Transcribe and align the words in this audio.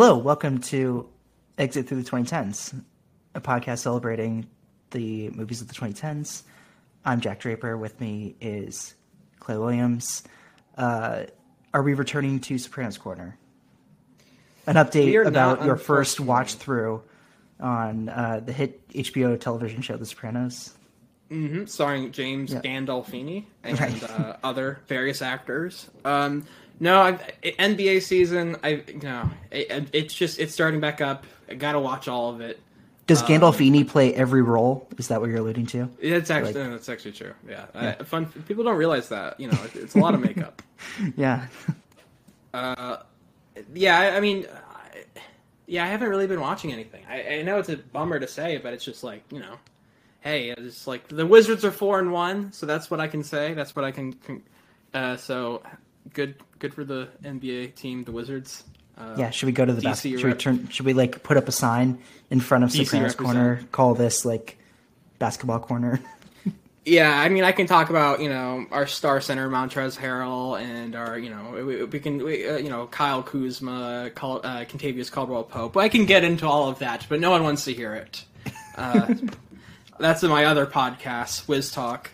Hello, 0.00 0.16
welcome 0.16 0.58
to 0.60 1.08
Exit 1.58 1.88
Through 1.88 2.04
the 2.04 2.08
2010s, 2.08 2.80
a 3.34 3.40
podcast 3.40 3.78
celebrating 3.80 4.46
the 4.92 5.28
movies 5.30 5.60
of 5.60 5.66
the 5.66 5.74
2010s. 5.74 6.44
I'm 7.04 7.20
Jack 7.20 7.40
Draper. 7.40 7.76
With 7.76 8.00
me 8.00 8.36
is 8.40 8.94
Clay 9.40 9.56
Williams. 9.56 10.22
Uh, 10.76 11.24
are 11.74 11.82
we 11.82 11.94
returning 11.94 12.38
to 12.42 12.58
Sopranos 12.58 12.96
Corner? 12.96 13.36
An 14.68 14.76
update 14.76 15.26
about 15.26 15.64
your 15.64 15.74
first 15.74 16.20
watch 16.20 16.54
through 16.54 17.02
on 17.58 18.08
uh, 18.08 18.40
the 18.46 18.52
hit 18.52 18.88
HBO 18.90 19.36
television 19.40 19.82
show 19.82 19.96
The 19.96 20.06
Sopranos. 20.06 20.74
hmm 21.28 21.64
starring 21.64 22.12
James 22.12 22.52
Yeah. 22.52 22.60
Gandolfini 22.60 23.46
and 23.64 23.80
Right. 23.80 24.02
uh, 24.04 24.36
other 24.44 24.78
various 24.86 25.22
actors. 25.22 25.90
Um, 26.04 26.44
no, 26.80 27.00
I've, 27.00 27.20
NBA 27.42 28.02
season. 28.02 28.56
I 28.62 28.82
no, 29.02 29.30
it, 29.50 29.88
it's 29.92 30.14
just 30.14 30.38
it's 30.38 30.52
starting 30.52 30.80
back 30.80 31.00
up. 31.00 31.24
I 31.48 31.54
gotta 31.54 31.80
watch 31.80 32.08
all 32.08 32.30
of 32.30 32.40
it. 32.40 32.60
Does 33.06 33.22
Um, 33.22 33.28
Gandolfini 33.28 33.88
play 33.88 34.12
every 34.14 34.42
role? 34.42 34.86
Is 34.98 35.08
that 35.08 35.20
what 35.20 35.30
you're 35.30 35.38
alluding 35.38 35.64
to? 35.68 35.88
It's 35.98 36.30
actually 36.30 36.52
Like- 36.52 36.62
no, 36.62 36.70
that's 36.72 36.88
actually 36.90 37.12
true. 37.12 37.32
Yeah, 37.48 37.64
Yeah. 37.74 37.96
Uh, 38.00 38.04
fun. 38.04 38.26
People 38.46 38.64
don't 38.64 38.76
realize 38.76 39.08
that. 39.08 39.40
You 39.40 39.48
know, 39.50 39.58
it, 39.64 39.76
it's 39.76 39.94
a 39.94 39.98
lot 39.98 40.14
of 40.14 40.20
makeup. 40.20 40.62
Yeah. 41.16 41.46
Uh, 42.54 42.98
yeah, 43.74 43.98
I, 43.98 44.16
I 44.16 44.20
mean, 44.20 44.46
I, 44.46 45.04
yeah, 45.66 45.84
I 45.84 45.88
haven't 45.88 46.08
really 46.08 46.26
been 46.26 46.40
watching 46.40 46.72
anything. 46.72 47.02
I, 47.08 47.38
I 47.38 47.42
know 47.42 47.58
it's 47.58 47.68
a 47.68 47.76
bummer 47.76 48.18
to 48.20 48.26
say, 48.28 48.58
but 48.58 48.72
it's 48.72 48.84
just 48.84 49.02
like 49.04 49.22
you 49.30 49.40
know, 49.40 49.54
hey, 50.20 50.50
it's 50.50 50.86
like 50.86 51.08
the 51.08 51.26
Wizards 51.26 51.64
are 51.64 51.70
four 51.70 51.98
and 51.98 52.12
one, 52.12 52.52
so 52.52 52.66
that's 52.66 52.90
what 52.90 53.00
I 53.00 53.08
can 53.08 53.24
say. 53.24 53.54
That's 53.54 53.74
what 53.74 53.84
I 53.84 53.90
can. 53.90 54.12
can 54.14 54.42
uh, 54.94 55.16
so 55.16 55.62
good, 56.14 56.36
good 56.58 56.74
for 56.74 56.84
the 56.84 57.08
NBA 57.22 57.74
team, 57.74 58.04
the 58.04 58.12
Wizards. 58.12 58.64
Uh, 58.96 59.14
Yeah, 59.16 59.30
should 59.30 59.46
we 59.46 59.52
go 59.52 59.64
to 59.64 59.72
the 59.72 59.80
DC 59.80 59.84
basket? 59.84 60.20
Should 60.20 60.32
we 60.32 60.34
turn? 60.34 60.68
Should 60.68 60.86
we 60.86 60.92
like 60.92 61.22
put 61.22 61.36
up 61.36 61.48
a 61.48 61.52
sign 61.52 61.98
in 62.30 62.40
front 62.40 62.64
of 62.64 62.70
DC 62.70 62.86
Sopranos 62.86 63.12
represent. 63.12 63.16
Corner? 63.24 63.60
Call 63.72 63.94
this 63.94 64.24
like 64.24 64.58
basketball 65.18 65.60
corner. 65.60 66.00
Yeah, 66.88 67.20
I 67.20 67.28
mean, 67.28 67.44
I 67.44 67.52
can 67.52 67.66
talk 67.66 67.90
about 67.90 68.20
you 68.22 68.30
know 68.30 68.64
our 68.70 68.86
star 68.86 69.20
center 69.20 69.48
Montrezl 69.50 69.98
Harrell 69.98 70.58
and 70.58 70.96
our 70.96 71.18
you 71.18 71.28
know 71.28 71.62
we, 71.66 71.84
we 71.84 72.00
can 72.00 72.24
we, 72.24 72.48
uh, 72.48 72.56
you 72.56 72.70
know 72.70 72.86
Kyle 72.86 73.22
Kuzma, 73.22 74.10
Cal, 74.16 74.40
uh, 74.42 74.64
Kentavious 74.64 75.12
Caldwell 75.12 75.44
Pope. 75.44 75.76
I 75.76 75.90
can 75.90 76.06
get 76.06 76.24
into 76.24 76.46
all 76.46 76.70
of 76.70 76.78
that, 76.78 77.04
but 77.10 77.20
no 77.20 77.30
one 77.30 77.42
wants 77.42 77.64
to 77.64 77.74
hear 77.74 77.94
it. 77.94 78.24
Uh, 78.74 79.14
that's 79.98 80.22
in 80.22 80.30
my 80.30 80.46
other 80.46 80.64
podcast, 80.64 81.46
Wiz 81.46 81.70
Talk, 81.70 82.10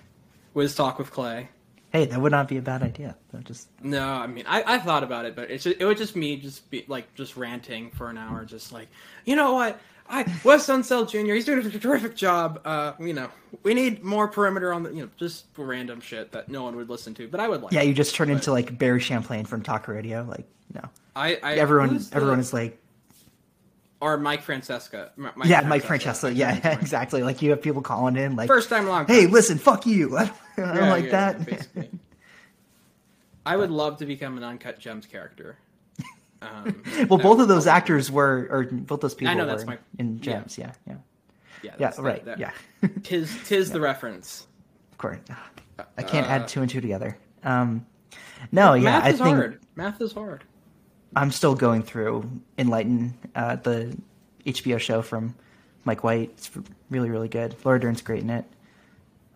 Wiz 0.55 0.75
Talk 0.75 0.98
with 0.98 1.12
Clay. 1.12 1.51
Hey, 1.95 2.06
that 2.06 2.20
would 2.20 2.33
not 2.33 2.48
be 2.48 2.56
a 2.56 2.61
bad 2.61 2.83
idea. 2.83 3.14
That 3.31 3.45
just 3.45 3.69
No, 3.81 4.05
I 4.05 4.27
mean 4.27 4.45
I, 4.48 4.75
I 4.75 4.78
thought 4.81 5.05
about 5.05 5.27
it, 5.27 5.37
but 5.37 5.48
it's 5.48 5.62
just, 5.62 5.77
it 5.81 5.84
would 5.84 5.97
just 5.97 6.17
me 6.17 6.36
just 6.36 6.69
be 6.69 6.84
like 6.89 7.14
just 7.14 7.36
ranting 7.36 7.92
for 7.92 8.11
an 8.11 8.19
hour, 8.19 8.45
just 8.45 8.73
like 8.73 8.89
you 9.25 9.36
know 9.36 9.53
what. 9.53 9.81
I 10.11 10.25
Wes 10.45 10.67
Unseld 10.67 11.09
Jr. 11.11 11.33
He's 11.33 11.45
doing 11.47 11.64
a 11.64 11.70
terrific 11.78 12.14
job. 12.17 12.61
Uh, 12.64 12.92
you 13.01 13.14
know, 13.14 13.31
we 13.62 13.73
need 13.75 14.03
more 14.05 14.27
perimeter 14.28 14.70
on 14.73 14.83
the, 14.83 14.91
you 14.92 15.03
know, 15.03 15.09
just 15.17 15.47
random 15.56 16.01
shit 16.01 16.33
that 16.33 16.48
no 16.51 16.62
one 16.64 16.77
would 16.77 16.91
listen 16.91 17.14
to. 17.14 17.28
But 17.28 17.39
I 17.41 17.48
would 17.48 17.62
like. 17.62 17.73
yeah, 17.73 17.81
you 17.83 17.95
just 17.95 18.14
turn 18.14 18.27
But- 18.29 18.34
into 18.34 18.51
like 18.53 18.77
Barry 18.77 19.01
Champlain 19.01 19.45
from 19.47 19.62
Talk 19.62 19.86
Radio. 19.89 20.27
Like 20.29 20.47
no. 20.75 20.83
I, 21.17 21.36
I 21.42 21.55
everyone 21.55 21.91
who's 21.91 22.11
the- 22.11 22.17
everyone 22.17 22.41
is 22.41 22.53
like 22.53 22.77
or 24.01 24.19
Mike 24.19 24.45
Francesa. 24.45 25.11
M- 25.17 25.31
yeah, 25.45 25.61
Mike 25.62 25.84
Francesa. 25.84 26.34
Yeah, 26.34 26.55
exactly. 26.81 27.23
Like 27.23 27.41
you 27.41 27.51
have 27.51 27.62
people 27.62 27.81
calling 27.81 28.17
in 28.17 28.34
like 28.36 28.48
First 28.48 28.69
time 28.69 28.86
long. 28.89 29.06
Hey, 29.06 29.27
listen, 29.27 29.58
fuck 29.58 29.86
you. 29.86 30.19
I 30.57 30.61
don't, 30.61 30.69
I 30.71 30.75
Yeah, 30.87 30.93
like 30.93 31.05
yeah, 31.07 31.33
that. 31.33 31.89
I 33.47 33.57
would 33.57 33.71
love 33.71 33.99
to 33.99 34.07
become 34.07 34.37
an 34.39 34.45
uncut 34.45 34.79
gems 34.79 35.07
character. 35.07 35.59
Um, 36.42 36.83
well, 37.09 37.19
both 37.19 37.41
of 37.41 37.48
those 37.48 37.67
actors 37.67 38.11
were, 38.11 38.47
or 38.51 38.64
both 38.64 39.01
those 39.01 39.14
people 39.14 39.35
know, 39.35 39.45
were 39.45 39.51
that's 39.51 39.64
my- 39.67 39.79
in. 39.98 40.20
Gems. 40.20 40.57
Yeah, 40.59 40.73
yeah, 40.87 40.95
Yeah, 41.63 41.70
yeah. 41.70 41.77
that's- 41.79 41.98
right. 41.98 42.25
that- 42.25 42.39
yeah, 42.39 42.51
Tis 43.03 43.37
tis 43.47 43.70
the 43.70 43.81
reference. 43.81 44.47
of 44.93 44.98
course. 44.98 45.19
I 45.98 46.03
can't 46.03 46.27
Uh, 46.27 46.31
add 46.31 46.48
two 46.48 46.61
and 46.61 46.70
two 46.70 46.81
together. 46.81 47.17
Um, 47.43 47.85
no, 48.53 48.75
yeah, 48.75 48.85
Math 48.85 49.05
I 49.05 49.09
is 49.11 49.19
think 49.20 49.37
hard. 49.37 49.61
Math 49.75 50.01
is 50.01 50.13
hard. 50.13 50.45
I'm 51.17 51.31
still 51.31 51.55
going 51.55 51.83
through 51.83 52.29
Enlightened, 52.59 53.14
uh, 53.35 53.57
the 53.57 53.97
HBO 54.47 54.79
show 54.81 55.01
from 55.03 55.35
Mike 55.85 56.03
White. 56.05 56.31
It's 56.37 56.51
really, 56.91 57.11
really 57.11 57.29
good. 57.29 57.55
Laura 57.64 57.79
Dern's 57.81 58.03
great 58.03 58.23
in 58.23 58.31
it. 58.31 58.45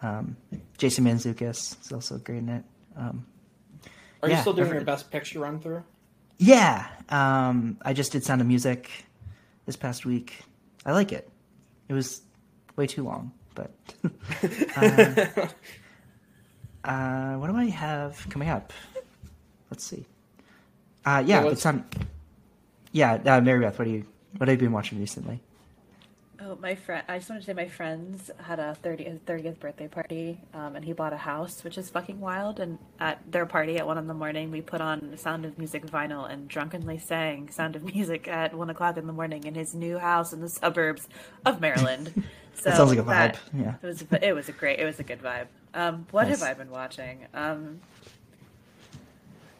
Um, 0.02 0.36
Jason 0.76 1.04
Mantzoukas 1.04 1.80
is 1.84 1.92
also 1.92 2.18
great 2.18 2.38
in 2.38 2.48
it. 2.48 2.64
Um, 2.96 3.26
Are 4.22 4.28
Yeah, 4.28 4.36
you 4.36 4.40
still 4.42 4.52
doing 4.52 4.72
your 4.72 4.80
best 4.82 5.10
picture 5.10 5.40
run 5.40 5.60
through? 5.60 5.82
yeah, 6.38 6.86
um, 7.08 7.78
I 7.82 7.92
just 7.92 8.12
did 8.12 8.22
Sound 8.24 8.40
of 8.40 8.46
Music 8.46 8.90
this 9.66 9.74
past 9.76 10.06
week. 10.06 10.40
I 10.86 10.92
like 10.92 11.10
it. 11.12 11.28
It 11.88 11.94
was 11.94 12.22
way 12.76 12.86
too 12.86 13.02
long, 13.04 13.32
but 13.56 13.72
uh, 14.76 15.14
uh, 16.84 17.34
what 17.36 17.48
do 17.50 17.56
I 17.56 17.66
have 17.66 18.24
coming 18.30 18.48
up? 18.50 18.72
Let's 19.70 19.84
see. 19.84 20.06
Uh, 21.04 21.22
yeah, 21.26 21.42
Yeah, 21.44 21.50
it's 21.50 21.66
on. 21.66 21.84
Yeah, 22.92 23.14
uh, 23.14 23.40
Mary 23.40 23.60
Beth, 23.60 23.78
what 23.78 23.84
do 23.86 23.90
you 23.90 24.04
what 24.36 24.48
have 24.48 24.60
you 24.60 24.66
been 24.66 24.72
watching 24.72 24.98
recently? 25.00 25.40
Oh, 26.40 26.56
my 26.62 26.76
friend! 26.76 27.02
I 27.08 27.18
just 27.18 27.28
wanted 27.28 27.40
to 27.40 27.46
say 27.46 27.52
my 27.52 27.66
friends 27.66 28.30
had 28.40 28.60
a 28.60 28.76
30th, 28.80 29.18
30th 29.26 29.58
birthday 29.58 29.88
party, 29.88 30.38
um, 30.54 30.76
and 30.76 30.84
he 30.84 30.92
bought 30.92 31.12
a 31.12 31.16
house, 31.16 31.64
which 31.64 31.76
is 31.76 31.90
fucking 31.90 32.20
wild. 32.20 32.60
And 32.60 32.78
at 33.00 33.18
their 33.30 33.44
party 33.44 33.76
at 33.76 33.88
one 33.88 33.98
in 33.98 34.06
the 34.06 34.14
morning, 34.14 34.52
we 34.52 34.60
put 34.60 34.80
on 34.80 35.16
Sound 35.18 35.44
of 35.44 35.58
Music 35.58 35.84
vinyl 35.84 36.30
and 36.30 36.46
drunkenly 36.46 36.98
sang 36.98 37.48
Sound 37.50 37.74
of 37.74 37.82
Music 37.92 38.28
at 38.28 38.54
one 38.54 38.70
o'clock 38.70 38.96
in 38.96 39.08
the 39.08 39.12
morning 39.12 39.44
in 39.44 39.56
his 39.56 39.74
new 39.74 39.98
house 39.98 40.32
in 40.32 40.40
the 40.40 40.48
suburbs 40.48 41.08
of 41.44 41.60
Maryland. 41.60 42.24
So 42.54 42.70
That 42.70 42.76
sounds 42.76 42.90
like 42.90 42.98
a 42.98 43.02
vibe. 43.02 43.06
that- 43.34 43.38
Yeah. 43.56 43.74
it 43.80 43.86
was 43.86 44.04
it 44.20 44.32
was 44.32 44.48
a 44.48 44.52
great 44.52 44.80
it 44.80 44.84
was 44.84 44.98
a 44.98 45.04
good 45.04 45.22
vibe. 45.22 45.46
Um, 45.74 46.06
what 46.10 46.26
Nice. 46.26 46.40
have 46.40 46.50
I 46.50 46.54
been 46.54 46.70
watching? 46.72 47.24
Um, 47.32 47.78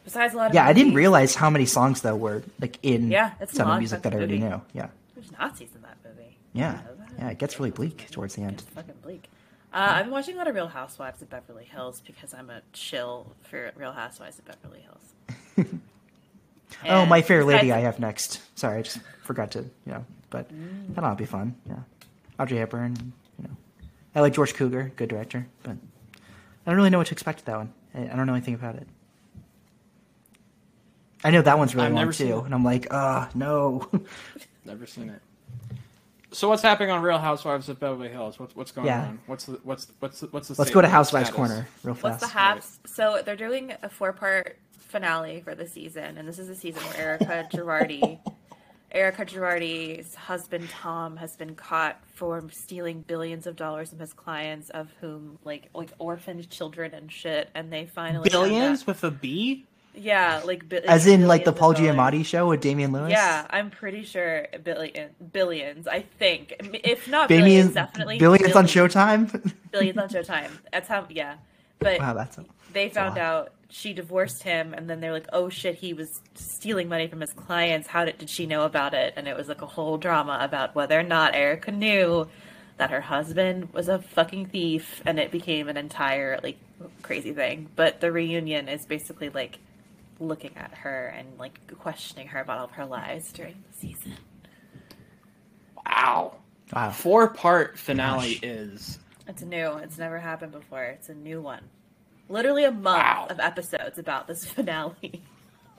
besides 0.03 0.33
a 0.33 0.37
lot 0.37 0.47
of 0.49 0.53
Yeah, 0.53 0.65
I 0.67 0.73
didn't 0.73 0.95
realize 0.95 1.33
how 1.33 1.49
many 1.49 1.65
songs 1.65 2.01
though 2.01 2.17
were 2.17 2.43
like 2.59 2.77
in 2.83 3.09
Yeah, 3.09 3.35
it's 3.39 3.53
Sound 3.53 3.71
of 3.71 3.77
Music 3.79 4.01
that 4.01 4.11
I 4.11 4.17
already 4.17 4.39
movie. 4.39 4.49
knew. 4.49 4.61
Yeah, 4.73 4.87
There's 5.15 5.31
Nazis 5.31 5.69
in 5.73 5.75
that 5.75 5.75
movie. 5.75 5.78
Yeah, 6.53 6.71
You 6.71 6.77
know 6.77 6.95
that? 6.97 7.09
yeah. 7.19 7.29
It 7.29 7.37
gets 7.37 7.59
really 7.59 7.71
bleak 7.71 8.07
towards 8.11 8.35
the 8.35 8.41
end. 8.41 8.53
It's 8.53 8.63
fucking 8.63 8.95
bleak. 9.03 9.29
Uh, 9.71 9.77
I've 9.97 10.05
been 10.05 10.11
watching 10.13 10.33
a 10.35 10.37
lot 10.39 10.47
of 10.47 10.55
Real 10.55 10.67
Housewives 10.67 11.21
of 11.21 11.29
Beverly 11.29 11.63
Hills 11.65 12.01
because 12.05 12.33
I'm 12.33 12.49
a 12.49 12.61
chill 12.73 13.35
for 13.43 13.71
Real 13.75 13.91
Housewives 13.91 14.39
of 14.39 14.45
Beverly 14.45 14.81
Hills. 14.81 15.69
oh, 16.89 17.05
My 17.05 17.21
Fair 17.21 17.43
Lady, 17.45 17.71
I 17.71 17.79
have 17.79 17.99
next. 17.99 18.41
Sorry, 18.55 18.79
I 18.79 18.81
just 18.81 18.99
forgot 19.23 19.51
to. 19.51 19.59
You 19.59 19.69
know, 19.93 20.05
but 20.31 20.51
Mm. 20.51 20.95
that'll 20.95 21.13
be 21.15 21.25
fun. 21.25 21.55
Yeah, 21.67 21.75
Audrey 22.39 22.57
Hepburn. 22.57 23.13
You 23.37 23.43
know, 23.47 23.55
I 24.15 24.21
like 24.21 24.33
George 24.33 24.55
Cukor, 24.55 24.95
good 24.95 25.09
director, 25.09 25.45
but 25.61 25.73
I 25.73 26.69
don't 26.71 26.75
really 26.75 26.89
know 26.89 26.97
what 26.97 27.07
to 27.07 27.13
expect 27.13 27.39
with 27.39 27.45
that 27.45 27.57
one. 27.57 27.71
I, 27.93 28.05
I 28.11 28.15
don't 28.15 28.25
know 28.25 28.33
anything 28.33 28.55
about 28.55 28.73
it. 28.75 28.87
I 31.23 31.31
know 31.31 31.41
that 31.41 31.57
one's 31.59 31.75
really 31.75 31.87
I've 31.89 31.93
long 31.93 32.11
too, 32.11 32.39
and 32.39 32.53
I'm 32.55 32.63
like, 32.63 32.87
ah, 32.91 33.29
no. 33.35 33.87
Never 34.65 34.87
seen 34.87 35.09
it. 35.09 35.21
So 36.31 36.49
what's 36.49 36.61
happening 36.61 36.91
on 36.91 37.01
Real 37.01 37.17
Housewives 37.17 37.69
of 37.69 37.79
Beverly 37.79 38.09
Hills? 38.09 38.39
What's 38.39 38.55
what's 38.55 38.71
going 38.71 38.87
Yeah. 38.87 39.07
on? 39.07 39.19
What's 39.25 39.45
the 39.45 39.59
what's 39.63 39.85
the, 39.85 39.93
what's 39.99 40.19
the, 40.19 40.27
what's 40.27 40.47
the 40.49 40.55
Let's 40.57 40.71
go 40.71 40.81
to 40.81 40.87
Housewives 40.87 41.29
status? 41.29 41.35
Corner 41.35 41.67
real 41.83 41.95
fast. 41.95 42.03
What's 42.03 42.19
fast. 42.21 42.33
the 42.33 42.39
haps? 42.39 42.79
So 42.85 43.21
they're 43.25 43.35
doing 43.35 43.73
a 43.81 43.89
four-part 43.89 44.57
finale 44.77 45.41
for 45.41 45.55
the 45.55 45.67
season, 45.67 46.17
and 46.17 46.27
this 46.27 46.37
is 46.39 46.47
the 46.47 46.55
season 46.55 46.81
where 46.83 46.97
Erika 46.99 47.47
Girardi, 47.53 48.19
Erika 48.91 49.25
Girardi's 49.25 50.13
husband 50.15 50.69
Tom, 50.69 51.17
has 51.17 51.35
been 51.35 51.55
caught 51.55 51.99
for 52.13 52.43
stealing 52.51 53.01
billions 53.01 53.47
of 53.47 53.55
dollars 53.55 53.89
from 53.89 53.99
his 53.99 54.13
clients, 54.13 54.69
of 54.69 54.91
whom 55.01 55.39
like 55.43 55.69
like 55.73 55.89
orphaned 55.97 56.47
children 56.51 56.93
and 56.93 57.11
shit. 57.11 57.49
And 57.55 57.73
they 57.73 57.87
finally 57.87 58.29
Billions 58.29 58.85
with 58.85 59.03
a 59.03 59.11
B? 59.11 59.65
Yeah, 59.95 60.41
like 60.45 60.69
bi- 60.69 60.83
As 60.87 61.07
in, 61.07 61.27
like 61.27 61.45
the 61.45 61.51
Paul 61.51 61.73
billions. 61.73 61.97
Giamatti 61.97 62.25
show 62.25 62.47
with 62.47 62.61
Damian 62.61 62.91
Lewis. 62.91 63.11
Yeah, 63.11 63.45
I'm 63.49 63.69
pretty 63.69 64.03
sure 64.03 64.47
billion 64.63 65.09
billions. 65.33 65.87
I 65.87 66.01
think 66.01 66.55
if 66.83 67.07
not 67.07 67.27
Billions, 67.27 67.69
billions, 67.69 67.73
definitely 67.73 68.17
billions 68.19 68.55
on. 68.55 68.65
Showtime. 68.65 69.53
Billions 69.71 69.97
on 69.97 70.09
Showtime. 70.09 70.51
That's 70.71 70.87
how. 70.87 71.05
Yeah, 71.09 71.35
but 71.79 71.99
wow, 71.99 72.13
that's 72.13 72.37
a, 72.37 72.45
they 72.73 72.89
found 72.89 73.17
out 73.17 73.51
she 73.69 73.93
divorced 73.93 74.43
him, 74.43 74.73
and 74.73 74.89
then 74.89 74.99
they're 74.99 75.11
like, 75.11 75.27
"Oh 75.33 75.49
shit, 75.49 75.75
he 75.75 75.93
was 75.93 76.21
stealing 76.35 76.87
money 76.87 77.07
from 77.07 77.21
his 77.21 77.33
clients. 77.33 77.87
How 77.87 78.05
did 78.05 78.17
did 78.19 78.29
she 78.29 78.45
know 78.45 78.63
about 78.63 78.93
it?" 78.93 79.13
And 79.17 79.27
it 79.27 79.35
was 79.35 79.47
like 79.47 79.61
a 79.61 79.67
whole 79.67 79.97
drama 79.97 80.37
about 80.41 80.75
whether 80.75 80.99
or 80.99 81.03
not 81.03 81.35
Erika 81.35 81.71
knew 81.71 82.27
that 82.77 82.91
her 82.91 83.01
husband 83.01 83.73
was 83.73 83.89
a 83.89 83.99
fucking 83.99 84.47
thief, 84.47 85.01
and 85.05 85.19
it 85.19 85.31
became 85.31 85.67
an 85.67 85.77
entire 85.77 86.39
like 86.41 86.57
crazy 87.01 87.33
thing. 87.33 87.69
But 87.75 88.01
the 88.01 88.11
reunion 88.11 88.69
is 88.69 88.85
basically 88.85 89.29
like 89.29 89.59
looking 90.19 90.51
at 90.57 90.73
her 90.73 91.07
and 91.07 91.27
like 91.39 91.59
questioning 91.79 92.27
her 92.27 92.39
about 92.41 92.57
all 92.59 92.65
of 92.65 92.71
her 92.71 92.85
lies 92.85 93.31
during 93.31 93.63
the 93.71 93.77
season. 93.77 94.13
Wow. 95.85 96.35
wow. 96.73 96.91
Four 96.91 97.29
part 97.29 97.77
finale 97.77 98.35
Gosh. 98.35 98.43
is 98.43 98.99
It's 99.27 99.41
new. 99.41 99.73
It's 99.77 99.97
never 99.97 100.19
happened 100.19 100.51
before. 100.51 100.83
It's 100.83 101.09
a 101.09 101.15
new 101.15 101.41
one. 101.41 101.61
Literally 102.27 102.63
a 102.63 102.71
month 102.71 102.97
Wow. 103.03 103.27
of 103.29 103.39
episodes 103.39 103.97
about 103.97 104.27
this 104.27 104.45
finale. 104.51 105.23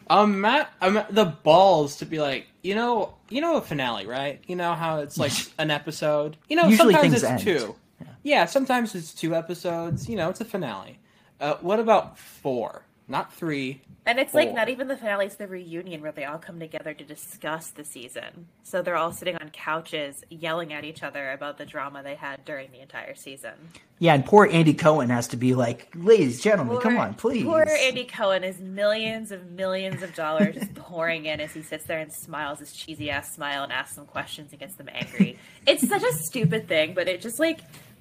Um, 0.09 0.41
Matt, 0.41 0.73
um, 0.81 1.01
the 1.11 1.25
balls 1.27 1.99
to 1.99 2.07
be 2.07 2.19
like, 2.19 2.47
you 2.63 2.75
know, 2.75 3.15
you 3.29 3.41
know, 3.41 3.57
a 3.59 3.61
finale, 3.61 4.07
right? 4.07 4.41
You 4.49 4.57
know 4.57 4.75
how 4.75 4.99
it's 5.01 5.17
like 5.17 5.33
an 5.59 5.71
episode. 5.71 6.37
You 6.49 6.57
know, 6.57 6.67
Usually 6.67 6.95
sometimes 6.95 7.13
things 7.13 7.23
it's 7.23 7.31
end. 7.31 7.41
two. 7.43 7.77
Yeah. 8.25 8.47
sometimes 8.47 8.95
it's 8.97 9.15
two 9.15 9.37
episodes. 9.37 10.09
You 10.09 10.17
know, 10.17 10.29
it's 10.29 10.41
a 10.41 10.45
finale. 10.45 10.99
Uh, 11.41 11.55
what 11.61 11.79
about 11.79 12.19
four? 12.19 12.83
Not 13.11 13.33
three. 13.33 13.83
And 14.07 14.19
it's 14.19 14.33
like 14.33 14.55
not 14.55 14.69
even 14.69 14.89
the 14.89 14.97
finale, 14.97 15.27
it's 15.27 15.35
the 15.35 15.47
reunion 15.47 16.01
where 16.01 16.11
they 16.13 16.25
all 16.25 16.39
come 16.39 16.59
together 16.59 16.95
to 16.95 17.05
discuss 17.05 17.71
the 17.71 17.85
season. 17.85 18.47
So 18.63 18.83
they're 18.83 18.97
all 18.97 19.13
sitting 19.13 19.37
on 19.37 19.51
couches 19.51 20.25
yelling 20.31 20.73
at 20.73 20.85
each 20.85 21.03
other 21.03 21.33
about 21.33 21.59
the 21.59 21.67
drama 21.67 22.03
they 22.03 22.15
had 22.15 22.45
during 22.45 22.71
the 22.71 22.81
entire 22.81 23.15
season. 23.15 23.53
Yeah, 23.99 24.15
and 24.15 24.25
poor 24.25 24.49
Andy 24.51 24.73
Cohen 24.75 25.11
has 25.11 25.29
to 25.29 25.37
be 25.37 25.55
like, 25.55 25.93
ladies, 25.95 26.37
and 26.37 26.43
gentlemen, 26.43 26.75
Poor- 26.75 26.83
come 26.83 26.99
on, 26.99 27.15
please. 27.15 27.45
Poor 27.45 27.67
Andy 27.69 28.05
Cohen 28.05 28.43
is 28.43 28.59
millions 28.59 29.33
of 29.33 29.51
millions 29.51 30.03
of 30.03 30.15
dollars 30.15 30.55
just 30.55 30.75
pouring 30.75 31.27
in 31.27 31.41
as 31.41 31.53
he 31.53 31.61
sits 31.61 31.85
there 31.85 31.99
and 31.99 32.13
smiles 32.13 32.61
his 32.61 32.73
cheesy 32.73 33.11
ass 33.11 33.35
smile 33.35 33.65
and 33.65 33.73
asks 33.73 33.97
them 33.97 34.07
questions 34.07 34.53
and 34.53 34.61
gets 34.61 34.77
them 34.77 34.89
angry. 34.93 35.39
It's 35.67 35.87
such 35.87 36.03
a 36.03 36.13
stupid 36.15 36.69
thing, 36.69 36.95
but 36.95 37.07
it 37.07 37.21
just 37.21 37.39
like 37.39 37.61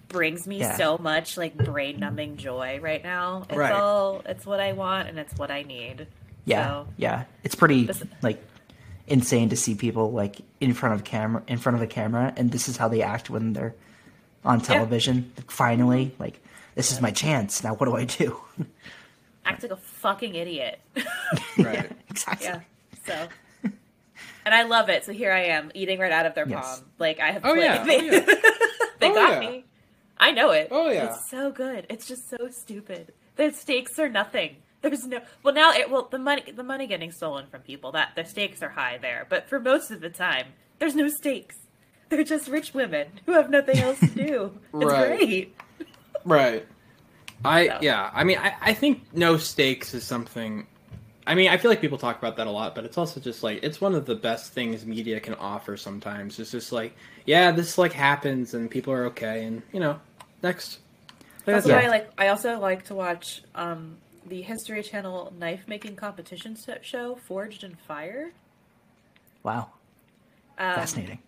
brings 0.10 0.46
me 0.46 0.60
Yeah. 0.60 0.76
so 0.76 0.98
much 0.98 1.38
like 1.38 1.56
brain 1.56 2.00
numbing 2.00 2.36
joy 2.38 2.80
right 2.82 3.02
now. 3.04 3.44
It's 3.50 3.58
Right. 3.58 3.72
all 3.72 4.22
it's 4.26 4.46
what 4.46 4.60
I 4.60 4.74
want 4.74 5.08
and 5.08 5.18
it's 5.18 5.34
what 5.38 5.50
I 5.52 5.62
need. 5.64 6.08
Yeah, 6.46 6.66
So, 6.68 6.88
yeah, 6.98 7.24
it's 7.44 7.56
pretty 7.56 7.86
This- 7.86 8.04
like 8.22 8.44
insane 9.08 9.50
to 9.50 9.56
see 9.56 9.76
people 9.76 10.12
like 10.12 10.38
in 10.60 10.74
front 10.74 10.96
of 10.96 11.04
camera, 11.04 11.42
in 11.48 11.58
front 11.58 11.76
of 11.76 11.82
a 11.82 11.88
camera, 11.88 12.34
and 12.36 12.52
this 12.52 12.68
is 12.68 12.76
how 12.78 12.88
they 12.88 13.02
act 13.02 13.30
when 13.30 13.54
they're 13.54 13.76
on 14.44 14.60
television. 14.62 15.32
Like, 15.38 15.52
finally, 15.52 16.14
like 16.20 16.40
this 16.76 16.92
is 16.92 17.02
my 17.02 17.12
chance. 17.12 17.64
Now, 17.64 17.76
what 17.76 17.86
do 17.88 17.96
I 17.96 18.06
do? 18.06 18.40
act 19.46 19.64
like 19.64 19.72
a 19.72 19.78
fucking 19.78 20.36
idiot. 20.36 20.80
Right. 21.58 21.92
exactly. 22.10 22.48
yeah. 22.48 22.60
So 23.06 23.28
and 24.46 24.56
I 24.56 24.64
love 24.64 24.90
it. 24.90 25.04
So 25.06 25.12
here 25.12 25.32
I 25.32 25.46
am 25.46 25.72
eating 25.76 26.00
right 26.00 26.12
out 26.12 26.26
of 26.26 26.34
their 26.36 26.48
Yes. 26.48 26.80
palm. 26.80 26.90
Like 26.98 27.20
I 27.20 27.32
have 27.32 27.46
Oh, 27.46 27.54
played- 27.54 27.64
yeah. 27.64 27.82
Oh, 27.82 27.86
they, 27.86 28.06
yeah. 28.06 28.20
they 29.00 29.10
Oh, 29.12 29.14
got 29.14 29.44
yeah. 29.44 29.50
me. 29.50 29.66
I 30.20 30.32
know 30.32 30.52
it. 30.52 30.68
Oh, 30.72 30.90
yeah. 30.90 31.06
It's 31.16 31.30
so 31.30 31.52
good. 31.52 31.86
It's 31.90 32.08
just 32.08 32.30
so 32.30 32.50
stupid. 32.50 33.14
The 33.36 33.52
stakes 33.52 33.98
are 34.00 34.10
nothing. 34.10 34.58
There's 34.82 35.06
no 35.06 35.20
well 35.44 35.54
now 35.54 35.72
it 35.74 35.90
well 35.90 36.08
the 36.10 36.18
money 36.20 36.52
the 36.56 36.64
money 36.64 36.88
getting 36.88 37.12
stolen 37.12 37.48
from 37.48 37.62
people 37.62 37.92
that 37.94 38.12
the 38.16 38.24
stakes 38.24 38.64
are 38.64 38.70
high 38.70 38.98
there, 38.98 39.26
but 39.30 39.50
for 39.50 39.60
most 39.60 39.92
of 39.92 40.00
the 40.00 40.10
time 40.10 40.48
there's 40.80 40.96
no 40.96 41.10
stakes. 41.10 41.58
They're 42.08 42.24
just 42.24 42.48
rich 42.48 42.74
women 42.74 43.08
who 43.26 43.34
have 43.34 43.50
nothing 43.50 43.78
else 43.80 44.00
to 44.00 44.08
do. 44.08 44.52
It's 44.74 44.86
Right. 44.86 45.18
great. 45.18 45.56
Right. 46.26 46.68
I 47.46 47.68
So. 47.68 47.78
yeah. 47.82 48.10
I 48.14 48.24
mean, 48.24 48.38
I, 48.38 48.56
I 48.62 48.74
think 48.74 49.04
no 49.14 49.38
stakes 49.38 49.94
is 49.94 50.04
something. 50.06 50.66
I 51.28 51.36
mean, 51.36 51.50
I 51.50 51.58
feel 51.58 51.70
like 51.70 51.82
people 51.82 51.98
talk 51.98 52.18
about 52.18 52.38
that 52.38 52.48
a 52.48 52.52
lot, 52.52 52.74
but 52.74 52.86
it's 52.86 52.98
also 52.98 53.20
just 53.20 53.44
like 53.44 53.60
it's 53.64 53.80
one 53.82 53.94
of 53.96 54.06
the 54.06 54.16
best 54.16 54.54
things 54.54 54.86
media 54.86 55.20
can 55.20 55.36
offer. 55.36 55.78
Sometimes 55.78 56.40
it's 56.40 56.52
just 56.52 56.72
like, 56.72 56.96
yeah, 57.26 57.52
this 57.52 57.78
like 57.78 57.94
happens 57.94 58.54
and 58.54 58.72
people 58.72 58.94
are 58.94 59.06
okay, 59.08 59.44
and 59.44 59.62
you 59.72 59.80
know, 59.80 60.00
next. 60.44 60.80
That's 61.46 61.66
Yeah. 61.68 61.78
why 61.78 61.84
I 61.86 61.88
like. 61.88 62.10
I 62.18 62.28
also 62.28 62.60
like 62.60 62.86
to 62.86 62.96
watch 62.96 63.42
um, 63.56 63.98
the 64.26 64.42
History 64.42 64.84
Channel 64.84 65.34
knife 65.38 65.64
making 65.68 65.96
competition 65.96 66.56
show, 66.82 67.16
Forged 67.16 67.64
in 67.64 67.76
Fire. 67.76 68.32
Wow, 69.44 69.70
Um, 70.58 70.76
fascinating. 70.76 71.20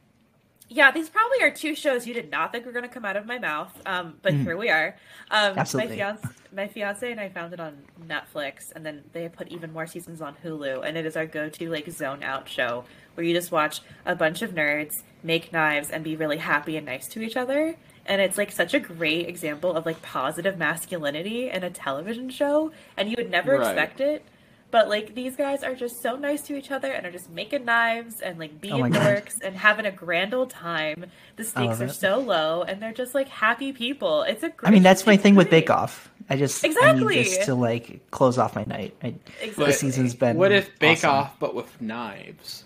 Yeah, 0.74 0.92
these 0.92 1.10
probably 1.10 1.42
are 1.42 1.52
two 1.52 1.76
shows 1.76 2.08
you 2.08 2.14
did 2.14 2.32
not 2.32 2.54
think 2.54 2.66
were 2.66 2.72
going 2.72 2.84
to 2.88 2.90
come 2.94 3.04
out 3.04 3.18
of 3.18 3.26
my 3.26 3.38
mouth, 3.40 3.78
um, 3.86 4.18
but 4.22 4.34
here 4.34 4.56
we 4.56 4.70
are. 4.70 4.96
Um, 5.30 5.56
Mm. 5.56 5.58
Absolutely. 5.58 5.90
My 5.92 5.96
fiance, 5.98 6.28
my 6.54 6.68
fiance 6.70 7.12
and 7.12 7.20
I 7.20 7.28
found 7.28 7.54
it 7.54 7.60
on 7.60 7.78
Netflix, 8.08 8.72
and 8.74 8.86
then 8.86 9.04
they 9.12 9.28
put 9.28 9.50
even 9.50 9.74
more 9.74 9.86
seasons 9.86 10.22
on 10.22 10.36
Hulu, 10.46 10.86
and 10.86 10.98
it 10.98 11.06
is 11.06 11.18
our 11.18 11.26
go-to 11.26 11.70
like 11.70 11.90
zone 11.90 12.24
out 12.24 12.48
show 12.48 12.86
where 13.16 13.26
you 13.26 13.34
just 13.34 13.52
watch 13.52 13.82
a 14.06 14.16
bunch 14.16 14.42
of 14.42 14.52
nerds 14.52 15.04
make 15.24 15.52
knives 15.52 15.90
and 15.90 16.06
be 16.06 16.16
really 16.16 16.38
happy 16.38 16.78
and 16.78 16.86
nice 16.86 17.08
to 17.10 17.22
each 17.22 17.36
other. 17.36 17.76
And 18.06 18.22
it's 18.22 18.38
like 18.38 18.52
such 18.52 18.74
a 18.74 18.80
great 18.80 19.28
example 19.30 19.76
of 19.76 19.86
like 19.86 20.02
positive 20.02 20.58
masculinity 20.58 21.50
in 21.50 21.64
a 21.64 21.70
television 21.70 22.30
show, 22.30 22.72
and 22.98 23.10
you 23.10 23.16
would 23.18 23.30
never 23.32 23.58
Right. 23.58 23.68
expect 23.68 24.02
it. 24.02 24.24
But 24.72 24.88
like 24.88 25.16
these 25.16 25.36
guys 25.36 25.64
are 25.64 25.76
just 25.76 26.02
so 26.02 26.16
nice 26.16 26.42
to 26.44 26.56
each 26.56 26.72
other 26.72 26.90
and 26.92 27.06
are 27.06 27.12
just 27.12 27.30
making 27.30 27.66
knives 27.66 28.22
and 28.22 28.40
like 28.40 28.52
Oh 28.56 28.60
being 28.62 28.80
my 28.80 28.90
God. 28.90 29.02
dorks 29.06 29.42
and 29.42 29.56
having 29.56 29.86
a 29.86 29.92
grand 29.92 30.34
old 30.34 30.50
time. 30.50 31.08
The 31.36 31.44
oh, 31.44 31.46
stakes 31.46 31.82
are 31.82 31.86
it. 31.86 31.94
so 31.94 32.20
low 32.20 32.64
and 32.64 32.82
they're 32.82 32.94
just 32.94 33.14
like 33.14 33.28
happy 33.28 33.74
people. 33.74 34.24
It's 34.24 34.44
a 34.44 34.50
great, 34.50 34.70
I 34.70 34.72
mean, 34.72 34.82
that's 34.84 35.06
my 35.06 35.18
thing 35.18 35.36
with. 35.36 35.50
Bake 35.50 35.70
Off. 35.70 36.10
I 36.30 36.38
just 36.38 36.64
I 36.64 36.70
Exactly. 36.70 37.18
need 37.18 37.26
this 37.26 37.46
to 37.48 37.56
like 37.56 38.00
close 38.12 38.38
off 38.38 38.56
my 38.56 38.64
night. 38.64 38.96
I, 39.04 39.14
Exactly. 39.42 39.66
the 39.66 39.74
season's 39.74 40.16
been. 40.16 40.38
What 40.38 40.54
if 40.54 40.80
Bake 40.80 41.00
awesome. 41.00 41.10
Off 41.10 41.40
but 41.40 41.54
with 41.54 41.82
knives? 41.82 42.64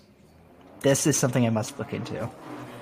This 0.80 1.06
is 1.06 1.16
something 1.16 1.44
I 1.46 1.50
must 1.50 1.78
look 1.78 1.92
into. 1.92 2.28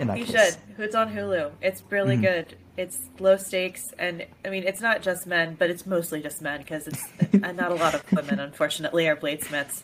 In 0.00 0.08
that 0.08 0.19
You 0.19 0.25
case, 0.25 0.56
should. 0.76 0.85
It's 0.85 0.94
on 0.96 1.12
Hulu. 1.14 1.52
It's 1.62 1.82
really 1.91 2.17
Mm-hmm. 2.17 2.25
good. 2.25 2.56
It's 2.76 2.99
low 3.20 3.37
stakes, 3.37 3.93
and 4.00 4.26
I 4.44 4.49
mean, 4.50 4.64
it's 4.64 4.81
not 4.81 5.00
just 5.00 5.29
men, 5.29 5.55
but 5.56 5.70
it's 5.70 5.87
mostly 5.87 6.20
just 6.20 6.43
men 6.43 6.58
because 6.58 6.88
it's 6.88 7.00
and 7.32 7.56
not 7.56 7.70
a 7.70 7.75
lot 7.75 7.94
of 7.94 8.02
women, 8.12 8.41
unfortunately, 8.41 9.06
are 9.06 9.14
bladesmiths. 9.14 9.82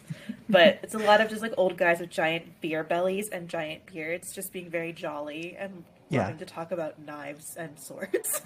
But 0.49 0.81
it's 0.83 0.95
a 0.95 0.99
lot 0.99 1.21
of 1.21 1.29
just 1.31 1.41
like 1.41 1.55
old 1.57 1.77
guys 1.77 2.01
with 2.01 2.11
giant 2.11 2.61
beer 2.61 2.83
bellies 2.83 3.29
and 3.29 3.49
giant 3.49 3.87
beards, 3.87 4.33
just 4.35 4.53
being 4.53 4.69
very 4.71 4.93
jolly 4.93 5.57
and 5.57 5.85
Yeah. 6.09 6.23
wanting 6.23 6.39
to 6.39 6.47
talk 6.47 6.73
about 6.73 6.99
knives 7.01 7.55
and 7.57 7.79
swords. 7.79 8.43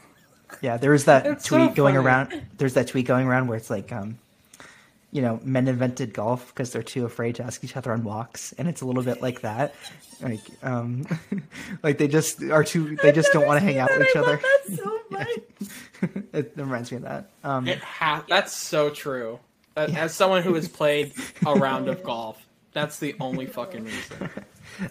Yeah, 0.61 0.77
there 0.77 0.91
was 0.91 1.07
that 1.07 1.25
It's 1.33 1.49
so 1.49 1.57
tweet 1.65 1.75
going 1.75 1.97
around. 1.97 2.43
There's 2.59 2.75
that 2.75 2.89
tweet 2.89 3.07
going 3.07 3.27
around 3.27 3.47
where 3.49 3.57
it's 3.57 3.71
like, 3.71 3.91
um, 3.93 4.19
you 5.15 5.23
know, 5.23 5.39
men 5.45 5.69
invented 5.69 6.13
golf 6.13 6.49
because 6.49 6.73
they're 6.73 6.83
too 6.83 7.05
afraid 7.07 7.37
to 7.37 7.45
ask 7.45 7.63
each 7.63 7.77
other 7.77 7.93
on 7.93 8.03
walks, 8.03 8.53
and 8.59 8.67
it's 8.67 8.81
a 8.81 8.85
little 8.85 9.05
bit 9.05 9.23
like 9.23 9.43
that. 9.43 9.73
Like, 10.21 10.41
um, 10.65 11.07
like 11.85 11.99
they 11.99 12.09
just 12.09 12.43
are 12.43 12.65
too. 12.65 12.97
They 12.97 13.13
just 13.13 13.33
don't 13.33 13.47
want 13.47 13.61
to 13.61 13.65
hang 13.65 13.79
out 13.79 13.91
with 13.97 14.09
each 14.09 14.17
I 14.17 14.21
other. 14.21 14.37
that 14.39 14.77
so 14.77 15.01
much. 15.11 15.29
it 16.33 16.53
reminds 16.57 16.91
me 16.91 16.97
of 16.97 17.05
that. 17.05 17.31
Um, 17.45 17.69
It 17.69 17.79
ha- 17.79 18.25
That's 18.29 18.53
so 18.53 18.91
true. 18.91 19.39
That, 19.77 19.91
Yeah. 19.91 20.05
As 20.05 20.15
someone 20.15 20.43
who 20.43 20.53
has 20.55 20.67
played 20.67 21.13
a 21.47 21.55
round 21.55 21.89
of 21.89 22.03
golf, 22.03 22.45
that's 22.73 22.99
the 22.99 23.15
only 23.21 23.47
fucking 23.47 23.85
reason. 23.85 24.31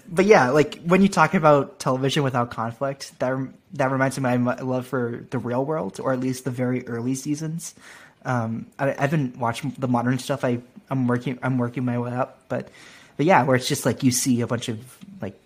but 0.08 0.24
yeah, 0.24 0.52
like 0.52 0.82
when 0.86 1.02
you 1.02 1.10
talk 1.10 1.34
about 1.34 1.80
television 1.80 2.24
without 2.24 2.50
conflict, 2.50 3.20
that 3.20 3.36
that 3.74 3.92
reminds 3.92 4.18
me 4.18 4.34
of 4.34 4.40
my 4.40 4.56
love 4.62 4.88
for 4.88 5.26
the 5.32 5.38
real 5.38 5.66
world, 5.66 6.00
or 6.00 6.14
at 6.14 6.22
least 6.22 6.46
the 6.46 6.52
very 6.52 6.88
early 6.88 7.14
seasons. 7.16 7.76
Um, 8.26 8.68
I, 8.80 8.92
I 8.92 9.02
haven't 9.02 9.38
watched 9.38 9.80
the 9.80 9.88
modern 9.88 10.18
stuff. 10.20 10.44
I 10.46 10.60
I'm 10.90 11.08
working 11.08 11.40
I'm 11.44 11.58
working 11.58 11.86
my 11.86 11.98
way 12.00 12.12
up, 12.12 12.40
but 12.50 12.70
but 13.18 13.26
yeah, 13.26 13.44
where 13.44 13.56
it's 13.56 13.68
just 13.68 13.86
like 13.86 14.04
you 14.04 14.12
see 14.12 14.42
a 14.42 14.48
bunch 14.48 14.70
of 14.70 14.80
like 15.22 15.40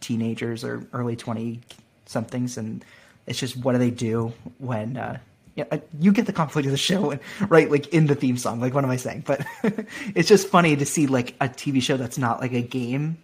teenagers 0.00 0.64
or 0.64 0.86
early 0.92 1.16
twenty 1.16 1.60
somethings, 2.06 2.56
and 2.56 2.84
it's 3.26 3.38
just 3.38 3.56
what 3.56 3.72
do 3.72 3.78
they 3.78 3.90
do 3.90 4.32
when. 4.58 4.96
Uh, 4.96 5.18
yeah, 5.54 5.64
uh, 5.72 5.78
you 5.98 6.12
get 6.12 6.26
the 6.26 6.32
conflict 6.32 6.66
of 6.66 6.70
the 6.72 6.78
show, 6.78 7.10
and, 7.10 7.20
right? 7.50 7.68
Like 7.70 7.88
in 7.88 8.06
the 8.06 8.14
theme 8.14 8.36
song. 8.38 8.60
Like, 8.60 8.74
what 8.74 8.84
am 8.84 8.90
I 8.90 8.96
saying? 8.96 9.24
But 9.26 9.44
it's 10.14 10.28
just 10.28 10.46
funny 10.48 10.76
to 10.76 10.86
see 10.86 11.08
like 11.08 11.34
a 11.40 11.48
TV 11.48 11.82
show 11.82 11.96
that's 11.96 12.16
not 12.16 12.40
like 12.40 12.52
a 12.52 12.62
game, 12.62 13.18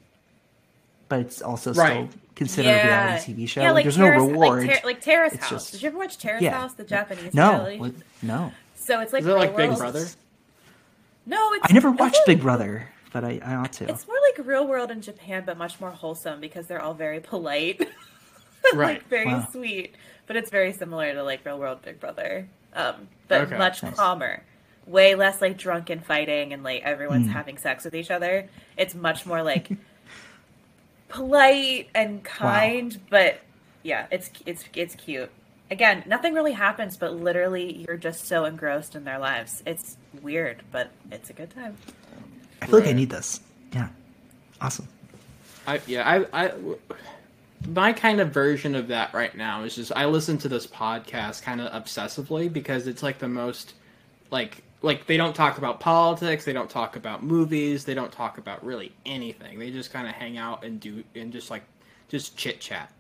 but 1.09 1.21
it's 1.21 1.41
also 1.43 1.73
Right. 1.73 2.11
still 2.11 2.21
considered 2.35 2.71
a 2.71 2.85
reality 2.87 3.35
TV 3.35 3.49
show. 3.49 3.63
Yeah, 3.63 3.71
like, 3.73 3.85
there's 3.85 3.99
no 3.99 4.09
reward. 4.09 4.67
Like, 4.67 4.81
Ter- 4.83 4.87
like 4.87 5.01
Terrace 5.01 5.33
It's 5.35 5.43
House. 5.45 5.51
just- 5.51 5.73
Did 5.73 5.83
you 5.83 5.89
ever 5.89 5.99
watch 5.99 6.19
Terrace 6.19 6.43
Yeah. 6.43 6.53
House, 6.59 6.75
the 6.75 6.85
Japanese 6.85 7.33
no, 7.35 7.51
reality? 7.51 7.79
what- 7.79 7.93
no. 8.23 8.53
So 8.77 9.01
it's 9.01 9.13
like 9.13 9.23
Is 9.23 9.29
it 9.29 9.33
like 9.33 9.57
Big 9.57 9.69
World. 9.69 9.79
Brother? 9.79 10.07
No, 11.27 11.53
it's 11.55 11.67
I 11.71 11.73
never 11.73 11.89
it's 11.91 11.99
watched 11.99 12.17
like- 12.17 12.27
Big 12.27 12.41
Brother, 12.43 12.89
but 13.13 13.25
I, 13.25 13.41
I 13.45 13.55
ought 13.55 13.73
to. 13.75 13.89
It's 13.89 14.07
more 14.07 14.17
like 14.37 14.47
Real 14.47 14.67
World 14.67 14.91
in 14.91 15.01
Japan, 15.01 15.45
but 15.47 15.57
much 15.57 15.81
more 15.81 15.91
wholesome 15.91 16.41
because 16.41 16.67
they're 16.67 16.83
all 16.83 16.95
very 16.95 17.21
polite, 17.21 17.81
Right. 18.75 18.99
like 18.99 19.09
very 19.09 19.27
Wow. 19.27 19.49
sweet. 19.51 19.95
But 20.27 20.37
it's 20.37 20.51
very 20.51 20.73
similar 20.73 21.13
to 21.15 21.23
like 21.23 21.45
Real 21.45 21.59
World 21.59 21.83
Big 21.83 22.01
Brother, 22.01 22.49
um, 22.75 23.09
but 23.29 23.43
Okay. 23.43 23.57
much 23.59 23.83
Nice. 23.83 23.95
calmer. 23.95 24.43
Way 24.87 25.15
less 25.15 25.41
like 25.41 25.57
drunken 25.57 26.01
fighting 26.01 26.53
and 26.53 26.63
like 26.63 26.83
everyone's 26.83 27.29
Mm. 27.29 27.33
having 27.33 27.57
sex 27.59 27.85
with 27.85 27.95
each 27.95 28.11
other. 28.11 28.49
It's 28.77 28.95
much 28.95 29.25
more 29.25 29.43
like 29.43 29.69
polite 31.15 31.89
and 31.95 32.25
kind, 32.25 33.01
but 33.09 33.41
yeah, 33.83 34.07
it's 34.11 34.31
it's 34.45 34.65
it's 34.75 34.95
cute. 34.97 35.31
Again, 35.71 36.03
nothing 36.07 36.35
really 36.35 36.53
happens, 36.53 36.97
but 36.97 37.15
literally 37.15 37.85
you're 37.87 37.97
just 37.97 38.27
so 38.27 38.45
engrossed 38.45 38.97
in 38.97 39.05
their 39.05 39.19
lives. 39.19 39.63
It's 39.65 39.97
weird, 40.23 40.63
but 40.73 40.91
it's 41.11 41.31
a 41.31 41.33
good 41.33 41.51
time. 41.51 41.77
I 42.61 42.67
feel 42.67 42.81
like 42.81 42.89
I 42.89 42.93
need 42.93 43.11
this. 43.11 43.41
Yeah, 43.73 43.89
awesome. 44.61 44.89
I 45.67 45.81
yeah, 45.87 46.27
I 46.33 46.47
I 46.47 46.53
my 47.69 47.93
kind 47.93 48.21
of 48.21 48.31
version 48.31 48.75
of 48.75 48.89
that 48.89 49.15
right 49.15 49.37
now 49.37 49.63
is 49.63 49.77
just 49.77 49.93
I 49.95 50.07
listen 50.07 50.37
to 50.39 50.49
this 50.49 50.67
podcast 50.67 51.43
kind 51.43 51.61
of 51.61 51.71
obsessively 51.73 52.53
because 52.53 52.89
it's 52.89 53.03
like 53.03 53.21
the 53.21 53.29
most 53.29 53.75
like 54.33 54.65
like 54.85 55.07
they 55.07 55.17
don't 55.17 55.35
talk 55.35 55.59
about 55.59 55.81
politics, 55.81 56.45
they 56.45 56.53
don't 56.53 56.69
talk 56.71 56.97
about 56.97 57.23
movies, 57.23 57.85
they 57.85 57.95
don't 57.95 58.13
talk 58.13 58.39
about 58.39 58.65
really 58.65 58.93
anything. 59.07 59.59
They 59.59 59.71
just 59.71 59.93
kind 59.93 60.07
of 60.07 60.15
hang 60.15 60.37
out 60.37 60.65
and 60.65 60.79
do 60.79 61.03
and 61.15 61.33
just 61.33 61.51
like 61.51 61.65
just 62.09 62.37
chit 62.37 62.61
chat. 62.61 62.93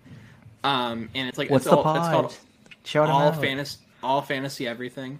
Um, 0.64 1.10
and 1.14 1.28
it's 1.28 1.36
like 1.36 1.50
What's 1.50 1.66
it's 1.66 1.70
the 1.70 1.76
all, 1.76 1.96
It's 1.96 2.06
pod? 2.06 2.12
called 2.12 2.36
Shout 2.84 3.08
all 3.08 3.32
fantasy, 3.32 3.78
all 4.02 4.22
fantasy, 4.22 4.66
everything. 4.66 5.18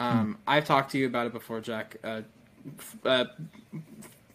Um, 0.00 0.38
I've 0.46 0.64
talked 0.64 0.92
to 0.92 0.98
you 0.98 1.06
about 1.06 1.26
it 1.26 1.32
before, 1.32 1.60
Jack. 1.60 1.96
Uh, 2.04 2.22
uh, 3.04 3.24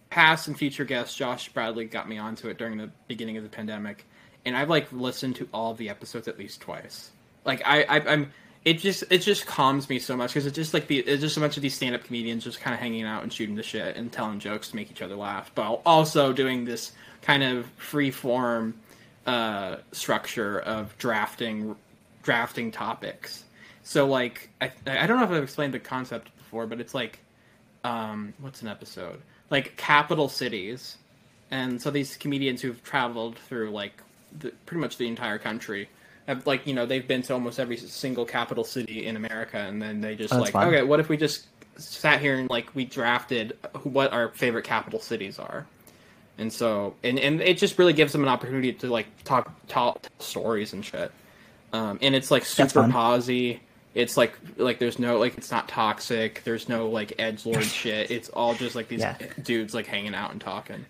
past 0.09 0.47
and 0.47 0.57
future 0.57 0.85
guest 0.85 1.17
Josh 1.17 1.49
Bradley 1.49 1.85
got 1.85 2.09
me 2.09 2.17
onto 2.17 2.49
it 2.49 2.57
during 2.57 2.77
the 2.77 2.89
beginning 3.07 3.37
of 3.37 3.43
the 3.43 3.49
pandemic, 3.49 4.05
and 4.45 4.55
I've 4.55 4.69
like 4.69 4.91
listened 4.91 5.37
to 5.37 5.47
all 5.53 5.73
the 5.73 5.89
episodes 5.89 6.27
at 6.27 6.37
least 6.37 6.59
twice. 6.59 7.11
Like 7.45 7.61
I, 7.65 7.83
I 7.83 7.99
I'm 8.01 8.31
it 8.65 8.79
just 8.79 9.03
it 9.09 9.19
just 9.19 9.45
calms 9.45 9.89
me 9.89 9.99
so 9.99 10.15
much 10.15 10.31
because 10.31 10.45
it's 10.45 10.55
just 10.55 10.73
like 10.73 10.87
the 10.87 10.99
it's 10.99 11.21
just 11.21 11.35
a 11.35 11.39
bunch 11.39 11.57
of 11.57 11.63
these 11.63 11.73
stand 11.73 11.95
up 11.95 12.03
comedians 12.03 12.43
just 12.43 12.61
kind 12.61 12.73
of 12.73 12.79
hanging 12.79 13.03
out 13.03 13.23
and 13.23 13.31
shooting 13.31 13.55
the 13.55 13.63
shit 13.63 13.97
and 13.97 14.11
telling 14.11 14.39
jokes 14.39 14.69
to 14.69 14.75
make 14.75 14.89
each 14.89 15.01
other 15.01 15.15
laugh, 15.15 15.51
but 15.53 15.81
also 15.85 16.31
doing 16.31 16.63
this 16.63 16.93
kind 17.21 17.43
of 17.43 17.65
free 17.77 18.11
form 18.11 18.73
uh, 19.25 19.77
structure 19.91 20.59
of 20.59 20.97
drafting 20.97 21.75
drafting 22.21 22.71
topics. 22.71 23.43
So 23.83 24.07
like 24.07 24.49
I 24.61 24.71
I 24.87 25.07
don't 25.07 25.17
know 25.17 25.25
if 25.25 25.31
I've 25.31 25.43
explained 25.43 25.73
the 25.73 25.79
concept 25.79 26.35
before, 26.37 26.65
but 26.65 26.79
it's 26.79 26.93
like 26.93 27.19
um 27.83 28.33
what's 28.39 28.61
an 28.61 28.69
episode 28.69 29.21
like 29.49 29.75
capital 29.75 30.29
cities, 30.29 30.97
and 31.51 31.81
so 31.81 31.91
these 31.91 32.15
comedians 32.15 32.61
who've 32.61 32.81
traveled 32.83 33.37
through 33.37 33.71
like 33.71 34.01
the, 34.39 34.51
pretty 34.65 34.81
much 34.81 34.97
the 34.97 35.07
entire 35.07 35.37
country 35.37 35.89
have 36.27 36.45
like 36.47 36.65
you 36.67 36.73
know 36.73 36.85
they've 36.85 37.07
been 37.07 37.21
to 37.23 37.33
almost 37.33 37.59
every 37.59 37.77
single 37.77 38.25
capital 38.25 38.63
city 38.63 39.05
in 39.05 39.15
America, 39.15 39.57
and 39.57 39.81
then 39.81 40.01
they 40.01 40.15
just 40.15 40.33
Oh, 40.33 40.39
like 40.39 40.53
fun. 40.53 40.67
okay, 40.67 40.83
what 40.83 40.99
if 40.99 41.09
we 41.09 41.17
just 41.17 41.45
sat 41.77 42.21
here 42.21 42.35
and 42.37 42.49
like 42.49 42.73
we 42.75 42.85
drafted 42.85 43.57
what 43.83 44.13
our 44.13 44.29
favorite 44.29 44.63
capital 44.65 44.99
cities 44.99 45.39
are. 45.39 45.65
And 46.37 46.51
so, 46.51 46.95
and, 47.03 47.19
and 47.19 47.41
it 47.41 47.57
just 47.59 47.77
really 47.77 47.93
gives 47.93 48.11
them 48.11 48.23
an 48.23 48.27
opportunity 48.27 48.73
to 48.73 48.87
like 48.87 49.05
talk, 49.23 49.51
talk 49.67 50.01
tell 50.01 50.11
stories 50.19 50.73
and 50.73 50.83
shit. 50.83 51.11
Um, 51.73 51.99
and 52.01 52.15
it's 52.15 52.31
like 52.31 52.45
super 52.45 52.87
posy. 52.89 53.59
It's 53.95 54.17
like 54.17 54.37
like 54.57 54.79
there's 54.79 54.97
no 54.97 55.19
like 55.19 55.37
it's 55.37 55.51
not 55.51 55.67
toxic. 55.67 56.41
There's 56.43 56.67
no 56.69 56.89
like 56.89 57.13
edge 57.19 57.45
lord 57.45 57.63
shit. 57.81 58.09
It's 58.11 58.29
all 58.29 58.55
just 58.55 58.75
like 58.75 58.87
these 58.87 59.01
Yeah. 59.01 59.15
dudes 59.43 59.73
like 59.75 59.85
hanging 59.85 60.15
out 60.15 60.31
and 60.31 60.41
talking. 60.41 60.85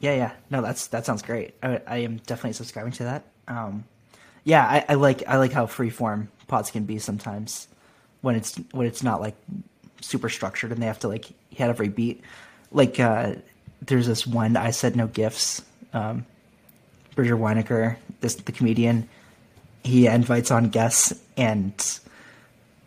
Yeah, 0.00 0.14
yeah. 0.14 0.32
No, 0.50 0.62
that's 0.62 0.86
that 0.88 1.04
sounds 1.06 1.22
great. 1.22 1.54
I, 1.62 1.80
I 1.86 1.96
am 1.98 2.16
definitely 2.26 2.54
subscribing 2.54 2.92
to 2.92 3.04
that. 3.04 3.24
Um, 3.48 3.84
yeah, 4.44 4.64
I, 4.64 4.84
I 4.90 4.94
like 4.94 5.22
I 5.26 5.38
like 5.38 5.52
how 5.52 5.66
freeform 5.66 6.28
pods 6.48 6.70
can 6.70 6.84
be 6.84 6.98
sometimes 6.98 7.68
when 8.20 8.36
it's 8.36 8.56
when 8.72 8.86
it's 8.86 9.02
not 9.02 9.20
like 9.20 9.36
super 10.00 10.28
structured 10.28 10.72
and 10.72 10.82
they 10.82 10.86
have 10.86 10.98
to 11.00 11.08
like 11.08 11.26
hit 11.50 11.68
every 11.68 11.88
beat. 11.88 12.22
Like 12.72 12.98
uh, 12.98 13.34
there's 13.80 14.06
this 14.06 14.26
one 14.26 14.56
I 14.56 14.70
said 14.70 14.96
no 14.96 15.06
gifts. 15.06 15.62
Um, 15.92 16.26
Bridger 17.14 17.36
Winegar, 17.36 17.96
this 18.20 18.34
the 18.34 18.52
comedian, 18.52 19.08
he 19.84 20.06
invites 20.06 20.50
on 20.50 20.70
guests 20.70 21.12
and 21.36 22.00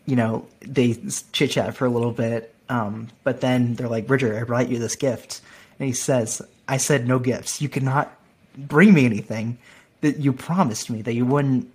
you 0.06 0.16
know 0.16 0.48
they 0.62 0.98
chit 1.32 1.52
chat 1.52 1.76
for 1.76 1.86
a 1.86 1.90
little 1.90 2.12
bit. 2.12 2.54
Um, 2.68 3.10
but 3.24 3.42
then 3.42 3.76
they're 3.76 3.88
like, 3.88 4.08
Bridger, 4.08 4.40
I 4.40 4.44
brought 4.44 4.70
you 4.70 4.80
this 4.80 4.96
gift, 4.96 5.42
and 5.80 5.86
he 5.86 5.94
says, 5.94 6.42
I 6.68 6.78
said 6.78 7.08
no 7.08 7.20
gifts. 7.20 7.62
You 7.62 7.70
cannot 7.70 8.12
bring 8.58 8.92
me 8.92 9.06
anything 9.06 9.60
that 10.02 10.18
you 10.18 10.34
promised 10.34 10.90
me 10.90 11.02
that 11.04 11.14
you 11.14 11.26
wouldn't. 11.26 11.72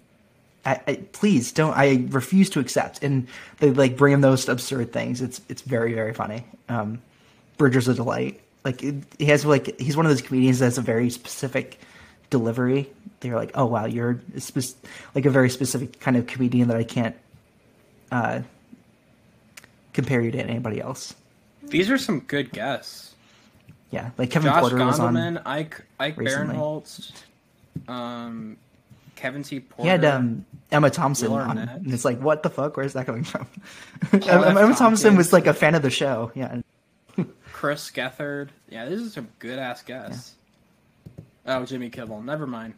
I, 0.65 0.81
I, 0.87 0.95
please 1.13 1.53
don't. 1.53 1.73
I 1.77 2.07
refuse 2.11 2.51
to 2.51 2.61
accept. 2.61 3.03
And 3.03 3.27
they 3.59 3.71
like 3.71 3.97
bring 3.97 4.13
him 4.13 4.21
those 4.21 4.49
absurd 4.49 4.93
things. 4.93 5.23
It's 5.23 5.41
it's 5.49 5.63
very 5.63 5.95
very 5.95 6.15
funny. 6.15 6.45
Um, 6.69 7.01
Bridger's 7.57 7.89
a 7.89 7.95
delight. 7.95 8.41
Like 8.65 8.83
it, 8.83 8.95
he 9.19 9.27
has 9.27 9.45
like 9.45 9.79
he's 9.81 9.97
one 9.97 10.07
of 10.07 10.11
those 10.11 10.23
comedians 10.23 10.59
that 10.59 10.67
has 10.67 10.79
a 10.79 10.83
very 10.83 11.11
specific 11.11 11.79
delivery. 12.29 12.91
They're 13.21 13.37
like, 13.37 13.53
oh 13.55 13.67
wow, 13.67 13.87
you're 13.87 14.21
a 14.35 14.41
spec- 14.41 14.91
like 15.15 15.27
a 15.27 15.31
very 15.31 15.51
specific 15.51 16.01
kind 16.01 16.17
of 16.17 16.27
comedian 16.27 16.69
that 16.69 16.77
I 16.77 16.85
can't 16.85 17.17
uh, 18.13 18.41
compare 19.93 20.21
you 20.21 20.31
to 20.31 20.39
anybody 20.39 20.81
else. 20.81 21.15
These 21.63 21.91
are 21.91 21.99
some 21.99 22.21
good 22.21 22.53
guests. 22.53 23.15
Yeah, 23.91 24.11
like 24.19 24.31
Kevin 24.31 24.51
Josh 24.51 24.61
Porter 24.61 24.85
was 24.85 24.99
Gondelman, 24.99 25.39
on. 25.39 25.47
Ike 25.47 25.83
Ike 25.99 26.17
recently. 26.17 26.55
Barinholtz, 26.55 27.13
um, 27.89 28.57
Kevin 29.17 29.43
T. 29.43 29.61
Porter. 29.61 29.83
He 29.83 29.89
had 29.89 30.05
um, 30.05 30.45
Emma 30.71 30.91
Thompson 30.91 31.33
on, 31.33 31.59
Arnett. 31.59 31.77
and 31.77 31.93
it's 31.93 32.05
like, 32.05 32.21
what 32.21 32.43
the 32.43 32.51
fuck? 32.51 32.77
Where's 32.77 32.93
that 32.95 33.07
coming 33.07 33.25
from? 33.25 33.47
Emma 34.13 34.21
Thompson 34.23 34.75
Tompkins. 34.77 35.17
was 35.17 35.33
like 35.33 35.47
a 35.47 35.55
fan 35.55 35.75
of 35.75 35.83
the 35.83 35.91
show. 35.91 36.33
Yeah, 36.35 36.61
Chris 37.53 37.91
Gethard. 37.91 38.49
Yeah, 38.69 38.87
this 38.87 39.01
is 39.01 39.13
some 39.13 39.29
good 39.39 39.59
ass 39.59 39.83
guests. 39.83 40.35
Oh, 41.47 41.65
Jimmy 41.65 41.91
Kimmel. 41.91 42.23
Never 42.23 42.47
mind. 42.47 42.75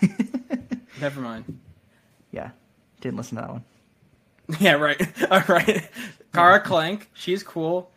Never 1.00 1.20
mind. 1.20 1.58
yeah. 2.30 2.50
Didn't 3.00 3.16
listen 3.16 3.36
to 3.36 3.42
that 3.42 3.50
one. 3.50 3.64
Yeah, 4.60 4.74
right. 4.74 5.00
All 5.30 5.42
right. 5.48 5.88
Kara 6.34 6.60
Clank, 6.60 7.08
she's 7.14 7.42
cool. 7.42 7.90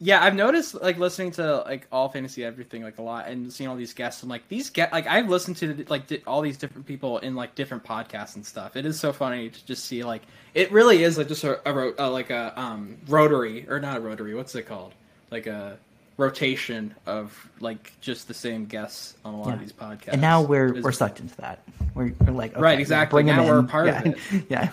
Yeah, 0.00 0.22
I've 0.22 0.36
noticed 0.36 0.80
like 0.80 0.96
listening 0.96 1.32
to 1.32 1.56
like 1.62 1.88
all 1.90 2.08
fantasy 2.08 2.44
everything 2.44 2.84
like 2.84 2.98
a 2.98 3.02
lot 3.02 3.26
and 3.26 3.52
seeing 3.52 3.68
all 3.68 3.74
these 3.74 3.94
guests 3.94 4.22
and 4.22 4.30
like 4.30 4.46
these 4.48 4.70
get 4.70 4.92
like 4.92 5.08
I've 5.08 5.28
listened 5.28 5.56
to 5.56 5.84
like 5.88 6.06
di- 6.06 6.22
all 6.24 6.40
these 6.40 6.56
different 6.56 6.86
people 6.86 7.18
in 7.18 7.34
like 7.34 7.56
different 7.56 7.82
podcasts 7.82 8.36
and 8.36 8.46
stuff. 8.46 8.76
It 8.76 8.86
is 8.86 9.00
so 9.00 9.12
funny 9.12 9.48
to 9.50 9.66
just 9.66 9.86
see 9.86 10.04
like 10.04 10.22
it 10.54 10.70
really 10.70 11.02
is 11.02 11.18
like 11.18 11.26
just 11.26 11.42
a, 11.42 11.60
a 11.68 11.72
ro- 11.72 11.94
uh, 11.98 12.10
like 12.12 12.30
a 12.30 12.52
um 12.60 12.96
rotary 13.08 13.68
or 13.68 13.80
not 13.80 13.96
a 13.96 14.00
rotary. 14.00 14.36
What's 14.36 14.54
it 14.54 14.66
called? 14.66 14.94
Like 15.32 15.48
a 15.48 15.76
rotation 16.16 16.94
of 17.06 17.48
like 17.58 17.92
just 18.00 18.28
the 18.28 18.34
same 18.34 18.66
guests 18.66 19.16
on 19.24 19.34
a 19.34 19.40
lot 19.40 19.54
of 19.54 19.58
these 19.60 19.72
podcasts. 19.72 20.08
And 20.12 20.20
now 20.20 20.42
we're 20.42 20.76
is- 20.76 20.84
we're 20.84 20.92
sucked 20.92 21.18
into 21.18 21.34
that. 21.38 21.58
We're, 21.96 22.12
we're 22.20 22.32
like, 22.32 22.52
okay, 22.52 22.60
Right, 22.60 22.78
exactly. 22.78 23.24
Now 23.24 23.44
we're 23.44 23.56
a 23.56 23.60
in. 23.60 23.66
part 23.66 23.86
yeah. 23.88 23.98
of 24.00 24.06
it. 24.06 24.18
yeah. 24.48 24.70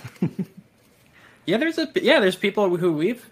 Yeah, 1.48 1.58
there's 1.58 1.78
a 1.80 1.90
yeah, 1.96 2.20
there's 2.20 2.36
people 2.36 2.76
who 2.78 2.94
we've 2.94 3.28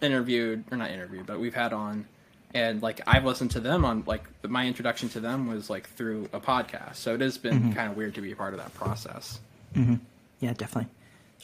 interviewed 0.00 0.64
or 0.70 0.76
not 0.76 0.90
interviewed, 0.90 1.26
but 1.26 1.38
we've 1.40 1.54
had 1.54 1.72
on, 1.72 2.06
and 2.54 2.82
like 2.82 3.00
I've 3.06 3.24
listened 3.24 3.50
to 3.52 3.60
them 3.60 3.84
on 3.84 4.04
like 4.06 4.24
my 4.42 4.66
introduction 4.66 5.08
to 5.10 5.20
them 5.20 5.46
was 5.48 5.68
like 5.70 5.88
through 5.90 6.28
a 6.32 6.40
podcast, 6.40 6.96
so 6.96 7.14
it 7.14 7.20
has 7.20 7.38
been 7.38 7.54
Mm-hmm. 7.60 7.72
kind 7.72 7.90
of 7.90 7.96
weird 7.96 8.14
to 8.16 8.20
be 8.20 8.32
a 8.32 8.36
part 8.36 8.54
of 8.54 8.60
that 8.60 8.72
process. 8.74 9.40
yeah, 9.74 10.52
definitely. 10.52 10.90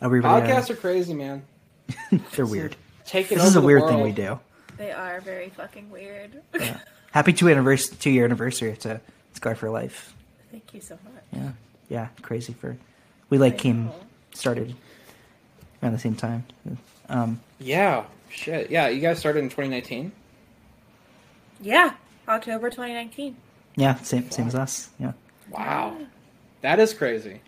Everybody, 0.00 0.50
uh, 0.50 0.54
Podcasts 0.60 0.70
are 0.70 0.76
crazy, 0.76 1.14
man. 1.14 1.42
they're 2.36 2.46
weird. 2.46 2.76
Taking 3.04 3.38
This 3.38 3.46
is 3.48 3.56
a 3.56 3.58
over 3.58 3.66
the 3.66 3.66
weird 3.66 3.88
thing 3.88 4.00
we 4.00 4.12
do. 4.12 4.38
They 4.78 4.90
are 4.92 5.20
very 5.20 5.50
fucking 5.50 5.90
weird. 5.90 6.40
Yeah. 6.58 6.78
Happy 7.12 7.32
two 7.34 7.48
anniversary, 7.50 7.96
two 8.00 8.10
year 8.10 8.24
anniversary 8.24 8.70
it's 8.70 8.84
to 8.84 9.00
Scarred 9.34 9.58
for 9.58 9.68
Life. 9.68 10.14
Thank 10.50 10.72
you 10.72 10.80
so 10.80 10.98
much. 11.04 11.22
Yeah, 11.30 11.50
yeah, 11.90 12.08
crazy 12.22 12.54
for. 12.54 12.76
We 13.28 13.36
like 13.38 13.54
I 13.54 13.56
came 13.58 13.86
know. 13.86 13.94
started 14.32 14.74
around 15.82 15.92
the 15.92 15.98
same 15.98 16.14
time. 16.14 16.44
Um, 17.10 17.40
Yeah, 17.62 18.04
shit. 18.30 18.70
Yeah, 18.70 18.88
you 18.88 19.00
guys 19.00 19.18
started 19.18 19.40
in 19.40 19.48
2019. 19.48 20.12
Yeah, 21.60 21.94
October 22.28 22.70
2019. 22.70 23.36
yeah, 23.76 23.94
same 23.96 24.30
same 24.30 24.48
as 24.48 24.54
us. 24.54 24.90
Yeah, 24.98 25.12
Wow, 25.50 25.96
that 26.60 26.80
is 26.80 26.92
crazy. 26.94 27.40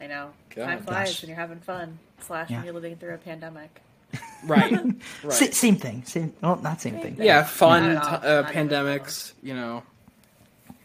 I 0.00 0.06
know. 0.06 0.30
God, 0.54 0.64
Time 0.66 0.82
flies 0.82 1.08
gosh. 1.08 1.22
when 1.22 1.28
you're 1.30 1.38
having 1.38 1.60
fun. 1.60 1.98
Slash 2.20 2.50
Yeah. 2.50 2.56
when 2.56 2.64
you're 2.66 2.74
living 2.74 2.96
through 2.96 3.14
a 3.14 3.18
pandemic. 3.18 3.82
Right, 4.46 4.72
Sa- 4.72 5.28
right. 5.28 5.54
same 5.54 5.76
thing. 5.76 6.04
Same. 6.04 6.32
Well, 6.40 6.56
not 6.62 6.80
same 6.80 7.00
thing. 7.00 7.16
Yeah, 7.18 7.42
fun 7.42 7.94
Not 7.94 8.02
t- 8.02 8.08
uh, 8.08 8.10
Not 8.12 8.24
at 8.24 8.44
all. 8.46 8.52
pandemics. 8.52 9.32
You 9.42 9.54
know, 9.54 9.82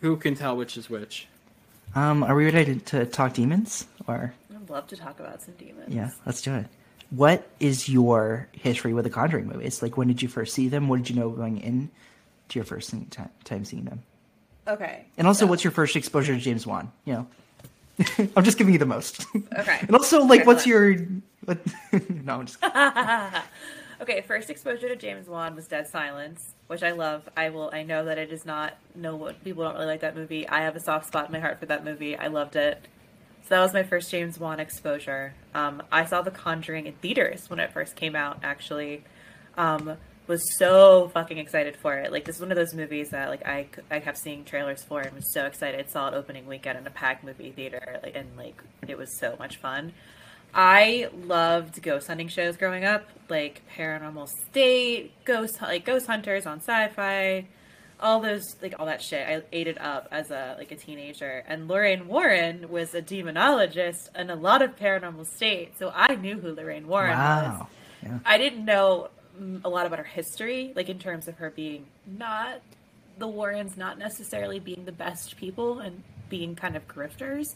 who 0.02 0.18
can 0.18 0.36
tell 0.36 0.58
which 0.58 0.78
is 0.78 0.90
which? 0.90 1.28
Um, 1.94 2.24
are 2.24 2.34
we 2.36 2.46
ready 2.50 2.76
to, 2.76 2.80
to 2.80 3.06
talk 3.06 3.34
demons 3.34 3.86
or? 4.08 4.34
I'd 4.54 4.70
love 4.70 4.88
to 4.88 4.96
talk 4.98 5.20
about 5.20 5.42
some 5.44 5.54
demons. 5.56 5.94
Yeah, 5.94 6.10
let's 6.26 6.42
do 6.42 6.56
it. 6.56 6.66
What 7.12 7.48
is 7.60 7.88
your 7.90 8.48
history 8.54 8.94
with 8.94 9.04
the 9.04 9.10
Conjuring 9.10 9.48
movies? 9.48 9.82
Like, 9.82 9.98
when 9.98 10.08
did 10.08 10.22
you 10.22 10.28
first 10.30 10.54
see 10.54 10.68
them? 10.70 10.88
What 10.88 10.98
did 10.98 11.10
you 11.10 11.16
know 11.18 11.30
going 11.30 11.60
in 11.60 11.90
to 12.50 12.58
your 12.60 12.66
first 12.66 12.90
thing- 12.90 13.06
ti- 13.12 13.24
time 13.44 13.66
seeing 13.66 13.84
them? 13.86 14.02
Okay. 14.68 15.06
And 15.18 15.28
also, 15.28 15.46
so- 15.46 15.48
what's 15.50 15.64
your 15.64 15.72
first 15.72 15.96
exposure 15.96 16.34
to 16.34 16.40
James 16.40 16.66
Wan? 16.66 16.92
You 17.06 17.14
know, 17.14 17.28
I'm 18.36 18.44
just 18.44 18.58
giving 18.58 18.74
you 18.74 18.80
the 18.80 18.86
most. 18.86 19.26
Okay. 19.58 19.78
and 19.82 19.94
also, 19.96 20.24
like, 20.24 20.42
Okay, 20.42 20.48
what's 20.48 20.66
your 20.66 20.96
what? 21.46 21.60
no, 22.10 22.40
I'm 22.40 22.46
just 22.46 22.64
Okay, 24.02 24.22
first 24.22 24.50
exposure 24.50 24.88
to 24.88 24.96
James 24.96 25.28
Wan 25.28 25.54
was 25.56 25.68
Dead 25.68 25.88
Silence, 25.88 26.56
which 26.68 26.82
I 26.82 26.92
love. 26.92 27.30
I 27.38 27.50
will. 27.50 27.70
I 27.72 27.84
know 27.84 28.06
that 28.06 28.18
it 28.18 28.32
is 28.32 28.46
not. 28.48 28.74
No 28.96 29.32
people 29.44 29.64
don't 29.64 29.76
really 29.76 29.86
like 29.86 30.00
that 30.00 30.16
movie. 30.16 30.48
I 30.50 30.62
have 30.62 30.76
a 30.76 30.80
soft 30.80 31.06
spot 31.08 31.28
in 31.28 31.32
my 31.34 31.40
heart 31.40 31.60
for 31.60 31.68
that 31.68 31.86
movie. 31.86 32.18
I 32.18 32.28
loved 32.28 32.56
it. 32.56 32.84
So 33.44 33.56
that 33.56 33.62
was 33.62 33.74
my 33.74 33.84
first 33.84 34.10
James 34.12 34.40
Wan 34.40 34.60
exposure. 34.60 35.34
Um, 35.54 35.84
I 35.92 36.06
saw 36.06 36.22
The 36.22 36.32
Conjuring 36.32 36.88
in 36.88 36.94
theaters 36.94 37.50
when 37.50 37.60
it 37.60 37.72
first 37.74 37.96
came 37.96 38.16
out. 38.16 38.40
Actually, 38.44 39.04
um, 39.58 39.98
was 40.28 40.58
so 40.58 41.10
fucking 41.14 41.38
excited 41.38 41.76
for 41.76 41.96
it. 41.96 42.12
Like 42.12 42.26
this 42.26 42.36
is 42.36 42.42
one 42.42 42.52
of 42.52 42.56
those 42.56 42.74
movies 42.74 43.10
that 43.10 43.30
like 43.30 43.46
I, 43.46 43.68
I 43.90 44.00
kept 44.00 44.18
seeing 44.18 44.46
trailers 44.46 44.84
for 44.84 45.02
and 45.02 45.14
was 45.14 45.34
so 45.34 45.46
excited. 45.46 45.90
Saw 45.90 46.08
it 46.08 46.14
opening 46.14 46.48
weekend 46.48 46.78
in 46.78 46.88
a 46.88 46.92
packed 46.92 47.24
movie 47.24 47.52
theater, 47.52 48.00
like 48.02 48.16
and 48.16 48.30
like 48.38 48.62
it 48.88 48.98
was 48.98 49.18
so 49.20 49.36
much 49.38 49.58
fun. 49.58 49.94
I 50.54 51.10
loved 51.26 51.82
ghost 51.82 52.08
hunting 52.08 52.28
shows 52.28 52.58
growing 52.58 52.84
up, 52.84 53.06
like 53.30 53.62
Paranormal 53.76 54.30
State, 54.50 55.12
Ghost 55.26 55.62
like 55.62 55.86
Ghost 55.86 56.08
Hunters 56.08 56.46
on 56.46 56.60
Sci-Fi, 56.60 57.46
all 58.02 58.20
those 58.20 58.56
like 58.62 58.76
all 58.80 58.86
that 58.88 59.02
shit. 59.02 59.28
I 59.28 59.42
ate 59.52 59.68
it 59.68 59.80
up 59.80 60.08
as 60.12 60.32
a 60.32 60.56
like 60.58 60.72
a 60.72 60.76
teenager. 60.76 61.44
And 61.48 61.68
Lorraine 61.68 62.08
Warren 62.08 62.70
was 62.70 62.94
a 62.94 63.02
demonologist 63.02 64.10
and 64.16 64.32
a 64.32 64.36
lot 64.36 64.62
of 64.62 64.76
Paranormal 64.78 65.28
State, 65.28 65.78
so 65.78 65.92
I 65.96 66.16
knew 66.16 66.40
who 66.40 66.54
Lorraine 66.54 66.88
Warren 66.88 67.18
was. 67.18 67.68
Yeah. 68.04 68.20
I 68.26 68.38
didn't 68.38 68.66
know 68.66 69.10
a 69.64 69.70
lot 69.70 69.86
about 69.86 70.00
her 70.00 70.06
history, 70.06 70.74
like 70.76 70.90
in 70.90 71.00
terms 71.00 71.28
of 71.28 71.36
her 71.38 71.50
being 71.50 71.86
not 72.06 72.62
the 73.18 73.28
Warrens, 73.28 73.78
not 73.78 73.98
necessarily 73.98 74.60
being 74.60 74.86
the 74.86 74.92
best 74.92 75.38
people 75.38 75.80
and 75.80 76.04
being 76.30 76.56
kind 76.56 76.76
of 76.76 76.88
grifters. 76.88 77.56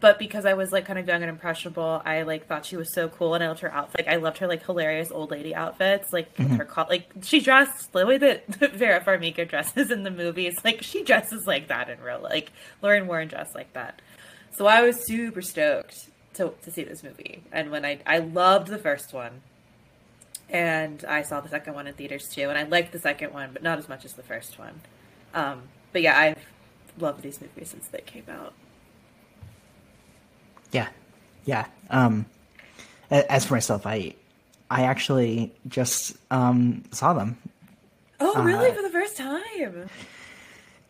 But 0.00 0.18
because 0.18 0.46
I 0.46 0.54
was 0.54 0.70
like 0.70 0.86
kind 0.86 0.98
of 0.98 1.08
young 1.08 1.22
and 1.22 1.30
impressionable, 1.30 2.00
I 2.04 2.22
like 2.22 2.46
thought 2.46 2.64
she 2.64 2.76
was 2.76 2.92
so 2.94 3.08
cool, 3.08 3.34
and 3.34 3.42
I 3.42 3.48
loved 3.48 3.60
her 3.60 3.72
outfit. 3.72 4.06
Like, 4.06 4.14
I 4.14 4.16
loved 4.16 4.38
her 4.38 4.46
like 4.46 4.64
hilarious 4.64 5.10
old 5.10 5.32
lady 5.32 5.54
outfits, 5.54 6.12
like 6.12 6.30
with 6.38 6.50
her 6.52 6.68
like 6.88 7.10
she 7.22 7.40
dressed 7.40 7.92
the 7.92 8.06
way 8.06 8.16
that 8.18 8.46
Vera 8.74 9.00
Farmiga 9.00 9.48
dresses 9.48 9.90
in 9.90 10.04
the 10.04 10.10
movies. 10.10 10.56
Like 10.64 10.82
she 10.82 11.02
dresses 11.02 11.46
like 11.46 11.68
that 11.68 11.90
in 11.90 12.00
real, 12.00 12.20
like 12.20 12.52
Lauren 12.80 13.08
Warren 13.08 13.28
dressed 13.28 13.54
like 13.56 13.72
that. 13.72 14.00
So 14.56 14.66
I 14.66 14.82
was 14.82 15.04
super 15.04 15.42
stoked 15.42 16.08
to 16.34 16.52
to 16.62 16.70
see 16.70 16.84
this 16.84 17.02
movie, 17.02 17.42
and 17.50 17.72
when 17.72 17.84
I 17.84 17.98
I 18.06 18.18
loved 18.18 18.68
the 18.68 18.78
first 18.78 19.12
one, 19.12 19.40
and 20.48 21.04
I 21.06 21.22
saw 21.22 21.40
the 21.40 21.48
second 21.48 21.74
one 21.74 21.88
in 21.88 21.94
theaters 21.94 22.28
too, 22.28 22.48
and 22.48 22.56
I 22.56 22.62
liked 22.62 22.92
the 22.92 23.00
second 23.00 23.32
one, 23.32 23.50
but 23.52 23.64
not 23.64 23.78
as 23.78 23.88
much 23.88 24.04
as 24.04 24.12
the 24.12 24.22
first 24.22 24.60
one. 24.60 24.80
Um, 25.34 25.62
but 25.92 26.02
yeah, 26.02 26.16
I've 26.16 26.46
loved 26.98 27.22
these 27.22 27.40
movies 27.40 27.70
since 27.70 27.88
they 27.88 28.00
came 28.00 28.24
out. 28.28 28.54
Yeah, 30.72 30.88
yeah. 31.44 31.66
Um, 31.90 32.26
as 33.10 33.46
for 33.46 33.54
myself, 33.54 33.86
I 33.86 34.14
I 34.70 34.82
actually 34.82 35.52
just 35.66 36.16
um, 36.30 36.84
saw 36.92 37.14
them, 37.14 37.38
Oh, 38.20 38.42
really? 38.42 38.72
For 38.72 38.82
the 38.82 38.90
first 38.90 39.16
time? 39.16 39.88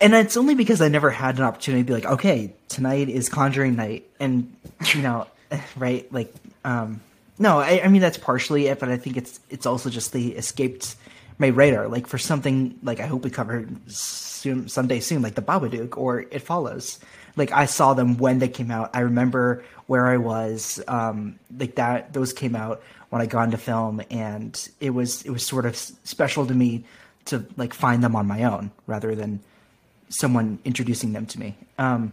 and 0.01 0.15
it's 0.15 0.37
only 0.37 0.55
because 0.55 0.81
I 0.81 0.89
never 0.89 1.11
had 1.11 1.37
an 1.39 1.45
opportunity 1.45 1.83
to 1.83 1.87
be 1.87 1.93
like, 1.93 2.07
okay, 2.07 2.55
tonight 2.69 3.09
is 3.09 3.29
Conjuring 3.29 3.77
night, 3.77 4.09
and 4.19 4.55
you 4.95 5.03
know, 5.03 5.27
right? 5.77 6.11
Like, 6.13 6.33
um, 6.65 7.01
no, 7.39 7.59
I, 7.61 7.83
I 7.85 7.89
mean 7.89 8.01
that's 8.03 8.19
partially 8.19 8.67
it, 8.67 8.81
but 8.81 8.89
I 8.89 8.97
think 8.97 9.17
it's 9.17 9.41
it's 9.51 9.67
also 9.67 9.91
just 9.91 10.13
they 10.13 10.27
escaped 10.27 10.97
my 11.39 11.49
radar. 11.49 11.89
Like 11.89 12.07
for 12.07 12.19
something 12.19 12.79
like 12.83 12.99
I 13.01 13.07
hope 13.07 13.23
we 13.25 13.31
cover 13.31 13.67
soon 13.87 14.69
someday 14.69 15.01
soon, 15.01 15.23
like 15.23 15.35
the 15.35 15.43
Babadook 15.43 15.97
or 15.97 16.23
It 16.23 16.41
Follows. 16.41 16.99
Like 17.39 17.53
I 17.53 17.67
saw 17.67 17.95
them 17.95 18.19
when 18.19 18.39
they 18.41 18.49
came 18.49 18.71
out. 18.71 18.91
I 18.95 19.01
remember 19.01 19.65
where 19.87 20.07
I 20.07 20.17
was. 20.19 20.83
Um, 20.89 21.39
like 21.59 21.77
that, 21.77 22.13
those 22.13 22.33
came 22.33 22.55
out 22.57 22.83
when 23.11 23.23
I 23.23 23.27
got 23.27 23.45
into 23.45 23.57
film, 23.59 24.03
and 24.11 24.69
it 24.81 24.91
was 24.91 25.23
it 25.23 25.31
was 25.31 25.47
sort 25.47 25.65
of 25.65 25.77
special 25.77 26.47
to 26.47 26.55
me 26.55 26.85
to 27.27 27.47
like 27.57 27.73
find 27.75 28.03
them 28.05 28.15
on 28.17 28.27
my 28.27 28.43
own 28.45 28.71
rather 28.87 29.15
than 29.15 29.41
someone 30.09 30.59
introducing 30.65 31.13
them 31.13 31.27
to 31.27 31.39
me. 31.41 31.57
Um, 31.79 32.13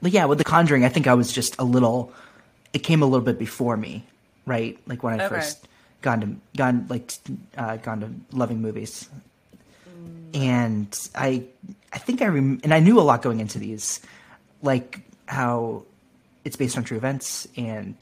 but 0.00 0.12
yeah, 0.12 0.24
with 0.24 0.38
The 0.38 0.44
Conjuring, 0.44 0.84
I 0.84 0.88
think 0.88 1.06
I 1.06 1.14
was 1.14 1.32
just 1.32 1.54
a 1.58 1.64
little. 1.64 2.12
It 2.72 2.80
came 2.80 3.02
a 3.02 3.06
little 3.06 3.24
bit 3.24 3.38
before 3.38 3.76
me, 3.76 4.04
right? 4.46 4.78
Like 4.86 5.02
when 5.02 5.14
I 5.20 5.24
Okay. 5.26 5.34
first 5.36 5.68
gone 6.00 6.20
to 6.20 6.28
gone 6.56 6.86
like 6.88 7.12
uh, 7.56 7.76
gone 7.76 8.00
to 8.00 8.36
loving 8.36 8.60
movies, 8.62 9.08
and 10.34 10.88
I 11.14 11.44
I 11.92 11.98
think 11.98 12.22
I 12.22 12.26
rem- 12.26 12.60
and 12.64 12.72
I 12.74 12.80
knew 12.80 12.98
a 12.98 13.02
lot 13.02 13.22
going 13.22 13.40
into 13.40 13.58
these, 13.58 14.00
like 14.62 15.00
how 15.26 15.82
it's 16.44 16.56
based 16.56 16.76
on 16.76 16.84
true 16.84 16.96
events 16.96 17.46
and 17.56 17.94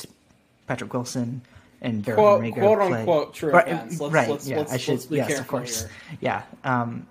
Patrick 0.66 0.92
Wilson 0.92 1.42
and 1.80 2.04
Vera 2.04 2.16
Quote- 2.16 2.42
Farmiga 2.42 2.54
quote 2.54 2.78
play- 2.88 2.98
unquote 3.00 3.34
true 3.34 3.50
right, 3.52 3.66
events. 3.68 4.00
Let's- 4.00 4.12
right? 4.14 4.28
let's- 4.28 4.48
yeah, 4.48 4.56
let's- 4.58 4.72
I 4.72 4.76
should. 4.76 4.92
let's 4.94 5.06
be 5.06 5.16
yes, 5.16 5.38
of 5.38 5.46
course. 5.48 5.82
here. 5.82 5.90
Yeah. 6.20 6.42
Um, 6.64 7.06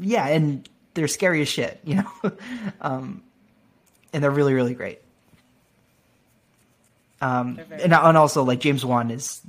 yeah, 0.00 0.26
and 0.28 0.68
they're 0.94 1.08
scary 1.08 1.42
as 1.42 1.48
shit, 1.48 1.80
you 1.84 1.96
know. 2.22 2.32
um, 2.80 3.22
and 4.12 4.22
they're 4.22 4.30
really, 4.30 4.54
really 4.54 4.74
great. 4.74 5.00
Um, 7.20 7.58
and, 7.70 7.92
and 7.94 8.16
also 8.16 8.42
like 8.44 8.60
James 8.60 8.84
Wan 8.84 9.10
is 9.10 9.40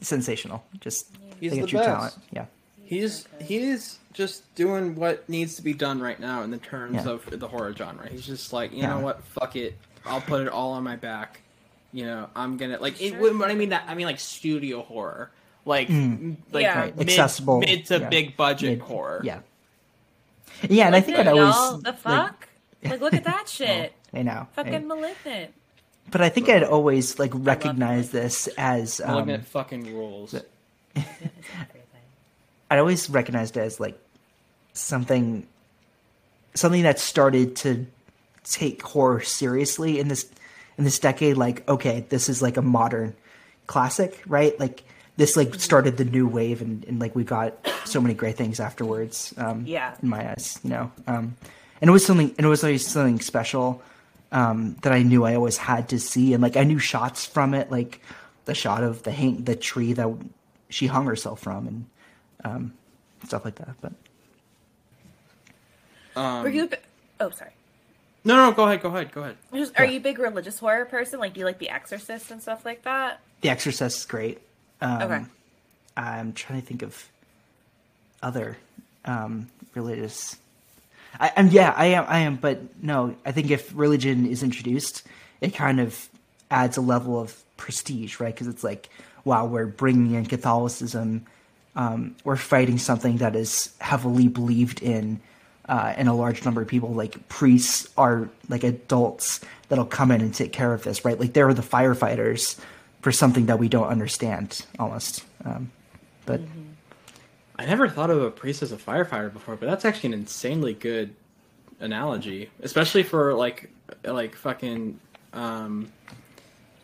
sensational. 0.00 0.64
Just 0.80 1.06
He's 1.38 1.52
like 1.52 1.60
a 1.60 1.62
the 1.64 1.68
true 1.68 1.78
best. 1.80 1.88
talent. 1.88 2.14
Yeah. 2.32 2.46
He's 2.90 3.28
he's 3.40 4.00
just 4.12 4.52
doing 4.56 4.96
what 4.96 5.28
needs 5.28 5.54
to 5.54 5.62
be 5.62 5.72
done 5.72 6.00
right 6.00 6.18
now 6.18 6.42
in 6.42 6.50
the 6.50 6.58
terms 6.58 7.04
Yeah. 7.06 7.12
of 7.12 7.24
the 7.38 7.46
horror 7.46 7.72
genre. 7.72 8.08
He's 8.08 8.26
just 8.26 8.52
like, 8.52 8.72
you 8.72 8.78
Yeah. 8.78 8.88
know 8.94 8.98
what, 8.98 9.22
fuck 9.22 9.54
it, 9.54 9.78
I'll 10.04 10.20
put 10.20 10.40
it 10.42 10.48
all 10.48 10.72
on 10.72 10.82
my 10.82 10.96
back. 10.96 11.40
You 11.92 12.04
know, 12.06 12.28
I'm 12.34 12.56
gonna 12.56 12.78
like 12.80 13.00
it, 13.00 13.10
Sure. 13.10 13.38
when 13.38 13.48
I 13.48 13.54
mean 13.54 13.68
that 13.68 13.84
I 13.86 13.94
mean 13.94 14.06
like 14.06 14.18
studio 14.18 14.82
horror, 14.82 15.30
like 15.64 15.86
Mm. 15.86 16.38
like 16.50 16.62
Yeah. 16.64 16.78
Right. 16.80 16.96
mid, 16.96 17.08
Accessible. 17.08 17.60
mid 17.60 17.86
to 17.86 18.00
yeah. 18.00 18.08
big 18.08 18.36
budget 18.36 18.70
Mid- 18.78 18.80
horror. 18.80 19.20
Yeah. 19.24 19.38
Yeah, 20.68 20.86
and 20.86 20.96
I 20.96 21.00
think 21.00 21.16
I'd 21.16 21.28
always 21.28 21.82
the 21.84 21.90
like- 21.92 21.98
fuck? 22.00 22.48
Like, 22.82 23.00
look 23.00 23.14
at 23.14 23.22
that 23.24 23.48
shit. 23.56 23.92
I 24.12 24.22
know. 24.22 24.48
Fucking 24.56 24.74
I- 24.74 24.78
malignant. 24.78 25.52
but 26.10 26.20
I 26.22 26.28
think 26.28 26.48
I'd 26.48 26.64
always 26.64 27.20
like 27.20 27.30
recognize 27.34 28.10
this 28.10 28.48
as 28.58 29.00
um, 29.00 29.10
Malignant 29.12 29.46
fucking 29.46 29.94
rules. 29.94 30.34
It 30.34 30.50
I'd 32.70 32.78
always 32.78 33.10
recognized 33.10 33.56
it 33.56 33.60
as 33.60 33.80
like 33.80 33.98
something 34.72 35.46
something 36.54 36.82
that 36.82 36.98
started 36.98 37.56
to 37.56 37.86
take 38.44 38.82
horror 38.82 39.20
seriously 39.20 39.98
in 39.98 40.08
this 40.08 40.28
in 40.78 40.84
this 40.84 40.98
decade 40.98 41.36
like 41.36 41.68
okay 41.68 42.06
this 42.08 42.28
is 42.28 42.40
like 42.42 42.56
a 42.56 42.62
modern 42.62 43.14
classic 43.66 44.22
right? 44.26 44.58
Like 44.58 44.82
this 45.16 45.36
like 45.36 45.54
started 45.56 45.96
the 45.96 46.04
new 46.04 46.26
wave 46.26 46.62
and, 46.62 46.84
and 46.84 46.98
like 46.98 47.14
we 47.14 47.24
got 47.24 47.54
so 47.84 48.00
many 48.00 48.14
great 48.14 48.36
things 48.36 48.58
afterwards 48.60 49.34
um 49.36 49.64
Yeah. 49.66 49.94
in 50.02 50.08
my 50.08 50.30
eyes 50.30 50.58
you 50.64 50.70
know? 50.70 50.90
Um 51.06 51.36
and 51.80 51.88
it 51.88 51.92
was 51.92 52.04
something 52.06 52.34
and 52.36 52.46
it 52.46 52.48
was 52.48 52.62
always 52.64 52.86
something 52.86 53.20
special 53.20 53.82
um 54.32 54.76
that 54.82 54.92
i 54.92 55.02
knew 55.02 55.24
i 55.24 55.34
always 55.34 55.56
had 55.56 55.88
to 55.88 55.98
see 55.98 56.34
and 56.34 56.42
like 56.42 56.56
i 56.56 56.62
knew 56.64 56.78
shots 56.78 57.26
from 57.26 57.52
it 57.52 57.70
like 57.70 58.00
the 58.44 58.54
shot 58.54 58.82
of 58.84 59.02
the 59.02 59.10
hang 59.10 59.44
the 59.44 59.56
tree 59.56 59.92
that 59.92 60.08
she 60.68 60.86
hung 60.86 61.04
herself 61.06 61.40
from 61.40 61.66
and 61.66 61.86
um 62.44 62.72
stuff 63.24 63.44
like 63.44 63.54
that 63.56 63.74
but 63.80 63.92
Um, 66.16 66.42
Were 66.42 66.48
you? 66.50 66.66
bi- 66.66 66.78
Oh, 67.20 67.30
sorry. 67.30 67.52
no, 68.24 68.34
no, 68.34 68.52
go 68.52 68.64
ahead, 68.64 68.82
go 68.82 68.88
ahead, 68.88 69.12
go 69.12 69.22
ahead. 69.22 69.36
Just, 69.54 69.78
are 69.78 69.84
Yeah. 69.84 69.92
you 69.92 69.96
a 69.98 70.02
big 70.02 70.18
religious 70.18 70.58
horror 70.58 70.84
person? 70.84 71.20
Like, 71.20 71.34
do 71.34 71.40
you 71.40 71.46
like 71.46 71.58
The 71.58 71.70
Exorcist 71.70 72.30
and 72.32 72.42
stuff 72.42 72.64
like 72.64 72.82
that? 72.82 73.20
the 73.42 73.48
exorcist 73.48 73.98
is 74.00 74.04
great 74.04 74.38
um 74.82 75.00
Okay. 75.02 75.24
i'm 75.96 76.34
trying 76.34 76.60
to 76.60 76.66
think 76.66 76.82
of 76.82 77.08
other 78.22 78.56
um 79.06 79.48
religious 79.74 80.36
I, 81.18 81.32
I'm 81.38 81.48
yeah, 81.48 81.72
I 81.76 81.86
am 81.86 82.04
I 82.08 82.18
am, 82.20 82.36
but 82.36 82.60
no, 82.82 83.16
I 83.26 83.32
think 83.32 83.50
if 83.50 83.72
religion 83.74 84.26
is 84.26 84.42
introduced, 84.44 85.02
it 85.40 85.54
kind 85.54 85.80
of 85.80 86.08
adds 86.52 86.76
a 86.76 86.80
level 86.80 87.18
of 87.20 87.36
prestige, 87.56 88.20
right? 88.20 88.32
Because 88.32 88.46
it's 88.46 88.62
like, 88.62 88.88
wow, 89.24 89.44
we're 89.46 89.66
bringing 89.66 90.14
in 90.14 90.24
Catholicism, 90.26 91.26
um, 91.76 92.16
we're 92.24 92.36
fighting 92.36 92.78
something 92.78 93.18
that 93.18 93.36
is 93.36 93.74
heavily 93.80 94.28
believed 94.28 94.82
in, 94.82 95.20
uh, 95.68 95.94
in 95.96 96.08
a 96.08 96.14
large 96.14 96.44
number 96.44 96.62
of 96.62 96.68
people. 96.68 96.92
Like 96.92 97.28
priests 97.28 97.88
are 97.96 98.28
like 98.48 98.64
adults 98.64 99.40
that'll 99.68 99.86
come 99.86 100.10
in 100.10 100.20
and 100.20 100.34
take 100.34 100.52
care 100.52 100.74
of 100.74 100.82
this, 100.82 101.04
right? 101.04 101.18
Like 101.18 101.32
they're 101.32 101.54
the 101.54 101.62
firefighters 101.62 102.58
for 103.02 103.12
something 103.12 103.46
that 103.46 103.58
we 103.58 103.68
don't 103.68 103.86
understand, 103.86 104.64
almost. 104.78 105.24
Um, 105.44 105.70
but 106.26 106.40
I 107.56 107.66
never 107.66 107.88
thought 107.88 108.10
of 108.10 108.22
a 108.22 108.30
priest 108.30 108.62
as 108.62 108.72
a 108.72 108.76
firefighter 108.76 109.32
before, 109.32 109.56
but 109.56 109.66
that's 109.66 109.84
actually 109.84 110.08
an 110.08 110.14
insanely 110.14 110.74
good 110.74 111.14
analogy, 111.78 112.50
especially 112.62 113.02
for 113.02 113.34
like 113.34 113.70
like 114.04 114.34
fucking 114.34 114.98
um 115.32 115.90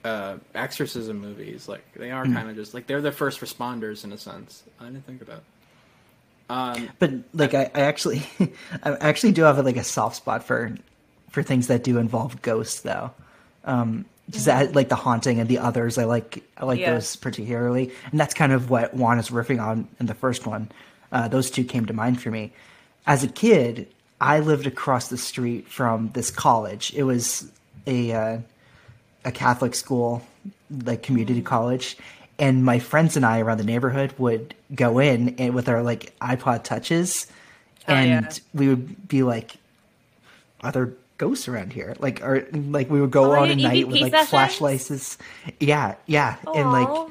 uh 0.07 0.37
exorcism 0.55 1.19
movies. 1.21 1.69
Like 1.69 1.85
they 1.95 2.11
are 2.11 2.25
kind 2.25 2.49
of 2.49 2.55
just 2.57 2.75
like 2.75 2.87
they're 2.87 3.03
the 3.03 3.13
first 3.13 3.41
responders 3.41 4.05
in 4.05 4.13
a 4.13 4.19
sense. 4.19 4.63
I 4.81 4.85
didn't 4.85 5.07
think 5.07 5.23
about. 5.23 5.43
Um 6.49 6.89
But 6.99 7.11
like 7.35 7.55
I, 7.55 7.71
I 7.75 7.81
actually 7.83 8.23
I 8.83 8.93
actually 9.01 9.33
do 9.33 9.43
have 9.43 9.59
like 9.65 9.77
a 9.77 9.85
soft 9.85 10.17
spot 10.17 10.45
for 10.45 10.75
for 11.31 11.43
things 11.43 11.67
that 11.67 11.83
do 11.85 11.99
involve 11.99 12.41
ghosts 12.43 12.81
though. 12.81 13.11
Um 13.65 14.05
just 14.31 14.47
that, 14.47 14.75
like 14.75 14.89
the 14.89 14.97
haunting 14.97 15.39
and 15.39 15.49
the 15.49 15.59
others 15.59 15.99
I 15.99 16.05
like 16.05 16.43
I 16.57 16.65
like 16.65 16.81
Yeah. 16.81 16.95
those 16.95 17.15
particularly. 17.17 17.93
And 18.11 18.19
that's 18.21 18.35
kind 18.35 18.53
of 18.53 18.71
what 18.71 18.93
Wan 18.95 19.19
is 19.19 19.31
riffing 19.31 19.63
on 19.63 19.89
in 20.01 20.07
the 20.07 20.15
first 20.15 20.47
one. 20.47 20.71
Uh, 21.13 21.29
those 21.29 21.51
two 21.51 21.63
came 21.65 21.87
to 21.87 21.93
mind 21.93 22.21
for 22.21 22.31
me. 22.33 22.53
As 23.07 23.23
a 23.23 23.29
kid, 23.29 23.87
I 24.21 24.41
lived 24.41 24.67
across 24.67 25.09
the 25.09 25.17
street 25.17 25.69
from 25.69 26.11
this 26.15 26.33
college. 26.33 26.93
It 26.97 27.05
was 27.05 27.51
a 27.87 28.13
uh, 28.13 28.39
a 29.27 29.33
Catholic 29.33 29.75
school, 29.75 30.23
like 30.85 31.03
community 31.03 31.43
college, 31.43 31.99
and 32.39 32.65
my 32.65 32.79
friends 32.79 33.17
and 33.17 33.27
I 33.27 33.41
around 33.41 33.59
the 33.59 33.65
neighborhood 33.65 34.15
would 34.19 34.55
go 34.75 34.99
in 34.99 35.35
and 35.39 35.55
with 35.55 35.69
our 35.69 35.83
like 35.83 36.19
iPod 36.21 36.65
touches, 36.65 37.27
Oh, 37.89 37.93
and 37.95 38.25
yeah. 38.25 38.31
we 38.55 38.69
would 38.69 39.07
be 39.09 39.23
like, 39.23 39.57
"Are 40.63 40.73
there 40.73 40.93
ghosts 41.19 41.47
around 41.49 41.73
here?" 41.73 41.95
Like, 41.99 42.21
or 42.23 42.47
like 42.53 42.89
we 42.91 43.01
would 43.01 43.11
go 43.11 43.33
Oh, 43.37 43.41
on 43.43 43.51
a 43.51 43.55
night 43.57 43.85
EVP 43.87 43.91
with 43.93 44.01
like 44.01 44.13
sessions? 44.13 44.31
flashlights. 44.31 45.19
Yeah, 45.61 45.95
yeah, 46.07 46.37
and 46.55 46.73
like 46.73 47.09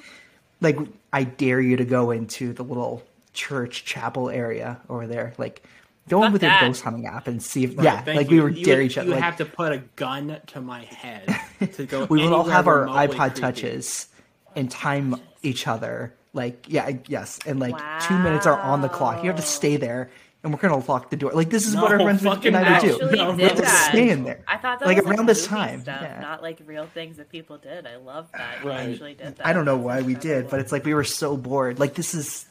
like 0.62 0.78
I 1.14 1.24
dare 1.24 1.62
you 1.62 1.78
to 1.78 1.86
go 1.86 2.12
into 2.12 2.54
the 2.54 2.64
little 2.64 3.04
church 3.34 3.86
chapel 3.86 4.30
area 4.30 4.80
over 4.90 5.06
there, 5.08 5.34
like. 5.38 5.62
Go 6.08 6.24
in 6.24 6.32
with 6.32 6.42
that. 6.42 6.62
your 6.62 6.70
ghost 6.70 6.84
hunting 6.84 7.08
app 7.08 7.28
and 7.28 7.42
see 7.42 7.64
if 7.64 7.78
right, 7.78 7.84
yeah, 8.06 8.14
like 8.16 8.30
you. 8.30 8.38
we 8.38 8.42
were 8.42 8.50
you 8.50 8.64
dare 8.66 8.78
would, 8.78 8.86
each 8.86 8.98
other. 8.98 9.08
You 9.10 9.16
like, 9.16 9.24
have 9.24 9.38
to 9.38 9.46
put 9.46 9.72
a 9.72 9.80
gun 9.96 10.40
to 10.48 10.62
my 10.62 10.84
head 10.84 11.36
to 11.74 11.86
go. 11.86 12.06
we 12.10 12.22
would 12.24 12.32
all 12.32 12.44
have 12.44 12.68
our 12.68 12.86
iPod 12.86 13.32
creepy. 13.32 13.42
touches, 13.42 14.08
and 14.56 14.70
time 14.70 15.16
each 15.42 15.68
other. 15.68 16.14
Like 16.34 16.66
yeah, 16.68 16.92
yes, 17.08 17.40
and 17.48 17.60
like 17.60 17.76
two 18.04 18.18
minutes 18.20 18.46
are 18.46 18.60
on 18.60 18.82
the 18.82 18.90
clock. 18.90 19.24
You 19.24 19.30
have 19.30 19.38
to 19.40 19.42
stay 19.46 19.78
there, 19.78 20.12
and 20.44 20.54
we're 20.54 20.60
gonna 20.60 20.78
lock 20.86 21.10
the 21.10 21.16
door. 21.16 21.32
Like 21.32 21.50
this 21.50 21.66
is 21.66 21.74
No, 21.74 21.82
what 21.84 21.92
our 21.94 22.00
friends 22.00 22.22
fucking 22.24 22.54
and 22.54 22.58
I 22.58 22.74
would 22.74 22.82
do. 22.82 22.94
Actually 22.96 23.18
No, 23.18 23.36
did 23.38 23.56
we're 23.56 23.62
that. 23.62 23.90
staying 23.90 24.24
there. 24.26 24.42
I 24.48 24.58
thought 24.58 24.80
that 24.82 24.86
Like, 24.86 24.98
was 24.98 25.06
around 25.08 25.18
like 25.20 25.28
this 25.28 25.48
time, 25.48 25.82
stuff, 25.82 26.02
yeah. 26.02 26.20
not 26.20 26.44
like 26.44 26.60
real 26.68 26.86
things 26.88 27.18
that 27.18 27.30
people 27.30 27.58
did. 27.58 27.88
I 27.88 27.96
love 27.96 28.30
that. 28.34 28.64
You 28.64 28.70
Right. 28.70 28.90
actually 28.90 29.14
did 29.16 29.38
that. 29.38 29.48
I 29.48 29.54
don't 29.54 29.66
know 29.66 29.78
why 29.78 30.02
we 30.02 30.14
did, 30.14 30.50
but 30.50 30.60
it's 30.60 30.72
like 30.74 30.84
we 30.86 30.94
were 30.94 31.04
so 31.06 31.36
bored. 31.38 31.80
Like 31.80 31.94
this 31.96 32.14
is, 32.14 32.46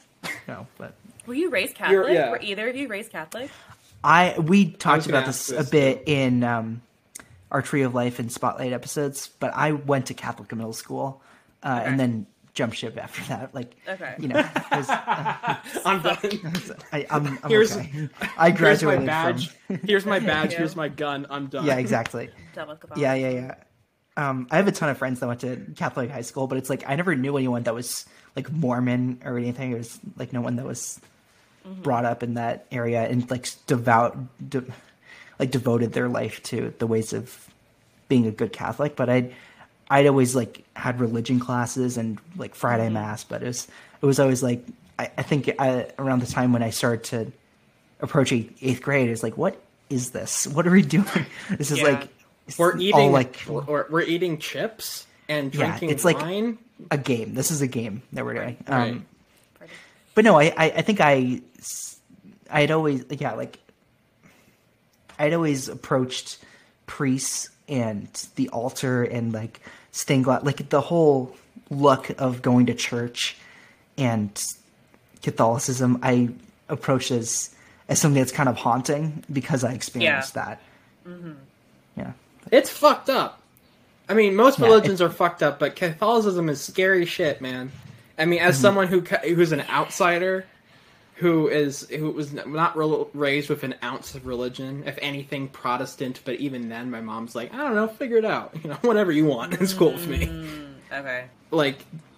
no, 0.48 0.66
but 0.78 0.94
Were 1.26 1.34
you 1.34 1.50
raised 1.50 1.78
You're- 1.78 1.90
Catholic? 2.04 2.14
yeah. 2.14 2.30
Were 2.30 2.40
either 2.40 2.68
of 2.68 2.76
you 2.76 2.88
raised 2.88 3.10
Catholic? 3.12 3.50
I 4.02 4.34
we 4.38 4.70
talked 4.70 4.96
was 4.98 5.06
gonna 5.06 5.18
about 5.18 5.28
ask 5.28 5.48
this 5.48 5.58
a 5.58 5.62
this, 5.62 5.70
bit 5.70 6.02
in 6.06 6.44
um, 6.44 6.82
our 7.50 7.62
Tree 7.62 7.82
of 7.82 7.94
Life 7.94 8.18
and 8.18 8.30
Spotlight 8.30 8.72
episodes, 8.72 9.28
but 9.40 9.52
I 9.54 9.72
went 9.72 10.06
to 10.06 10.14
Catholic 10.14 10.54
middle 10.54 10.72
school 10.74 11.22
uh, 11.62 11.78
Okay. 11.80 11.88
and 11.90 11.98
then 12.00 12.26
jumped 12.52 12.76
ship 12.76 12.96
after 13.02 13.22
that. 13.24 13.54
Like, 13.54 13.74
Okay. 13.88 14.14
you 14.18 14.28
know, 14.28 14.38
it 14.38 14.70
was- 14.70 14.88
I'm 15.86 16.02
done. 16.02 16.18
I, 16.92 17.06
I'm, 17.10 17.38
I'm 17.42 17.50
Here's- 17.50 17.76
okay. 17.76 18.08
I 18.36 18.50
Here's 18.50 18.50
my 18.50 18.50
graduated 18.50 19.06
badge. 19.06 19.48
from. 19.66 19.78
Here's 19.84 20.06
my 20.06 20.18
badge. 20.20 20.52
Yeah. 20.52 20.58
Here's 20.58 20.76
my 20.76 20.88
gun. 20.88 21.26
I'm 21.30 21.46
done. 21.46 21.64
Yeah, 21.64 21.78
exactly. 21.78 22.28
Done 22.54 22.76
Yeah, 22.96 23.14
yeah, 23.14 23.30
yeah. 23.30 23.54
Um, 24.16 24.46
I 24.52 24.56
have 24.58 24.68
a 24.68 24.72
ton 24.72 24.90
of 24.90 24.98
friends 24.98 25.18
that 25.20 25.26
went 25.26 25.40
to 25.40 25.56
Catholic 25.74 26.10
high 26.10 26.20
school, 26.20 26.46
but 26.46 26.58
it's 26.58 26.70
like 26.70 26.84
I 26.88 26.94
never 26.94 27.16
knew 27.16 27.36
anyone 27.36 27.64
that 27.64 27.74
was 27.74 28.06
like 28.36 28.52
Mormon 28.52 29.22
or 29.24 29.36
anything. 29.38 29.72
It 29.72 29.78
was 29.78 29.98
like 30.16 30.32
no 30.32 30.40
one 30.40 30.54
that 30.56 30.64
was 30.66 31.00
brought 31.64 32.04
up 32.04 32.22
in 32.22 32.34
that 32.34 32.66
area 32.70 33.02
and 33.02 33.28
like 33.30 33.48
devout, 33.66 34.16
de- 34.50 34.64
like 35.38 35.50
devoted 35.50 35.92
their 35.92 36.08
life 36.08 36.42
to 36.44 36.72
the 36.78 36.86
ways 36.86 37.12
of 37.12 37.48
being 38.08 38.26
a 38.26 38.30
good 38.30 38.52
Catholic. 38.52 38.96
But 38.96 39.08
I'd 39.08 39.34
I'd 39.90 40.06
always 40.06 40.34
like 40.36 40.64
had 40.76 41.00
religion 41.00 41.40
classes 41.40 41.96
and 41.96 42.18
like 42.36 42.54
Friday 42.54 42.88
mass, 42.88 43.24
but 43.24 43.42
it 43.42 43.46
was 43.46 43.68
it 44.02 44.06
was 44.06 44.20
always 44.20 44.42
like 44.42 44.64
I, 44.98 45.10
I 45.18 45.22
think 45.22 45.50
I, 45.58 45.90
around 45.98 46.20
the 46.22 46.26
time 46.26 46.52
when 46.52 46.62
I 46.62 46.70
started 46.70 47.04
to 47.04 47.32
approach 48.00 48.32
eighth, 48.32 48.56
eighth 48.62 48.82
grade, 48.82 49.08
it's 49.08 49.22
like 49.22 49.36
what 49.36 49.60
is 49.90 50.10
this? 50.10 50.46
What 50.46 50.66
are 50.66 50.70
we 50.70 50.82
doing? 50.82 51.06
This 51.50 51.70
is 51.70 51.78
Yeah. 51.78 51.84
like 51.88 52.08
We're 52.58 52.74
all 52.74 52.80
eating 52.80 53.12
like 53.12 53.42
we're, 53.48 53.86
we're 53.88 54.02
eating 54.02 54.38
chips 54.38 55.06
and 55.28 55.54
Yeah, 55.54 55.66
drinking 55.68 55.90
it's 55.90 56.04
like- 56.04 56.20
a 56.90 56.98
game. 56.98 57.34
This 57.34 57.50
is 57.50 57.62
a 57.62 57.66
game 57.68 58.02
that 58.12 58.24
we're 58.24 58.34
doing. 58.34 58.56
Right. 58.68 58.90
Um, 58.90 59.06
but 60.14 60.24
no, 60.24 60.38
I, 60.38 60.44
I, 60.56 60.64
I 60.76 60.82
think 60.82 61.00
I, 61.00 61.40
I 62.50 62.62
had 62.62 62.70
always, 62.70 63.04
yeah, 63.10 63.32
like, 63.34 63.58
I'd 65.18 65.32
always 65.32 65.68
approached 65.68 66.38
priests 66.86 67.48
and 67.68 68.08
the 68.36 68.48
altar 68.50 69.02
and 69.04 69.32
like 69.32 69.60
stained 69.92 70.24
glass, 70.24 70.42
like 70.44 70.68
the 70.68 70.80
whole 70.80 71.34
look 71.70 72.10
of 72.20 72.42
going 72.42 72.66
to 72.66 72.74
church 72.74 73.36
and 73.96 74.30
Catholicism. 75.22 75.98
I 76.02 76.30
approached 76.68 77.10
as 77.10 77.54
as 77.88 78.00
something 78.00 78.20
that's 78.20 78.32
kind 78.32 78.48
of 78.48 78.56
haunting 78.56 79.22
because 79.32 79.62
I 79.64 79.72
experienced 79.72 80.34
that. 80.34 80.60
Yeah. 81.96 82.12
It's 82.50 82.70
fucked 82.70 83.08
up. 83.10 83.40
I 84.08 84.14
mean, 84.14 84.34
most 84.36 84.58
Yeah, 84.58 84.66
religions 84.66 85.00
are 85.00 85.10
fucked 85.10 85.42
up, 85.42 85.58
but 85.58 85.76
Catholicism 85.76 86.48
is 86.48 86.60
scary 86.60 87.06
shit, 87.06 87.40
man. 87.40 87.72
I 88.18 88.26
mean, 88.26 88.38
Mm-hmm. 88.40 88.48
as 88.48 88.58
someone 88.58 88.88
who 88.88 89.00
who's 89.00 89.52
an 89.52 89.62
outsider, 89.62 90.44
who 91.14 91.48
is 91.48 91.88
who 91.90 92.10
was 92.10 92.32
not 92.32 92.76
re- 92.76 93.04
raised 93.14 93.48
with 93.48 93.62
an 93.62 93.74
ounce 93.82 94.14
of 94.14 94.26
religion, 94.26 94.82
if 94.86 94.98
anything, 95.00 95.48
Protestant. 95.48 96.20
But 96.24 96.36
even 96.36 96.68
then, 96.68 96.90
my 96.90 97.00
mom's 97.00 97.34
like, 97.34 97.54
I 97.54 97.58
don't 97.58 97.74
know, 97.74 97.86
figure 97.86 98.16
it 98.16 98.24
out. 98.24 98.54
You 98.64 98.70
know, 98.70 98.78
whatever 98.82 99.12
you 99.12 99.26
want, 99.26 99.60
it's 99.60 99.74
cool 99.74 99.92
with 99.92 100.06
me. 100.08 100.26
Mm, 100.26 100.74
okay. 100.90 101.26
Like, 101.50 101.76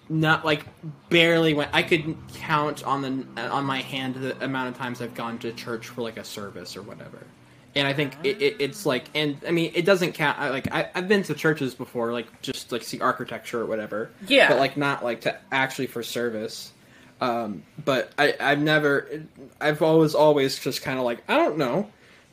not 0.09 0.45
like 0.45 0.65
barely 1.09 1.53
went. 1.53 1.71
I 1.73 1.83
could 1.83 2.15
count 2.35 2.83
on 2.85 3.01
the 3.01 3.41
on 3.41 3.65
my 3.65 3.81
hand 3.81 4.15
the 4.15 4.43
amount 4.43 4.69
of 4.69 4.77
times 4.77 5.01
I've 5.01 5.13
gone 5.13 5.37
to 5.39 5.51
church 5.51 5.89
for 5.89 6.01
like 6.01 6.17
a 6.17 6.23
service 6.23 6.77
or 6.77 6.81
whatever. 6.81 7.19
And 7.75 7.85
I 7.85 7.93
think 7.93 8.15
it, 8.23 8.41
it, 8.41 8.55
it's 8.59 8.85
like, 8.85 9.05
and 9.13 9.37
I 9.47 9.51
mean, 9.51 9.71
it 9.75 9.85
doesn't 9.85 10.13
count. 10.13 10.39
I, 10.39 10.49
like, 10.49 10.73
I, 10.73 10.89
I've 10.95 11.07
been 11.07 11.21
to 11.23 11.35
churches 11.35 11.75
before, 11.75 12.11
like 12.11 12.41
just 12.41 12.71
like 12.71 12.81
see 12.81 12.99
architecture 12.99 13.61
or 13.61 13.65
whatever. 13.67 14.09
Yeah. 14.27 14.47
But 14.47 14.57
like 14.57 14.77
not 14.77 15.03
like 15.03 15.21
to 15.21 15.37
actually 15.51 15.87
for 15.87 16.01
service. 16.01 16.71
Um, 17.19 17.63
but 17.83 18.11
I, 18.17 18.35
I've 18.39 18.59
never, 18.59 19.07
I've 19.59 19.81
always, 19.81 20.13
always 20.13 20.59
just 20.59 20.81
kind 20.81 20.99
of 20.99 21.05
like, 21.05 21.23
I 21.27 21.35
don't 21.35 21.57
know. 21.57 21.89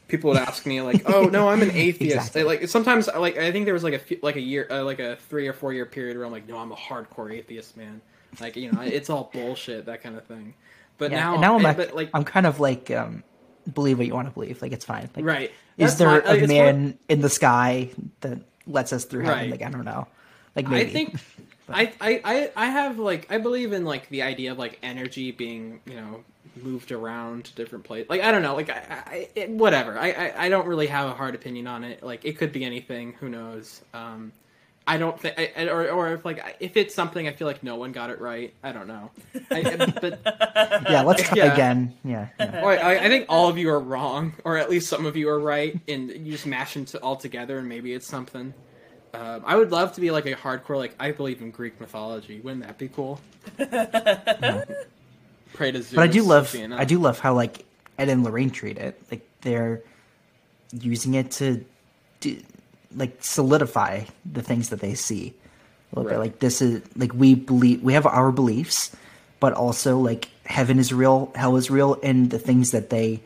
People 0.09 0.31
would 0.31 0.39
ask 0.39 0.67
me 0.67 0.83
like, 0.83 1.03
"Oh 1.07 1.23
no, 1.25 1.49
I'm 1.49 1.63
an 1.63 1.71
atheist." 1.75 2.17
Exactly. 2.17 2.43
They, 2.43 2.47
like 2.47 2.69
sometimes, 2.69 3.09
like 3.09 3.39
I 3.39 3.51
think 3.51 3.65
there 3.65 3.73
was 3.73 3.83
like 3.83 3.95
a 3.95 3.99
few, 3.99 4.19
like 4.21 4.37
a 4.37 4.41
year, 4.41 4.67
uh, 4.71 4.85
like 4.85 4.99
a 5.01 5.17
three 5.17 5.49
or 5.49 5.55
four 5.55 5.73
year 5.73 5.87
period 5.87 6.19
where 6.19 6.27
I'm 6.27 6.31
like, 6.33 6.47
"No, 6.47 6.59
I'm 6.59 6.71
a 6.73 6.77
hardcore 6.77 7.33
atheist, 7.33 7.77
man." 7.79 8.03
Like 8.39 8.55
you 8.57 8.71
know, 8.71 8.83
it's 8.83 9.09
all 9.09 9.31
bullshit, 9.33 9.87
that 9.87 10.03
kind 10.03 10.17
of 10.17 10.25
thing. 10.27 10.53
But 10.99 11.11
Yeah. 11.11 11.21
now, 11.21 11.41
now 11.41 11.57
I'm, 11.57 11.63
like, 11.63 11.77
but 11.79 11.95
like, 11.97 12.11
I'm 12.13 12.23
kind 12.25 12.47
of 12.47 12.61
like, 12.61 12.91
um, 12.91 13.25
believe 13.73 13.97
what 13.97 14.07
you 14.07 14.15
want 14.15 14.29
to 14.29 14.35
believe. 14.35 14.61
Like, 14.61 14.73
it's 14.73 14.85
fine. 14.85 15.09
Like, 15.17 15.25
right? 15.25 15.51
is 15.79 15.97
That's 15.97 16.23
there. 16.27 16.45
A 16.45 16.47
man 16.47 16.99
in 17.09 17.23
the 17.23 17.31
sky 17.31 17.91
that 18.21 18.41
lets 18.67 18.93
us 18.93 19.07
through 19.07 19.23
heaven? 19.23 19.39
Right. 19.39 19.51
Like 19.51 19.63
I 19.63 19.71
don't 19.71 19.85
know. 19.87 20.07
Like 20.55 20.67
I 20.67 20.71
maybe. 20.71 20.91
think 20.91 21.17
I, 21.69 21.93
I, 22.01 22.21
I, 22.25 22.51
I 22.57 22.67
have 22.67 22.99
like 22.99 23.27
I 23.31 23.39
believe 23.39 23.73
in 23.73 23.85
like 23.85 24.09
the 24.11 24.23
idea 24.23 24.53
of 24.53 24.59
like 24.59 24.79
energy 24.83 25.31
being 25.33 25.81
you 25.87 25.95
know 25.97 26.25
moved 26.57 26.93
around 26.93 27.47
to 27.47 27.55
different 27.55 27.85
places. 27.85 28.09
Like 28.11 28.21
I 28.23 28.31
don't 28.31 28.43
know, 28.43 28.55
like 28.55 28.71
I, 28.71 29.03
I 29.07 29.29
it, 29.35 29.51
whatever. 29.51 29.99
I, 29.99 30.11
I, 30.13 30.45
I 30.45 30.49
don't 30.49 30.67
really 30.67 30.87
have 30.89 31.09
a 31.09 31.15
hard 31.15 31.35
opinion 31.35 31.67
on 31.67 31.85
it. 31.85 32.03
Like 32.03 32.25
it 32.25 32.39
could 32.39 32.53
be 32.53 32.65
anything. 32.65 33.15
Who 33.15 33.29
knows? 33.29 33.81
Um, 33.93 34.33
I 34.87 34.99
don't 34.99 35.19
think, 35.19 35.39
I, 35.39 35.51
I- 35.57 35.69
or 35.69 35.89
or 35.91 36.13
if 36.13 36.25
like 36.27 36.57
if 36.61 36.77
it's 36.77 36.95
something 36.95 37.27
I 37.27 37.33
feel 37.33 37.47
like 37.47 37.63
no 37.63 37.77
one 37.77 37.93
got 37.93 38.11
it 38.11 38.21
right. 38.21 38.53
I 38.63 38.73
don't 38.73 38.87
know. 38.87 39.11
I, 39.51 39.61
I- 39.61 39.87
but 40.01 40.21
yeah, 40.91 41.01
let's 41.03 41.23
try 41.23 41.37
Yeah. 41.39 41.53
again. 41.55 41.95
Yeah. 42.05 42.29
yeah. 42.39 42.61
or 42.63 42.73
I, 42.73 42.97
I 42.99 43.09
think 43.09 43.25
all 43.31 43.49
of 43.49 43.57
you 43.57 43.71
are 43.71 43.81
wrong, 43.81 44.35
or 44.45 44.59
at 44.59 44.69
least 44.69 44.89
some 44.91 45.07
of 45.07 45.17
you 45.17 45.31
are 45.31 45.41
right, 45.41 45.81
and 45.89 46.11
you 46.11 46.33
just 46.33 46.45
mash 46.45 46.75
them 46.75 46.85
all 47.03 47.17
together, 47.17 47.57
and 47.59 47.67
maybe 47.69 47.95
it's 47.95 48.07
something. 48.07 48.53
Um, 49.15 49.43
I 49.47 49.57
would 49.57 49.71
love 49.71 49.95
to 49.95 50.01
be 50.01 50.11
like 50.11 50.27
a 50.27 50.35
hardcore, 50.35 50.77
like 50.77 50.95
I 50.99 51.13
believe 51.13 51.41
in 51.41 51.51
Greek 51.51 51.81
mythology. 51.81 52.41
Wouldn't 52.41 52.67
that 52.67 52.79
be 52.79 52.89
cool? 52.89 53.21
Pray 55.55 55.71
to 55.71 55.83
Zeus. 55.83 55.95
But 55.95 56.03
I 56.03 56.09
do 56.09 56.23
love, 56.23 56.55
you? 56.55 56.75
I 56.75 56.85
do 56.85 56.99
love 56.99 57.21
how 57.21 57.35
like 57.35 57.65
Ed 57.97 58.09
and 58.09 58.25
Lorraine 58.25 58.51
treat 58.51 58.77
it. 58.77 59.01
Like 59.11 59.27
they're 59.43 59.83
using 60.73 61.15
it 61.15 61.31
to, 61.33 61.65
do, 62.21 62.41
like 62.97 63.23
solidify 63.23 64.05
the 64.31 64.43
things 64.43 64.71
that 64.71 64.81
they 64.81 64.95
see. 64.95 65.35
A 65.93 66.01
little 66.01 66.11
bit 66.11 66.19
like 66.19 66.39
this 66.41 66.61
is 66.61 66.83
like 66.97 67.15
we 67.15 67.37
believe 67.37 67.83
we 67.83 67.93
have 67.93 68.07
our 68.07 68.33
beliefs, 68.33 68.95
but 69.39 69.53
also 69.53 69.99
like 69.99 70.29
heaven 70.45 70.81
is 70.81 70.93
real, 70.93 71.31
hell 71.37 71.57
is 71.57 71.71
real, 71.71 71.99
and 72.03 72.31
the 72.31 72.39
things 72.39 72.73
that 72.73 72.91
they 72.91 73.23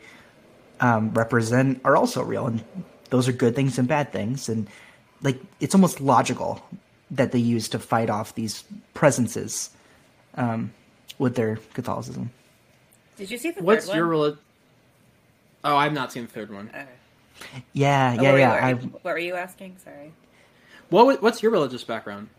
um, 0.79 1.11
represent 1.13 1.81
are 1.83 1.95
also 1.95 2.23
real, 2.23 2.45
and 2.45 2.63
those 3.09 3.27
are 3.27 3.31
good 3.31 3.55
things 3.55 3.79
and 3.79 3.87
bad 3.87 4.11
things, 4.11 4.49
and 4.49 4.67
like 5.21 5.39
it's 5.59 5.75
almost 5.75 5.99
logical 6.01 6.63
that 7.11 7.31
they 7.31 7.39
use 7.39 7.67
to 7.69 7.79
fight 7.79 8.09
off 8.09 8.35
these 8.35 8.63
presences 8.93 9.69
um, 10.35 10.71
with 11.17 11.35
their 11.35 11.57
Catholicism. 11.73 12.31
Did 13.17 13.31
you 13.31 13.37
see 13.37 13.51
the 13.51 13.63
What's 13.63 13.87
third 13.87 13.95
your 13.95 14.05
one? 14.05 14.11
religion? 14.11 14.39
Oh, 15.63 15.75
I've 15.75 15.93
not 15.93 16.11
seen 16.13 16.25
the 16.25 16.31
third 16.31 16.53
one. 16.53 16.69
Okay. 16.69 16.85
Yeah, 17.73 18.15
Oh, 18.17 18.21
yeah, 18.21 18.29
what 18.29 18.31
were 18.31 18.37
you- 18.37 18.39
yeah. 18.39 18.49
what 18.53 18.63
I, 18.63 18.73
were 18.73 18.79
you- 18.81 18.87
what 19.01 19.03
were 19.13 19.17
you 19.19 19.35
asking? 19.35 19.75
Sorry. 19.83 20.11
What 20.89 21.21
What's 21.21 21.41
your 21.43 21.51
religious 21.51 21.83
background? 21.83 22.29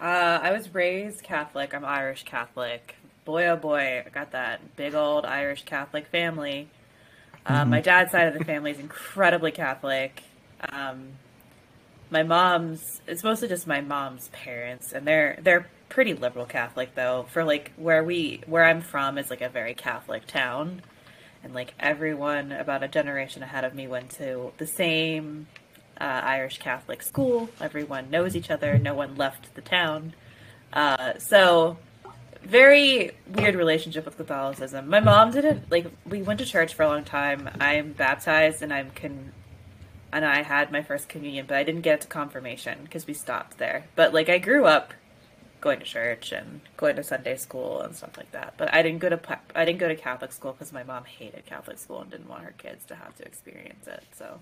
Uh, 0.00 0.38
I 0.42 0.52
was 0.52 0.72
raised 0.74 1.22
Catholic. 1.24 1.74
I'm 1.74 1.84
Irish 1.84 2.22
Catholic. 2.24 2.94
Boy, 3.24 3.46
oh 3.48 3.56
boy, 3.56 4.04
I 4.06 4.08
got 4.10 4.30
that 4.32 4.76
big 4.76 4.94
old 4.94 5.24
Irish 5.26 5.64
Catholic 5.64 6.06
family. 6.06 6.68
Um, 7.46 7.70
My 7.70 7.80
dad's 7.80 8.12
side 8.12 8.28
of 8.28 8.34
the 8.34 8.44
family 8.44 8.70
is 8.70 8.78
incredibly 8.78 9.50
Catholic. 9.50 10.22
Um, 10.70 11.08
my 12.10 12.22
mom's 12.22 13.00
it's 13.06 13.24
mostly 13.24 13.48
just 13.48 13.66
my 13.66 13.80
mom's 13.80 14.28
parents, 14.28 14.92
and 14.92 15.06
they're 15.06 15.38
they're 15.42 15.68
pretty 15.88 16.14
liberal 16.14 16.46
Catholic 16.46 16.94
though. 16.94 17.26
For 17.32 17.44
like 17.44 17.72
where 17.76 18.02
we 18.04 18.42
where 18.46 18.64
I'm 18.64 18.80
from 18.80 19.18
is 19.18 19.30
like 19.30 19.40
a 19.40 19.48
very 19.48 19.74
Catholic 19.74 20.26
town, 20.26 20.82
and 21.42 21.54
like 21.54 21.74
everyone 21.78 22.52
about 22.52 22.82
a 22.82 22.88
generation 22.88 23.42
ahead 23.42 23.64
of 23.64 23.74
me 23.74 23.86
went 23.86 24.10
to 24.12 24.52
the 24.58 24.66
same 24.66 25.46
uh, 26.00 26.20
Irish 26.24 26.58
Catholic 26.58 27.02
school. 27.02 27.48
Everyone 27.60 28.10
knows 28.10 28.36
each 28.36 28.50
other. 28.50 28.78
No 28.78 28.94
one 28.94 29.16
left 29.16 29.54
the 29.54 29.60
town. 29.60 30.14
Uh, 30.72 31.18
so, 31.18 31.78
very 32.42 33.12
weird 33.34 33.54
relationship 33.54 34.04
with 34.04 34.16
Catholicism. 34.16 34.88
My 34.88 35.00
mom 35.00 35.32
didn't 35.32 35.70
like. 35.70 35.86
We 36.06 36.22
went 36.22 36.38
to 36.40 36.46
church 36.46 36.74
for 36.74 36.84
a 36.84 36.88
long 36.88 37.04
time. 37.04 37.48
I'm 37.60 37.92
baptized 37.92 38.62
and 38.62 38.72
I'm 38.72 38.90
con, 38.90 39.32
and 40.12 40.24
I 40.24 40.42
had 40.42 40.72
my 40.72 40.82
first 40.82 41.08
communion, 41.08 41.46
but 41.46 41.56
I 41.56 41.64
didn't 41.64 41.82
get 41.82 42.00
to 42.02 42.06
confirmation 42.06 42.80
because 42.82 43.06
we 43.06 43.14
stopped 43.14 43.58
there. 43.58 43.86
But 43.94 44.14
like, 44.14 44.28
I 44.28 44.38
grew 44.38 44.64
up 44.64 44.94
going 45.60 45.78
to 45.80 45.84
church 45.84 46.32
and 46.32 46.60
going 46.76 46.96
to 46.96 47.02
Sunday 47.02 47.36
school 47.36 47.80
and 47.80 47.94
stuff 47.94 48.16
like 48.16 48.30
that. 48.32 48.54
But 48.56 48.72
I 48.72 48.82
didn't 48.82 49.00
go 49.00 49.08
to 49.08 49.38
I 49.54 49.64
didn't 49.64 49.78
go 49.78 49.88
to 49.88 49.96
Catholic 49.96 50.32
school 50.32 50.52
because 50.52 50.72
my 50.72 50.82
mom 50.82 51.04
hated 51.04 51.46
Catholic 51.46 51.78
school 51.78 52.00
and 52.00 52.10
didn't 52.10 52.28
want 52.28 52.44
her 52.44 52.54
kids 52.58 52.84
to 52.86 52.94
have 52.94 53.16
to 53.16 53.24
experience 53.24 53.86
it. 53.86 54.02
So 54.16 54.38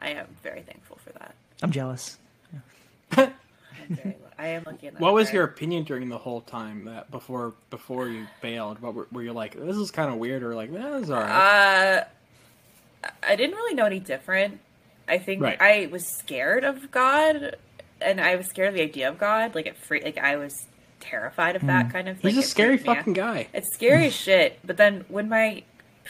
I 0.00 0.10
am 0.10 0.26
very 0.42 0.62
thankful 0.62 0.98
for 1.04 1.12
that. 1.18 1.34
I'm 1.62 1.70
jealous. 1.70 2.18
very. 3.88 4.16
I 4.38 4.46
am 4.48 4.62
lucky. 4.64 4.86
at 4.86 4.94
that. 4.94 5.00
What 5.00 5.14
was 5.14 5.26
part. 5.26 5.34
your 5.34 5.44
opinion 5.44 5.84
during 5.84 6.08
the 6.08 6.18
whole 6.18 6.40
time 6.42 6.84
that 6.84 7.10
before 7.10 7.54
before 7.70 8.08
you 8.08 8.26
bailed? 8.40 8.80
What 8.80 8.94
were, 8.94 9.08
were 9.12 9.22
you 9.22 9.32
like? 9.32 9.54
This 9.54 9.76
is 9.76 9.90
kind 9.90 10.10
of 10.12 10.18
weird, 10.18 10.42
or 10.42 10.54
like, 10.54 10.72
that 10.72 11.02
is 11.02 11.10
alright. 11.10 11.30
Uh, 11.30 12.04
I 13.22 13.36
didn't 13.36 13.56
really 13.56 13.74
know 13.74 13.86
any 13.86 13.98
different. 13.98 14.60
I 15.10 15.18
think 15.18 15.42
Right. 15.42 15.60
I 15.60 15.88
was 15.90 16.06
scared 16.06 16.64
of 16.64 16.90
God, 16.90 17.56
and 18.00 18.20
I 18.20 18.36
was 18.36 18.46
scared 18.46 18.68
of 18.68 18.74
the 18.74 18.82
idea 18.82 19.08
of 19.08 19.18
God. 19.18 19.54
Like 19.54 19.66
it, 19.66 19.76
free, 19.76 20.02
like 20.02 20.18
I 20.18 20.36
was 20.36 20.66
terrified 21.00 21.56
of 21.56 21.66
that 21.66 21.88
mm. 21.88 21.92
kind 21.92 22.08
of 22.08 22.20
thing. 22.20 22.34
He's 22.34 22.44
a 22.44 22.48
scary 22.48 22.78
fucking 22.78 23.14
guy. 23.14 23.48
It's 23.52 23.74
scary 23.74 24.04
mm. 24.04 24.06
as 24.08 24.14
shit. 24.14 24.58
But 24.64 24.76
then 24.76 25.04
when 25.08 25.28
my 25.28 25.64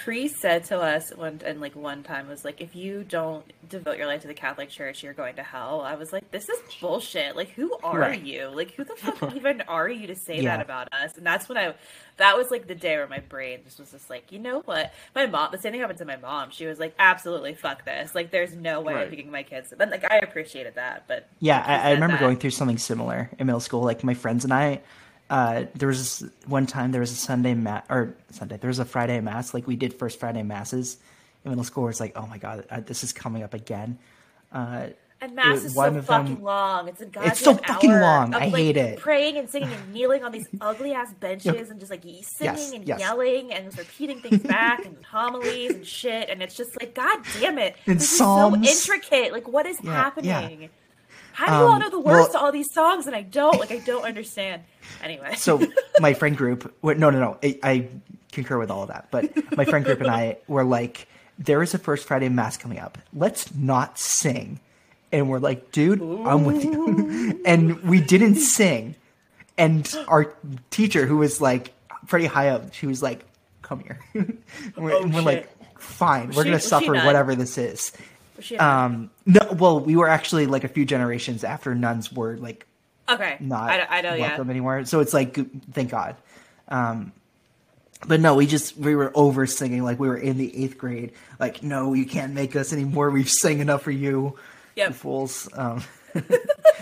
priest 0.04 0.36
said 0.40 0.64
to 0.64 0.78
us 0.78 1.10
one 1.14 1.40
and 1.44 1.60
like 1.60 1.76
one 1.76 2.02
time 2.02 2.28
was 2.28 2.44
like, 2.44 2.60
if 2.60 2.74
you 2.74 3.04
don't 3.04 3.44
devote 3.68 3.98
your 3.98 4.06
life 4.06 4.22
to 4.22 4.28
the 4.28 4.34
Catholic 4.34 4.68
Church, 4.70 5.02
you're 5.02 5.12
going 5.12 5.36
to 5.36 5.42
hell. 5.42 5.80
I 5.80 5.94
was 5.94 6.12
like, 6.12 6.30
this 6.30 6.48
is 6.48 6.58
bullshit. 6.80 7.36
Like, 7.36 7.50
who 7.50 7.76
are 7.82 7.98
Right. 7.98 8.22
you? 8.22 8.48
Like, 8.48 8.72
who 8.72 8.84
the 8.84 8.94
fuck 8.98 9.34
even 9.34 9.60
are 9.62 9.88
you 9.88 10.06
to 10.08 10.14
say 10.14 10.36
Yeah. 10.40 10.56
that 10.56 10.64
about 10.64 10.92
us? 10.92 11.16
And 11.16 11.26
that's 11.26 11.48
when 11.48 11.58
I, 11.58 11.74
that 12.16 12.36
was 12.36 12.50
like 12.50 12.66
the 12.66 12.74
day 12.74 12.96
where 12.96 13.06
my 13.08 13.20
brain 13.20 13.60
just 13.64 13.78
was 13.78 13.90
just 13.92 14.08
like, 14.10 14.32
you 14.32 14.38
know 14.38 14.60
what? 14.60 14.92
My 15.14 15.26
mom, 15.26 15.50
the 15.52 15.58
same 15.58 15.72
thing 15.72 15.80
happened 15.80 15.98
to 15.98 16.04
my 16.04 16.16
mom. 16.16 16.50
She 16.50 16.66
was 16.66 16.78
like, 16.78 16.94
absolutely 16.98 17.54
fuck 17.54 17.84
this. 17.84 18.14
Like, 18.14 18.30
there's 18.30 18.54
no 18.54 18.80
way 18.80 18.94
Right. 18.94 19.04
I'm 19.04 19.10
picking 19.10 19.30
my 19.30 19.42
kids. 19.42 19.72
Then 19.76 19.90
like 19.90 20.10
I 20.10 20.18
appreciated 20.18 20.74
that, 20.76 21.04
but 21.08 21.28
Yeah, 21.40 21.62
I, 21.66 21.90
I 21.90 21.92
remember 21.92 22.16
that. 22.16 22.20
going 22.20 22.36
through 22.38 22.50
something 22.50 22.78
similar 22.78 23.30
in 23.38 23.46
middle 23.46 23.60
school. 23.60 23.82
Like 23.82 24.02
my 24.04 24.14
friends 24.14 24.44
and 24.44 24.52
I, 24.52 24.80
uh, 25.30 25.64
there 25.74 25.88
was 25.88 26.18
this 26.20 26.30
one 26.46 26.66
time 26.66 26.92
there 26.92 27.00
was 27.00 27.12
a 27.12 27.16
Sunday 27.16 27.54
mass 27.54 27.84
or 27.88 28.14
Sunday 28.30 28.58
there 28.58 28.68
was 28.68 28.78
a 28.80 28.84
Friday 28.84 29.20
mass. 29.20 29.54
Like 29.54 29.66
we 29.66 29.76
did 29.76 29.94
first 29.94 30.20
Friday 30.20 30.42
masses 30.42 30.98
in 31.44 31.50
middle 31.50 31.64
school. 31.64 31.84
Where 31.84 31.90
it's 31.90 32.00
like, 32.00 32.12
oh 32.16 32.26
my 32.26 32.36
god, 32.38 32.66
uh, 32.70 32.80
this 32.80 33.02
is 33.04 33.12
coming 33.12 33.42
up 33.42 33.54
again. 33.54 33.98
Uh, 34.52 34.88
And 35.22 35.34
mass 35.36 35.60
It- 35.62 35.66
is 35.66 35.74
so 35.74 35.84
of 35.84 35.94
them- 35.94 36.02
fucking 36.04 36.42
long. 36.42 36.88
It's 36.88 37.00
a 37.02 37.06
goddamn 37.06 37.30
It's 37.30 37.40
so 37.40 37.54
fucking 37.54 37.92
long. 37.92 38.34
of, 38.34 38.40
I 38.42 38.46
like, 38.46 38.54
hate 38.54 38.76
it. 38.78 38.98
Praying 38.98 39.36
and 39.36 39.48
singing 39.50 39.68
and 39.70 39.92
kneeling 39.92 40.24
on 40.24 40.32
these 40.32 40.48
ugly 40.62 40.92
ass 40.94 41.12
benches 41.20 41.68
and 41.70 41.78
just 41.78 41.90
like 41.92 42.02
singing 42.02 42.24
Yes, 42.40 42.72
and 42.72 42.88
yes. 42.88 42.98
yelling 43.00 43.52
and 43.52 43.76
repeating 43.78 44.20
things 44.20 44.42
back 44.42 44.84
and 44.86 44.96
homilies 45.04 45.72
and 45.74 45.86
shit. 45.86 46.30
And 46.30 46.42
it's 46.42 46.56
just 46.56 46.74
like, 46.80 46.94
god 46.94 47.18
damn 47.38 47.58
it, 47.58 47.76
And 47.86 48.00
this 48.00 48.16
psalms. 48.16 48.66
is 48.66 48.82
so 48.82 48.94
intricate. 48.94 49.32
Like, 49.32 49.46
what 49.46 49.66
is 49.66 49.78
Yeah, 49.82 49.92
happening? 49.92 50.62
yeah. 50.62 50.68
How 51.32 51.46
do 51.46 51.52
you 51.52 51.58
all 51.58 51.68
Um, 51.72 51.78
know 51.80 51.90
the 51.90 51.98
words 52.00 52.06
well- 52.06 52.32
to 52.32 52.38
all 52.40 52.52
these 52.52 52.72
songs 52.72 53.06
and 53.06 53.14
I 53.16 53.22
don't? 53.22 53.58
Like, 53.58 53.70
I 53.70 53.78
don't 53.78 54.04
understand. 54.04 54.62
Anyway, 55.02 55.34
so 55.36 55.60
my 56.00 56.14
friend 56.14 56.36
group 56.36 56.74
no 56.82 56.92
no 56.94 57.10
no 57.10 57.38
I, 57.42 57.58
I 57.62 57.88
concur 58.32 58.58
with 58.58 58.70
all 58.70 58.82
of 58.82 58.88
that 58.88 59.08
but 59.10 59.30
my 59.56 59.64
friend 59.64 59.84
group 59.84 60.00
and 60.00 60.08
i 60.10 60.36
were 60.46 60.62
like 60.64 61.06
there 61.38 61.62
is 61.62 61.74
a 61.74 61.78
first 61.78 62.06
friday 62.06 62.28
mass 62.28 62.56
coming 62.56 62.78
up. 62.78 62.98
Let's 63.14 63.54
not 63.54 63.98
sing. 63.98 64.60
And 65.12 65.28
we're 65.28 65.38
like 65.38 65.72
dude 65.72 66.00
i'm 66.02 66.44
with 66.44 66.64
you. 66.64 67.40
And 67.46 67.82
we 67.82 68.00
didn't 68.00 68.36
sing. 68.36 68.94
And 69.58 69.92
our 70.08 70.34
teacher 70.70 71.06
who 71.06 71.16
was 71.18 71.40
like 71.40 71.72
pretty 72.06 72.26
high 72.26 72.48
up 72.48 72.72
she 72.74 72.86
was 72.86 73.02
like 73.02 73.24
come 73.62 73.80
here. 73.80 73.98
And 74.14 74.38
we're, 74.76 74.92
Oh, 74.94 75.02
and 75.02 75.14
we're 75.14 75.22
like 75.22 75.48
fine 75.78 76.28
we're 76.28 76.42
she- 76.44 76.50
gonna 76.50 76.60
suffer 76.60 76.92
whatever 76.94 77.34
this 77.34 77.56
is 77.58 77.92
um 78.58 79.10
no 79.26 79.40
well 79.58 79.80
we 79.80 79.96
were 79.96 80.08
actually 80.08 80.46
like 80.46 80.64
a 80.64 80.68
few 80.68 80.84
generations 80.84 81.44
after 81.44 81.74
nuns 81.74 82.12
were 82.12 82.36
like 82.36 82.66
okay, 83.08 83.36
not 83.40 83.70
I, 83.70 83.76
don't- 83.78 83.90
I 83.90 84.00
know, 84.02 84.14
yeah. 84.14 84.28
welcome 84.28 84.50
anymore. 84.50 84.84
So 84.84 85.00
it's 85.00 85.12
like, 85.12 85.36
thank 85.72 85.90
God. 85.90 86.14
Um, 86.68 87.12
but 88.06 88.20
no, 88.20 88.36
we 88.36 88.46
just 88.46 88.76
we 88.76 88.94
were 88.94 89.10
over 89.16 89.46
singing 89.46 89.82
like 89.82 89.98
we 89.98 90.06
were 90.08 90.16
in 90.16 90.38
the 90.38 90.64
eighth 90.64 90.78
grade. 90.78 91.12
Like, 91.40 91.62
no, 91.62 91.92
you 91.92 92.06
can't 92.06 92.32
make 92.34 92.54
us 92.56 92.72
anymore. 92.72 93.10
We've 93.18 93.28
sang 93.28 93.58
enough 93.58 93.82
for 93.82 93.90
you, 93.90 94.38
Yep. 94.76 94.88
you 94.88 94.94
fools. 94.94 95.48
Um, 95.54 95.82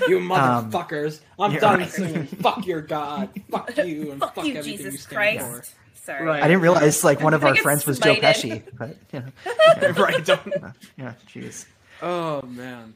You 0.07 0.19
motherfuckers! 0.21 1.21
I'm 1.39 1.55
done 1.57 1.81
right. 1.81 1.91
singing. 1.91 2.27
fuck 2.27 2.67
your 2.67 2.83
god. 2.83 3.31
Fuck 3.51 3.77
you 3.79 4.13
and 4.13 4.21
Fuck, 4.21 4.35
fuck, 4.37 4.45
you, 4.47 4.55
everything 4.55 4.77
Jesus 4.79 4.93
you 4.95 4.99
stand 5.01 5.39
Christ. 5.41 5.75
Sorry. 6.09 6.25
Right. 6.25 6.43
I 6.43 6.49
didn't 6.49 6.63
realize 6.63 7.05
like 7.05 7.21
one 7.21 7.35
of 7.35 7.45
our 7.49 7.55
friends 7.57 7.85
was 7.87 7.99
Joe. 7.99 8.15
Pesci, 8.15 8.63
but 8.79 8.97
you 9.13 9.21
know, 9.21 9.93
for. 9.93 10.05
right? 10.05 10.25
Don't. 10.25 10.55
yeah, 10.97 11.13
jeez. 11.31 11.67
Oh 12.01 12.41
man. 12.47 12.95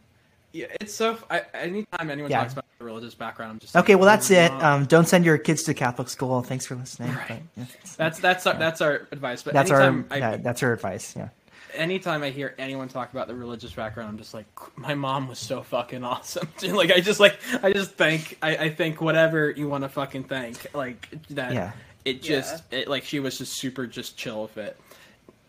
Yeah, 0.52 0.66
it's 0.80 0.94
so. 0.94 1.18
I, 1.30 1.42
anytime 1.52 2.08
anyone 2.08 2.30
Yeah. 2.30 2.40
talks 2.40 2.54
about 2.54 2.64
the 2.78 2.84
religious 2.86 3.14
background, 3.14 3.52
I'm 3.52 3.58
just 3.58 3.76
Okay, 3.76 3.96
well 3.96 4.06
that's 4.06 4.30
it. 4.30 4.50
"Oh, 4.50 4.60
Um, 4.66 4.84
don't 4.86 5.06
send 5.06 5.26
your 5.26 5.36
kids 5.36 5.62
to 5.64 5.74
Catholic 5.74 6.08
school. 6.08 6.40
Thanks 6.42 6.64
for 6.64 6.74
listening. 6.74 7.10
Right. 7.14 7.28
But, 7.28 7.38
yeah, 7.56 7.64
That's 7.98 8.18
that's 8.18 8.46
our, 8.46 8.54
that's 8.58 8.80
our 8.80 9.06
advice. 9.12 9.42
But 9.42 9.52
that's 9.52 9.70
our 9.70 10.04
I, 10.10 10.16
yeah, 10.16 10.36
that's 10.38 10.62
our 10.62 10.72
advice. 10.72 11.14
Yeah. 11.14 11.28
anytime 11.74 12.22
I 12.22 12.30
hear 12.30 12.54
anyone 12.58 12.88
talk 12.88 13.12
about 13.12 13.28
the 13.28 13.34
religious 13.34 13.72
background, 13.72 14.08
I'm 14.10 14.18
just 14.18 14.32
like, 14.34 14.46
my 14.76 14.94
mom 14.94 15.28
was 15.28 15.38
so 15.38 15.62
fucking 15.62 16.02
awesome. 16.04 16.48
like 16.62 16.90
I 16.90 17.00
just 17.00 17.20
like 17.20 17.38
I 17.62 17.72
just 17.74 17.92
think 17.92 18.38
I, 18.42 18.56
I 18.56 18.68
think 18.70 19.00
whatever 19.02 19.50
you 19.50 19.68
want 19.68 19.84
to 19.84 19.88
fucking 19.90 20.24
think 20.24 20.66
like 20.74 21.08
that. 21.30 21.52
Yeah. 21.52 21.72
It 22.04 22.22
just 22.22 22.64
it, 22.72 22.88
like 22.88 23.04
she 23.04 23.20
was 23.20 23.38
just 23.38 23.52
super 23.54 23.86
just 23.86 24.16
chill 24.16 24.42
with 24.42 24.58
it. 24.58 24.78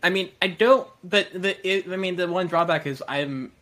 I 0.02 0.10
mean, 0.10 0.30
I 0.42 0.48
don't. 0.48 0.86
But 1.02 1.28
the 1.32 1.66
it, 1.66 1.90
I 1.90 1.96
mean, 1.96 2.16
the 2.16 2.28
one 2.28 2.46
drawback 2.46 2.86
is 2.86 3.02
I'm. 3.08 3.52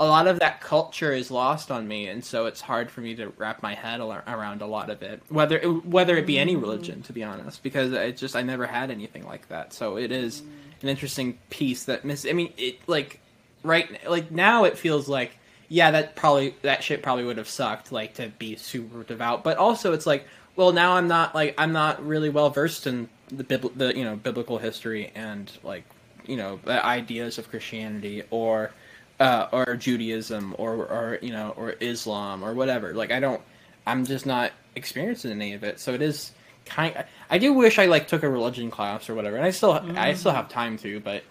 A 0.00 0.06
lot 0.06 0.28
of 0.28 0.38
that 0.38 0.60
culture 0.60 1.12
is 1.12 1.28
lost 1.28 1.72
on 1.72 1.88
me, 1.88 2.06
and 2.06 2.24
so 2.24 2.46
it's 2.46 2.60
hard 2.60 2.88
for 2.88 3.00
me 3.00 3.16
to 3.16 3.32
wrap 3.36 3.64
my 3.64 3.74
head 3.74 3.98
around 4.00 4.62
a 4.62 4.66
lot 4.66 4.90
of 4.90 5.02
it. 5.02 5.20
Whether 5.28 5.58
whether 5.58 6.16
it 6.16 6.24
be 6.24 6.38
any 6.38 6.54
mm. 6.54 6.60
religion, 6.60 7.02
to 7.02 7.12
be 7.12 7.24
honest, 7.24 7.64
because 7.64 7.92
it 7.92 8.16
just 8.16 8.36
I 8.36 8.42
never 8.42 8.64
had 8.64 8.92
anything 8.92 9.26
like 9.26 9.48
that. 9.48 9.72
So 9.72 9.98
it 9.98 10.12
is 10.12 10.40
mm. 10.42 10.82
an 10.82 10.88
interesting 10.88 11.36
piece 11.50 11.84
that 11.86 12.04
miss. 12.04 12.26
I 12.26 12.32
mean, 12.32 12.52
it 12.56 12.78
like 12.86 13.20
right 13.64 14.08
like 14.08 14.30
now 14.30 14.64
it 14.64 14.78
feels 14.78 15.08
like 15.08 15.32
yeah 15.68 15.90
that 15.90 16.14
probably 16.14 16.54
that 16.62 16.84
shit 16.84 17.02
probably 17.02 17.24
would 17.24 17.36
have 17.36 17.48
sucked 17.48 17.90
like 17.90 18.14
to 18.14 18.28
be 18.38 18.54
super 18.54 19.02
devout, 19.02 19.42
but 19.42 19.56
also 19.56 19.92
it's 19.92 20.06
like 20.06 20.24
well 20.58 20.72
now 20.72 20.94
I'm 20.94 21.06
not 21.08 21.34
like 21.34 21.54
I'm 21.56 21.72
not 21.72 22.04
really 22.04 22.28
well 22.28 22.50
versed 22.50 22.86
in 22.86 23.08
the 23.28 23.70
the 23.76 23.96
you 23.96 24.04
know 24.04 24.16
biblical 24.16 24.58
history 24.58 25.12
and 25.14 25.50
like 25.62 25.84
you 26.26 26.36
know 26.36 26.60
the 26.64 26.84
ideas 26.84 27.38
of 27.38 27.48
Christianity 27.48 28.24
or 28.30 28.72
uh, 29.20 29.46
or 29.52 29.76
Judaism 29.76 30.54
or 30.58 30.74
or 30.74 31.18
you 31.22 31.32
know 31.32 31.54
or 31.56 31.76
Islam 31.80 32.44
or 32.44 32.54
whatever. 32.54 32.92
Like 32.92 33.12
I 33.12 33.20
don't, 33.20 33.40
I'm 33.86 34.04
just 34.04 34.26
not 34.26 34.52
experiencing 34.74 35.30
any 35.30 35.54
of 35.54 35.62
it. 35.62 35.80
So 35.80 35.94
it 35.94 36.02
is 36.02 36.32
kind. 36.66 37.04
I 37.30 37.38
do 37.38 37.52
wish 37.52 37.78
I 37.78 37.86
like 37.86 38.08
took 38.08 38.24
a 38.24 38.28
religion 38.28 38.68
class 38.70 39.08
or 39.08 39.14
whatever, 39.14 39.36
and 39.36 39.46
I 39.46 39.50
still 39.50 39.72
I 39.72 40.14
still 40.14 40.32
have 40.32 40.48
time 40.48 40.76
to, 40.78 40.98
but 40.98 41.22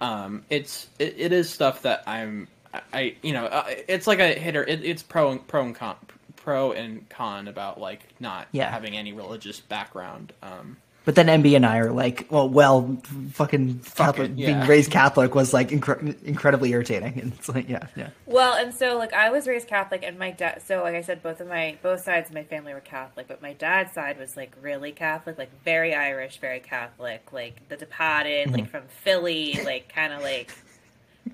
um, 0.00 0.44
it's 0.50 0.88
it, 0.98 1.14
it 1.16 1.32
is 1.32 1.48
stuff 1.48 1.82
that 1.82 2.04
I'm 2.06 2.46
I 2.92 3.16
you 3.22 3.32
know 3.32 3.46
uh, 3.46 3.64
it's 3.88 4.06
like 4.06 4.18
a 4.18 4.34
hitter. 4.34 4.62
It, 4.62 4.84
it's 4.84 5.02
pro 5.02 5.30
and 5.32 5.48
pro 5.48 5.62
and 5.62 5.74
con 5.74 5.96
pro 6.46 6.70
and 6.70 7.08
con 7.08 7.48
about 7.48 7.80
like 7.80 8.02
not 8.20 8.46
Yeah. 8.52 8.70
having 8.70 8.96
any 8.96 9.12
religious 9.12 9.58
background. 9.58 10.32
Um, 10.44 10.76
But 11.04 11.16
then 11.16 11.26
MB 11.26 11.54
and 11.56 11.66
I 11.66 11.78
are 11.78 11.90
like, 11.92 12.26
well, 12.30 12.48
well, 12.48 12.98
fucking 13.32 13.80
Catholic, 13.96 14.30
yeah. 14.36 14.46
being 14.46 14.68
raised 14.68 14.90
Catholic 14.92 15.34
was 15.34 15.52
like 15.52 15.70
incre- 15.70 16.20
incredibly 16.22 16.70
irritating. 16.70 17.18
And 17.22 17.32
it's 17.32 17.48
like, 17.48 17.68
yeah, 17.68 17.86
yeah. 17.96 18.10
Well, 18.26 18.54
and 18.54 18.72
so 18.72 18.96
like 18.96 19.12
I 19.12 19.30
was 19.30 19.48
raised 19.48 19.66
Catholic, 19.66 20.04
and 20.04 20.18
my 20.20 20.30
dad. 20.30 20.62
So 20.64 20.82
like 20.84 20.94
I 20.94 21.00
said, 21.02 21.20
both 21.20 21.40
of 21.40 21.48
my 21.48 21.76
both 21.82 22.02
sides 22.02 22.28
of 22.30 22.34
my 22.34 22.44
family 22.44 22.72
were 22.74 22.80
Catholic, 22.80 23.26
but 23.26 23.42
my 23.42 23.52
dad's 23.54 23.92
side 23.92 24.16
was 24.18 24.36
like 24.36 24.52
really 24.62 24.92
Catholic, 24.92 25.36
like 25.38 25.50
very 25.64 25.94
Irish, 25.96 26.38
very 26.38 26.60
Catholic, 26.60 27.32
like 27.32 27.68
the 27.68 27.76
Departed, 27.76 28.52
like 28.52 28.68
from 28.70 28.84
Philly, 29.02 29.58
like 29.64 29.92
kind 29.92 30.12
of 30.12 30.22
like. 30.22 30.52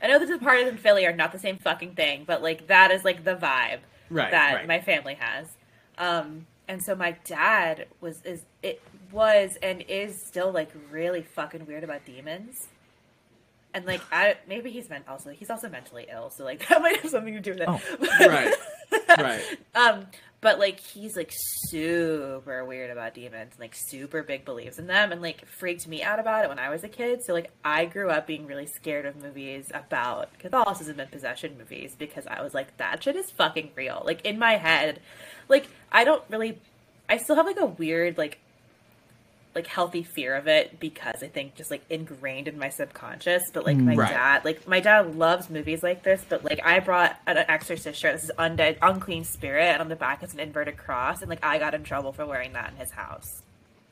I 0.02 0.06
know 0.08 0.18
the 0.18 0.26
Departed 0.38 0.68
and 0.68 0.80
Philly 0.80 1.04
are 1.06 1.14
not 1.14 1.32
the 1.32 1.38
same 1.38 1.58
fucking 1.58 1.96
thing, 1.96 2.24
but 2.26 2.42
like 2.42 2.68
that 2.68 2.90
is 2.90 3.04
like 3.04 3.24
the 3.24 3.36
vibe 3.36 3.80
Right, 4.12 4.30
that 4.30 4.54
right. 4.54 4.68
my 4.68 4.80
family 4.80 5.14
has. 5.14 5.48
Um, 5.98 6.46
and 6.68 6.82
so 6.82 6.94
my 6.94 7.12
dad 7.24 7.86
was 8.00 8.22
is 8.24 8.42
it 8.62 8.80
was 9.10 9.58
and 9.62 9.82
is 9.88 10.20
still 10.20 10.52
like 10.52 10.70
really 10.90 11.22
fucking 11.22 11.66
weird 11.66 11.84
about 11.84 12.04
demons. 12.04 12.68
And 13.74 13.86
like 13.86 14.00
I 14.12 14.36
maybe 14.46 14.70
he's 14.70 14.88
meant 14.88 15.08
also 15.08 15.30
he's 15.30 15.50
also 15.50 15.68
mentally 15.68 16.06
ill, 16.10 16.30
so 16.30 16.44
like 16.44 16.66
that 16.68 16.80
might 16.80 17.00
have 17.00 17.10
something 17.10 17.34
to 17.34 17.40
do 17.40 17.52
with 17.52 17.60
it. 17.60 17.68
Oh. 17.68 17.80
Right. 18.20 18.54
right. 19.18 19.42
Um, 19.74 20.06
but 20.42 20.58
like 20.58 20.80
he's 20.80 21.16
like 21.16 21.32
super 21.68 22.64
weird 22.64 22.90
about 22.90 23.14
demons, 23.14 23.54
like 23.58 23.74
super 23.74 24.24
big 24.24 24.44
believes 24.44 24.78
in 24.78 24.88
them, 24.88 25.12
and 25.12 25.22
like 25.22 25.46
freaked 25.46 25.86
me 25.86 26.02
out 26.02 26.18
about 26.18 26.44
it 26.44 26.48
when 26.48 26.58
I 26.58 26.68
was 26.68 26.82
a 26.82 26.88
kid. 26.88 27.22
So 27.24 27.32
like 27.32 27.50
I 27.64 27.86
grew 27.86 28.10
up 28.10 28.26
being 28.26 28.46
really 28.46 28.66
scared 28.66 29.06
of 29.06 29.16
movies 29.16 29.70
about 29.72 30.36
Catholicism 30.40 30.98
and 30.98 31.10
possession 31.10 31.56
movies 31.56 31.94
because 31.96 32.26
I 32.26 32.42
was 32.42 32.54
like 32.54 32.76
that 32.78 33.04
shit 33.04 33.14
is 33.14 33.30
fucking 33.30 33.70
real. 33.76 34.02
Like 34.04 34.26
in 34.26 34.38
my 34.38 34.56
head, 34.56 35.00
like 35.48 35.68
I 35.92 36.02
don't 36.02 36.24
really, 36.28 36.58
I 37.08 37.18
still 37.18 37.36
have 37.36 37.46
like 37.46 37.60
a 37.60 37.66
weird 37.66 38.18
like 38.18 38.40
like 39.54 39.66
healthy 39.66 40.02
fear 40.02 40.34
of 40.34 40.48
it 40.48 40.80
because 40.80 41.22
I 41.22 41.28
think 41.28 41.54
just 41.56 41.70
like 41.70 41.82
ingrained 41.90 42.48
in 42.48 42.58
my 42.58 42.68
subconscious. 42.70 43.50
But 43.52 43.64
like 43.66 43.76
mm, 43.76 43.84
my 43.84 43.94
Right. 43.94 44.10
dad, 44.10 44.44
like 44.44 44.66
my 44.66 44.80
dad 44.80 45.14
loves 45.16 45.50
movies 45.50 45.82
like 45.82 46.02
this. 46.02 46.24
But 46.28 46.44
like 46.44 46.60
I 46.64 46.80
brought 46.80 47.18
an 47.26 47.36
exorcist 47.36 48.00
shirt. 48.00 48.14
This 48.14 48.24
is 48.24 48.30
undead, 48.38 48.78
unclean 48.80 49.24
spirit, 49.24 49.64
and 49.72 49.82
on 49.82 49.88
the 49.88 49.96
back 49.96 50.22
it's 50.22 50.32
an 50.34 50.40
inverted 50.40 50.76
cross. 50.76 51.20
And 51.20 51.28
like 51.28 51.44
I 51.44 51.58
got 51.58 51.74
in 51.74 51.82
trouble 51.84 52.12
for 52.12 52.24
wearing 52.24 52.52
that 52.54 52.70
in 52.70 52.76
his 52.76 52.90
house. 52.90 53.42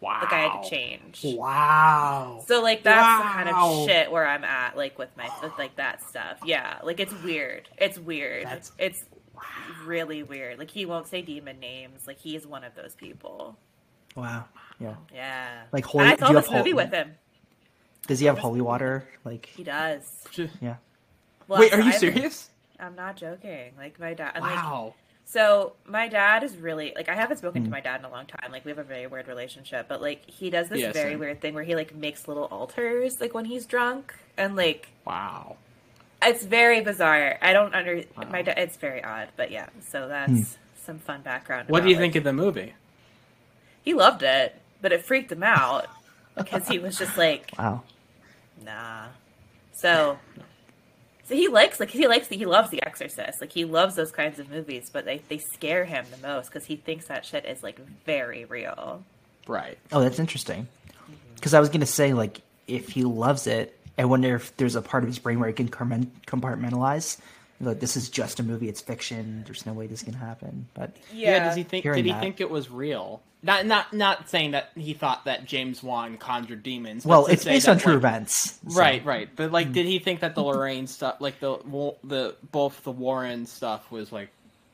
Wow. 0.00 0.20
Like 0.22 0.32
I 0.32 0.38
had 0.48 0.62
to 0.62 0.70
change. 0.70 1.20
Wow. 1.24 2.42
So 2.46 2.62
like 2.62 2.82
that's 2.82 3.22
the 3.22 3.28
kind 3.28 3.48
of 3.50 3.86
shit 3.86 4.10
where 4.10 4.26
I'm 4.26 4.44
at, 4.44 4.76
like 4.78 4.98
with 4.98 5.10
my 5.16 5.28
with 5.42 5.52
like 5.58 5.76
that 5.76 6.02
stuff. 6.08 6.38
Yeah, 6.44 6.78
like 6.82 7.00
it's 7.00 7.12
weird. 7.22 7.68
It's 7.76 7.98
weird. 7.98 8.44
That's- 8.44 8.72
it's 8.78 9.04
really 9.84 10.22
weird. 10.22 10.58
Like 10.58 10.70
he 10.70 10.86
won't 10.86 11.06
say 11.06 11.20
demon 11.22 11.60
names. 11.60 12.06
Like 12.06 12.18
he 12.18 12.34
is 12.34 12.46
one 12.46 12.64
of 12.64 12.74
those 12.74 12.94
people. 12.94 13.58
Wow. 14.16 14.46
Yeah. 14.80 14.94
Yeah. 15.14 15.62
Like 15.72 15.84
And 15.84 15.90
holy- 15.92 16.04
I 16.06 16.16
saw 16.16 16.28
you 16.30 16.34
have 16.36 16.44
this 16.44 16.52
movie 16.52 16.70
hol- 16.70 16.76
with 16.78 16.92
him. 16.92 17.14
Does 18.06 18.18
he 18.18 18.26
have 18.26 18.38
holy 18.38 18.60
water? 18.60 19.06
Like, 19.24 19.46
He 19.46 19.62
does. 19.62 20.24
yeah. 20.60 20.76
Well, 21.46 21.60
Wait, 21.60 21.72
are 21.72 21.78
you 21.80 21.90
I'm- 21.90 21.98
serious? 21.98 22.50
I'm 22.78 22.96
not 22.96 23.16
joking. 23.16 23.72
Like 23.76 24.00
my 24.00 24.14
dad. 24.14 24.32
and, 24.34 24.42
like, 24.44 24.54
Wow. 24.54 24.94
So 25.26 25.74
my 25.86 26.08
dad 26.08 26.42
is 26.42 26.56
really 26.56 26.92
like 26.96 27.08
I 27.08 27.14
haven't 27.14 27.36
spoken 27.36 27.62
Hmm. 27.62 27.66
to 27.66 27.70
my 27.70 27.80
dad 27.80 28.00
in 28.00 28.04
a 28.06 28.10
long 28.10 28.26
time. 28.26 28.50
Like 28.50 28.64
we 28.64 28.70
have 28.70 28.78
a 28.78 28.82
very 28.82 29.06
weird 29.06 29.28
relationship, 29.28 29.86
but 29.86 30.00
like 30.00 30.28
he 30.28 30.50
does 30.50 30.68
this 30.68 30.80
Yeah, 30.80 30.90
very 30.92 31.10
same. 31.12 31.20
weird 31.20 31.40
thing 31.40 31.54
where 31.54 31.62
he 31.62 31.76
like 31.76 31.94
makes 31.94 32.26
little 32.26 32.44
altars 32.46 33.20
like 33.20 33.32
when 33.32 33.44
he's 33.44 33.64
drunk 33.66 34.12
and 34.36 34.56
like 34.56 34.88
Wow. 35.04 35.56
it's 36.20 36.44
very 36.44 36.80
bizarre. 36.80 37.38
I 37.42 37.52
don't 37.52 37.72
under 37.76 38.02
Wow. 38.16 38.24
my 38.30 38.42
dad. 38.42 38.58
It's 38.58 38.76
very 38.76 39.04
odd, 39.04 39.28
but 39.36 39.52
yeah. 39.52 39.68
So 39.88 40.08
that's 40.08 40.58
some 40.84 40.98
fun 40.98 41.20
background. 41.22 41.68
What 41.68 41.78
about, 41.78 41.84
do 41.86 41.90
you 41.90 41.96
like- 41.96 42.02
think 42.02 42.16
of 42.16 42.24
the 42.24 42.32
movie? 42.32 42.74
He 43.82 43.94
loved 43.94 44.22
it, 44.24 44.59
but 44.80 44.92
it 44.92 45.04
freaked 45.04 45.32
him 45.32 45.42
out 45.42 45.86
because 46.36 46.66
he 46.68 46.78
was 46.78 46.98
just 46.98 47.16
like, 47.16 47.50
Wow. 47.58 47.82
nah. 48.64 49.06
So, 49.72 50.18
so 51.24 51.34
he 51.34 51.48
likes 51.48 51.80
like 51.80 51.90
he 51.90 52.06
likes 52.06 52.28
the, 52.28 52.36
he 52.36 52.46
loves 52.46 52.70
The 52.70 52.82
Exorcist. 52.84 53.40
Like 53.40 53.52
he 53.52 53.64
loves 53.64 53.94
those 53.94 54.12
kinds 54.12 54.38
of 54.38 54.50
movies, 54.50 54.90
but 54.92 55.04
they 55.04 55.22
they 55.28 55.38
scare 55.38 55.84
him 55.84 56.04
the 56.10 56.26
most 56.26 56.48
because 56.48 56.66
he 56.66 56.76
thinks 56.76 57.06
that 57.06 57.24
shit 57.24 57.44
is 57.46 57.62
like 57.62 57.78
very 58.04 58.44
real. 58.44 59.02
Right. 59.46 59.78
Oh, 59.90 60.00
that's 60.00 60.18
interesting. 60.18 60.68
Mm-hmm. 60.88 61.12
Because 61.34 61.54
I 61.54 61.60
was 61.60 61.68
gonna 61.70 61.86
say, 61.86 62.12
like, 62.12 62.42
if 62.66 62.90
he 62.90 63.04
loves 63.04 63.46
it, 63.46 63.76
I 63.96 64.04
wonder 64.04 64.36
if 64.36 64.56
there's 64.56 64.76
a 64.76 64.82
part 64.82 65.02
of 65.02 65.08
his 65.08 65.18
brain 65.18 65.40
where 65.40 65.48
he 65.48 65.54
can 65.54 65.68
compartmentalize. 65.68 67.18
Like, 67.60 67.80
this 67.80 67.96
is 67.96 68.08
just 68.08 68.40
a 68.40 68.42
movie; 68.42 68.68
it's 68.68 68.80
fiction. 68.80 69.42
There's 69.44 69.66
no 69.66 69.72
way 69.74 69.86
this 69.86 70.02
can 70.02 70.14
happen. 70.14 70.68
But 70.74 70.96
Yeah. 71.12 71.44
does 71.44 71.56
he 71.56 71.62
think? 71.62 71.84
Did 71.84 72.04
he 72.04 72.12
that. 72.12 72.20
think 72.20 72.40
it 72.40 72.50
was 72.50 72.70
real? 72.70 73.20
Not, 73.42 73.64
not, 73.64 73.92
not 73.94 74.28
saying 74.28 74.50
that 74.50 74.68
he 74.74 74.92
thought 74.92 75.24
that 75.24 75.46
James 75.46 75.82
Wan 75.82 76.18
conjured 76.18 76.62
demons. 76.62 77.06
well, 77.06 77.24
it's 77.26 77.44
based 77.44 77.68
on 77.70 77.78
true 77.78 77.92
like- 77.94 77.98
events. 77.98 78.58
so- 78.68 78.78
Right, 78.78 79.02
right. 79.04 79.28
But 79.34 79.50
like, 79.50 79.68
mm. 79.68 79.72
did 79.72 79.86
he 79.86 79.98
think 79.98 80.20
that 80.20 80.34
the 80.34 80.42
Lorraine 80.42 80.86
stuff, 80.86 81.16
like 81.20 81.40
the 81.40 81.58
the 82.04 82.34
both 82.52 82.82
the 82.84 82.92
Warren 82.92 83.46
stuff, 83.46 83.90
was 83.90 84.12
like 84.12 84.28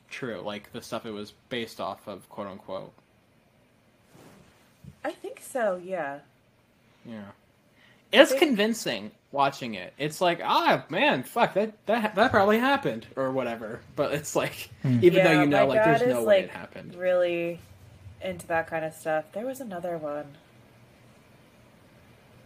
true, 0.09 0.41
like 0.41 0.71
the 0.73 0.81
stuff 0.81 1.05
it 1.05 1.11
was 1.11 1.31
based 1.49 1.79
off 1.79 2.05
of, 2.07 2.27
quote 2.29 2.47
unquote? 2.47 2.91
I 5.05 5.11
think 5.11 5.39
so. 5.41 5.79
Yeah. 5.81 6.19
Yeah. 7.05 7.21
It's 8.11 8.33
convincing 8.33 9.11
watching 9.31 9.73
it. 9.75 9.93
It's 9.97 10.21
like, 10.21 10.39
ah, 10.43 10.85
man, 10.89 11.23
fuck 11.23 11.53
that 11.55 11.73
that 11.87 12.15
that 12.15 12.31
probably 12.31 12.59
happened 12.59 13.07
or 13.15 13.31
whatever. 13.31 13.81
But 13.95 14.13
it's 14.13 14.35
like, 14.35 14.69
even 14.83 15.23
though 15.23 15.41
you 15.41 15.45
know, 15.47 15.67
like, 15.67 15.83
there's 15.83 16.01
no 16.01 16.19
is, 16.21 16.25
way 16.25 16.35
like, 16.41 16.43
it 16.45 16.51
happened. 16.51 16.95
Really 16.95 17.59
into 18.21 18.47
that 18.47 18.67
kind 18.67 18.83
of 18.85 18.93
stuff. 18.93 19.25
There 19.33 19.45
was 19.45 19.59
another 19.59 19.97
one. 19.97 20.25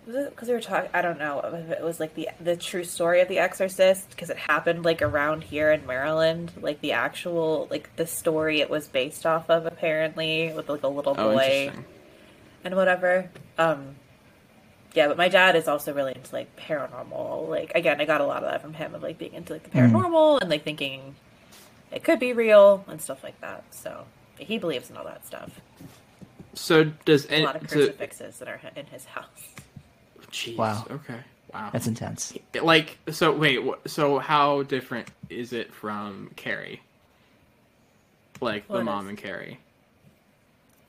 Was 0.07 0.15
it 0.15 0.29
because 0.31 0.47
we 0.47 0.55
were 0.55 0.61
talking? 0.61 0.89
I 0.93 1.03
don't 1.03 1.19
know 1.19 1.39
if 1.41 1.69
it 1.69 1.83
was 1.83 1.99
like 1.99 2.15
the 2.15 2.29
the 2.39 2.55
true 2.55 2.83
story 2.83 3.21
of 3.21 3.27
The 3.27 3.37
Exorcist 3.37 4.09
because 4.09 4.31
it 4.31 4.37
happened 4.37 4.83
like 4.83 5.01
around 5.03 5.43
here 5.43 5.71
in 5.71 5.85
Maryland. 5.85 6.51
Like 6.59 6.81
the 6.81 6.93
actual 6.93 7.67
like 7.69 7.95
the 7.97 8.07
story 8.07 8.61
it 8.61 8.69
was 8.69 8.87
based 8.87 9.27
off 9.27 9.49
of 9.49 9.67
apparently 9.67 10.51
with 10.53 10.69
like 10.69 10.81
a 10.81 10.87
little 10.87 11.13
Oh, 11.15 11.33
boy 11.33 11.43
interesting. 11.43 11.85
and 12.63 12.75
whatever. 12.75 13.29
Um, 13.59 13.95
yeah, 14.93 15.07
but 15.07 15.17
my 15.17 15.29
dad 15.29 15.55
is 15.55 15.67
also 15.67 15.93
really 15.93 16.13
into 16.15 16.33
like 16.33 16.55
paranormal. 16.55 17.47
Like 17.47 17.71
again, 17.75 18.01
I 18.01 18.05
got 18.05 18.21
a 18.21 18.25
lot 18.25 18.43
of 18.43 18.49
that 18.49 18.61
from 18.61 18.73
him 18.73 18.93
of 18.95 19.01
like 19.03 19.17
being 19.17 19.33
into 19.33 19.53
like 19.53 19.63
the 19.63 19.69
hmm. 19.69 19.95
paranormal 19.95 20.41
and 20.41 20.49
like 20.49 20.63
thinking 20.63 21.15
it 21.91 22.03
could 22.03 22.19
be 22.19 22.33
real 22.33 22.83
and 22.87 23.01
stuff 23.01 23.23
like 23.23 23.39
that. 23.41 23.63
So 23.71 24.05
he 24.37 24.57
believes 24.57 24.89
in 24.89 24.97
all 24.97 25.05
that 25.05 25.25
stuff. 25.25 25.61
So 26.53 26.85
does 27.05 27.27
A 27.29 27.43
lot 27.43 27.55
of 27.55 27.69
so, 27.69 27.85
that 27.87 28.47
are 28.47 28.61
in 28.75 28.85
his 28.87 29.05
house. 29.05 29.25
Jeez, 30.31 30.57
Wow. 30.57 30.85
Okay. 30.89 31.19
Wow. 31.53 31.69
That's 31.73 31.87
intense. 31.87 32.33
like 32.61 32.97
so. 33.09 33.33
Wait. 33.33 33.59
So 33.85 34.19
how 34.19 34.63
different 34.63 35.09
is 35.29 35.51
it 35.51 35.73
from 35.73 36.31
Carrie? 36.37 36.81
Like 38.39 38.67
the 38.67 38.73
What 38.73 38.85
mom 38.85 39.05
is- 39.05 39.09
and 39.09 39.17
Carrie. 39.17 39.59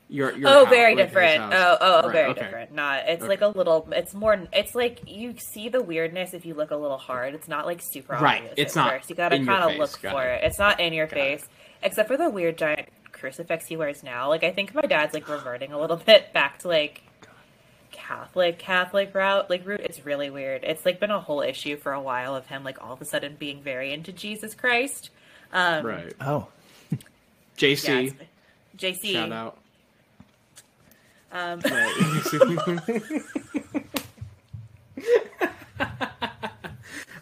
Your, 0.09 0.37
your 0.37 0.47
oh, 0.49 0.65
house, 0.65 0.69
very 0.69 0.95
like 0.95 1.07
different. 1.07 1.41
house. 1.41 1.53
Oh, 1.55 1.77
oh, 1.81 2.01
Right, 2.03 2.11
very 2.11 2.29
okay. 2.31 2.41
different. 2.43 2.73
Not. 2.73 3.03
It's 3.07 3.21
Okay. 3.23 3.29
like 3.29 3.41
a 3.41 3.47
little. 3.47 3.87
It's 3.91 4.13
more. 4.13 4.47
It's 4.53 4.75
like 4.75 4.99
you 5.07 5.33
see 5.39 5.69
the 5.69 5.81
weirdness 5.81 6.33
if 6.33 6.45
you 6.45 6.53
look 6.53 6.71
a 6.71 6.75
little 6.75 6.97
hard. 6.99 7.33
It's 7.33 7.47
not 7.47 7.65
like 7.65 7.81
super 7.81 8.13
Right, 8.13 8.37
obvious. 8.41 8.53
it's 8.57 8.77
at 8.77 8.79
not 8.83 8.91
First. 8.91 9.09
You 9.09 9.15
gotta 9.15 9.37
kind 9.43 9.71
of 9.71 9.77
look 9.79 9.99
Got 10.01 10.11
for 10.11 10.23
it. 10.25 10.43
it. 10.43 10.47
It's 10.47 10.59
not 10.59 10.79
in 10.79 10.93
your 10.93 11.07
Got 11.07 11.17
it. 11.17 11.39
face, 11.41 11.49
except 11.81 12.07
for 12.09 12.17
the 12.17 12.29
weird 12.29 12.57
giant 12.57 12.89
crucifix 13.11 13.65
he 13.67 13.75
wears 13.77 14.03
now. 14.03 14.29
Like 14.29 14.43
I 14.43 14.51
think 14.51 14.75
my 14.75 14.81
dad's 14.81 15.13
like 15.13 15.27
reverting 15.27 15.71
a 15.71 15.79
little 15.79 15.97
bit 16.05 16.31
back 16.33 16.59
to 16.59 16.67
like 16.67 17.01
Catholic 17.91 18.59
Catholic 18.59 19.15
route. 19.15 19.49
Like 19.49 19.65
root. 19.65 19.79
It's 19.81 20.05
really 20.05 20.29
weird. 20.29 20.63
It's 20.63 20.85
like 20.85 20.99
been 20.99 21.11
a 21.11 21.19
whole 21.21 21.41
issue 21.41 21.77
for 21.77 21.91
a 21.93 22.01
while 22.01 22.35
of 22.35 22.47
him 22.47 22.63
like 22.63 22.83
all 22.83 22.93
of 22.93 23.01
a 23.01 23.05
sudden 23.05 23.35
being 23.39 23.61
very 23.61 23.93
into 23.93 24.11
Jesus 24.11 24.53
Christ. 24.53 25.09
Um, 25.51 25.85
Right. 25.85 26.13
Oh, 26.21 26.47
JC. 27.57 28.07
it's- 28.07 28.27
JC. 28.77 29.13
shout 29.13 29.31
out. 29.31 29.57
Um, 31.33 31.61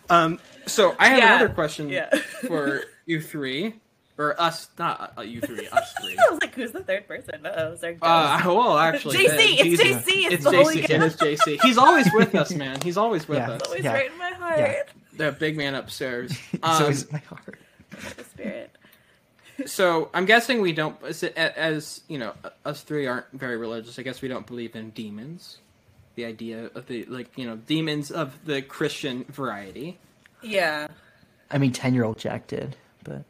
um. 0.10 0.40
So 0.68 0.96
I 1.00 1.10
have 1.10 1.18
Yeah, 1.18 1.36
another 1.38 1.54
question 1.54 1.90
yeah. 1.90 2.16
for 2.48 2.84
you 3.06 3.20
three, 3.22 3.76
or 4.18 4.40
us, 4.40 4.70
not 4.78 5.14
uh, 5.18 5.22
you 5.22 5.42
three, 5.42 5.68
us 5.68 5.94
three. 6.02 6.18
I 6.18 6.32
was 6.32 6.40
like, 6.40 6.54
who's 6.54 6.72
the 6.72 6.84
third 6.84 7.08
person? 7.08 7.46
Uh-oh, 7.46 7.76
sorry. 7.78 7.98
Uh, 8.02 8.42
well, 8.46 8.78
actually, 8.78 9.18
JC, 9.18 9.28
uh, 9.28 9.66
it's 9.66 9.82
JC, 9.82 10.08
it's 10.08 10.34
It's 10.36 10.44
the 10.44 10.52
Holy 10.52 10.82
JC. 10.82 10.90
It 10.90 11.02
is 11.02 11.16
JC. 11.16 11.60
He's 11.62 11.78
always 11.78 12.08
with 12.14 12.36
us, 12.36 12.52
man. 12.54 12.80
He's 12.82 12.98
always 12.98 13.28
with 13.28 13.40
Yeah. 13.40 13.52
us. 13.52 13.62
always 13.66 13.84
Yeah. 13.84 13.94
right 13.94 14.12
in 14.12 14.18
my 14.18 14.30
heart. 14.32 14.60
Yeah. 14.60 14.84
The 15.18 15.32
big 15.32 15.58
man 15.58 15.76
upstairs. 15.76 16.38
so 16.38 16.58
Um, 16.64 16.92
in 16.92 16.98
my 17.12 17.20
heart. 17.20 17.58
The 18.18 18.24
spirit. 18.24 18.71
So 19.68 20.10
I'm 20.14 20.26
guessing 20.26 20.62
we 20.62 20.74
don't, 20.74 20.96
as, 21.04 21.24
as 21.24 22.02
you 22.08 22.18
know, 22.18 22.34
us 22.66 22.82
three 22.84 23.08
aren't 23.08 23.32
very 23.34 23.58
religious. 23.58 23.98
I 24.00 24.04
guess 24.04 24.22
we 24.22 24.28
don't 24.28 24.46
believe 24.46 24.76
in 24.76 24.90
demons. 24.92 25.58
The 26.16 26.26
idea 26.26 26.70
of 26.76 26.88
the 26.88 27.06
like, 27.06 27.38
you 27.38 27.46
know, 27.48 27.56
demons 27.56 28.12
of 28.12 28.34
the 28.46 28.62
Christian 28.62 29.24
variety. 29.30 29.98
Yeah. 30.42 30.88
I 31.50 31.58
mean, 31.58 31.72
ten-year-old 31.72 32.18
Jack 32.18 32.48
did, 32.48 32.76
but 33.04 33.24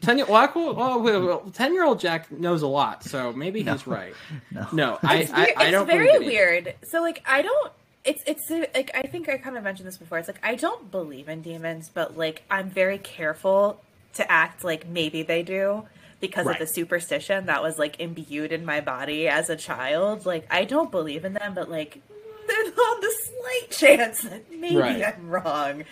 Ten 0.00 0.18
year, 0.18 0.26
well, 0.26 0.36
I- 0.42 0.50
oh, 0.54 0.72
well, 0.74 1.00
well, 1.00 1.20
well, 1.24 1.50
ten 1.52 1.72
year 1.72 1.84
old 1.84 2.00
Jack 2.00 2.32
knows 2.32 2.62
a 2.62 2.66
lot, 2.66 3.04
so 3.04 3.32
maybe 3.32 3.62
he's 3.62 3.86
right. 3.86 4.12
no. 4.50 4.66
No, 4.72 4.98
I, 5.02 5.18
It's, 5.18 5.32
I, 5.32 5.52
I 5.56 5.62
it's 5.64 5.70
don't 5.70 5.86
very 5.86 6.06
believe 6.08 6.22
it. 6.22 6.26
weird. 6.26 6.74
So 6.84 7.00
like 7.00 7.22
I 7.26 7.42
don't 7.42 7.72
it's 8.04 8.22
it's 8.26 8.50
like 8.50 8.90
I 8.94 9.02
think 9.02 9.28
I 9.28 9.38
kind 9.38 9.56
of 9.56 9.62
mentioned 9.64 9.86
this 9.86 9.98
before. 9.98 10.18
It's 10.18 10.26
like 10.28 10.40
I 10.42 10.54
don't 10.56 10.90
believe 10.90 11.28
in 11.28 11.42
demons, 11.42 11.90
but 11.92 12.16
like 12.16 12.42
I'm 12.50 12.70
very 12.70 12.98
careful 12.98 13.80
to 14.16 14.30
act 14.30 14.64
like 14.64 14.86
maybe 14.88 15.22
they 15.22 15.42
do 15.42 15.84
because 16.20 16.46
Right. 16.46 16.60
of 16.60 16.66
the 16.66 16.72
superstition 16.72 17.46
that 17.46 17.62
was 17.62 17.78
like 17.78 18.00
imbued 18.00 18.52
in 18.52 18.64
my 18.64 18.80
body 18.80 19.28
as 19.28 19.50
a 19.50 19.56
child. 19.56 20.26
Like 20.26 20.46
I 20.50 20.64
don't 20.64 20.90
believe 20.90 21.24
in 21.24 21.32
them, 21.34 21.54
but 21.54 21.70
like 21.70 22.00
there's 22.46 22.68
on 22.68 23.00
the 23.00 23.14
slight 23.24 23.70
chance 23.70 24.22
that 24.22 24.50
maybe 24.50 24.76
Right. 24.76 25.02
I'm 25.04 25.28
wrong. 25.28 25.84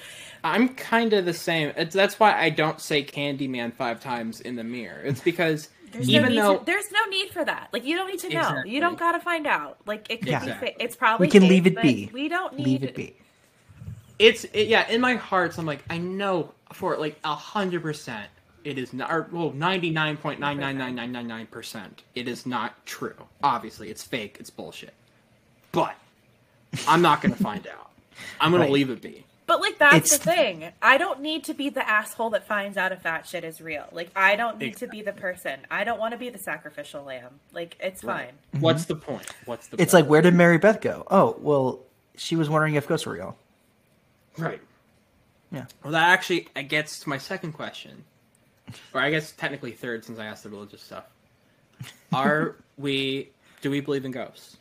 I'm 0.43 0.69
kind 0.75 1.15
of 1.15 1.25
the 1.25 1.33
same. 1.33 1.73
It's, 1.77 1.95
that's 1.95 2.21
why 2.21 2.39
I 2.39 2.51
don't 2.51 2.79
say 2.81 3.03
Candyman 3.03 3.73
five 3.75 4.01
times 4.01 4.41
in 4.41 4.57
the 4.57 4.65
mirror. 4.65 5.01
It's 5.03 5.21
because 5.21 5.71
There's 5.91 6.09
even 6.11 6.25
no 6.25 6.29
need 6.29 6.39
though 6.43 6.59
to, 6.59 6.65
there's 6.67 6.93
no 6.93 7.05
need 7.07 7.31
for 7.31 7.43
that. 7.45 7.69
Like 7.73 7.85
you 7.85 7.97
don't 7.97 8.09
need 8.11 8.21
to 8.21 8.29
know. 8.29 8.41
Exactly. 8.41 8.71
You 8.73 8.81
don't 8.81 8.99
gotta 8.99 9.21
find 9.21 9.47
out. 9.47 9.79
Like 9.87 10.07
it 10.11 10.19
could 10.19 10.29
Yeah. 10.29 10.41
be. 10.41 10.47
Exactly. 10.51 10.69
Fa- 10.73 10.83
it's 10.85 10.97
probably 10.97 11.27
We 11.27 11.31
can 11.31 11.41
fake, 11.43 11.51
leave 11.51 11.67
it 11.67 11.81
be. 11.83 12.11
We 12.13 12.29
don't 12.29 12.57
need 12.59 12.67
leave 12.67 12.83
it 12.85 12.95
be. 12.95 13.17
It's 14.19 14.45
it, 14.45 14.69
yeah 14.69 14.89
in 14.89 15.01
my 15.01 15.15
heart 15.15 15.53
so 15.55 15.61
i'm 15.61 15.67
like 15.67 15.83
i 15.91 15.99
know 15.99 16.53
for 16.73 16.97
like 16.97 17.19
a 17.25 17.35
hundred 17.35 17.83
percent 17.83 18.29
it 18.65 18.79
is 18.79 18.93
not 18.93 19.11
or 19.11 19.29
well 19.33 19.51
99.99999 19.53 21.51
percent 21.51 22.03
it 22.15 22.29
is 22.29 22.47
not 22.47 22.85
true 22.87 23.15
obviously 23.43 23.91
it's 23.91 24.03
fake 24.03 24.37
it's 24.41 24.51
bullshit 24.51 24.95
but 25.73 25.97
i'm 26.89 27.03
not 27.03 27.21
gonna 27.23 27.35
find 27.37 27.67
out 27.67 27.91
i'm 28.41 28.51
gonna 28.53 28.65
Right. 28.65 28.73
leave 28.73 28.91
it 28.91 29.03
be 29.03 29.25
But 29.47 29.61
like 29.61 29.79
that's 29.79 29.97
It's- 30.15 30.19
the 30.19 30.25
thing. 30.25 30.73
I 30.81 30.97
don't 30.97 31.21
need 31.21 31.45
to 31.45 31.53
be 31.55 31.69
the 31.69 31.87
asshole 31.87 32.31
that 32.31 32.47
finds 32.47 32.79
out 32.79 32.93
if 32.93 33.03
that 33.03 33.27
shit 33.29 33.45
is 33.45 33.61
real. 33.61 33.85
Like 33.93 34.09
I 34.17 34.37
don't 34.37 34.57
need 34.59 34.79
to 34.79 34.87
be 34.87 35.03
the 35.03 35.13
person. 35.13 35.59
I 35.71 35.85
don't 35.85 35.99
want 36.01 36.13
to 36.13 36.19
be 36.19 36.31
the 36.31 36.39
sacrificial 36.39 37.05
lamb. 37.05 37.41
Like 37.53 37.77
it's 37.79 38.01
fine. 38.01 38.33
what's 38.53 38.87
the 38.87 38.97
point 38.97 39.27
what's 39.45 39.67
the 39.67 39.77
It's 39.79 39.93
point? 39.93 40.05
like, 40.05 40.11
where 40.11 40.23
did 40.23 40.33
Mary 40.35 40.57
Beth 40.57 40.81
go? 40.81 41.07
Oh, 41.11 41.37
well, 41.41 41.81
she 42.17 42.37
was 42.37 42.49
wondering 42.49 42.77
if 42.77 42.89
ghosts 42.89 43.05
were 43.05 43.13
real. 43.13 43.37
Right 44.39 44.61
Yeah. 45.53 45.67
well 45.83 45.93
that 45.93 46.11
actually 46.11 46.49
gets 46.69 47.01
to 47.01 47.09
my 47.09 47.19
second 47.19 47.53
question 47.53 48.05
or 48.93 49.01
i 49.01 49.11
guess 49.11 49.33
technically 49.33 49.73
third 49.73 50.05
since 50.05 50.19
i 50.19 50.27
asked 50.27 50.43
the 50.45 50.51
religious 50.51 50.83
stuff 50.83 51.05
are 52.13 52.57
we 52.77 53.31
do 53.63 53.71
we 53.71 53.81
believe 53.81 54.05
in 54.05 54.11
ghosts 54.11 54.57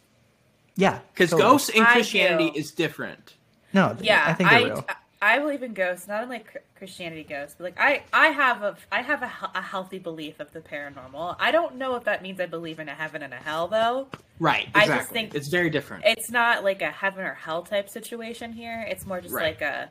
Yeah. 0.76 1.00
because 1.14 1.30
totally. 1.32 1.50
ghosts 1.50 1.70
in 1.70 1.84
christianity 1.86 2.52
is 2.58 2.72
different 2.72 3.36
No, 3.74 3.96
Yeah, 4.02 4.24
I 4.28 4.34
think 4.34 4.50
they're 4.50 4.60
I, 4.60 4.64
real. 4.64 4.86
I 4.88 4.96
believe 5.40 5.64
in 5.64 5.74
ghosts, 5.74 6.08
not 6.08 6.24
in 6.24 6.30
like 6.30 6.64
Christianity 6.78 7.24
ghosts, 7.24 7.56
but 7.58 7.64
like 7.66 7.80
I 7.80 8.04
I 8.12 8.28
have 8.28 8.62
a 8.64 8.76
I 8.92 9.02
have 9.02 9.22
a, 9.24 9.32
a 9.56 9.62
healthy 9.62 10.00
belief 10.00 10.40
of 10.40 10.52
the 10.54 10.60
paranormal. 10.62 11.36
I 11.40 11.52
don't 11.52 11.76
know 11.76 11.96
if 11.96 12.04
that 12.06 12.22
means 12.22 12.40
I 12.40 12.46
believe 12.46 12.80
in 12.80 12.90
a 12.90 12.94
heaven 12.94 13.22
and 13.24 13.34
a 13.34 13.38
hell 13.38 13.68
though. 13.68 14.08
Right. 14.40 14.68
I 14.76 14.82
Exactly. 14.84 14.96
just 14.98 15.10
think- 15.12 15.36
it's 15.36 15.48
very 15.48 15.70
different. 15.70 16.04
It's 16.06 16.30
not 16.32 16.64
like 16.64 16.82
a 16.82 16.92
heaven 16.92 17.24
or 17.26 17.34
hell 17.36 17.62
type 17.64 17.90
situation 17.90 18.52
here. 18.54 18.86
It's 18.90 19.06
more 19.06 19.22
just 19.22 19.34
Right. 19.34 19.60
like 19.60 19.62
a 19.62 19.90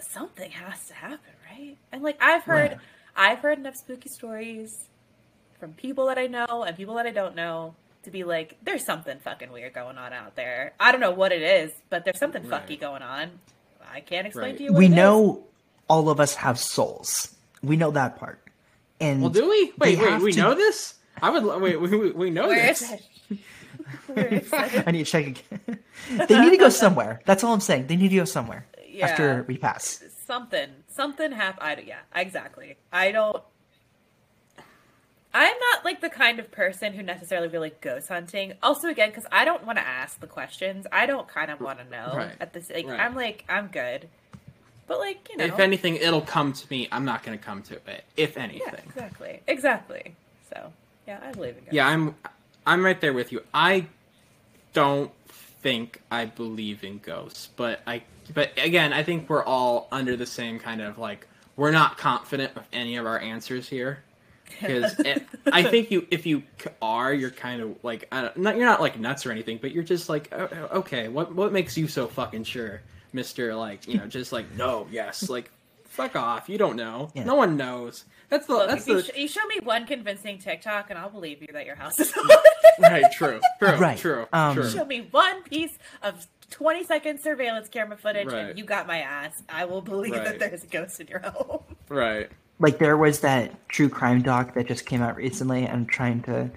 something 0.00 0.50
has 0.50 0.86
to 0.88 0.94
happen, 0.94 1.32
right? 1.50 1.76
And 1.92 2.02
like 2.02 2.18
I've 2.20 2.44
heard 2.44 2.72
Right. 2.72 2.80
I've 3.16 3.38
heard 3.40 3.58
enough 3.58 3.76
spooky 3.76 4.08
stories 4.08 4.88
from 5.60 5.74
people 5.74 6.06
that 6.06 6.18
I 6.18 6.26
know 6.26 6.64
and 6.66 6.76
people 6.76 6.94
that 6.94 7.06
I 7.06 7.10
don't 7.10 7.36
know 7.36 7.74
to 8.04 8.10
be 8.10 8.24
like, 8.24 8.56
there's 8.62 8.84
something 8.84 9.18
fucking 9.20 9.50
weird 9.52 9.74
going 9.74 9.98
on 9.98 10.12
out 10.12 10.34
there. 10.36 10.72
I 10.80 10.92
don't 10.92 11.00
know 11.00 11.10
what 11.12 11.32
it 11.32 11.42
is, 11.42 11.72
but 11.90 12.04
there's 12.04 12.18
something 12.18 12.48
Right. 12.48 12.66
fucky 12.66 12.80
going 12.80 13.02
on. 13.02 13.30
I 13.92 14.00
can't 14.00 14.26
explain 14.26 14.50
Right. 14.50 14.58
to 14.58 14.64
you. 14.64 14.72
What 14.72 14.78
we 14.78 14.86
it 14.86 14.90
is. 14.90 14.96
know 14.96 15.44
all 15.88 16.08
of 16.08 16.18
us 16.20 16.34
have 16.36 16.58
souls. 16.58 17.34
We 17.62 17.76
know 17.76 17.90
that 17.92 18.18
part. 18.18 18.40
And 19.00 19.20
well, 19.20 19.30
do 19.30 19.48
we? 19.48 19.72
Wait, 19.78 19.98
wait. 19.98 20.20
We 20.22 20.32
to- 20.32 20.38
know 20.40 20.54
this? 20.54 20.94
I 21.20 21.30
would. 21.30 21.44
Wait, 21.62 21.80
we, 21.80 21.88
we, 21.96 22.10
we 22.12 22.30
know 22.30 22.48
Where 22.48 22.66
this. 22.68 22.82
is 22.82 22.92
it? 22.92 23.38
Where 24.06 24.26
is 24.26 24.52
it? 24.52 24.84
I 24.86 24.90
need 24.90 25.04
to 25.06 25.10
check 25.10 25.26
again. 25.26 25.78
they 26.28 26.40
need 26.40 26.50
to 26.50 26.56
go 26.56 26.68
somewhere. 26.68 27.20
That's 27.26 27.44
all 27.44 27.52
I'm 27.52 27.60
saying. 27.60 27.86
They 27.88 27.96
need 27.96 28.08
to 28.10 28.16
go 28.16 28.24
somewhere 28.24 28.66
Yeah. 28.88 29.06
after 29.08 29.44
we 29.48 29.58
pass. 29.58 30.02
something 30.26 30.68
something 30.88 31.32
happened 31.32 31.80
i 31.80 31.84
yeah 31.86 31.98
exactly 32.14 32.76
i 32.92 33.10
don't 33.10 33.42
i'm 35.34 35.54
not 35.72 35.84
like 35.84 36.00
the 36.00 36.10
kind 36.10 36.38
of 36.38 36.50
person 36.50 36.92
who 36.92 37.02
necessarily 37.02 37.48
really 37.48 37.72
goes 37.80 38.08
hunting 38.08 38.52
also 38.62 38.88
again 38.88 39.08
because 39.08 39.26
i 39.32 39.44
don't 39.44 39.64
want 39.66 39.78
to 39.78 39.86
ask 39.86 40.20
the 40.20 40.26
questions 40.26 40.86
i 40.92 41.06
don't 41.06 41.28
kind 41.28 41.50
of 41.50 41.60
want 41.60 41.78
to 41.78 41.84
know 41.90 42.12
Right. 42.16 42.32
at 42.40 42.52
this 42.52 42.70
like 42.70 42.86
Right. 42.86 43.00
i'm 43.00 43.14
like 43.14 43.44
i'm 43.48 43.68
good 43.68 44.08
but 44.86 44.98
like 44.98 45.28
you 45.30 45.36
know 45.38 45.44
If 45.44 45.58
anything, 45.60 45.94
it'll 45.96 46.20
come 46.20 46.52
to 46.52 46.66
me. 46.68 46.88
I'm 46.92 47.04
not 47.04 47.22
going 47.22 47.38
to 47.38 47.42
come 47.42 47.62
to 47.62 47.74
it. 47.74 48.04
If 48.16 48.36
yeah 48.36 48.42
anything. 48.42 48.74
exactly 48.84 49.40
exactly 49.46 50.14
so 50.52 50.72
yeah 51.06 51.20
i 51.24 51.32
believe 51.32 51.50
in 51.56 51.60
ghosts. 51.60 51.72
Yeah, 51.72 51.86
I'm 51.88 52.14
I'm 52.66 52.84
right 52.84 53.00
there 53.00 53.12
with 53.12 53.32
you. 53.32 53.42
I 53.54 53.86
don't 54.72 55.10
think 55.28 56.00
I 56.10 56.24
believe 56.26 56.84
in 56.84 56.98
ghosts, 56.98 57.48
but 57.56 57.80
I 57.86 58.02
but 58.34 58.50
again, 58.56 58.92
I 58.92 59.02
think 59.02 59.28
we're 59.30 59.44
all 59.44 59.88
under 59.92 60.16
the 60.16 60.26
same 60.26 60.58
kind 60.58 60.80
of 60.82 60.98
like 60.98 61.26
we're 61.56 61.70
not 61.70 61.96
confident 61.96 62.56
of 62.56 62.64
any 62.72 62.96
of 62.96 63.06
our 63.06 63.18
answers 63.18 63.68
here. 63.68 64.02
Because 64.60 64.94
I 65.52 65.62
think 65.64 65.90
you, 65.90 66.06
if 66.10 66.26
you 66.26 66.42
are, 66.80 67.12
you're 67.12 67.30
kind 67.30 67.60
of 67.62 67.76
like, 67.82 68.06
I 68.12 68.22
don't, 68.22 68.36
not, 68.36 68.56
you're 68.56 68.66
not 68.66 68.80
like 68.80 68.98
nuts 68.98 69.26
or 69.26 69.30
anything, 69.32 69.58
but 69.60 69.72
you're 69.72 69.82
just 69.84 70.08
like, 70.08 70.28
"Oh, 70.32 70.48
oh, 70.52 70.78
okay, 70.80 71.08
what 71.08 71.34
what 71.34 71.52
makes 71.52 71.76
you 71.76 71.88
so 71.88 72.06
fucking 72.06 72.44
sure, 72.44 72.82
Mister? 73.12 73.54
Like, 73.54 73.86
you 73.88 73.98
know, 73.98 74.06
just 74.06 74.32
like, 74.32 74.46
no, 74.56 74.86
yes, 74.90 75.28
like, 75.28 75.50
fuck 75.84 76.16
off, 76.16 76.48
you 76.48 76.58
don't 76.58 76.76
know, 76.76 77.10
Yeah. 77.14 77.24
no 77.24 77.34
one 77.34 77.56
knows. 77.56 78.04
That's 78.30 78.46
the 78.46 78.54
Look, 78.54 78.68
that's 78.70 78.82
if 78.82 78.88
you, 78.88 78.94
the 78.96 79.02
sh- 79.02 79.16
you 79.16 79.28
show 79.28 79.44
me 79.46 79.60
one 79.62 79.84
convincing 79.86 80.38
tiktok 80.38 80.88
and 80.88 80.98
i'll 80.98 81.10
believe 81.10 81.42
you 81.42 81.48
that 81.52 81.66
your 81.66 81.74
house 81.74 81.98
is 82.00 82.14
right, 82.80 83.04
true, 83.12 83.40
true, 83.58 83.76
Right. 83.76 83.98
true, 83.98 84.26
Um, 84.32 84.54
true. 84.54 84.70
show 84.70 84.86
me 84.86 85.06
one 85.10 85.42
piece 85.42 85.76
of 86.02 86.26
20 86.48 86.84
second 86.84 87.20
surveillance 87.20 87.68
camera 87.68 87.98
footage 87.98 88.28
Right. 88.28 88.38
and 88.48 88.58
you 88.58 88.64
got 88.64 88.86
my 88.86 89.00
ass 89.00 89.32
i 89.50 89.66
will 89.66 89.82
believe 89.82 90.12
Right. 90.14 90.24
that 90.24 90.38
there's 90.38 90.64
a 90.64 90.66
ghost 90.66 90.98
in 90.98 91.08
your 91.08 91.18
home 91.18 91.60
Right. 91.90 92.30
Like 92.62 92.78
there 92.78 92.96
was 92.96 93.20
that 93.20 93.68
true 93.68 93.88
crime 93.90 94.22
doc 94.22 94.54
that 94.54 94.66
just 94.68 94.86
came 94.86 95.02
out 95.02 95.16
recently. 95.16 95.68
I'm 95.68 95.84
trying 95.84 96.22
to 96.22 96.50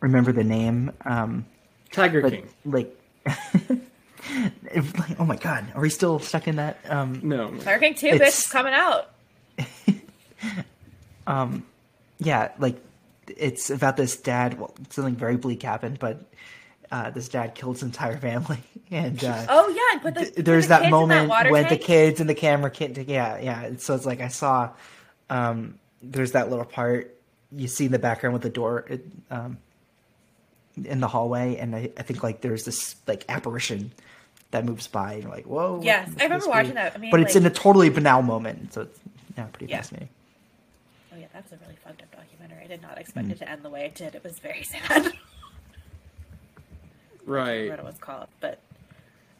remember 0.00 0.32
the 0.32 0.44
name. 0.44 0.92
Um, 1.04 1.44
Tiger 1.92 2.22
but 2.22 2.32
King. 2.32 2.48
like, 2.64 2.96
like, 3.26 5.20
oh 5.20 5.24
my 5.24 5.36
god, 5.36 5.66
are 5.74 5.80
we 5.82 5.90
still 5.90 6.18
stuck 6.18 6.48
in 6.48 6.56
that? 6.56 6.78
Um, 6.88 7.20
No. 7.22 7.54
Tiger 7.58 7.78
King 7.80 7.94
2, 7.94 8.06
It's- 8.06 8.20
bitch, 8.20 8.46
is 8.46 8.52
coming 8.52 8.72
out. 8.74 9.10
um, 11.26 11.64
yeah, 12.18 12.52
like 12.58 12.80
it's 13.28 13.70
about 13.70 13.96
this 13.96 14.16
dad. 14.16 14.58
Well, 14.58 14.74
something 14.90 15.16
very 15.16 15.36
bleak 15.36 15.62
happened, 15.62 15.98
but 15.98 16.22
uh, 16.90 17.10
this 17.10 17.28
dad 17.28 17.54
killed 17.54 17.76
his 17.76 17.82
entire 17.82 18.18
family, 18.18 18.58
and 18.90 19.22
uh, 19.24 19.46
Oh, 19.48 19.68
yeah, 19.68 19.82
and 19.94 20.02
put 20.02 20.14
the, 20.14 20.20
th- 20.32 20.44
there's 20.46 20.64
the 20.66 20.68
that 20.70 20.80
kids 20.82 20.90
moment 20.90 21.28
water 21.28 21.50
when 21.50 21.68
the 21.68 21.76
kids 21.78 22.20
and 22.20 22.28
the 22.28 22.34
camera 22.34 22.70
kid, 22.70 22.96
yeah, 23.08 23.38
yeah. 23.38 23.70
So 23.78 23.94
it's 23.94 24.06
like 24.06 24.20
I 24.20 24.28
saw, 24.28 24.70
um, 25.30 25.78
there's 26.02 26.32
that 26.32 26.50
little 26.50 26.64
part 26.64 27.14
you 27.52 27.68
see 27.68 27.86
in 27.86 27.92
the 27.92 27.98
background 27.98 28.32
with 28.32 28.42
the 28.42 28.50
door, 28.50 28.84
it, 28.88 29.04
um, 29.30 29.58
in 30.84 31.00
the 31.00 31.08
hallway, 31.08 31.56
and 31.56 31.74
I, 31.74 31.90
I 31.96 32.02
think 32.02 32.22
like 32.22 32.40
there's 32.40 32.64
this 32.64 32.96
like 33.06 33.24
apparition 33.28 33.92
that 34.50 34.64
moves 34.64 34.86
by, 34.88 35.14
and 35.14 35.22
you're 35.24 35.32
like, 35.32 35.46
whoa. 35.46 35.80
Yes, 35.82 36.10
I 36.18 36.24
remember 36.24 36.48
watching 36.48 36.74
that. 36.74 36.94
I 36.94 36.98
mean, 36.98 37.10
but 37.10 37.20
it's 37.20 37.36
in 37.36 37.46
a 37.46 37.50
totally 37.50 37.90
banal 37.90 38.22
moment, 38.22 38.72
so 38.72 38.82
it's 38.82 38.98
yeah, 39.36 39.44
pretty 39.52 39.70
Yeah. 39.70 39.78
fascinating. 39.78 40.08
Oh, 41.12 41.16
yeah, 41.16 41.26
that 41.32 41.44
was 41.44 41.52
a 41.52 41.62
really 41.64 41.76
fucked 41.84 42.02
up 42.02 42.10
documentary. 42.16 42.64
I 42.64 42.66
did 42.68 42.82
not 42.82 42.98
expect 42.98 43.28
Mm. 43.28 43.32
it 43.32 43.38
to 43.38 43.48
end 43.50 43.62
the 43.62 43.70
way 43.70 43.84
it 43.86 43.94
did. 43.94 44.14
It 44.16 44.24
was 44.24 44.38
very 44.40 44.62
sad. 44.64 45.12
Right. 47.26 47.70
forgot 47.70 47.70
what 47.70 47.78
it 47.78 47.84
was 47.92 47.98
called, 47.98 48.28
but. 48.40 48.58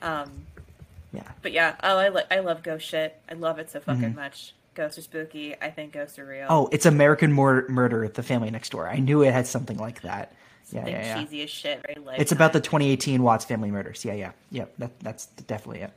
Um, 0.03 0.47
Yeah, 1.13 1.23
but 1.43 1.53
yeah, 1.53 1.77
oh, 1.83 1.97
I, 1.99 2.09
li- 2.09 2.23
I 2.31 2.41
love 2.41 2.63
ghost 2.63 2.87
shit. 2.87 3.21
I 3.31 3.35
love 3.35 3.59
it 3.59 3.71
so 3.71 3.81
fucking 3.81 4.13
Mhm. 4.13 4.17
much. 4.17 4.53
Ghosts 4.75 4.99
are 4.99 5.03
spooky. 5.03 5.55
I 5.61 5.71
think 5.71 5.93
ghosts 5.93 6.19
are 6.19 6.27
real. 6.27 6.47
Oh, 6.51 6.69
it's 6.73 6.85
American 6.87 7.33
Mur- 7.33 7.67
Murder 7.69 8.05
at 8.05 8.15
the 8.15 8.23
Family 8.23 8.51
Next 8.51 8.71
Door. 8.71 8.89
I 8.89 8.97
knew 8.99 9.23
it 9.23 9.33
had 9.33 9.47
something 9.47 9.77
like 9.79 10.03
that. 10.03 10.33
Yeah, 10.73 10.81
Something 10.81 10.93
yeah, 10.95 11.03
yeah. 11.05 11.23
cheesy 11.23 11.43
as 11.43 11.51
shit. 11.51 11.83
Very 11.87 11.95
lifetime. 12.05 12.21
It's 12.23 12.33
about 12.33 12.53
the 12.53 12.61
2018 12.61 13.23
Watts 13.23 13.45
family 13.45 13.71
murders. 13.71 14.05
Yeah, 14.05 14.15
yeah, 14.15 14.33
yeah. 14.51 14.65
That, 14.79 14.99
that's 15.01 15.27
definitely 15.27 15.83
it. 15.83 15.93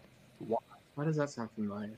Why 0.96 1.06
does 1.06 1.16
that 1.18 1.30
sound 1.30 1.50
familiar? 1.56 1.92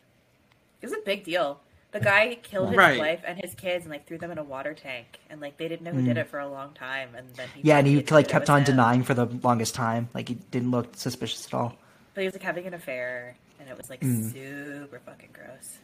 It 0.81 0.85
was 0.85 0.93
a 0.93 1.01
big 1.05 1.23
deal. 1.23 1.59
The 1.91 1.99
guy 1.99 2.35
killed 2.43 2.69
his 2.69 2.77
Right. 2.77 2.99
wife 2.99 3.21
and 3.25 3.39
his 3.39 3.55
kids 3.55 3.85
and 3.85 3.91
like 3.91 4.05
threw 4.05 4.17
them 4.19 4.29
in 4.31 4.37
a 4.37 4.43
water 4.43 4.73
tank, 4.75 5.19
and 5.29 5.41
like 5.41 5.57
they 5.57 5.67
didn't 5.67 5.81
know 5.83 5.91
who 5.91 6.03
did 6.03 6.17
Mm. 6.17 6.21
it 6.21 6.27
for 6.27 6.39
a 6.39 6.47
long 6.47 6.73
time, 6.73 7.09
and 7.15 7.27
then 7.35 7.47
he 7.55 7.61
Yeah, 7.63 7.79
and 7.79 7.87
he 7.87 8.03
like 8.03 8.27
kept 8.27 8.49
on 8.49 8.59
him. 8.59 8.65
denying 8.65 9.03
for 9.03 9.13
the 9.15 9.25
longest 9.25 9.73
time. 9.73 10.07
Like 10.13 10.29
he 10.29 10.35
didn't 10.35 10.71
look 10.71 10.95
suspicious 10.95 11.47
at 11.47 11.53
all. 11.55 11.75
But 12.13 12.21
he 12.21 12.27
was 12.27 12.35
like 12.35 12.43
having 12.43 12.67
an 12.67 12.73
affair, 12.75 13.35
and 13.59 13.67
it 13.67 13.75
was 13.77 13.89
like 13.89 14.01
Mm. 14.01 14.31
super 14.31 14.99
fucking 14.99 15.29
gross. 15.33 15.79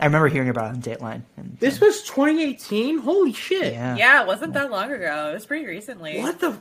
I 0.00 0.04
remember 0.06 0.28
hearing 0.28 0.48
about 0.50 0.66
it 0.66 0.68
on 0.76 0.82
Dateline. 0.82 1.22
And, 1.36 1.56
This 1.58 1.80
was 1.80 2.02
2018. 2.02 2.98
Holy 2.98 3.32
shit! 3.32 3.72
yeah, 3.72 3.96
Yeah, 3.96 4.22
it 4.22 4.26
wasn't 4.26 4.52
that 4.54 4.70
long 4.70 4.92
ago. 4.92 5.30
It 5.30 5.34
was 5.34 5.46
pretty 5.46 5.66
recently. 5.66 6.18
What 6.20 6.38
the? 6.40 6.58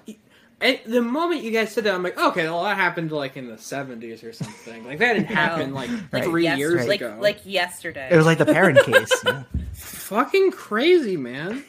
And 0.62 0.80
the 0.86 1.02
moment 1.02 1.44
you 1.44 1.52
guys 1.52 1.74
said 1.74 1.84
that, 1.84 1.94
I'm 1.94 2.02
like, 2.02 2.18
okay, 2.18 2.46
well, 2.46 2.64
that 2.64 2.78
happened 2.78 3.12
like 3.12 3.36
in 3.36 3.48
the 3.48 3.56
70s 3.58 4.24
or 4.24 4.32
something. 4.32 4.86
Like 4.86 5.00
that 5.00 5.14
didn't 5.16 5.28
happen 5.36 5.74
like 5.74 5.90
Right. 6.14 6.24
three 6.24 6.44
Yes- 6.44 6.58
years 6.60 6.88
like, 6.88 7.02
ago. 7.02 7.18
Like 7.20 7.40
yesterday. 7.46 8.08
It 8.10 8.16
was 8.16 8.26
like 8.26 8.38
the 8.38 8.46
parent 8.46 8.80
case. 8.86 9.12
yeah. 9.26 9.44
fucking 9.74 10.52
crazy, 10.52 11.18
man. 11.18 11.64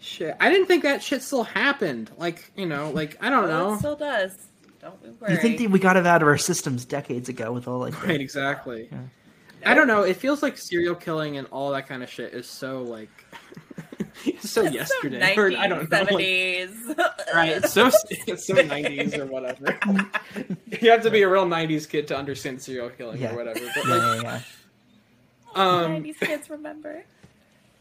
shit, 0.00 0.36
I 0.40 0.48
didn't 0.50 0.66
think 0.66 0.82
that 0.84 1.02
shit 1.02 1.22
still 1.22 1.44
happened. 1.44 2.10
Like, 2.16 2.50
you 2.56 2.66
know, 2.66 2.90
like 2.90 3.16
I 3.20 3.28
don't 3.30 3.46
Well, 3.48 3.68
know. 3.68 3.74
it 3.74 3.78
still 3.80 3.96
does. 3.96 4.36
Don't 4.80 5.00
we 5.02 5.10
worry. 5.10 5.32
You 5.32 5.38
think 5.38 5.58
that 5.58 5.70
we 5.70 5.78
got 5.78 5.96
it 5.96 6.06
out 6.06 6.22
of 6.22 6.28
our 6.28 6.38
systems 6.38 6.84
decades 6.84 7.28
ago 7.28 7.52
with 7.52 7.68
all 7.68 7.78
like 7.78 7.98
the- 8.00 8.06
Right, 8.06 8.20
exactly. 8.20 8.88
Yeah. 8.90 8.98
I 9.64 9.74
don't 9.74 9.86
know. 9.88 10.02
It 10.02 10.16
feels 10.16 10.42
like 10.42 10.56
serial 10.58 10.94
killing 10.94 11.36
and 11.36 11.46
all 11.50 11.70
that 11.72 11.86
kind 11.88 12.02
of 12.02 12.08
shit 12.10 12.32
is 12.34 12.48
so 12.48 12.82
like 12.82 13.08
it's 14.24 14.50
so 14.50 14.62
yesterday. 14.62 15.34
Or, 15.36 15.50
I 15.56 15.66
don't 15.66 15.90
know. 15.90 15.98
like- 15.98 16.10
right. 17.34 17.50
It's 17.52 17.72
so 17.72 17.90
it's 18.26 18.46
so 18.46 18.54
nineties 18.54 19.14
or 19.14 19.26
whatever. 19.26 19.78
you 20.80 20.90
have 20.90 21.02
to 21.02 21.10
be 21.10 21.22
a 21.22 21.28
real 21.28 21.46
nineties 21.46 21.86
kid 21.86 22.08
to 22.08 22.16
understand 22.16 22.60
serial 22.62 22.90
killing 22.90 23.20
Yeah. 23.20 23.32
or 23.32 23.36
whatever. 23.36 23.60
But 23.74 23.86
yeah, 23.86 23.94
like, 23.94 24.22
yeah, 24.22 24.40
yeah. 25.56 25.62
um, 25.84 26.02
90s 26.04 26.18
kids 26.20 26.50
remember. 26.50 27.04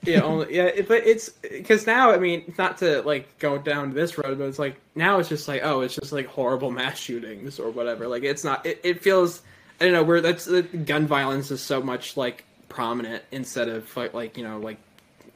yeah, 0.04 0.22
only 0.22 0.56
yeah. 0.56 0.64
It, 0.66 0.88
but 0.88 1.06
it's 1.06 1.30
because 1.30 1.86
now 1.86 2.12
I 2.12 2.18
mean, 2.18 2.54
not 2.58 2.78
to 2.80 3.02
like 3.04 3.38
go 3.40 3.58
down 3.58 3.94
this 3.94 4.18
road, 4.18 4.38
but 4.38 4.46
it's 4.46 4.60
like 4.60 4.80
now 4.96 5.20
it's 5.20 5.30
just 5.30 5.48
like 5.48 5.62
oh, 5.64 5.82
it's 5.82 5.96
just 5.96 6.12
like 6.12 6.28
horrible 6.28 6.72
mass 6.72 6.98
shootings 6.98 7.60
or 7.60 7.70
whatever. 7.72 8.08
Like 8.08 8.24
it's 8.24 8.44
not. 8.44 8.66
It, 8.66 8.80
it 8.84 9.02
feels 9.02 9.42
I 9.80 9.86
don't 9.86 9.94
know 9.94 10.04
where 10.04 10.22
that's 10.22 10.48
uh, 10.48 10.62
gun 10.86 11.06
violence 11.08 11.52
is 11.52 11.62
so 11.62 11.82
much 11.82 12.18
like 12.18 12.44
prominent 12.70 13.24
instead 13.32 13.70
of 13.70 13.96
like, 13.96 14.14
like 14.14 14.38
you 14.38 14.44
know 14.44 14.60
like 14.60 14.78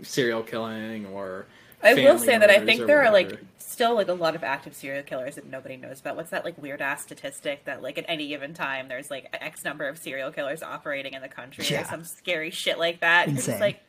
serial 0.01 0.43
killing 0.43 1.05
or. 1.07 1.45
I 1.83 1.95
will 1.95 2.19
say 2.19 2.37
that 2.37 2.49
I 2.51 2.63
think 2.63 2.81
or 2.81 2.85
there 2.85 3.03
are 3.03 3.11
like 3.11 3.39
still 3.57 3.95
like 3.95 4.07
a 4.07 4.13
lot 4.13 4.35
of 4.35 4.43
active 4.43 4.75
serial 4.75 5.01
killers 5.01 5.33
that 5.35 5.47
nobody 5.49 5.77
knows 5.77 5.99
about. 5.99 6.15
What's 6.15 6.29
that 6.29 6.45
like 6.45 6.55
weird 6.61 6.79
ass 6.79 7.01
statistic 7.01 7.65
that 7.65 7.81
like 7.81 7.97
at 7.97 8.05
any 8.07 8.27
given 8.27 8.53
time 8.53 8.87
there's 8.87 9.09
like 9.09 9.27
X 9.33 9.63
number 9.63 9.87
of 9.87 9.97
serial 9.97 10.31
killers 10.31 10.61
operating 10.61 11.13
in 11.13 11.23
the 11.23 11.27
country 11.27 11.65
Yeah. 11.67 11.81
or 11.81 11.85
some 11.85 12.03
scary 12.03 12.51
shit 12.51 12.77
like 12.77 12.99
that. 12.99 13.29
It's 13.29 13.37
Insane. 13.37 13.53
just 13.53 13.61
like 13.61 13.79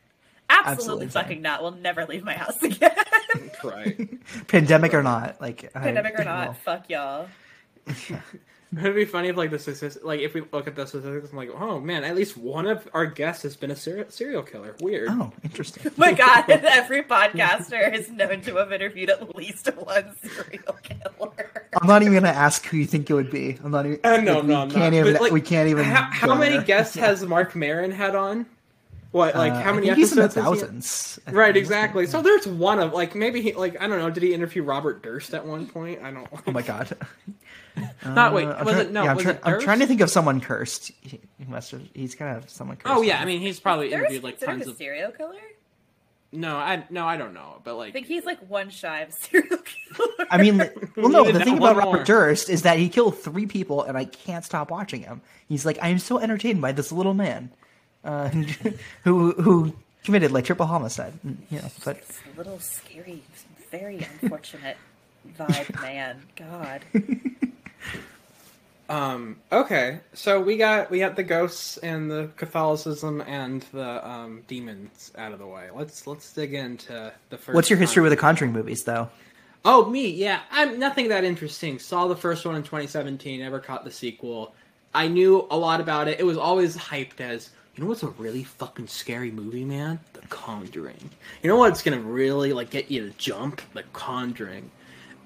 absolutely, 0.48 0.72
Absolutely 0.72 1.04
insane. 1.06 1.22
fucking 1.22 1.42
not. 1.42 1.60
We'll 1.62 1.72
never 1.72 2.06
leave 2.06 2.24
my 2.24 2.32
house 2.32 2.62
again. 2.62 2.92
right. 3.62 4.08
Pandemic 4.48 4.94
or 4.94 5.02
not, 5.02 5.38
like 5.42 5.70
I- 5.74 5.80
Pandemic 5.80 6.18
or 6.18 6.24
not, 6.24 6.46
well, 6.48 6.56
fuck 6.64 6.88
y'all. 6.88 7.28
It'd 8.78 8.94
be 8.94 9.04
funny 9.04 9.28
if 9.28 9.36
like 9.36 9.50
the 9.50 9.58
statistics, 9.58 10.02
like 10.02 10.20
if 10.20 10.32
we 10.32 10.42
look 10.52 10.66
at 10.66 10.74
the 10.74 10.86
statistics, 10.86 11.30
I'm 11.30 11.36
like, 11.36 11.50
oh 11.54 11.78
man, 11.78 12.04
at 12.04 12.16
least 12.16 12.38
one 12.38 12.66
of 12.66 12.88
our 12.94 13.04
guests 13.04 13.42
has 13.42 13.54
been 13.54 13.70
a 13.70 13.76
ser- 13.76 14.06
serial 14.08 14.42
killer. 14.42 14.74
Weird. 14.80 15.08
Oh, 15.10 15.30
interesting. 15.44 15.92
My 15.98 16.12
god, 16.12 16.48
every 16.50 17.02
podcaster 17.02 17.92
is 17.94 18.10
known 18.10 18.40
to 18.42 18.56
have 18.56 18.72
interviewed 18.72 19.10
at 19.10 19.36
least 19.36 19.66
one 19.76 20.14
serial 20.22 20.78
killer. 20.82 21.68
I'm 21.80 21.86
not 21.86 22.02
even 22.02 22.14
gonna 22.14 22.28
ask 22.28 22.64
who 22.66 22.78
you 22.78 22.86
think 22.86 23.10
it 23.10 23.14
would 23.14 23.30
be. 23.30 23.58
I'm 23.62 23.70
not 23.72 23.84
even. 23.86 24.00
Uh, 24.04 24.16
no, 24.18 24.36
like, 24.36 24.44
no, 24.44 24.54
we 24.54 24.54
I'm 24.62 24.70
can't 24.70 24.94
not. 24.94 25.00
even. 25.00 25.12
But, 25.12 25.22
like, 25.22 25.32
we 25.32 25.40
can't 25.42 25.68
even. 25.68 25.84
How, 25.84 26.08
how 26.10 26.34
many 26.34 26.62
guests 26.64 26.96
Yeah. 26.96 27.06
has 27.06 27.22
Marc 27.26 27.54
Maron 27.54 27.90
had 27.90 28.14
on? 28.14 28.46
What 29.12 29.34
like 29.34 29.52
Uh, 29.52 29.60
how 29.62 29.70
I 29.70 29.72
many 29.74 29.86
think 29.86 29.98
he's 29.98 30.12
in 30.12 30.18
the 30.18 30.24
episodes? 30.24 30.44
has 30.46 30.54
he- 30.54 30.60
thousands. 30.62 31.18
Right, 31.30 31.56
exactly. 31.56 32.06
So 32.06 32.22
there's 32.22 32.46
one 32.46 32.78
of 32.80 32.92
like 32.92 33.14
maybe 33.14 33.40
he 33.42 33.52
like 33.52 33.80
I 33.80 33.86
don't 33.86 33.98
know. 33.98 34.10
Did 34.10 34.22
he 34.22 34.32
interview 34.34 34.62
Robert 34.62 35.02
Durst 35.02 35.34
at 35.34 35.46
one 35.46 35.66
point? 35.66 36.02
I 36.02 36.10
don't. 36.10 36.26
Oh 36.46 36.50
my 36.50 36.62
god. 36.72 36.96
Not 38.04 38.34
wait. 38.34 38.46
Uh, 38.46 38.54
I'm 38.58 38.64
Was 38.64 38.74
try- 38.74 38.82
it 38.84 38.90
no? 38.92 39.02
yeah, 39.04 39.10
I'm, 39.10 39.16
was 39.16 39.24
try- 39.24 39.32
it 39.34 39.40
I'm 39.44 39.60
trying 39.60 39.78
to 39.80 39.86
think 39.86 40.00
of 40.00 40.10
someone 40.10 40.40
cursed. 40.40 40.92
He, 41.00 41.20
he 41.38 41.44
must 41.46 41.70
have. 41.70 41.82
He's 41.94 42.14
kind 42.14 42.36
of 42.36 42.50
someone 42.50 42.76
cursed. 42.76 42.94
Oh 42.94 43.02
yeah, 43.02 43.20
I 43.20 43.24
mean 43.24 43.40
he's 43.40 43.60
probably 43.60 43.88
There's 43.90 44.00
interviewed 44.00 44.24
like 44.24 44.38
tons 44.40 44.66
a 44.66 44.70
of. 44.70 44.76
serial 44.76 45.10
killer. 45.12 45.36
No, 46.34 46.56
I 46.56 46.84
no 46.88 47.04
I 47.06 47.18
don't 47.18 47.34
know, 47.34 47.60
but 47.64 47.76
like 47.76 47.90
I 47.90 47.92
think 47.92 48.06
he's 48.06 48.24
like 48.24 48.38
one 48.48 48.70
shy 48.70 49.00
of 49.00 49.12
serial 49.12 49.58
killer. 49.58 50.26
I 50.30 50.38
mean, 50.40 50.56
well, 50.96 51.10
no. 51.10 51.30
The 51.30 51.40
thing 51.44 51.58
one 51.58 51.72
about 51.72 51.82
more. 51.84 51.92
Robert 51.92 52.06
Durst 52.06 52.48
is 52.48 52.62
that 52.62 52.78
he 52.78 52.88
killed 52.88 53.18
three 53.18 53.44
people, 53.46 53.82
and 53.82 53.98
I 53.98 54.06
can't 54.06 54.42
stop 54.44 54.70
watching 54.70 55.02
him. 55.02 55.20
He's 55.48 55.66
like, 55.66 55.78
I 55.82 55.88
am 55.88 55.98
so 55.98 56.18
entertained 56.18 56.62
by 56.62 56.72
this 56.72 56.90
little 56.90 57.12
man, 57.12 57.50
uh, 58.04 58.28
who 59.04 59.32
who 59.32 59.72
committed 60.04 60.32
like 60.32 60.44
triple 60.44 60.66
homicide. 60.66 61.12
You 61.50 61.58
know, 61.58 61.70
but 61.84 62.06
This 62.06 62.20
little 62.36 62.58
scary, 62.58 63.22
very 63.70 63.98
unfortunate 64.22 64.76
vibe 65.38 65.80
man. 65.82 66.22
God. 66.36 66.82
Um. 68.88 69.38
Okay. 69.50 70.00
So 70.12 70.40
we 70.42 70.58
got 70.58 70.90
we 70.90 70.98
got 70.98 71.16
the 71.16 71.22
ghosts 71.22 71.78
and 71.78 72.10
the 72.10 72.28
Catholicism 72.36 73.22
and 73.22 73.64
the 73.72 74.06
um 74.06 74.42
demons 74.48 75.12
out 75.16 75.32
of 75.32 75.38
the 75.38 75.46
way. 75.46 75.68
Let's 75.74 76.06
let's 76.06 76.30
dig 76.34 76.52
into 76.52 77.10
the 77.30 77.38
first. 77.38 77.54
what's 77.54 77.70
your 77.70 77.78
history 77.78 78.02
one. 78.02 78.10
with 78.10 78.18
the 78.18 78.20
Conjuring 78.20 78.52
movies, 78.52 78.84
though? 78.84 79.08
Oh, 79.64 79.88
me, 79.88 80.10
yeah. 80.10 80.40
I'm 80.50 80.78
nothing 80.78 81.08
that 81.08 81.24
interesting. 81.24 81.78
Saw 81.78 82.06
the 82.08 82.16
first 82.16 82.44
one 82.44 82.56
in 82.56 82.62
2017, 82.64 83.40
never 83.40 83.60
caught 83.60 83.84
the 83.84 83.90
sequel. 83.92 84.54
I 84.92 85.08
knew 85.08 85.46
a 85.50 85.56
lot 85.56 85.80
about 85.80 86.08
it. 86.08 86.18
It 86.20 86.24
was 86.24 86.36
always 86.36 86.76
hyped 86.76 87.20
as, 87.20 87.50
you 87.74 87.82
know 87.82 87.88
what's 87.88 88.02
a 88.02 88.08
really 88.08 88.44
fucking 88.44 88.86
scary 88.86 89.30
movie, 89.30 89.64
man? 89.64 89.98
The 90.12 90.20
Conjuring. 90.28 91.10
You 91.42 91.48
know 91.48 91.56
what's 91.56 91.82
gonna 91.82 91.98
really 92.00 92.52
like 92.52 92.70
get 92.70 92.90
you 92.90 93.08
to 93.08 93.16
jump? 93.16 93.62
The 93.72 93.82
Conjuring. 93.92 94.70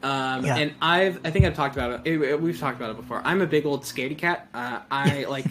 Um, 0.03 0.45
Yeah. 0.45 0.57
and 0.57 0.75
I've, 0.81 1.21
I 1.25 1.31
think 1.31 1.45
I've 1.45 1.57
talked 1.57 1.75
about 1.75 2.07
it. 2.07 2.23
it- 2.23 2.41
We've 2.41 2.59
talked 2.59 2.77
about 2.77 2.91
it 2.91 2.97
before. 2.97 3.23
I'm 3.25 3.41
a 3.41 3.47
big 3.47 3.67
old 3.67 3.83
scaredy 3.83 4.17
cat. 4.17 4.47
Uh, 4.55 4.81
I 4.91 5.25
like, 5.29 5.47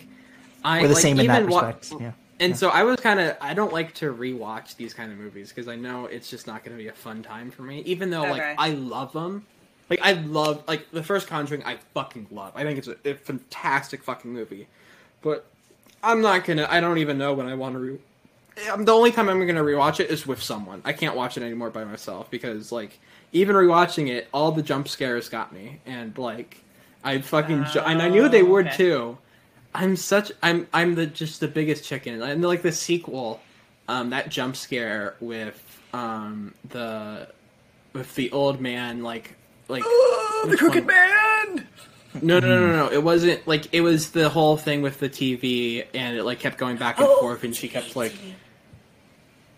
I 0.64 0.82
We're 0.82 0.88
the 0.90 0.94
like, 0.94 1.02
same 1.04 1.20
in 1.20 1.28
that 1.28 1.48
wa- 1.48 1.68
respect. 1.68 2.02
yeah. 2.02 2.12
and 2.40 2.58
so 2.58 2.70
I 2.70 2.84
was 2.84 3.00
kind 3.00 3.20
of 3.20 3.36
I 3.42 3.54
don't 3.54 3.74
like 3.74 3.94
to 3.96 4.14
rewatch 4.14 4.76
these 4.78 4.94
kind 4.94 5.12
of 5.12 5.18
movies 5.18 5.50
because 5.50 5.68
I 5.68 5.76
know 5.76 6.06
it's 6.06 6.30
just 6.30 6.48
not 6.48 6.64
going 6.64 6.78
to 6.78 6.82
be 6.82 6.88
a 6.90 6.94
fun 6.94 7.24
time 7.24 7.52
for 7.52 7.64
me. 7.64 7.82
Even 7.86 8.10
though 8.10 8.24
like 8.24 8.56
I 8.58 8.70
love 8.70 9.12
them, 9.14 9.46
like 9.90 10.00
I 10.02 10.14
love 10.14 10.64
like 10.68 10.90
the 10.92 11.04
first 11.04 11.28
Conjuring 11.28 11.64
I 11.66 11.78
fucking 11.94 12.28
love. 12.32 12.54
I 12.56 12.64
think 12.64 12.78
it's 12.78 12.88
a, 12.88 12.96
a 13.04 13.14
fantastic 13.16 14.04
fucking 14.04 14.32
movie, 14.32 14.68
but 15.22 15.46
I'm 16.06 16.22
not 16.22 16.46
gonna. 16.46 16.68
I 16.70 16.80
don't 16.80 17.00
even 17.00 17.18
know 17.18 17.34
when 17.34 17.48
I 17.48 17.56
want 17.56 17.74
to. 17.74 17.80
Re- 17.80 18.70
um, 18.72 18.86
the 18.86 18.94
only 18.94 19.12
time 19.12 19.28
I'm 19.28 19.46
gonna 19.46 19.64
rewatch 19.64 20.00
it 20.00 20.10
is 20.10 20.26
with 20.26 20.42
someone. 20.42 20.82
I 20.86 20.94
can't 20.94 21.16
watch 21.16 21.36
it 21.36 21.44
anymore 21.44 21.72
by 21.72 21.84
myself 21.84 22.30
because 22.30 22.72
like 22.72 23.00
even 23.34 23.56
rewatching 23.56 24.10
it, 24.10 24.28
all 24.32 24.52
the 24.52 24.62
jump 24.62 24.88
scares 24.88 25.28
got 25.30 25.52
me, 25.52 25.80
and 25.86 26.18
like 26.18 26.62
I 27.04 27.20
fucking 27.22 27.66
ju- 27.74 27.80
and 27.80 28.02
I 28.02 28.10
knew 28.10 28.30
they 28.30 28.44
would 28.44 28.68
okay. 28.68 28.78
too. 28.78 29.18
I'm 29.74 29.96
such 29.96 30.32
I'm 30.42 30.68
I'm 30.74 30.96
the 30.96 31.08
just 31.08 31.40
the 31.40 31.48
biggest 31.48 31.84
chicken. 31.84 32.22
And 32.22 32.44
like 32.44 32.62
the 32.62 32.72
sequel, 32.72 33.42
um, 33.88 34.12
that 34.12 34.30
jump 34.30 34.56
scare 34.56 35.16
with 35.20 35.62
um 35.92 36.54
the 36.70 37.28
with 37.94 38.14
the 38.16 38.32
old 38.32 38.62
man 38.62 39.02
like 39.02 39.36
like 39.68 39.84
the 40.46 40.56
crooked 40.58 40.86
man. 40.86 41.68
No, 42.22 42.40
no, 42.40 42.48
no, 42.48 42.60
no, 42.60 42.68
hmm. 42.68 42.78
no. 42.78 42.92
It 42.92 43.04
wasn't 43.04 43.48
like 43.48 43.74
it 43.74 43.82
was 43.82 44.12
the 44.12 44.30
whole 44.30 44.58
thing 44.58 44.82
with 44.82 45.00
the 45.00 45.10
TV, 45.10 45.86
and 45.94 46.18
it 46.18 46.24
like 46.24 46.40
kept 46.40 46.58
going 46.58 46.78
back 46.78 46.98
and 46.98 47.08
Oh, 47.08 47.20
forth, 47.20 47.44
and 47.44 47.56
she 47.56 47.68
kept 47.68 47.96
like 47.96 48.14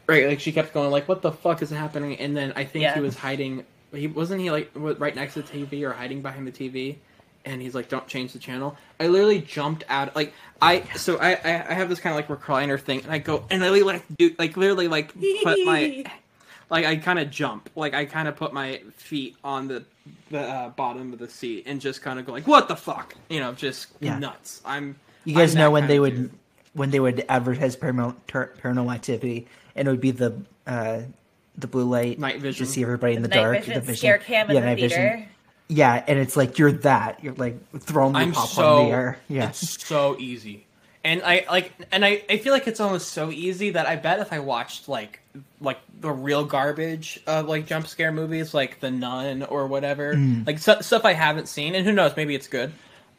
right, 0.08 0.28
like 0.28 0.40
she 0.40 0.52
kept 0.52 0.74
going 0.74 0.92
like, 0.92 1.08
"What 1.08 1.22
the 1.22 1.32
fuck 1.32 1.62
is 1.62 1.70
happening?" 1.70 2.18
And 2.18 2.36
then 2.36 2.54
I 2.56 2.64
think 2.64 2.84
Yeah. 2.84 2.96
he 2.96 3.02
was 3.02 3.16
hiding. 3.18 3.66
He 3.94 4.08
wasn't 4.08 4.42
he 4.42 4.52
like 4.52 4.72
right 4.76 5.16
next 5.16 5.36
to 5.36 5.42
the 5.42 5.48
TV 5.66 5.84
or 5.84 5.94
hiding 5.94 6.22
behind 6.22 6.48
the 6.48 6.52
TV, 6.52 6.98
and 7.46 7.62
he's 7.62 7.76
like, 7.76 7.90
"Don't 7.90 8.08
change 8.08 8.34
the 8.34 8.40
channel." 8.40 8.78
I 9.00 9.08
literally 9.08 9.40
jumped 9.42 9.84
out. 9.90 10.16
Like 10.16 10.34
I, 10.62 10.82
so 10.96 11.18
I, 11.18 11.34
I, 11.34 11.66
I 11.70 11.74
have 11.74 11.90
this 11.90 12.00
kind 12.00 12.18
of 12.20 12.30
like 12.30 12.40
recliner 12.40 12.80
thing, 12.80 13.02
and 13.04 13.12
I 13.12 13.20
go 13.20 13.46
and 13.50 13.64
I 13.64 13.70
like 13.70 14.04
do 14.18 14.34
like 14.38 14.58
literally 14.58 14.88
like 14.88 15.14
put 15.44 15.58
my 15.66 16.06
like 16.70 16.86
I 16.86 16.96
kind 16.98 17.20
of 17.20 17.30
jump, 17.30 17.70
like 17.76 17.94
I 17.94 18.06
kind 18.06 18.28
of 18.28 18.36
put 18.36 18.54
my 18.54 18.82
feet 18.96 19.36
on 19.44 19.68
the 19.68 19.84
the 20.32 20.40
uh, 20.42 20.70
bottom 20.70 21.14
of 21.14 21.20
the 21.20 21.28
seat 21.30 21.64
and 21.68 21.80
just 21.82 22.02
kind 22.02 22.20
of 22.20 22.26
go 22.26 22.32
like, 22.34 22.48
"What 22.48 22.68
the 22.68 22.76
fuck?" 22.76 23.16
You 23.30 23.40
know, 23.40 23.54
just 23.54 23.88
Yeah. 24.00 24.20
nuts. 24.20 24.62
I'm. 24.66 24.96
You 25.26 25.36
guys 25.36 25.54
I'm 25.56 25.60
know 25.60 25.72
when 25.72 25.88
they 25.88 26.00
would 26.00 26.16
dude. 26.16 26.32
when 26.74 26.92
they 26.92 27.00
would 27.00 27.26
advertise 27.30 27.76
paranormal, 27.76 28.16
ter- 28.28 28.54
paranormal 28.62 28.94
activity, 28.94 29.48
and 29.76 29.88
it 29.88 29.92
would 29.92 30.02
be 30.02 30.12
the 30.12 30.42
uh, 30.66 31.02
the 31.58 31.68
blue 31.68 31.86
light 31.86 32.20
Night 32.20 32.40
vision. 32.40 32.66
to 32.66 32.72
see 32.72 32.84
everybody 32.84 33.16
in 33.16 33.22
the, 33.24 33.28
Night 33.28 33.36
dark. 33.36 33.58
vision, 33.60 33.74
the 33.74 33.80
vision, 33.82 33.96
scare 33.98 34.18
cam 34.20 34.50
in 34.50 34.56
yeah, 34.56 34.62
the 34.62 34.66
night 34.68 34.78
theater. 34.80 34.96
vision. 34.96 35.30
Yeah, 35.70 36.04
and 36.08 36.18
it's 36.20 36.38
like 36.38 36.58
you're 36.60 36.72
that. 36.72 37.22
You're 37.24 37.34
like 37.34 37.58
throwing 37.80 38.14
your 38.14 38.22
I'm 38.24 38.32
popcorn 38.32 38.48
so 38.56 38.78
in 38.80 38.86
the 38.86 38.92
air. 38.92 39.18
Yeah, 39.28 39.50
it's 39.50 39.86
so 39.86 40.16
easy, 40.18 40.66
and 41.04 41.22
I 41.24 41.46
like, 41.50 41.74
and 41.92 42.06
I, 42.06 42.24
I 42.30 42.38
feel 42.38 42.54
like 42.54 42.68
it's 42.68 42.80
almost 42.80 43.10
so 43.10 43.32
easy 43.32 43.72
that 43.72 43.86
I 43.86 43.98
bet 43.98 44.20
if 44.20 44.32
I 44.32 44.40
watched 44.40 44.88
like 44.88 45.20
like 45.62 45.80
the 46.00 46.12
real 46.12 46.44
garbage 46.46 47.20
of 47.28 47.48
like 47.48 47.66
jump 47.66 47.88
scare 47.88 48.12
movies, 48.12 48.54
like 48.54 48.80
The 48.80 48.92
Nun 48.92 49.44
or 49.44 49.68
whatever, 49.68 50.14
Mm. 50.16 50.46
like 50.48 50.60
stu- 50.60 50.82
stuff 50.82 51.06
I 51.06 51.14
haven't 51.14 51.48
seen, 51.48 51.76
and 51.76 51.86
who 51.86 51.92
knows, 51.92 52.16
maybe 52.16 52.36
it's 52.36 52.48
good. 52.48 52.72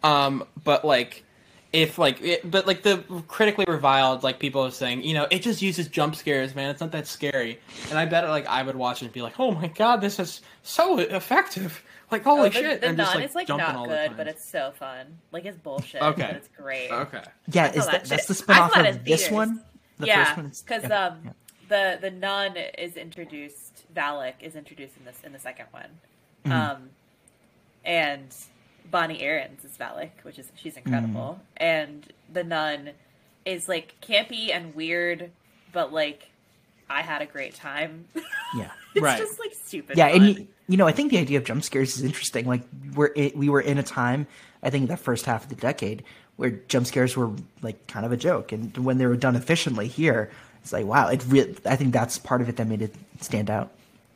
Um, 0.03 0.45
but 0.64 0.85
like. 0.85 1.25
If 1.71 1.99
like, 1.99 2.23
it, 2.23 2.51
but 2.51 2.66
like 2.66 2.83
the 2.83 3.05
critically 3.29 3.66
reviled, 3.69 4.23
like 4.23 4.39
people 4.39 4.64
are 4.64 4.71
saying, 4.71 5.03
you 5.03 5.12
know, 5.12 5.27
it 5.31 5.43
just 5.43 5.61
uses 5.61 5.87
jump 5.87 6.16
scares, 6.16 6.55
man. 6.55 6.71
It's 6.71 6.81
not 6.81 6.93
that 6.93 7.07
scary. 7.07 7.61
And 7.91 7.99
I 7.99 8.07
bet 8.07 8.27
like 8.31 8.47
I 8.47 8.62
would 8.62 8.75
watch 8.75 9.03
it 9.03 9.05
and 9.05 9.12
be 9.12 9.21
like, 9.21 9.39
oh 9.39 9.51
my 9.51 9.66
god, 9.69 10.01
this 10.01 10.19
is 10.19 10.41
so 10.62 10.97
effective. 10.99 11.85
Like 12.11 12.25
holy 12.25 12.49
Oh, 12.49 12.51
shit! 12.51 12.81
The 12.81 12.87
and 12.89 12.97
nun 12.97 13.05
just 13.05 13.14
like 13.16 13.25
is 13.27 13.35
like 13.35 13.49
not 13.51 13.75
all 13.77 13.87
good, 13.87 14.16
but 14.16 14.27
it's 14.27 14.49
so 14.49 14.73
fun. 14.79 15.19
Like 15.31 15.45
it's 15.45 15.59
bullshit, 15.59 16.01
Okay. 16.01 16.23
but 16.23 16.37
it's 16.37 16.49
great. 16.57 16.91
okay. 16.91 17.21
yeah. 17.49 17.69
Is 17.71 17.85
that, 17.85 17.93
that 17.93 18.05
that's 18.07 18.25
the 18.25 18.35
spin-off 18.35 18.75
of 18.75 19.05
this 19.05 19.21
theaters. 19.25 19.31
one? 19.31 19.62
The 19.99 20.07
yeah, 20.07 20.25
first 20.25 20.37
one. 20.39 20.47
is- 20.47 20.62
because 20.62 20.83
yeah, 20.85 21.07
um, 21.09 21.19
yeah. 21.23 21.31
The 21.69 21.99
the 22.01 22.11
nun 22.11 22.57
is 22.79 22.97
introduced. 22.97 23.85
Valak 23.95 24.35
is 24.41 24.55
introduced 24.57 24.97
in 24.99 25.05
this 25.05 25.21
in 25.25 25.33
the 25.33 25.39
second 25.39 25.66
one, 25.71 25.91
Mm-hmm. 26.45 26.53
um, 26.53 26.91
and 27.85 28.35
Bonnie 28.91 29.21
Aarons 29.23 29.64
is 29.64 29.77
Valak, 29.79 30.11
which 30.23 30.39
is 30.39 30.51
she's 30.57 30.77
incredible, 30.77 31.41
Mm-hmm. 31.61 31.64
and 31.64 32.07
the 32.33 32.45
nun 32.45 32.91
is 33.45 33.69
like 33.69 33.95
campy 34.01 34.51
and 34.55 34.75
weird, 34.75 35.31
but 35.73 35.93
like 35.93 36.31
I 36.91 37.03
had 37.03 37.21
a 37.23 37.27
great 37.27 37.55
time. 37.55 38.07
yeah. 38.57 38.71
it's 38.95 39.03
Right. 39.03 39.19
just 39.19 39.39
like 39.39 39.53
stupid. 39.55 39.97
Yeah, 39.99 40.07
and 40.09 40.27
you, 40.27 40.47
you 40.69 40.77
know, 40.77 40.87
I 40.87 40.93
think 40.93 41.11
the 41.11 41.19
idea 41.19 41.39
of 41.39 41.45
jump 41.45 41.62
scares 41.64 41.97
is 41.97 42.03
interesting. 42.05 42.47
Like 42.47 42.62
we're 42.95 43.11
it, 43.14 43.37
we 43.37 43.49
were 43.49 43.61
in 43.61 43.79
a 43.79 43.83
time, 43.83 44.27
I 44.62 44.71
think, 44.71 44.89
the 44.89 44.97
first 44.97 45.27
half 45.27 45.45
of 45.45 45.49
the 45.51 45.57
decade 45.57 46.03
where 46.37 46.51
jump 46.51 46.87
scares 46.87 47.16
were 47.16 47.31
like 47.62 47.87
kind 47.89 48.07
of 48.07 48.12
a 48.12 48.16
joke, 48.16 48.53
and 48.53 48.77
when 48.79 48.99
they 48.99 49.07
were 49.07 49.16
done 49.16 49.35
efficiently 49.37 49.89
here, 49.89 50.31
it's 50.69 50.73
like 50.75 50.85
wow, 50.85 51.09
it. 51.09 51.25
really. 51.27 51.57
I 51.64 51.77
think 51.77 51.95
that's 51.95 52.19
part 52.19 52.43
of 52.43 52.49
it 52.51 52.57
that 52.57 52.66
made 52.66 52.83
it 52.83 52.95
stand 53.21 53.49
out. 53.49 53.71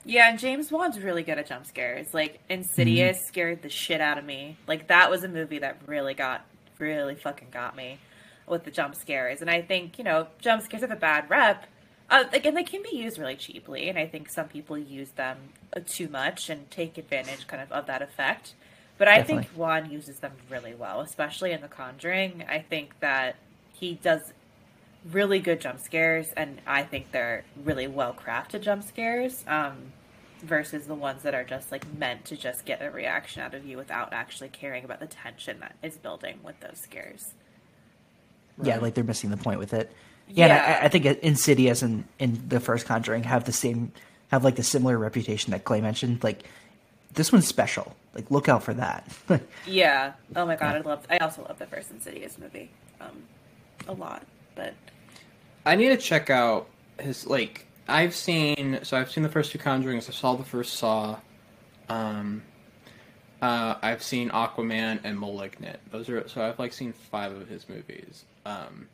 Yeah, 0.05 0.29
and 0.29 0.39
James 0.39 0.71
Wan's 0.71 1.01
really 1.01 1.23
good 1.23 1.39
at 1.39 1.47
jump 1.47 1.65
scares. 1.65 2.13
Like 2.13 2.41
Insidious 2.51 3.17
Mm-hmm. 3.17 3.27
scared 3.27 3.63
the 3.63 3.71
shit 3.71 4.03
out 4.03 4.19
of 4.19 4.25
me. 4.25 4.59
Like 4.67 4.89
that 4.89 5.11
was 5.11 5.25
a 5.25 5.29
movie 5.29 5.61
that 5.61 5.79
really 5.87 6.13
got 6.13 6.45
really 6.79 7.15
fucking 7.15 7.49
got 7.53 7.75
me 7.75 7.99
with 8.47 8.65
the 8.65 8.71
jump 8.71 8.97
scares. 8.97 9.41
And 9.41 9.49
I 9.49 9.63
think, 9.63 9.97
you 9.97 10.05
know, 10.05 10.27
jump 10.41 10.63
scares 10.63 10.83
have 10.83 10.91
a 10.91 10.97
bad 10.97 11.31
rep. 11.31 11.65
Uh, 12.11 12.25
again, 12.35 12.55
they 12.55 12.65
can 12.65 12.83
be 12.83 12.95
used 12.97 13.17
really 13.19 13.37
cheaply, 13.37 13.89
and 13.89 13.99
I 13.99 14.07
think 14.07 14.29
some 14.29 14.49
people 14.49 14.77
use 14.77 15.11
them 15.13 15.39
uh, 15.75 15.81
too 15.87 16.09
much 16.09 16.51
and 16.51 16.71
take 16.71 16.99
advantage 16.99 17.47
kind 17.47 17.63
of 17.63 17.73
of 17.73 17.87
that 17.87 18.03
effect. 18.03 18.53
But 18.99 19.09
I 19.09 19.23
think 19.23 19.43
Definitely. 19.43 19.61
Wan 19.61 19.91
uses 19.91 20.19
them 20.19 20.33
really 20.51 20.75
well, 20.75 21.01
especially 21.01 21.53
in 21.53 21.63
The 21.63 21.69
Conjuring. 21.69 22.45
I 22.47 22.59
think 22.59 23.01
that 23.01 23.37
he 23.73 23.95
does 23.95 24.33
really 25.11 25.41
good 25.41 25.61
jump 25.61 25.81
scares, 25.81 26.33
and 26.37 26.61
I 26.67 26.83
think 26.83 27.13
they're 27.13 27.45
really 27.65 27.87
well 27.87 28.15
crafted 28.15 28.63
jump 28.63 28.85
scares. 28.85 29.45
Um, 29.47 29.93
versus 30.43 30.87
the 30.87 30.95
ones 30.95 31.23
that 31.23 31.35
are 31.35 31.45
just 31.45 31.71
like 31.71 31.87
meant 31.97 32.25
to 32.27 32.37
just 32.37 32.65
get 32.65 32.83
a 32.83 32.91
reaction 32.91 33.43
out 33.43 33.55
of 33.55 33.65
you 33.65 33.77
without 33.77 34.13
actually 34.13 34.49
caring 34.49 34.85
about 34.85 35.01
the 35.01 35.07
tension 35.07 35.61
that 35.61 35.77
is 35.83 35.97
building 35.97 36.41
with 36.43 36.59
those 36.61 36.79
scares. 36.83 37.35
Yeah, 38.63 38.79
like 38.79 38.95
they're 38.95 39.05
missing 39.05 39.31
the 39.31 39.37
point 39.37 39.59
with 39.59 39.73
it. 39.73 39.91
Yeah, 40.29 40.47
and 40.47 40.53
I, 40.53 40.87
I 40.87 40.89
think 40.89 41.05
Insidious 41.23 41.83
and, 41.83 42.05
in 42.19 42.49
the 42.49 42.61
first 42.61 42.87
Conjuring 42.87 43.25
have 43.25 43.45
the 43.45 43.53
same 43.53 43.93
have 44.29 44.45
like 44.45 44.57
the 44.57 44.63
similar 44.63 44.99
reputation 44.99 45.53
that 45.53 45.65
Clay 45.65 45.81
mentioned. 45.81 46.23
Like 46.23 46.43
this 47.15 47.33
one's 47.33 47.47
special. 47.47 47.95
Like 48.15 48.31
look 48.31 48.49
out 48.49 48.63
for 48.63 48.75
that. 48.75 49.07
Yeah. 49.67 50.13
Oh 50.37 50.45
my 50.45 50.57
god, 50.57 50.77
I 50.77 50.81
love. 50.81 51.07
I 51.09 51.19
also 51.19 51.43
love 51.43 51.59
the 51.59 51.67
first 51.67 51.91
Insidious 51.91 52.37
movie, 52.39 52.71
um, 53.01 53.23
a 53.87 53.93
lot. 53.93 54.27
But 54.55 54.75
I 55.65 55.77
need 55.77 55.89
to 55.89 55.97
check 55.97 56.31
out 56.31 56.69
his 57.01 57.27
like 57.27 57.67
I've 57.89 58.15
seen 58.15 58.81
so 58.83 58.97
I've 58.97 59.11
seen 59.11 59.23
the 59.23 59.29
first 59.29 59.53
two 59.53 59.59
Conjurings. 59.59 60.09
I 60.09 60.13
saw 60.13 60.35
the 60.35 60.45
first 60.45 60.75
Saw. 60.75 61.19
Um, 61.89 62.43
Uh, 63.41 63.75
I've 63.83 64.05
seen 64.05 64.31
Aquaman 64.31 65.01
and 65.03 65.19
Malignant. 65.19 65.81
Those 65.91 66.09
are 66.09 66.29
so 66.29 66.43
I've 66.43 66.61
like 66.61 66.73
seen 66.73 66.93
five 66.93 67.33
of 67.33 67.49
his 67.49 67.69
movies. 67.69 68.25
Um, 68.47 68.89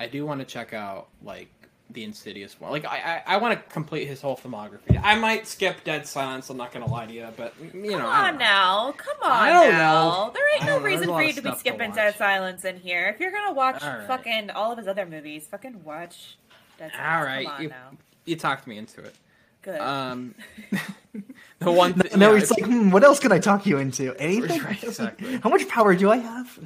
I 0.00 0.06
do 0.06 0.24
want 0.24 0.40
to 0.40 0.46
check 0.46 0.72
out 0.72 1.08
like 1.22 1.48
the 1.90 2.04
Insidious 2.04 2.60
one. 2.60 2.70
Like 2.72 2.84
I, 2.84 3.22
I, 3.26 3.34
I 3.34 3.36
want 3.38 3.58
to 3.58 3.72
complete 3.72 4.06
his 4.06 4.20
whole 4.20 4.36
filmography. 4.36 5.00
I 5.02 5.14
might 5.14 5.46
skip 5.46 5.84
Dead 5.84 6.06
Silence. 6.06 6.50
I'm 6.50 6.56
not 6.56 6.72
gonna 6.72 6.86
lie 6.90 7.06
to 7.06 7.12
you, 7.12 7.28
but 7.36 7.54
you 7.72 7.92
know, 7.92 7.98
Come 7.98 8.06
I 8.06 8.18
on 8.18 8.24
don't 8.32 8.38
know. 8.38 8.44
now, 8.44 8.92
come 8.96 9.16
on 9.22 9.30
I 9.30 9.52
don't 9.52 9.72
now. 9.72 10.04
know. 10.26 10.30
There 10.34 10.54
ain't 10.54 10.66
no 10.66 10.78
know. 10.78 10.84
reason 10.84 11.06
for 11.08 11.22
you 11.22 11.32
to 11.32 11.40
be 11.42 11.48
stuff 11.48 11.54
to 11.54 11.60
skipping. 11.60 11.92
Dead 11.92 12.16
Silence 12.16 12.64
in 12.64 12.76
here. 12.78 13.08
If 13.08 13.20
you're 13.20 13.30
gonna 13.30 13.54
watch 13.54 13.82
All 13.82 13.98
right. 13.98 14.06
fucking 14.06 14.50
all 14.50 14.72
of 14.72 14.78
his 14.78 14.88
other 14.88 15.06
movies, 15.06 15.46
fucking 15.50 15.84
watch 15.84 16.36
Dead 16.78 16.90
Silence. 16.92 17.16
All 17.16 17.24
right, 17.24 17.46
come 17.46 17.54
on 17.56 17.62
you, 17.62 17.68
now. 17.68 17.90
you 18.24 18.36
talked 18.36 18.66
me 18.66 18.78
into 18.78 19.02
it. 19.02 19.14
Good. 19.62 19.80
Um, 19.80 20.34
the 21.60 21.70
one. 21.72 21.94
Th- 21.94 22.16
no, 22.16 22.32
yeah, 22.32 22.38
it's 22.40 22.50
like, 22.50 22.64
hmm, 22.64 22.90
what 22.90 23.02
else 23.04 23.18
can 23.20 23.32
I 23.32 23.38
talk 23.38 23.64
you 23.66 23.78
into? 23.78 24.14
Anything? 24.16 24.62
Right, 24.62 24.82
exactly. 24.82 25.36
How 25.42 25.50
much 25.50 25.68
power 25.68 25.94
do 25.94 26.10
I 26.10 26.18
have? 26.18 26.58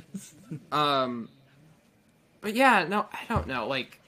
Um, 0.72 1.28
but 2.40 2.54
yeah, 2.54 2.86
no, 2.88 3.06
I 3.12 3.20
don't 3.28 3.46
know. 3.46 3.66
Like, 3.68 3.96
I, 3.98 3.99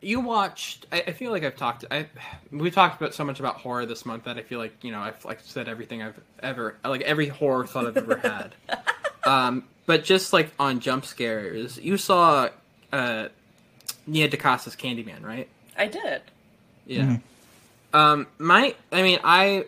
you 0.00 0.20
watched. 0.20 0.86
I, 0.92 1.02
I 1.08 1.12
feel 1.12 1.30
like 1.30 1.44
I've 1.44 1.56
talked. 1.56 1.84
I 1.90 2.06
we 2.50 2.70
talked 2.70 3.00
about 3.00 3.14
so 3.14 3.24
much 3.24 3.40
about 3.40 3.56
horror 3.56 3.86
this 3.86 4.06
month 4.06 4.24
that 4.24 4.36
I 4.36 4.42
feel 4.42 4.58
like 4.58 4.82
you 4.82 4.92
know 4.92 5.00
I've 5.00 5.24
like 5.24 5.40
said 5.42 5.68
everything 5.68 6.02
I've 6.02 6.18
ever 6.42 6.76
like 6.84 7.02
every 7.02 7.28
horror 7.28 7.66
thought 7.66 7.86
I've 7.86 7.96
ever 7.96 8.16
had. 8.16 8.54
um, 9.24 9.64
but 9.86 10.04
just 10.04 10.32
like 10.32 10.50
on 10.58 10.80
jump 10.80 11.04
scares, 11.04 11.78
you 11.78 11.96
saw 11.96 12.48
uh, 12.92 13.28
Nia 14.06 14.28
DaCosta's 14.28 14.76
Candyman, 14.76 15.24
right? 15.24 15.48
I 15.76 15.86
did. 15.86 16.22
Yeah. 16.86 17.18
Um, 17.92 18.26
my, 18.38 18.74
I 18.92 19.02
mean, 19.02 19.18
I, 19.24 19.64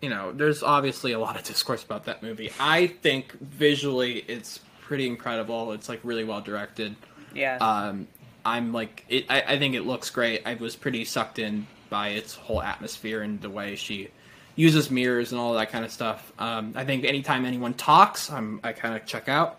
you 0.00 0.08
know, 0.08 0.32
there's 0.32 0.62
obviously 0.62 1.12
a 1.12 1.18
lot 1.18 1.36
of 1.36 1.44
discourse 1.44 1.82
about 1.82 2.04
that 2.06 2.22
movie. 2.22 2.50
I 2.58 2.86
think 2.86 3.32
visually 3.40 4.24
it's 4.28 4.60
pretty 4.80 5.06
incredible. 5.06 5.72
It's 5.72 5.88
like 5.88 6.00
really 6.02 6.24
well 6.24 6.40
directed. 6.40 6.96
Yeah. 7.34 7.56
Um, 7.56 8.08
I'm 8.44 8.72
like, 8.72 9.04
it, 9.08 9.26
I, 9.28 9.42
I 9.42 9.58
think 9.58 9.74
it 9.74 9.82
looks 9.82 10.10
great. 10.10 10.42
I 10.46 10.54
was 10.54 10.76
pretty 10.76 11.04
sucked 11.04 11.38
in 11.38 11.66
by 11.90 12.08
its 12.08 12.34
whole 12.34 12.62
atmosphere 12.62 13.22
and 13.22 13.40
the 13.40 13.50
way 13.50 13.76
she 13.76 14.08
uses 14.56 14.90
mirrors 14.90 15.32
and 15.32 15.40
all 15.40 15.54
that 15.54 15.70
kind 15.70 15.84
of 15.84 15.90
stuff. 15.90 16.32
Um, 16.38 16.72
I 16.74 16.84
think 16.84 17.04
anytime 17.04 17.44
anyone 17.44 17.74
talks, 17.74 18.30
I'm, 18.30 18.60
I 18.62 18.72
kind 18.72 18.94
of 18.96 19.06
check 19.06 19.28
out. 19.28 19.58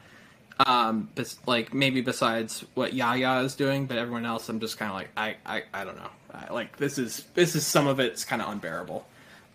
Um, 0.66 1.10
but 1.16 1.34
like 1.48 1.74
maybe 1.74 2.02
besides 2.02 2.64
what 2.76 2.94
Yahya 2.94 3.40
is 3.40 3.56
doing, 3.56 3.86
but 3.86 3.98
everyone 3.98 4.26
else, 4.26 4.50
I'm 4.50 4.60
just 4.60 4.78
kind 4.78 4.90
of 4.92 4.96
like, 4.96 5.10
I, 5.18 5.36
I, 5.46 5.64
I 5.74 5.84
don't 5.84 5.98
know. 5.98 6.10
I, 6.34 6.52
like 6.52 6.78
this 6.78 6.98
is 6.98 7.26
this 7.34 7.56
is 7.56 7.66
some 7.66 7.88
of 7.88 8.00
it's 8.00 8.26
kind 8.26 8.42
of 8.42 8.50
unbearable. 8.50 9.06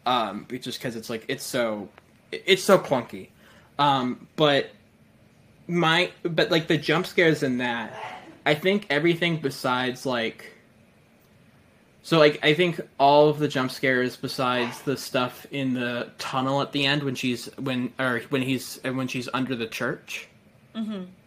Um, 0.07 0.47
just 0.51 0.79
because 0.79 0.97
it's 0.97 1.11
like 1.11 1.25
it's 1.29 1.45
so 1.45 1.89
it's 2.33 2.63
so 2.63 2.79
clunky. 2.79 3.29
Um, 3.79 4.27
but 4.37 4.71
my 5.67 6.11
but 6.23 6.51
like 6.51 6.67
the 6.67 6.79
jump 6.79 7.07
scares 7.07 7.43
in 7.43 7.59
that, 7.59 7.93
I 8.49 8.55
think 8.55 8.87
everything 8.89 9.37
besides 9.41 10.07
like. 10.07 10.55
So 12.03 12.19
like 12.19 12.43
I 12.43 12.55
think 12.55 12.81
all 12.99 13.29
of 13.29 13.39
the 13.39 13.49
jump 13.49 13.71
scares 13.71 14.17
besides 14.17 14.81
the 14.83 14.97
stuff 14.97 15.47
in 15.51 15.75
the 15.75 16.11
tunnel 16.17 16.63
at 16.63 16.73
the 16.73 16.87
end 16.87 17.03
when 17.03 17.15
she's 17.15 17.47
when 17.59 17.93
or 17.99 18.21
when 18.31 18.41
he's 18.41 18.81
when 18.83 19.07
she's 19.07 19.29
under 19.35 19.55
the 19.55 19.67
church. 19.67 20.29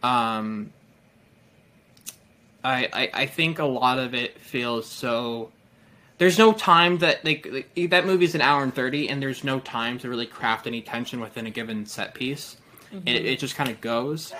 Um, 0.01 0.74
I, 2.63 2.89
I 2.91 3.09
I 3.13 3.26
think 3.28 3.59
a 3.59 3.65
lot 3.65 3.99
of 3.99 4.15
it 4.15 4.39
feels 4.39 4.88
so. 4.88 5.51
There's 6.17 6.38
no 6.39 6.53
time 6.53 6.99
that 6.99 7.24
like, 7.24 7.47
like 7.51 7.89
that 7.91 8.05
movie's 8.05 8.34
an 8.34 8.41
hour 8.41 8.63
and 8.63 8.74
thirty, 8.74 9.09
and 9.09 9.22
there's 9.22 9.43
no 9.43 9.59
time 9.59 9.99
to 9.99 10.09
really 10.09 10.26
craft 10.28 10.65
any 10.65 10.82
tension 10.82 11.19
within 11.19 11.45
a 11.45 11.51
given 11.51 11.86
set 11.86 12.15
piece. 12.15 12.57
It, 13.05 13.26
it 13.26 13.39
just 13.39 13.55
kind 13.55 13.69
of 13.69 13.80
goes, 13.82 14.34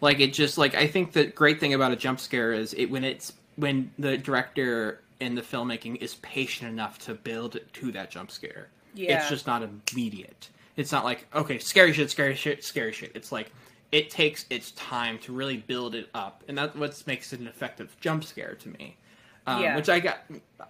like 0.00 0.20
it 0.20 0.32
just 0.32 0.58
like 0.58 0.74
I 0.74 0.86
think 0.86 1.12
the 1.12 1.26
great 1.26 1.60
thing 1.60 1.74
about 1.74 1.92
a 1.92 1.96
jump 1.96 2.20
scare 2.20 2.52
is 2.52 2.74
it 2.74 2.86
when 2.86 3.04
it's 3.04 3.32
when 3.56 3.90
the 3.98 4.18
director 4.18 5.00
and 5.20 5.36
the 5.36 5.42
filmmaking 5.42 5.96
is 6.02 6.16
patient 6.16 6.70
enough 6.70 6.98
to 7.00 7.14
build 7.14 7.58
to 7.72 7.92
that 7.92 8.10
jump 8.10 8.30
scare. 8.30 8.68
Yeah. 8.94 9.18
It's 9.18 9.28
just 9.28 9.46
not 9.46 9.62
immediate. 9.62 10.50
It's 10.76 10.92
not 10.92 11.04
like 11.04 11.26
okay, 11.34 11.58
scary 11.58 11.92
shit, 11.92 12.10
scary 12.10 12.34
shit, 12.34 12.64
scary 12.64 12.92
shit. 12.92 13.12
It's 13.14 13.32
like 13.32 13.50
it 13.92 14.10
takes 14.10 14.44
its 14.50 14.72
time 14.72 15.18
to 15.20 15.32
really 15.32 15.56
build 15.58 15.94
it 15.94 16.08
up, 16.12 16.42
and 16.48 16.58
that's 16.58 16.74
what 16.74 17.02
makes 17.06 17.32
it 17.32 17.40
an 17.40 17.46
effective 17.46 17.96
jump 18.00 18.24
scare 18.24 18.54
to 18.56 18.68
me. 18.68 18.96
Um, 19.46 19.62
Yeah. 19.62 19.76
Which 19.76 19.88
I 19.88 20.00
got. 20.00 20.18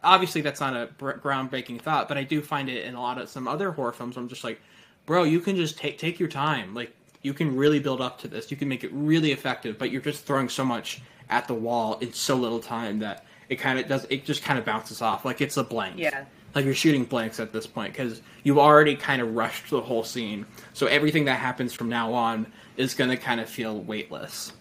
Obviously, 0.05 0.43
that's 0.43 0.61
not 0.61 0.77
a 0.77 0.87
br- 0.99 1.13
groundbreaking 1.13 1.81
thought, 1.81 2.09
but 2.09 2.19
I 2.19 2.25
do 2.25 2.43
find 2.43 2.69
it 2.69 2.85
in 2.85 2.95
a 2.95 3.01
lot 3.01 3.19
of 3.19 3.29
some 3.29 3.49
other 3.49 3.73
horror 3.73 3.93
films. 3.93 4.17
Where 4.17 4.23
I'm 4.23 4.29
just 4.29 4.45
like, 4.45 4.61
bro, 5.07 5.25
you 5.25 5.41
can 5.41 5.57
just 5.57 5.79
take 5.79 5.99
take 5.99 6.21
your 6.21 6.29
time. 6.29 6.75
Like 6.75 6.95
you 7.23 7.35
can 7.35 7.57
really 7.57 7.81
build 7.81 8.01
up 8.01 8.19
to 8.21 8.29
this. 8.29 8.51
You 8.51 8.57
can 8.57 8.69
make 8.69 8.85
it 8.85 8.91
really 8.93 9.33
effective, 9.33 9.79
but 9.79 9.91
you're 9.91 10.01
just 10.03 10.25
throwing 10.25 10.49
so 10.49 10.65
much 10.65 11.03
at 11.29 11.49
the 11.49 11.55
wall 11.55 11.99
in 11.99 12.13
so 12.13 12.37
little 12.37 12.61
time 12.61 12.99
that 13.01 13.25
it 13.49 13.57
kind 13.57 13.79
of 13.79 13.89
does. 13.89 14.07
It 14.11 14.25
just 14.25 14.43
kind 14.43 14.59
of 14.59 14.65
bounces 14.65 15.03
off. 15.03 15.25
Like 15.25 15.41
it's 15.41 15.57
a 15.57 15.65
blank. 15.65 15.99
Yeah. 15.99 16.25
Like 16.55 16.65
you're 16.65 16.75
shooting 16.75 17.05
blanks 17.05 17.39
at 17.39 17.53
this 17.53 17.67
point 17.67 17.93
because 17.93 18.23
you've 18.43 18.59
already 18.59 18.97
kind 18.97 19.21
of 19.21 19.35
rushed 19.35 19.71
the 19.71 19.81
whole 19.81 20.05
scene. 20.05 20.47
So 20.73 20.87
everything 20.87 21.27
that 21.27 21.39
happens 21.39 21.73
from 21.75 21.89
now 21.89 22.13
on 22.15 22.47
is 22.77 22.95
going 22.95 23.11
to 23.11 23.17
kind 23.17 23.41
of 23.41 23.49
feel 23.49 23.81
weightless. 23.81 24.53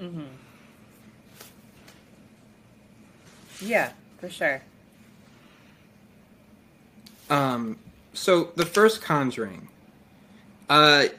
Mm-hmm. 0.00 0.22
yeah, 3.60 3.92
for 4.18 4.28
sure. 4.28 4.62
Um, 7.30 7.78
so 8.12 8.50
the 8.56 8.66
first 8.66 9.00
Conjuring, 9.02 9.68
uh, 10.68 11.04
w- 11.04 11.12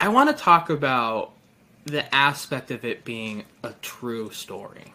I 0.00 0.08
want 0.08 0.30
to 0.30 0.42
talk 0.42 0.70
about 0.70 1.32
the 1.84 2.14
aspect 2.14 2.70
of 2.70 2.84
it 2.84 3.04
being 3.04 3.44
a 3.62 3.72
true 3.82 4.30
story. 4.30 4.92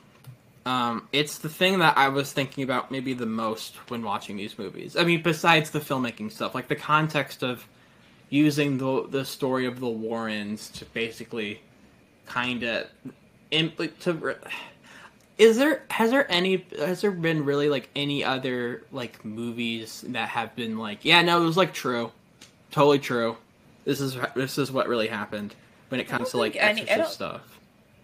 Um, 0.65 1.09
it's 1.11 1.39
the 1.39 1.49
thing 1.49 1.79
that 1.79 1.97
I 1.97 2.07
was 2.07 2.31
thinking 2.31 2.63
about 2.63 2.89
maybe 2.89 3.13
the 3.13 3.25
most 3.25 3.75
when 3.89 4.01
watching 4.01 4.37
these 4.37 4.57
movies. 4.57 4.95
I 4.95 5.03
mean, 5.03 5.21
besides 5.21 5.71
the 5.71 5.79
filmmaking 5.79 6.31
stuff, 6.31 6.55
like 6.55 6.69
the 6.69 6.75
context 6.75 7.43
of 7.43 7.67
using 8.29 8.77
the 8.77 9.05
the 9.09 9.25
story 9.25 9.65
of 9.65 9.79
the 9.79 9.89
Warrens 9.89 10.69
to 10.69 10.85
basically 10.85 11.61
kind 12.25 12.63
of 12.63 12.87
to 13.51 14.37
is 15.37 15.57
there 15.57 15.81
has 15.89 16.11
there 16.11 16.29
any 16.31 16.65
has 16.77 17.01
there 17.01 17.11
been 17.11 17.43
really 17.45 17.69
like 17.69 17.89
any 17.95 18.23
other 18.23 18.83
like 18.91 19.23
movies 19.25 20.03
that 20.09 20.29
have 20.29 20.55
been 20.55 20.77
like 20.77 20.99
yeah 21.03 21.21
no 21.21 21.41
it 21.41 21.45
was 21.45 21.57
like 21.57 21.73
true 21.73 22.11
totally 22.71 22.99
true 22.99 23.35
this 23.85 23.99
is 23.99 24.17
this 24.35 24.57
is 24.57 24.71
what 24.71 24.87
really 24.87 25.07
happened 25.07 25.55
when 25.89 25.99
it 25.99 26.07
comes 26.07 26.29
to 26.31 26.37
like 26.37 26.55
any- 26.55 26.81
exorcist 26.81 27.13
stuff 27.15 27.59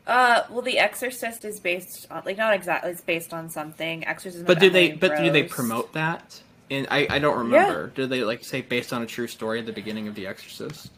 Uh, 0.08 0.42
well, 0.50 0.64
The 0.64 0.80
Exorcist 0.80 1.46
is 1.46 1.60
based 1.60 2.08
on 2.10 2.24
like 2.26 2.36
not 2.38 2.54
exactly. 2.56 2.90
It's 2.90 3.02
based 3.02 3.32
on 3.32 3.48
something. 3.50 4.06
Exorcism. 4.08 4.46
but 4.48 4.60
do 4.60 4.70
they 4.72 4.92
but 4.94 5.18
do 5.18 5.30
they 5.32 5.44
promote 5.44 5.94
that 5.94 6.42
and 6.72 6.88
I, 6.90 7.06
I 7.12 7.20
don't 7.20 7.38
remember 7.38 7.88
do 7.94 8.08
they 8.08 8.24
like 8.24 8.44
say 8.44 8.62
based 8.62 8.92
on 8.92 9.02
a 9.04 9.06
true 9.06 9.28
story 9.28 9.60
at 9.60 9.66
the 9.68 9.72
beginning 9.74 10.08
of 10.08 10.16
the 10.16 10.26
exorcist 10.26 10.90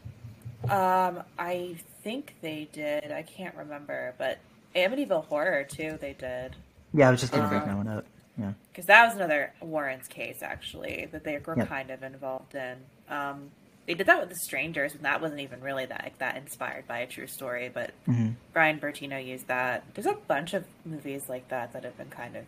Um, 0.70 1.22
I 1.38 1.76
think 2.02 2.34
they 2.40 2.68
did. 2.72 3.12
I 3.12 3.22
can't 3.22 3.54
remember, 3.56 4.14
but 4.18 4.38
Amityville 4.74 5.26
Horror 5.26 5.64
too. 5.64 5.98
They 6.00 6.12
did 6.14 6.56
Yeah, 6.94 7.08
I 7.08 7.10
was 7.10 7.20
just 7.20 7.32
gonna 7.32 7.48
bring 7.48 7.62
Uh, 7.62 7.66
that 7.66 7.76
one 7.76 7.88
up. 7.88 8.04
Yeah. 8.38 8.52
because 8.72 8.86
that 8.86 9.04
was 9.06 9.14
another 9.14 9.52
Warren's 9.60 10.08
case 10.08 10.42
actually 10.42 11.06
that 11.12 11.22
they 11.24 11.38
were 11.38 11.56
Yep. 11.56 11.68
kind 11.68 11.90
of 11.90 12.02
involved 12.02 12.54
in. 12.54 12.78
Um, 13.08 13.50
they 13.86 13.94
did 13.94 14.06
that 14.06 14.20
with 14.20 14.28
The 14.30 14.36
Strangers, 14.36 14.94
and 14.94 15.04
that 15.04 15.20
wasn't 15.20 15.40
even 15.40 15.60
really 15.60 15.84
that 15.86 16.02
like, 16.02 16.18
that 16.18 16.36
inspired 16.36 16.86
by 16.86 16.98
a 17.00 17.06
true 17.06 17.26
story. 17.26 17.68
But 17.68 17.90
hmm 18.06 18.30
Brian 18.52 18.78
Bertino 18.80 19.24
used 19.24 19.48
that. 19.48 19.84
There's 19.94 20.06
a 20.06 20.14
bunch 20.14 20.54
of 20.54 20.64
movies 20.84 21.28
like 21.28 21.48
that 21.48 21.72
that 21.74 21.84
have 21.84 21.96
been 21.98 22.08
kind 22.10 22.36
of 22.36 22.44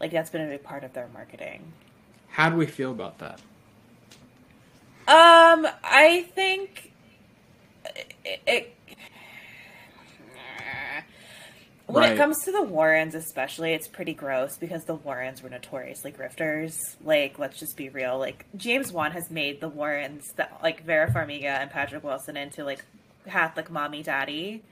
like 0.00 0.10
that's 0.10 0.30
been 0.30 0.40
a 0.42 0.48
big 0.50 0.62
part 0.64 0.82
of 0.84 0.92
their 0.94 1.08
marketing. 1.12 1.72
how 2.30 2.48
do 2.50 2.56
we 2.56 2.66
feel 2.66 2.90
about 2.90 3.18
that 3.18 3.38
Um, 5.06 5.66
I 5.84 6.26
think 6.34 6.90
it. 8.24 8.40
it 8.46 8.74
when 11.92 12.02
Right. 12.04 12.12
it 12.12 12.16
comes 12.16 12.42
to 12.44 12.52
the 12.52 12.62
Warrens, 12.62 13.14
especially, 13.14 13.72
it's 13.74 13.86
pretty 13.88 14.14
gross 14.14 14.56
because 14.56 14.84
the 14.84 14.94
Warrens 14.94 15.42
were 15.42 15.48
notoriously 15.50 16.10
grifters. 16.12 16.96
Like, 17.04 17.38
let's 17.38 17.58
just 17.58 17.76
be 17.76 17.88
real. 17.88 18.18
Like, 18.18 18.46
James 18.56 18.92
Wan 18.92 19.12
has 19.12 19.30
made 19.30 19.60
the 19.60 19.68
Warrens, 19.68 20.32
that 20.36 20.58
like 20.62 20.84
Vera 20.84 21.10
Farmiga 21.10 21.44
and 21.60 21.70
Patrick 21.70 22.02
Wilson, 22.02 22.36
into 22.36 22.64
like 22.64 22.84
Catholic 23.28 23.70
mommy 23.70 24.02
daddy, 24.02 24.62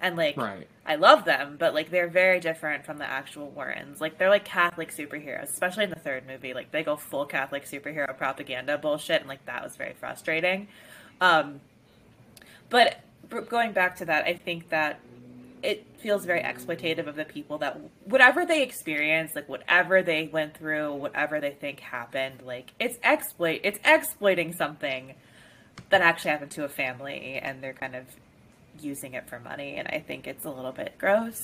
and 0.00 0.16
like 0.16 0.36
right 0.36 0.66
I 0.84 0.96
love 0.96 1.24
them, 1.24 1.56
but 1.58 1.72
like 1.72 1.90
they're 1.90 2.08
very 2.08 2.38
different 2.40 2.84
from 2.84 2.98
the 2.98 3.08
actual 3.08 3.48
Warrens. 3.50 4.00
Like 4.00 4.18
they're 4.18 4.28
like 4.28 4.44
Catholic 4.44 4.90
superheroes, 4.94 5.44
especially 5.44 5.84
in 5.84 5.90
the 5.90 5.96
third 5.98 6.26
movie. 6.26 6.52
Like 6.52 6.72
they 6.72 6.82
go 6.82 6.96
full 6.96 7.24
Catholic 7.24 7.64
superhero 7.64 8.14
propaganda 8.16 8.76
bullshit, 8.76 9.20
and 9.20 9.28
like 9.28 9.46
that 9.46 9.62
was 9.64 9.76
very 9.76 9.94
frustrating. 9.94 10.68
Um, 11.22 11.60
but 12.68 12.98
going 13.48 13.72
back 13.72 13.96
to 13.96 14.04
that, 14.06 14.24
I 14.26 14.34
think 14.34 14.68
that 14.68 15.00
it 15.64 15.86
feels 16.00 16.24
very 16.24 16.42
exploitative 16.42 17.06
of 17.06 17.16
the 17.16 17.24
people 17.24 17.58
that 17.58 17.80
whatever 18.04 18.44
they 18.44 18.62
experience, 18.62 19.32
like 19.34 19.48
whatever 19.48 20.02
they 20.02 20.28
went 20.32 20.56
through, 20.56 20.94
whatever 20.94 21.40
they 21.40 21.50
think 21.52 21.80
happened, 21.80 22.42
like 22.44 22.72
it's 22.78 22.98
exploit 23.02 23.60
it's 23.64 23.78
exploiting 23.84 24.52
something 24.52 25.14
that 25.90 26.00
actually 26.02 26.30
happened 26.32 26.50
to 26.52 26.64
a 26.64 26.68
family 26.68 27.40
and 27.42 27.62
they're 27.62 27.72
kind 27.72 27.94
of 27.96 28.04
using 28.80 29.14
it 29.14 29.28
for 29.28 29.38
money 29.40 29.76
and 29.76 29.88
I 29.88 30.00
think 30.00 30.26
it's 30.26 30.44
a 30.44 30.50
little 30.50 30.72
bit 30.72 30.96
gross. 30.98 31.40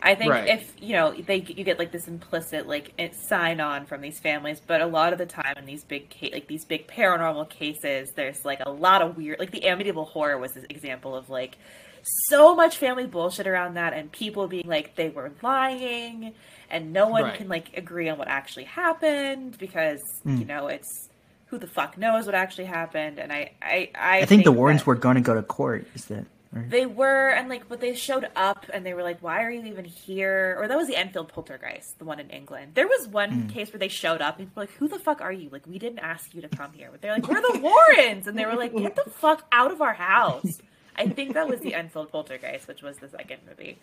I 0.00 0.14
think 0.14 0.30
Right. 0.30 0.48
if 0.48 0.74
you 0.80 0.92
know 0.94 1.12
they 1.12 1.36
you 1.38 1.64
get 1.64 1.78
like 1.78 1.90
this 1.90 2.06
implicit 2.06 2.68
like 2.68 2.92
sign 3.28 3.60
on 3.60 3.84
from 3.86 4.00
these 4.00 4.20
families, 4.20 4.60
but 4.64 4.80
a 4.80 4.86
lot 4.86 5.12
of 5.12 5.18
the 5.18 5.26
time 5.26 5.54
in 5.56 5.64
these 5.66 5.82
big 5.82 6.08
ca- 6.10 6.30
like 6.32 6.46
these 6.46 6.64
big 6.64 6.86
paranormal 6.86 7.50
cases, 7.50 8.12
there's 8.14 8.44
like 8.44 8.60
a 8.64 8.70
lot 8.70 9.02
of 9.02 9.16
weird 9.16 9.40
like 9.40 9.50
the 9.50 9.62
Amityville 9.62 10.06
horror 10.08 10.38
was 10.38 10.56
an 10.56 10.66
example 10.70 11.16
of 11.16 11.28
like 11.30 11.58
so 12.02 12.54
much 12.54 12.76
family 12.76 13.06
bullshit 13.06 13.46
around 13.46 13.74
that 13.74 13.92
and 13.92 14.10
people 14.10 14.48
being 14.48 14.66
like 14.66 14.94
they 14.96 15.08
were 15.08 15.32
lying 15.42 16.34
and 16.70 16.92
no 16.92 17.08
one 17.08 17.24
Right. 17.24 17.34
can 17.34 17.48
like 17.48 17.76
agree 17.76 18.08
on 18.08 18.18
what 18.18 18.28
actually 18.28 18.64
happened 18.64 19.56
because 19.58 20.00
you 20.24 20.32
hmm. 20.32 20.46
know 20.46 20.68
it's 20.68 21.08
who 21.46 21.58
the 21.58 21.66
fuck 21.66 21.96
knows 21.96 22.26
what 22.26 22.34
actually 22.34 22.66
happened 22.66 23.18
and 23.18 23.32
I 23.32 23.52
I 23.62 23.90
I, 23.94 24.20
I 24.20 24.24
think 24.26 24.44
the 24.44 24.52
Warrens 24.52 24.86
were 24.86 24.94
going 24.94 25.16
to 25.16 25.22
go 25.22 25.34
to 25.34 25.42
court. 25.42 25.86
Is 25.94 26.06
that? 26.06 26.26
Or, 26.54 26.64
they 26.66 26.86
were, 26.86 27.28
and 27.28 27.48
like, 27.48 27.68
but 27.68 27.80
they 27.80 27.94
showed 27.94 28.26
up 28.34 28.66
and 28.72 28.84
they 28.84 28.94
were 28.94 29.02
like, 29.02 29.22
why 29.22 29.42
are 29.42 29.50
you 29.50 29.64
even 29.66 29.84
here? 29.84 30.56
Or 30.58 30.66
that 30.66 30.76
was 30.78 30.88
the 30.88 30.96
Enfield 30.96 31.28
poltergeist, 31.28 31.98
the 31.98 32.06
one 32.06 32.18
in 32.20 32.30
England. 32.30 32.72
There 32.74 32.86
was 32.86 33.06
one 33.06 33.42
hmm. 33.42 33.48
case 33.48 33.70
where 33.72 33.78
they 33.78 33.88
showed 33.88 34.22
up 34.22 34.38
and 34.38 34.48
were 34.54 34.62
like, 34.62 34.70
who 34.72 34.88
the 34.88 34.98
fuck 34.98 35.20
are 35.20 35.32
you? 35.32 35.50
Like, 35.50 35.66
we 35.66 35.78
didn't 35.78 35.98
ask 35.98 36.34
you 36.34 36.40
to 36.42 36.48
come 36.48 36.72
here. 36.72 36.88
But 36.90 37.02
they're 37.02 37.12
like, 37.12 37.28
we're 37.28 37.40
the 37.52 37.60
Warrens. 37.60 38.26
And 38.26 38.38
they 38.38 38.46
were 38.46 38.54
like, 38.54 38.74
get 38.74 38.96
the 38.96 39.10
fuck 39.10 39.46
out 39.52 39.70
of 39.70 39.82
our 39.82 39.92
house. 39.92 40.58
I 40.98 41.08
think 41.08 41.34
that 41.34 41.48
was 41.48 41.60
the 41.60 41.74
Enfield 41.80 42.10
poltergeist, 42.10 42.66
which 42.68 42.82
was 42.82 42.98
the 42.98 43.08
second 43.08 43.40
movie. 43.48 43.78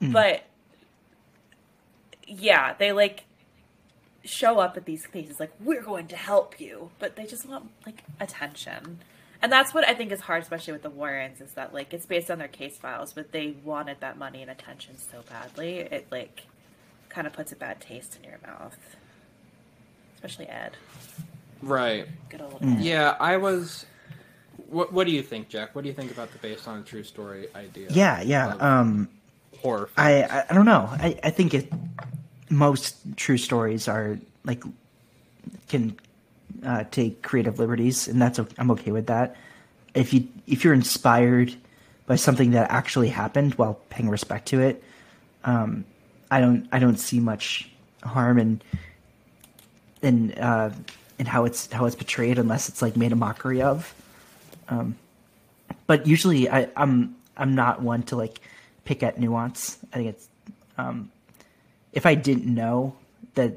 But 0.00 0.42
yeah, 2.26 2.74
they 2.78 2.92
like 2.92 3.24
show 4.24 4.58
up 4.58 4.76
at 4.76 4.84
these 4.84 5.06
places 5.06 5.40
like 5.40 5.50
we're 5.60 5.80
going 5.80 6.06
to 6.06 6.16
help 6.16 6.60
you 6.60 6.90
but 6.98 7.16
they 7.16 7.24
just 7.24 7.46
want 7.48 7.70
like 7.86 8.02
attention 8.20 8.98
and 9.40 9.50
that's 9.50 9.72
what 9.72 9.88
i 9.88 9.94
think 9.94 10.12
is 10.12 10.20
hard 10.22 10.42
especially 10.42 10.72
with 10.72 10.82
the 10.82 10.90
warrens 10.90 11.40
is 11.40 11.52
that 11.52 11.72
like 11.72 11.94
it's 11.94 12.04
based 12.04 12.30
on 12.30 12.38
their 12.38 12.48
case 12.48 12.76
files 12.76 13.14
but 13.14 13.32
they 13.32 13.54
wanted 13.64 13.98
that 14.00 14.18
money 14.18 14.42
and 14.42 14.50
attention 14.50 14.98
so 14.98 15.22
badly 15.30 15.78
it 15.78 16.06
like 16.10 16.42
kind 17.08 17.26
of 17.26 17.32
puts 17.32 17.52
a 17.52 17.56
bad 17.56 17.80
taste 17.80 18.18
in 18.22 18.28
your 18.28 18.38
mouth 18.46 18.76
especially 20.16 20.46
ed 20.48 20.72
Right. 21.62 22.06
good 22.28 22.42
old 22.42 22.60
Mm. 22.60 22.78
ed 22.80 22.84
Yeah, 22.84 23.16
I 23.18 23.38
was. 23.38 23.86
What 24.66 24.92
What 24.92 25.06
do 25.06 25.12
you 25.12 25.22
think, 25.22 25.48
Jack? 25.48 25.74
What 25.74 25.82
do 25.82 25.88
you 25.88 25.94
think 25.94 26.10
about 26.10 26.32
the 26.32 26.38
based 26.38 26.66
on 26.68 26.80
a 26.80 26.82
true 26.82 27.04
story 27.04 27.48
idea? 27.54 27.88
yeah, 27.90 28.20
yeah. 28.20 28.54
Um, 28.60 29.08
horror. 29.60 29.88
I? 29.96 30.22
I 30.24 30.44
I 30.50 30.54
don't 30.54 30.66
know. 30.66 30.88
I 30.90 31.18
I 31.22 31.30
think 31.30 31.54
it 31.54 31.72
most 32.50 32.96
true 33.16 33.38
stories 33.38 33.88
are 33.88 34.18
like 34.44 34.62
can 35.68 35.96
uh, 36.64 36.84
take 36.90 37.22
creative 37.22 37.58
liberties, 37.58 38.08
and 38.08 38.20
that's 38.20 38.40
I'm 38.58 38.70
okay 38.72 38.90
with 38.90 39.06
that. 39.06 39.36
If 39.94 40.12
you 40.12 40.28
if 40.46 40.64
you're 40.64 40.74
inspired 40.74 41.54
by 42.06 42.16
something 42.16 42.52
that 42.52 42.70
actually 42.70 43.08
happened 43.08 43.54
while 43.54 43.74
paying 43.90 44.08
respect 44.08 44.46
to 44.48 44.60
it, 44.60 44.82
um, 45.44 45.84
I 46.30 46.40
don't 46.40 46.68
I 46.72 46.78
don't 46.78 46.98
see 46.98 47.20
much 47.20 47.70
harm 48.02 48.38
in 48.38 48.60
in 50.02 50.32
uh, 50.32 50.74
in 51.18 51.26
how 51.26 51.44
it's 51.44 51.70
how 51.72 51.86
it's 51.86 51.96
portrayed 51.96 52.38
unless 52.38 52.68
it's 52.68 52.82
like 52.82 52.96
made 52.96 53.12
a 53.12 53.16
mockery 53.16 53.62
of. 53.62 53.94
Um, 54.68 54.96
but 55.86 56.06
usually 56.06 56.48
I, 56.50 56.68
I'm 56.76 57.16
I'm 57.36 57.54
not 57.54 57.82
one 57.82 58.02
to 58.04 58.16
like 58.16 58.40
pick 58.84 59.02
at 59.02 59.18
nuance. 59.18 59.78
I 59.92 59.96
think 59.96 60.08
it's 60.08 60.28
um, 60.76 61.10
if 61.92 62.06
I 62.06 62.14
didn't 62.14 62.46
know 62.46 62.94
that 63.34 63.54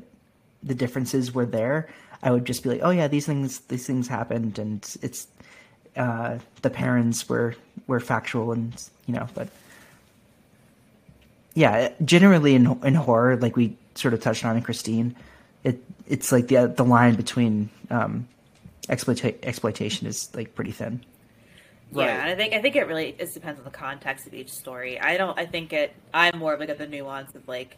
the 0.63 0.75
differences 0.75 1.33
were 1.33 1.45
there, 1.45 1.89
I 2.23 2.31
would 2.31 2.45
just 2.45 2.63
be 2.63 2.69
like, 2.69 2.81
oh 2.83 2.91
yeah, 2.91 3.07
these 3.07 3.25
things 3.25 3.59
these 3.61 3.85
things 3.85 4.07
happened, 4.07 4.59
and 4.59 4.83
it's 5.01 5.27
uh, 5.95 6.39
the 6.61 6.69
parents 6.69 7.27
were 7.27 7.55
were 7.87 7.99
factual, 7.99 8.51
and 8.51 8.73
you 9.07 9.13
know, 9.13 9.27
but 9.33 9.49
yeah, 11.53 11.89
generally 12.05 12.55
in 12.55 12.79
in 12.83 12.95
horror, 12.95 13.37
like 13.37 13.55
we 13.55 13.75
sort 13.95 14.13
of 14.13 14.21
touched 14.21 14.45
on 14.45 14.55
in 14.55 14.63
Christine, 14.63 15.15
it 15.63 15.83
it's 16.07 16.31
like 16.31 16.47
the 16.47 16.67
the 16.67 16.85
line 16.85 17.15
between 17.15 17.69
um, 17.89 18.27
exploita- 18.89 19.43
exploitation 19.43 20.07
is 20.07 20.29
like 20.35 20.55
pretty 20.55 20.71
thin. 20.71 21.03
Right. 21.93 22.05
Yeah, 22.05 22.21
and 22.21 22.29
I 22.29 22.35
think 22.35 22.53
I 22.53 22.61
think 22.61 22.75
it 22.77 22.87
really 22.87 23.13
just 23.19 23.33
depends 23.33 23.59
on 23.59 23.65
the 23.65 23.69
context 23.71 24.25
of 24.27 24.33
each 24.33 24.49
story. 24.51 24.99
I 24.99 25.17
don't. 25.17 25.37
I 25.37 25.45
think 25.45 25.73
it. 25.73 25.93
I'm 26.13 26.37
more 26.39 26.53
of 26.53 26.59
like 26.59 26.69
of 26.69 26.77
the 26.77 26.87
nuance 26.87 27.35
of 27.35 27.47
like. 27.47 27.77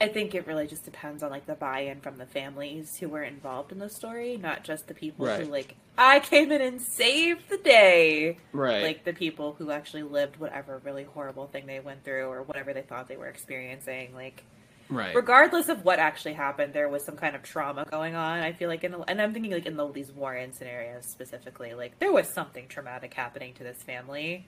I 0.00 0.08
think 0.08 0.34
it 0.34 0.46
really 0.48 0.66
just 0.66 0.84
depends 0.84 1.22
on 1.22 1.30
like 1.30 1.46
the 1.46 1.54
buy-in 1.54 2.00
from 2.00 2.16
the 2.18 2.26
families 2.26 2.96
who 2.98 3.08
were 3.08 3.22
involved 3.22 3.70
in 3.70 3.78
the 3.78 3.88
story, 3.88 4.36
not 4.36 4.64
just 4.64 4.88
the 4.88 4.94
people 4.94 5.24
Right. 5.26 5.44
who 5.44 5.50
like 5.50 5.76
I 5.96 6.18
came 6.18 6.50
in 6.50 6.60
and 6.60 6.82
saved 6.82 7.48
the 7.48 7.58
day. 7.58 8.38
right. 8.52 8.82
Like 8.82 9.04
the 9.04 9.12
people 9.12 9.54
who 9.56 9.70
actually 9.70 10.02
lived 10.02 10.36
whatever 10.38 10.80
really 10.84 11.04
horrible 11.04 11.46
thing 11.46 11.66
they 11.66 11.78
went 11.78 12.04
through 12.04 12.26
or 12.26 12.42
whatever 12.42 12.72
they 12.72 12.82
thought 12.82 13.06
they 13.08 13.16
were 13.16 13.28
experiencing. 13.28 14.12
Like 14.14 14.42
right. 14.88 15.14
regardless 15.14 15.68
of 15.68 15.84
what 15.84 15.98
actually 15.98 16.34
happened, 16.34 16.72
there 16.72 16.88
was 16.88 17.04
some 17.04 17.16
kind 17.16 17.34
of 17.36 17.42
trauma 17.42 17.84
going 17.90 18.14
on. 18.14 18.40
I 18.40 18.52
feel 18.52 18.68
like, 18.68 18.84
in, 18.84 18.92
the, 18.92 19.00
and 19.08 19.20
I'm 19.20 19.32
thinking 19.32 19.52
like 19.52 19.66
in 19.66 19.76
the, 19.76 19.90
these 19.90 20.12
Warren 20.12 20.52
scenarios 20.52 21.06
specifically, 21.06 21.74
like 21.74 21.98
there 21.98 22.12
was 22.12 22.28
something 22.28 22.68
traumatic 22.68 23.14
happening 23.14 23.54
to 23.54 23.64
this 23.64 23.82
family 23.82 24.46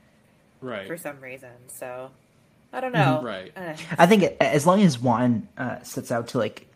right. 0.61 0.87
for 0.87 0.97
some 0.97 1.21
reason. 1.21 1.51
So 1.69 2.11
I 2.73 2.81
don't 2.81 2.93
know. 2.93 3.23
Right. 3.23 3.53
Uh, 3.57 3.75
I 3.99 4.07
think 4.07 4.25
as 4.41 4.67
long 4.67 4.83
as 4.83 4.99
Wan 4.99 5.49
uh, 5.57 5.83
sets 5.83 6.11
out 6.11 6.29
to 6.29 6.39
like 6.39 6.67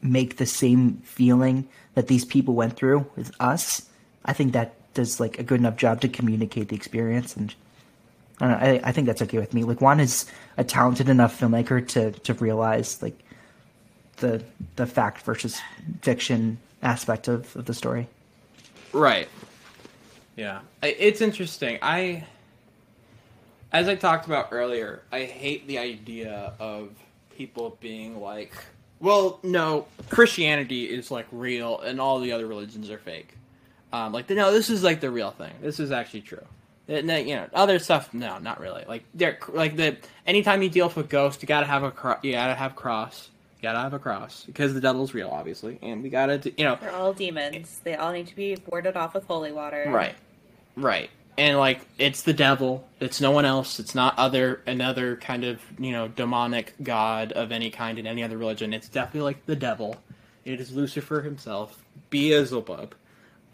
make 0.00 0.36
the 0.36 0.46
same 0.46 0.98
feeling 0.98 1.68
that 1.94 2.06
these 2.06 2.24
people 2.24 2.54
went 2.54 2.76
through 2.76 3.10
with 3.16 3.32
us, 3.40 3.88
I 4.24 4.32
think 4.32 4.52
that 4.52 4.74
does 4.94 5.20
like 5.20 5.38
a 5.38 5.42
good 5.42 5.60
enough 5.60 5.76
job 5.76 6.00
to 6.00 6.08
communicate 6.08 6.68
the 6.68 6.76
experience, 6.76 7.36
and 7.36 7.54
I 8.40 8.46
don't 8.48 8.60
know. 8.60 8.66
I, 8.66 8.80
I 8.84 8.92
think 8.92 9.06
that's 9.06 9.22
okay 9.22 9.38
with 9.38 9.52
me. 9.54 9.64
Like 9.64 9.80
Wan 9.80 10.00
is 10.00 10.26
a 10.56 10.64
talented 10.64 11.08
enough 11.08 11.38
filmmaker 11.40 11.86
to 11.88 12.12
to 12.12 12.34
realize 12.34 13.02
like 13.02 13.18
the 14.18 14.42
the 14.76 14.86
fact 14.86 15.22
versus 15.22 15.60
fiction 16.02 16.58
aspect 16.82 17.28
of, 17.28 17.54
of 17.56 17.64
the 17.64 17.74
story. 17.74 18.06
Right. 18.92 19.28
Yeah. 20.36 20.60
I- 20.82 20.96
It's 20.98 21.20
interesting. 21.20 21.78
I 21.82 22.24
as 23.72 23.88
I 23.88 23.96
talked 23.96 24.26
about 24.26 24.48
earlier, 24.52 25.02
I 25.12 25.24
hate 25.24 25.66
the 25.66 25.78
idea 25.78 26.52
of 26.58 26.90
people 27.36 27.76
being 27.80 28.20
like, 28.20 28.52
well, 29.00 29.40
no, 29.42 29.86
Christianity 30.08 30.84
is 30.84 31.10
like 31.10 31.26
real 31.32 31.80
and 31.80 32.00
all 32.00 32.18
the 32.20 32.32
other 32.32 32.46
religions 32.46 32.88
are 32.90 32.98
fake. 32.98 33.34
Um, 33.92 34.12
like, 34.12 34.28
no, 34.30 34.52
this 34.52 34.70
is 34.70 34.82
like 34.82 35.00
the 35.00 35.10
real 35.10 35.30
thing. 35.32 35.52
This 35.60 35.80
is 35.80 35.90
actually 35.92 36.22
true. 36.22 36.44
And 36.88 37.08
then, 37.08 37.28
you 37.28 37.36
know, 37.36 37.46
other 37.52 37.78
stuff, 37.78 38.14
no, 38.14 38.38
not 38.38 38.60
really. 38.60 38.84
Like, 38.88 39.04
they're 39.14 39.38
like 39.48 39.76
the 39.76 39.98
anytime 40.26 40.62
you 40.62 40.70
deal 40.70 40.88
with 40.88 40.96
a 40.96 41.02
ghost, 41.02 41.42
you 41.42 41.46
gotta 41.46 41.66
have 41.66 41.82
a 41.82 41.90
cro- 41.90 42.16
you 42.22 42.32
gotta 42.32 42.54
have 42.54 42.74
cross, 42.76 43.28
you 43.58 43.62
gotta 43.62 43.80
have 43.80 43.92
a 43.92 43.98
cross 43.98 44.44
because 44.44 44.72
the 44.72 44.80
devil's 44.80 45.12
real, 45.12 45.28
obviously, 45.28 45.78
and 45.82 46.02
we 46.02 46.08
gotta, 46.08 46.38
do, 46.38 46.52
you 46.56 46.64
know, 46.64 46.78
they're 46.80 46.94
all 46.94 47.12
demons. 47.12 47.80
They 47.84 47.94
all 47.94 48.12
need 48.12 48.28
to 48.28 48.36
be 48.36 48.56
warded 48.66 48.96
off 48.96 49.12
with 49.14 49.26
holy 49.26 49.52
water. 49.52 49.84
Right. 49.88 50.14
Right. 50.76 51.10
And 51.36 51.58
like 51.58 51.80
it's 51.98 52.22
the 52.22 52.32
devil. 52.32 52.88
It's 52.98 53.20
no 53.20 53.30
one 53.30 53.44
else. 53.44 53.78
It's 53.78 53.94
not 53.94 54.18
other 54.18 54.60
another 54.66 55.16
kind 55.16 55.44
of, 55.44 55.60
you 55.78 55.92
know, 55.92 56.08
demonic 56.08 56.74
god 56.82 57.32
of 57.32 57.52
any 57.52 57.70
kind 57.70 57.98
in 57.98 58.06
any 58.06 58.24
other 58.24 58.36
religion. 58.36 58.72
It's 58.72 58.88
definitely 58.88 59.20
like 59.20 59.46
the 59.46 59.54
devil. 59.54 59.96
It 60.44 60.58
is 60.58 60.72
Lucifer 60.74 61.20
himself, 61.20 61.84
Beelzebub. 62.10 62.94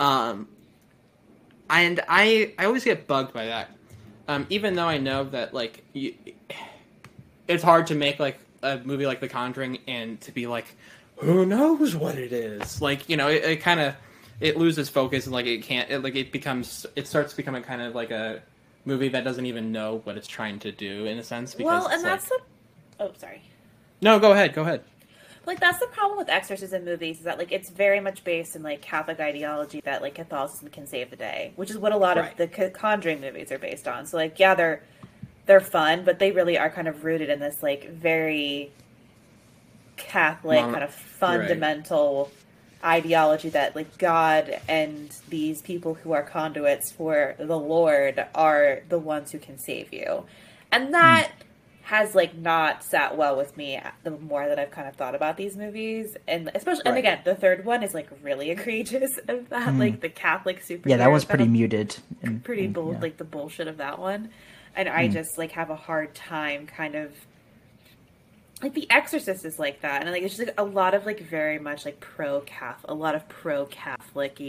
Um 0.01 0.49
and 1.71 2.01
I 2.09 2.53
I 2.59 2.67
always 2.67 2.85
get 2.85 3.07
bugged 3.07 3.33
by 3.33 3.47
that. 3.47 3.71
Um 4.29 4.47
even 4.51 4.75
though 4.75 4.89
I 4.89 4.99
know 4.99 5.25
that 5.25 5.53
like 5.55 5.85
you, 5.93 6.15
it's 7.49 7.63
hard 7.63 7.87
to 7.89 7.95
make 7.95 8.19
like 8.19 8.39
a 8.63 8.79
movie 8.79 9.07
like 9.07 9.21
The 9.21 9.29
Conjuring 9.29 9.79
and 9.87 10.21
to 10.23 10.33
be 10.33 10.47
like 10.47 10.67
who 11.19 11.47
knows 11.47 11.95
what 11.95 12.17
it 12.17 12.33
is. 12.33 12.83
Like, 12.83 13.09
you 13.09 13.17
know, 13.17 13.29
it, 13.29 13.45
it 13.45 13.57
kind 13.61 13.79
of 13.81 13.95
it 14.41 14.57
loses 14.57 14.89
focus 14.89 15.27
and 15.27 15.33
like 15.33 15.47
it 15.47 15.63
can't 15.63 15.89
it, 15.91 16.03
like 16.03 16.17
it 16.17 16.33
becomes 16.33 16.87
it 16.97 17.07
starts 17.07 17.33
becoming 17.35 17.63
kind 17.63 17.81
of 17.83 17.95
like 17.95 18.11
a 18.11 18.43
movie 18.85 19.09
that 19.09 19.25
doesn't 19.25 19.47
even 19.47 19.71
know 19.73 20.01
what 20.05 20.17
it's 20.17 20.27
trying 20.27 20.59
to 20.59 20.73
do 20.73 21.07
in 21.07 21.19
a 21.19 21.23
sense 21.23 21.55
because 21.55 21.67
Well, 21.85 21.87
and 21.89 22.03
like- 22.03 22.13
that's 22.13 22.29
the. 22.29 22.39
Oh, 23.01 23.13
sorry. 23.17 23.43
no 24.03 24.19
go 24.19 24.33
ahead 24.33 24.55
go 24.55 24.63
ahead 24.63 24.83
like 25.47 25.61
that's 25.61 25.79
the 25.79 25.87
problem 25.87 26.19
with 26.19 26.29
exorcism 26.29 26.85
movies 26.85 27.19
is 27.19 27.25
that 27.25 27.39
like 27.39 27.53
it's 27.53 27.71
very 27.71 28.01
much 28.01 28.25
based 28.25 28.57
in 28.57 28.63
like 28.63 28.81
catholic 28.81 29.21
ideology 29.21 29.81
that 29.85 30.03
like 30.03 30.15
catholicism 30.15 30.69
can 30.69 30.87
save 30.87 31.11
the 31.11 31.17
day 31.17 31.53
which 31.57 31.71
is 31.71 31.79
what 31.79 31.93
a 31.93 31.97
lot 31.97 32.17
Right. 32.17 32.39
of 32.39 32.51
the 32.51 32.71
conjuring 32.71 33.21
movies 33.21 33.51
are 33.53 33.59
based 33.59 33.89
on. 33.89 34.07
So 34.07 34.17
like 34.17 34.39
yeah 34.39 34.55
they're 34.55 34.83
they're 35.47 35.61
fun 35.61 36.05
but 36.05 36.19
they 36.19 36.33
really 36.33 36.57
are 36.59 36.71
kind 36.71 36.89
of 36.89 37.05
rooted 37.05 37.29
in 37.31 37.41
this 37.41 37.63
like 37.63 37.91
very 37.91 38.73
catholic 39.97 40.61
Mon- 40.61 40.73
kind 40.73 40.85
of 40.85 40.93
fundamental 40.93 42.31
ideology 42.85 43.49
that 43.51 43.75
like 43.75 43.97
god 43.99 44.61
and 44.69 45.11
these 45.29 45.63
people 45.63 45.95
who 45.95 46.13
are 46.13 46.23
conduits 46.23 46.91
for 46.93 47.35
the 47.39 47.59
lord 47.59 48.25
are 48.35 48.83
the 48.89 48.99
ones 48.99 49.31
who 49.33 49.39
can 49.39 49.59
save 49.59 49.93
you. 49.93 50.25
And 50.73 50.87
hmm. 50.87 50.93
that 50.93 51.31
has 51.85 52.15
like 52.15 52.35
not 52.35 52.83
sat 52.83 53.17
well 53.17 53.37
with 53.37 53.57
me 53.57 53.81
the 54.03 54.11
more 54.11 54.49
that 54.49 54.59
I've 54.59 54.71
kind 54.71 54.89
of 54.89 54.97
thought 54.97 55.15
about 55.15 55.37
these 55.37 55.57
movies, 55.57 56.17
and 56.27 56.51
especially 56.55 56.87
and 56.87 56.97
again 56.97 57.21
the 57.25 57.35
third 57.35 57.65
one 57.65 57.83
is 57.83 57.95
like 57.95 58.09
really 58.23 58.51
egregious 58.53 59.19
of 59.29 59.49
that, 59.51 59.71
hmm. 59.71 59.79
like 59.79 60.01
the 60.01 60.09
Catholic 60.09 60.63
super. 60.63 60.89
Yeah, 60.89 60.97
that 60.99 61.13
was 61.13 61.25
pretty 61.25 61.47
muted. 61.47 61.97
And, 62.23 62.43
pretty 62.43 62.65
and, 62.67 62.75
bull 62.75 62.93
yeah. 62.93 63.01
like 63.01 63.17
the 63.19 63.25
bullshit 63.25 63.69
of 63.69 63.77
that 63.79 63.99
one 63.99 64.31
and 64.77 64.89
i 64.89 65.07
hmm. 65.07 65.13
just 65.13 65.39
like 65.39 65.53
have 65.53 65.71
a 65.71 65.77
hard 65.77 66.15
time 66.15 66.67
kind 66.67 66.95
of 66.95 67.13
like 68.63 68.75
the 68.75 68.91
exorcist 68.91 69.45
is 69.45 69.59
like 69.59 69.81
that 69.83 70.03
and 70.03 70.11
like 70.11 70.23
it's 70.23 70.37
just 70.37 70.47
like 70.47 70.59
a 70.59 70.65
lot 70.65 70.95
of 70.95 71.07
like 71.07 71.21
very 71.21 71.59
much 71.59 71.85
like 71.85 72.01
pro 72.01 72.41
catholic 72.41 72.91
a 72.91 72.95
lot 72.95 73.15
of 73.15 73.29
pro 73.29 73.67
catholic 73.67 74.41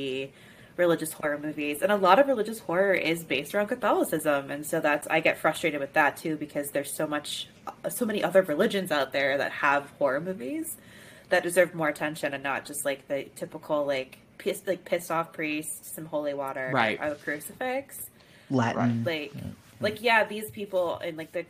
religious 0.77 1.13
horror 1.13 1.37
movies 1.37 1.81
and 1.81 1.91
a 1.91 1.95
lot 1.95 2.19
of 2.19 2.27
religious 2.27 2.59
horror 2.59 2.93
is 2.93 3.23
based 3.23 3.55
around 3.55 3.67
catholicism 3.67 4.51
and 4.51 4.65
so 4.65 4.79
that's 4.79 5.07
i 5.07 5.19
get 5.19 5.37
frustrated 5.37 5.79
with 5.79 5.93
that 5.93 6.17
too 6.17 6.35
because 6.35 6.71
there's 6.71 6.91
so 6.91 7.07
much 7.07 7.47
so 7.89 8.05
many 8.05 8.23
other 8.23 8.41
religions 8.41 8.91
out 8.91 9.13
there 9.13 9.37
that 9.37 9.51
have 9.51 9.89
horror 9.99 10.19
movies 10.19 10.75
that 11.29 11.41
deserve 11.43 11.73
more 11.73 11.87
attention 11.89 12.33
and 12.33 12.43
not 12.43 12.65
just 12.65 12.83
like 12.85 13.07
the 13.07 13.23
typical 13.35 13.85
like 13.85 14.17
pissed 14.37 14.67
like 14.67 14.83
pissed 14.85 15.09
off 15.11 15.31
priest 15.31 15.95
some 15.95 16.05
holy 16.05 16.33
water 16.33 16.69
Right. 16.73 16.99
or 16.99 17.07
a 17.07 17.15
crucifix 17.15 18.09
Latin. 18.49 19.03
like 19.05 19.33
like 19.79 20.01
yeah 20.01 20.23
these 20.25 20.51
people 20.51 20.97
and 20.99 21.15
like 21.17 21.31
the 21.31 21.45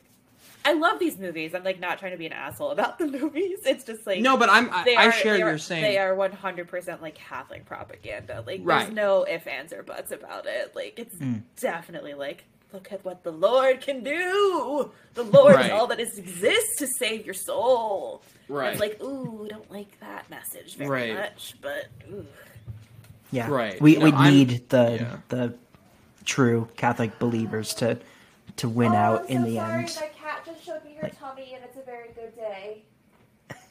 i 0.66 0.74
love 0.74 1.00
these 1.00 1.18
movies 1.18 1.54
i'm 1.56 1.64
like 1.64 1.80
not 1.80 1.98
trying 2.00 2.12
to 2.12 2.18
be 2.18 2.26
an 2.26 2.34
asshole 2.34 2.72
about 2.72 2.98
the 2.98 3.06
movies 3.20 3.60
it's 3.66 3.84
just 3.86 4.06
like 4.06 4.20
No, 4.22 4.36
but 4.38 4.50
I'm 4.50 4.70
I, 4.72 4.84
they 4.84 4.96
I 4.96 5.10
share 5.12 5.38
your 5.38 5.50
are, 5.54 5.58
same. 5.58 5.82
they 5.82 5.98
are 5.98 6.16
100% 6.16 7.02
like 7.02 7.16
catholic 7.16 7.66
propaganda 7.66 8.44
like 8.46 8.62
Right. 8.64 8.84
there's 8.86 8.94
no 8.94 9.26
ifs 9.28 9.48
ands 9.48 9.72
or 9.74 9.84
buts 9.84 10.12
about 10.12 10.46
it 10.48 10.76
like 10.76 11.00
it's 11.00 11.16
Mm. 11.16 11.42
definitely 11.60 12.14
like 12.16 12.44
look 12.74 12.92
at 12.92 13.06
what 13.06 13.24
the 13.24 13.32
lord 13.32 13.80
can 13.82 14.04
do 14.04 14.92
the 15.14 15.24
lord 15.24 15.56
Right. 15.56 15.66
is 15.68 15.72
all 15.72 15.88
that 15.88 16.00
is, 16.00 16.18
exists 16.18 16.78
to 16.80 16.88
save 16.88 17.26
your 17.26 17.36
soul 17.36 18.22
Right. 18.50 18.72
it's 18.72 18.80
like 18.82 19.02
ooh 19.02 19.48
don't 19.50 19.72
like 19.72 20.00
that 20.02 20.30
message 20.30 20.76
very 20.76 21.12
Right. 21.12 21.14
much 21.16 21.56
but 21.62 21.86
ooh. 22.12 22.26
yeah, 23.32 23.50
Right. 23.50 23.82
We 23.82 23.96
No, 23.98 24.06
we 24.06 24.12
I'm- 24.12 24.34
need 24.34 24.70
the 24.70 24.98
yeah. 25.00 25.18
the 25.30 25.54
true 26.26 26.68
Catholic 26.76 27.18
believers 27.20 27.74
to 27.76 27.98
to 28.58 28.70
win 28.70 28.94
Oh, 28.94 28.96
out 28.98 29.22
I'm 29.24 29.28
in 29.28 29.42
so 29.44 29.50
the 29.50 29.56
sorry. 29.56 29.80
end. 29.84 29.90
My 30.68 30.74
cat 30.74 30.84
just 30.84 30.84
showed 30.84 30.84
me 30.90 30.96
her 30.98 31.04
Like- 31.04 31.20
tummy, 31.20 31.54
and 31.56 31.64
it's 31.64 31.78
a 31.78 31.82
very 31.84 32.10
good 32.14 32.36
day. 32.36 32.84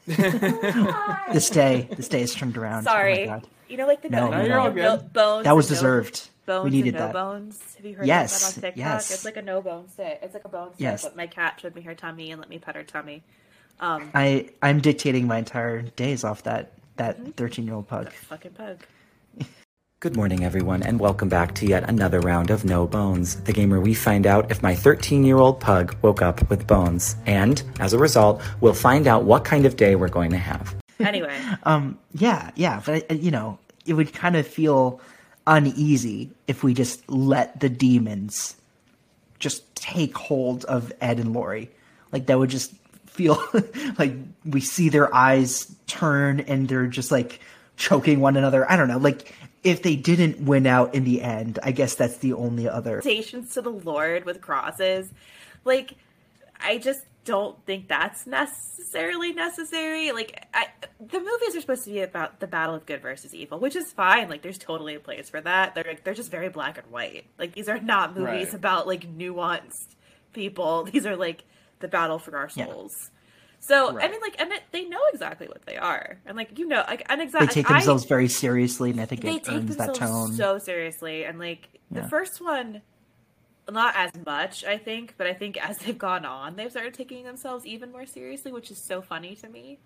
This 1.33 1.49
day, 1.49 1.87
this 1.95 2.07
day 2.07 2.21
is 2.21 2.33
turned 2.35 2.57
around. 2.57 2.83
sorry 2.83 3.23
Oh 3.23 3.27
my 3.27 3.33
God. 3.39 3.47
you 3.67 3.77
know 3.77 3.87
like 3.87 4.01
the 4.03 4.09
No, 4.09 4.29
no, 4.29 4.45
no, 4.47 4.71
no, 4.71 4.97
bones 4.97 5.43
That 5.45 5.55
was 5.55 5.65
and 5.69 5.75
no- 5.75 5.75
deserved. 5.81 6.29
Bones 6.45 6.63
we 6.65 6.69
needed 6.69 6.89
and 6.89 6.97
no 6.99 7.05
that. 7.07 7.13
bones. 7.13 7.59
Have 7.77 7.85
you 7.85 7.95
heard 7.95 8.05
Yes, 8.05 8.39
that 8.53 8.57
on 8.57 8.61
TikTok? 8.61 8.77
yes. 8.77 9.11
It's 9.11 9.25
like 9.25 9.35
a 9.37 9.41
no 9.41 9.61
bones 9.63 9.93
day. 9.95 10.19
It's 10.21 10.35
like 10.35 10.45
a 10.45 10.49
bones 10.49 10.75
Yes. 10.77 11.01
day, 11.01 11.07
but 11.09 11.17
my 11.17 11.25
cat 11.27 11.59
showed 11.59 11.73
me 11.73 11.81
her 11.81 11.95
tummy 11.95 12.29
and 12.31 12.39
let 12.39 12.49
me 12.49 12.59
pet 12.59 12.75
her 12.75 12.83
tummy. 12.83 13.23
Um, 13.79 14.11
I 14.13 14.49
I'm 14.61 14.79
dictating 14.79 15.25
my 15.25 15.39
entire 15.39 15.81
days 15.81 16.23
off 16.23 16.43
that 16.43 16.71
that 16.97 17.17
Mm-hmm. 17.19 17.31
13 17.31 17.65
year 17.65 17.73
old 17.73 17.87
pug. 17.87 18.11
fucking 18.13 18.51
pug. 18.51 18.85
Good 20.01 20.17
morning, 20.17 20.43
everyone, 20.43 20.83
and 20.83 20.99
welcome 20.99 21.29
back 21.29 21.55
to 21.55 21.65
yet 21.65 21.89
another 21.89 22.19
round 22.19 22.49
of 22.49 22.65
No 22.65 22.85
Bones, 22.85 23.41
the 23.43 23.53
game 23.53 23.69
where 23.69 23.79
we 23.79 23.93
find 23.93 24.27
out 24.27 24.51
if 24.51 24.61
my 24.61 24.75
13 24.75 25.23
year 25.23 25.37
old 25.37 25.61
pug 25.61 25.95
woke 26.01 26.21
up 26.21 26.47
with 26.49 26.67
bones. 26.67 27.15
And, 27.25 27.63
as 27.79 27.93
a 27.93 27.97
result, 27.97 28.41
we'll 28.59 28.73
find 28.73 29.07
out 29.07 29.23
what 29.23 29.45
kind 29.45 29.65
of 29.65 29.77
day 29.77 29.95
we're 29.95 30.09
going 30.09 30.31
to 30.31 30.37
have. 30.37 30.75
Anyway, 30.99 31.33
Um, 31.63 31.97
yeah, 32.13 32.51
yeah, 32.55 32.81
but 32.85 33.09
uh, 33.09 33.15
you 33.15 33.31
know, 33.31 33.57
it 33.85 33.93
would 33.93 34.13
kind 34.13 34.35
of 34.35 34.45
feel 34.45 34.99
uneasy 35.47 36.29
if 36.47 36.61
we 36.61 36.73
just 36.73 37.09
let 37.09 37.61
the 37.61 37.69
demons 37.69 38.57
just 39.39 39.73
take 39.75 40.17
hold 40.17 40.65
of 40.65 40.91
Ed 40.99 41.19
and 41.19 41.33
Lori. 41.33 41.71
Like 42.11 42.25
that 42.25 42.37
would 42.37 42.49
just 42.49 42.73
feel 43.05 43.41
like 43.97 44.13
we 44.43 44.59
see 44.59 44.89
their 44.89 45.13
eyes 45.15 45.73
turn 45.87 46.41
and 46.41 46.67
they're 46.67 46.87
just 46.87 47.11
like 47.11 47.39
choking 47.77 48.19
one 48.19 48.35
another. 48.37 48.69
I 48.69 48.75
don't 48.75 48.87
know. 48.87 48.97
Like 48.97 49.33
if 49.65 49.81
they 49.81 49.95
didn't 49.95 50.39
win 50.45 50.65
out 50.67 50.93
in 50.95 51.03
the 51.03 51.21
end, 51.21 51.59
I 51.63 51.71
guess 51.71 51.95
that's 51.95 52.17
the 52.17 52.33
only 52.33 52.69
other. 52.69 53.01
stations 53.01 53.53
to 53.55 53.61
the 53.61 53.71
Lord 53.71 54.23
with 54.25 54.39
crosses. 54.41 55.11
Like, 55.65 55.95
I 56.61 56.77
just 56.77 57.01
don't 57.25 57.57
think 57.65 57.87
that's 57.87 58.27
necessarily 58.27 59.33
necessary. 59.33 60.11
Like, 60.11 60.45
I, 60.53 60.67
the 60.99 61.19
movies 61.19 61.55
are 61.55 61.61
supposed 61.61 61.83
to 61.85 61.89
be 61.89 62.01
about 62.01 62.39
the 62.39 62.47
battle 62.47 62.75
of 62.75 62.85
good 62.85 63.01
versus 63.01 63.33
evil, 63.33 63.59
which 63.59 63.75
is 63.75 63.91
fine. 63.91 64.29
Like, 64.29 64.43
there's 64.43 64.59
totally 64.59 64.93
a 64.95 64.99
place 64.99 65.29
for 65.29 65.41
that. 65.41 65.73
They're 65.75 65.83
like, 65.87 66.03
they're 66.03 66.13
just 66.13 66.29
very 66.31 66.49
black 66.49 66.77
and 66.77 66.85
white. 66.91 67.25
Like, 67.39 67.53
these 67.53 67.67
are 67.67 67.79
not 67.79 68.15
movies 68.15 68.47
Right. 68.47 68.53
about 68.53 68.85
like 68.87 69.11
nuanced 69.17 69.95
people. 70.33 70.83
These 70.83 71.05
are 71.07 71.15
like 71.15 71.43
the 71.79 71.87
battle 71.87 72.19
for 72.19 72.37
our 72.37 72.49
Yeah. 72.55 72.65
So 73.67 73.97
I 73.99 74.07
mean, 74.09 74.21
like, 74.21 74.39
and 74.39 74.51
it, 74.51 74.61
they 74.71 74.85
know 74.85 74.99
exactly 75.11 75.47
what 75.47 75.65
they 75.65 75.75
are, 75.75 76.19
and 76.27 76.37
like 76.37 76.59
you 76.59 76.67
know, 76.67 76.83
like, 76.87 77.03
and 77.09 77.19
exactly 77.19 77.47
They 77.47 77.53
take 77.53 77.67
themselves 77.67 78.05
very 78.05 78.27
seriously, 78.27 78.91
and 78.91 79.01
I 79.01 79.05
think 79.05 79.21
they 79.21 79.35
it 79.37 79.43
take 79.43 79.55
earns 79.55 79.75
that 79.77 79.95
themselves 79.95 80.11
tone. 80.29 80.33
so 80.33 80.59
seriously. 80.59 81.25
And 81.25 81.39
like 81.39 81.69
Yeah. 81.89 82.01
the 82.01 82.07
first 82.09 82.41
one 82.41 82.83
not 83.71 83.95
as 83.97 84.11
much 84.23 84.63
i 84.63 84.77
think 84.77 85.15
but 85.17 85.25
i 85.25 85.33
think 85.33 85.57
as 85.67 85.79
they've 85.79 85.97
gone 85.97 86.23
on 86.23 86.55
they've 86.55 86.69
started 86.69 86.93
taking 86.93 87.23
themselves 87.23 87.65
even 87.65 87.91
more 87.91 88.05
seriously 88.05 88.51
which 88.51 88.69
is 88.69 88.77
so 88.77 89.01
funny 89.01 89.35
to 89.35 89.49
me. 89.49 89.79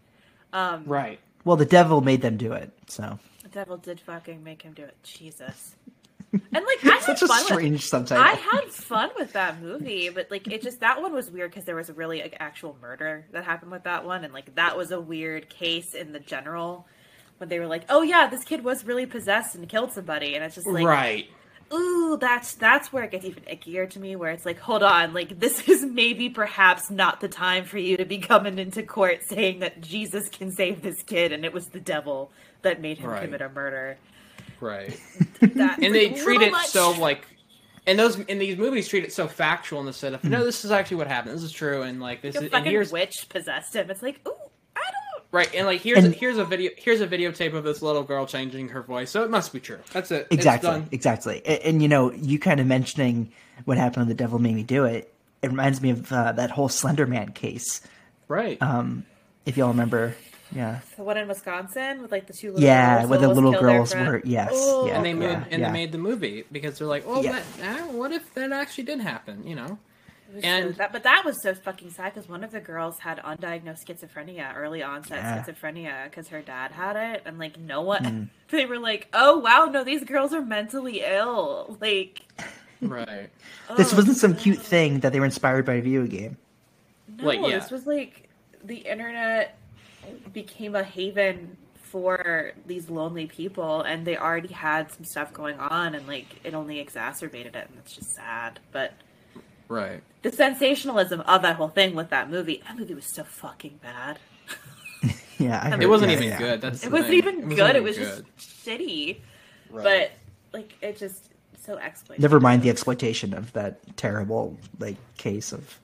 Um 0.51 0.83
right. 0.85 1.17
Well, 1.45 1.55
the 1.55 1.65
devil 1.65 2.01
made 2.01 2.21
them 2.21 2.35
do 2.35 2.51
it, 2.51 2.73
so. 2.87 3.17
The 3.43 3.47
devil 3.49 3.77
did 3.77 4.01
fucking 4.01 4.43
make 4.43 4.63
him 4.63 4.73
do 4.73 4.83
it. 4.83 4.97
Jesus 5.03 5.77
and 6.33 6.41
like 6.53 6.85
i 6.85 6.89
had 6.95 7.01
such 7.01 7.21
a 7.21 7.27
fun 7.27 7.37
with 7.37 7.45
strange 7.45 7.85
subtitle. 7.87 8.23
I 8.23 8.31
had 8.33 8.65
fun 8.65 9.09
with 9.17 9.33
that 9.33 9.61
movie, 9.61 10.09
but 10.09 10.29
like 10.29 10.47
it 10.47 10.61
just 10.61 10.79
that 10.81 11.01
one 11.01 11.13
was 11.13 11.31
weird 11.31 11.51
because 11.51 11.65
there 11.65 11.75
was 11.75 11.89
a 11.89 11.93
really 11.93 12.21
like, 12.21 12.35
actual 12.39 12.77
murder 12.81 13.25
that 13.31 13.43
happened 13.43 13.71
with 13.71 13.83
that 13.83 14.05
one, 14.05 14.23
and 14.23 14.33
like 14.33 14.55
that 14.55 14.77
was 14.77 14.91
a 14.91 14.99
weird 14.99 15.49
case 15.49 15.93
in 15.93 16.11
the 16.11 16.19
general 16.19 16.85
when 17.37 17.49
they 17.49 17.59
were 17.59 17.67
like, 17.67 17.83
"Oh 17.89 18.01
yeah, 18.01 18.27
this 18.27 18.43
kid 18.43 18.63
was 18.63 18.85
really 18.85 19.05
possessed 19.05 19.55
and 19.55 19.67
killed 19.67 19.91
somebody," 19.91 20.35
and 20.35 20.43
it's 20.43 20.55
just 20.55 20.67
like, 20.67 20.85
right. 20.85 21.29
ooh, 21.73 22.17
that's 22.19 22.53
that's 22.55 22.91
where 22.93 23.03
it 23.03 23.11
gets 23.11 23.25
even 23.25 23.43
ickier 23.43 23.89
to 23.89 23.99
me. 23.99 24.15
Where 24.15 24.31
it's 24.31 24.45
like, 24.45 24.59
hold 24.59 24.83
on, 24.83 25.13
like 25.13 25.39
this 25.39 25.61
is 25.69 25.83
maybe 25.83 26.29
perhaps 26.29 26.91
not 26.91 27.21
the 27.21 27.27
time 27.29 27.65
for 27.65 27.77
you 27.79 27.97
to 27.97 28.05
be 28.05 28.19
coming 28.19 28.59
into 28.59 28.83
court 28.83 29.23
saying 29.23 29.59
that 29.59 29.81
Jesus 29.81 30.29
can 30.29 30.51
save 30.51 30.81
this 30.81 31.01
kid, 31.03 31.31
and 31.31 31.43
it 31.45 31.53
was 31.53 31.67
the 31.69 31.79
devil 31.79 32.31
that 32.61 32.81
made 32.81 32.97
him 32.99 33.09
Right. 33.09 33.23
commit 33.23 33.41
a 33.41 33.49
murder. 33.49 33.97
Right. 34.59 34.99
That 35.41 35.79
and 35.81 35.93
they 35.95 36.09
treat 36.09 36.41
it 36.41 36.51
much. 36.51 36.67
so 36.67 36.91
like 36.91 37.25
and 37.87 37.97
those 37.97 38.19
in 38.19 38.39
these 38.39 38.57
movies 38.57 38.87
treat 38.87 39.03
it 39.03 39.13
so 39.13 39.27
factual 39.27 39.79
in 39.79 39.85
the 39.85 39.93
set 39.93 40.13
of 40.13 40.21
Hmm. 40.21 40.29
no 40.29 40.43
this 40.43 40.65
is 40.65 40.71
actually 40.71 40.97
what 40.97 41.07
happened 41.07 41.33
this 41.35 41.43
is 41.43 41.51
true 41.51 41.81
and 41.83 41.99
like 42.01 42.21
this 42.21 42.35
Like 42.35 42.39
is 42.39 42.43
and 42.43 42.51
fucking 42.51 42.71
here's 42.71 42.91
witch 42.91 43.27
possessed 43.29 43.75
him. 43.75 43.89
It's 43.89 44.01
like, 44.03 44.19
ooh, 44.27 44.31
I 44.75 44.81
don't. 44.81 45.23
right 45.31 45.53
and 45.55 45.65
like 45.65 45.79
here's 45.81 46.03
And- 46.03 46.13
a, 46.13 46.17
here's 46.17 46.37
a 46.37 46.43
video 46.45 46.71
here's 46.77 46.99
a 47.01 47.07
videotape 47.07 47.53
of 47.53 47.63
this 47.63 47.81
little 47.81 48.03
girl 48.03 48.25
changing 48.25 48.69
her 48.69 48.81
voice 48.81 49.09
so 49.11 49.23
it 49.23 49.29
must 49.29 49.53
be 49.53 49.59
true 49.61 49.79
that's 49.93 50.11
it 50.11 50.27
It's 50.29 50.35
Exactly, 50.35 50.69
done. 50.69 50.89
exactly. 50.91 51.41
And, 51.45 51.59
and 51.63 51.81
you 51.81 51.87
know, 51.87 52.11
you 52.11 52.37
kind 52.37 52.59
of 52.59 52.67
mentioning 52.67 53.31
what 53.65 53.77
happened 53.77 54.01
when 54.01 54.07
the 54.09 54.13
devil 54.15 54.39
made 54.39 54.55
me 54.55 54.63
do 54.63 54.83
it. 54.85 55.13
It 55.41 55.47
reminds 55.47 55.81
me 55.81 55.91
of 55.91 56.11
uh, 56.11 56.33
that 56.33 56.51
whole 56.51 56.67
Slender 56.69 57.07
Man 57.07 57.31
case. 57.31 57.81
right 58.27 58.61
Um, 58.61 59.05
if 59.45 59.55
y'all 59.57 59.69
remember, 59.69 60.15
yeah, 60.51 60.79
The 60.97 61.03
one 61.03 61.17
in 61.17 61.27
Wisconsin 61.27 62.01
with 62.01 62.11
like 62.11 62.27
the 62.27 62.33
two 62.33 62.49
little 62.51 62.63
yeah, 62.63 62.97
girls 62.99 63.09
where 63.09 63.19
who 63.19 63.27
the 63.27 63.33
little 63.33 63.51
girls 63.59 63.93
were. 63.95 64.21
Yes, 64.25 64.49
Oh. 64.53 64.87
yeah, 64.87 64.95
and 64.97 65.05
they 65.05 65.13
moved 65.13 65.31
yeah, 65.31 65.43
and 65.51 65.61
yeah. 65.61 65.67
they 65.67 65.73
made 65.73 65.91
the 65.91 65.97
movie 65.97 66.43
because 66.51 66.77
they're 66.79 66.87
like 66.87 67.07
well 67.07 67.23
Yeah. 67.23 67.41
that, 67.59 67.91
what 67.91 68.11
if 68.11 68.33
that 68.33 68.51
actually 68.51 68.85
did 68.85 68.99
happen 68.99 69.45
you 69.45 69.55
know 69.55 69.77
And- 70.43 70.75
so- 70.75 70.77
that, 70.77 70.91
but 70.91 71.03
that 71.03 71.23
was 71.25 71.41
so 71.41 71.53
fucking 71.55 71.89
sad 71.91 72.13
because 72.13 72.29
one 72.29 72.43
of 72.43 72.51
the 72.51 72.59
girls 72.59 72.99
had 72.99 73.17
undiagnosed 73.19 73.83
schizophrenia, 73.85 74.55
early 74.55 74.83
onset 74.83 75.17
Yeah. 75.17 75.43
schizophrenia, 75.43 76.03
because 76.05 76.27
her 76.29 76.41
dad 76.41 76.71
had 76.71 76.95
it, 76.95 77.23
and 77.25 77.39
like 77.39 77.57
no 77.59 77.81
one, 77.81 78.03
Mm. 78.03 78.29
they 78.51 78.65
were 78.67 78.77
like, 78.79 79.07
"Oh 79.13 79.39
wow, 79.39 79.65
no, 79.71 79.83
these 79.83 80.03
girls 80.03 80.31
are 80.33 80.41
mentally 80.41 81.01
ill." 81.03 81.77
Like, 81.81 82.21
right 82.81 83.29
This 83.75 83.91
oh, 83.93 83.97
wasn't 83.97 84.17
some 84.17 84.35
cute 84.35 84.59
thing 84.61 84.99
that 85.01 85.11
they 85.13 85.19
were 85.19 85.25
inspired 85.25 85.65
by 85.65 85.73
a 85.73 85.81
video 85.81 86.05
game. 86.07 86.37
No, 87.17 87.25
Like, 87.25 87.39
yeah. 87.41 87.59
this 87.59 87.69
was 87.71 87.85
like 87.87 88.29
the 88.63 88.77
internet 88.77 89.57
became 90.33 90.75
a 90.75 90.83
haven 90.83 91.57
for 91.75 92.51
these 92.67 92.89
lonely 92.89 93.25
people, 93.25 93.81
and 93.81 94.05
they 94.05 94.15
already 94.17 94.53
had 94.53 94.91
some 94.91 95.03
stuff 95.03 95.33
going 95.33 95.57
on, 95.59 95.95
and 95.95 96.07
like 96.07 96.27
it 96.43 96.53
only 96.53 96.79
exacerbated 96.79 97.55
it, 97.55 97.67
and 97.69 97.77
it's 97.79 97.95
just 97.95 98.13
sad. 98.13 98.59
But 98.71 98.93
right 99.67 100.01
the 100.21 100.31
sensationalism 100.31 101.21
of 101.21 101.41
that 101.43 101.55
whole 101.55 101.69
thing 101.69 101.95
with 101.95 102.09
that 102.09 102.29
movie, 102.29 102.61
that 102.67 102.77
movie 102.77 102.93
was 102.93 103.05
so 103.05 103.23
fucking 103.23 103.79
bad. 103.81 104.19
Yeah, 105.37 105.61
I 105.63 105.69
heard, 105.69 105.81
it 105.81 105.87
wasn't 105.87 106.11
yeah, 106.11 106.17
even 106.17 106.27
yeah. 106.27 106.37
good 106.37 106.59
that's 106.61 106.83
It 106.83 106.91
wasn't 106.91 107.11
thing. 107.11 107.17
even 107.19 107.35
wasn't 107.35 107.55
good. 107.55 107.75
It 107.77 107.83
was 107.83 107.97
good. 107.97 108.25
just 108.37 108.65
shitty. 108.65 109.21
Right. 109.69 110.11
But 110.51 110.57
like 110.59 110.73
it 110.81 110.97
just 110.97 111.29
so 111.63 111.77
exploitative. 111.77 112.19
Never 112.19 112.41
mind 112.41 112.61
the 112.61 112.69
exploitation 112.69 113.33
of 113.33 113.53
that 113.53 113.79
terrible 113.95 114.57
like 114.79 114.97
case 115.15 115.53
of 115.53 115.79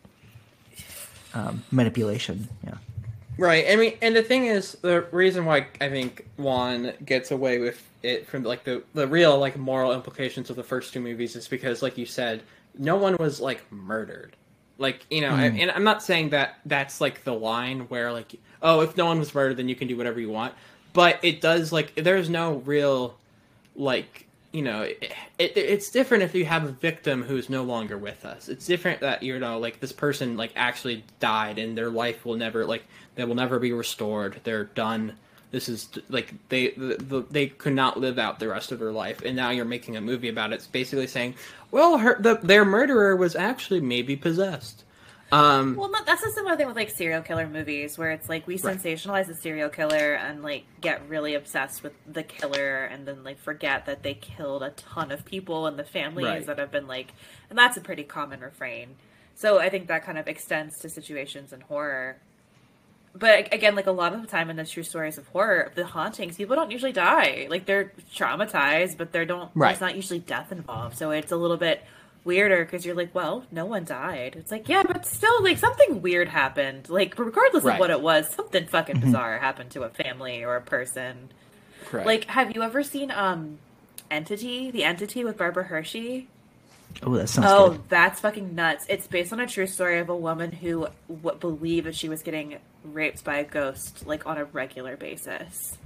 um, 1.33 1.63
manipulation. 1.71 2.49
Yeah, 2.65 2.73
Right. 3.37 3.65
I 3.69 3.75
mean, 3.75 3.97
and 4.01 4.15
the 4.15 4.23
thing 4.23 4.45
is, 4.45 4.73
the 4.81 5.01
reason 5.11 5.45
why 5.45 5.67
I 5.81 5.89
think 5.89 6.27
Wan 6.37 6.93
gets 7.03 7.31
away 7.31 7.59
with 7.59 7.85
it 8.01 8.27
from 8.27 8.43
like 8.43 8.63
the 8.63 8.83
the 8.93 9.07
real 9.07 9.37
like 9.37 9.57
moral 9.57 9.93
implications 9.93 10.49
of 10.49 10.55
the 10.55 10.63
first 10.63 10.93
two 10.93 10.99
movies 10.99 11.35
is 11.35 11.47
because, 11.47 11.81
like 11.81 11.97
you 11.97 12.05
said, 12.05 12.43
no 12.77 12.95
one 12.95 13.17
was 13.19 13.39
like 13.39 13.69
murdered. 13.71 14.35
Like 14.77 15.05
you 15.09 15.21
know, 15.21 15.31
hmm. 15.31 15.57
and 15.57 15.71
I'm 15.71 15.83
not 15.83 16.03
saying 16.03 16.29
that 16.29 16.59
that's 16.65 17.01
like 17.01 17.23
the 17.23 17.33
line 17.33 17.81
where 17.81 18.11
like, 18.11 18.35
oh, 18.61 18.81
if 18.81 18.95
no 18.95 19.05
one 19.05 19.19
was 19.19 19.33
murdered, 19.33 19.57
then 19.57 19.69
you 19.69 19.75
can 19.75 19.87
do 19.87 19.97
whatever 19.97 20.19
you 20.19 20.29
want. 20.29 20.53
But 20.93 21.19
it 21.23 21.41
does 21.41 21.71
like 21.71 21.95
there's 21.95 22.29
no 22.29 22.57
real 22.57 23.17
like 23.75 24.24
you 24.55 24.61
know 24.61 24.83
it, 24.83 25.03
it, 25.37 25.57
it's 25.57 25.89
different 25.89 26.23
if 26.23 26.33
you 26.33 26.45
have 26.45 26.63
a 26.63 26.71
victim 26.71 27.21
who's 27.21 27.49
no 27.49 27.63
longer 27.63 27.97
with 27.97 28.23
us. 28.23 28.47
It's 28.47 28.65
different 28.65 29.01
that 29.01 29.21
you 29.21 29.37
know 29.37 29.59
like 29.59 29.81
this 29.81 29.91
person 29.91 30.37
like 30.37 30.53
actually 30.55 31.03
died 31.19 31.59
and 31.59 31.77
their 31.77 31.89
life 31.89 32.25
will 32.25 32.37
never 32.37 32.65
like 32.65 32.83
they 33.15 33.25
will 33.25 33.35
never 33.35 33.59
be 33.59 33.73
restored. 33.73 34.39
They're 34.45 34.63
done. 34.63 35.17
This 35.51 35.67
is 35.67 35.89
like 36.07 36.33
they 36.47 36.69
the, 36.69 36.95
the, 36.97 37.25
they 37.29 37.47
could 37.47 37.73
not 37.73 37.99
live 37.99 38.17
out 38.17 38.39
the 38.39 38.47
rest 38.47 38.71
of 38.71 38.79
their 38.79 38.93
life. 38.93 39.21
And 39.25 39.35
now 39.35 39.49
you're 39.49 39.65
making 39.65 39.97
a 39.97 40.01
movie 40.01 40.29
about 40.29 40.53
it. 40.53 40.55
It's 40.55 40.67
basically 40.67 41.07
saying 41.07 41.35
well 41.71 41.97
her 41.97 42.15
the, 42.17 42.35
their 42.35 42.63
murderer 42.63 43.13
was 43.13 43.35
actually 43.35 43.81
maybe 43.81 44.15
possessed 44.15 44.84
um 45.35 45.75
Well, 45.75 45.91
that's 46.05 46.23
a 46.23 46.31
similar 46.31 46.55
thing 46.55 46.67
with 46.67 46.75
like 46.75 46.89
serial 46.89 47.21
killer 47.21 47.47
movies, 47.47 47.97
where 47.97 48.11
it's 48.11 48.29
like 48.29 48.47
we 48.47 48.57
Right. 48.57 48.77
sensationalize 48.77 49.27
the 49.27 49.35
serial 49.35 49.69
killer 49.69 50.13
and 50.13 50.41
like 50.43 50.63
get 50.81 51.07
really 51.09 51.35
obsessed 51.35 51.83
with 51.83 51.93
the 52.11 52.23
killer, 52.23 52.85
and 52.85 53.07
then 53.07 53.23
like 53.23 53.37
forget 53.39 53.85
that 53.85 54.03
they 54.03 54.13
killed 54.13 54.63
a 54.63 54.69
ton 54.71 55.11
of 55.11 55.25
people 55.25 55.67
and 55.67 55.77
the 55.77 55.83
families 55.83 56.25
Right. 56.25 56.45
that 56.47 56.59
have 56.59 56.71
been 56.71 56.87
like, 56.87 57.13
and 57.49 57.57
that's 57.59 57.77
a 57.77 57.81
pretty 57.81 58.03
common 58.03 58.39
refrain. 58.39 58.95
So 59.35 59.59
I 59.59 59.69
think 59.69 59.87
that 59.87 60.05
kind 60.05 60.17
of 60.17 60.27
extends 60.27 60.79
to 60.79 60.89
situations 60.89 61.51
in 61.51 61.61
horror. 61.61 62.17
But 63.17 63.53
again, 63.53 63.75
like 63.75 63.87
a 63.87 63.91
lot 63.91 64.13
of 64.13 64.21
the 64.21 64.27
time 64.27 64.49
in 64.49 64.57
the 64.57 64.65
true 64.65 64.83
stories 64.83 65.17
of 65.17 65.25
horror, 65.29 65.71
the 65.75 65.85
hauntings, 65.85 66.35
people 66.35 66.55
don't 66.57 66.69
usually 66.71 66.91
die. 66.91 67.47
Like 67.49 67.65
they're 67.65 67.93
traumatized, 68.13 68.97
but 68.97 69.11
they 69.13 69.23
don't. 69.25 69.49
Right. 69.55 69.69
There's 69.69 69.81
not 69.81 69.95
usually 69.95 70.19
death 70.19 70.51
involved, 70.51 70.97
so 70.97 71.11
it's 71.11 71.31
a 71.31 71.37
little 71.37 71.55
bit 71.57 71.81
weirder 72.25 72.65
because 72.65 72.85
you're 72.85 72.95
like, 72.95 73.15
well, 73.15 73.45
no 73.51 73.65
one 73.65 73.85
died. 73.85 74.35
It's 74.37 74.51
like, 74.51 74.67
yeah, 74.67 74.83
but 74.83 75.05
still, 75.05 75.41
like 75.43 75.57
something 75.57 76.01
weird 76.01 76.27
happened. 76.27 76.89
Like 76.89 77.17
regardless 77.17 77.63
Right. 77.63 77.75
of 77.75 77.79
what 77.79 77.91
it 77.91 78.01
was, 78.01 78.27
something 78.29 78.65
fucking 78.65 78.99
bizarre 78.99 79.37
happened 79.37 79.69
to 79.71 79.83
a 79.83 79.89
family 79.89 80.43
or 80.43 80.55
a 80.57 80.61
person. 80.61 81.29
correct. 81.85 82.05
Like, 82.07 82.25
have 82.25 82.55
you 82.55 82.63
ever 82.63 82.83
seen 82.83 83.11
um, 83.11 83.59
Entity? 84.11 84.71
The 84.71 84.83
Entity 84.83 85.23
with 85.23 85.37
Barbara 85.37 85.63
Hershey. 85.63 86.27
Oh, 87.03 87.13
that 87.15 87.27
sounds 87.27 87.47
Oh, 87.49 87.69
good. 87.71 87.89
that's 87.89 88.21
fucking 88.21 88.55
nuts. 88.55 88.85
It's 88.89 89.05
based 89.07 89.33
on 89.33 89.39
a 89.39 89.47
true 89.47 89.67
story 89.67 89.99
of 89.99 90.09
a 90.09 90.15
woman 90.15 90.51
who 90.51 90.87
w- 91.09 91.37
believed 91.39 91.87
that 91.87 91.95
she 91.95 92.07
was 92.09 92.21
getting 92.23 92.57
raped 92.85 93.23
by 93.23 93.37
a 93.37 93.43
ghost, 93.43 94.07
like 94.07 94.25
on 94.25 94.37
a 94.37 94.45
regular 94.45 94.95
basis. 94.95 95.77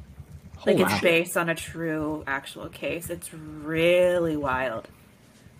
Like 0.66 0.78
wow. 0.78 0.86
it's 0.90 1.02
based 1.02 1.36
on 1.38 1.50
a 1.50 1.56
true, 1.56 2.24
actual 2.28 2.70
case. 2.70 3.10
It's 3.10 3.34
really 3.34 4.38
wild. 4.38 4.88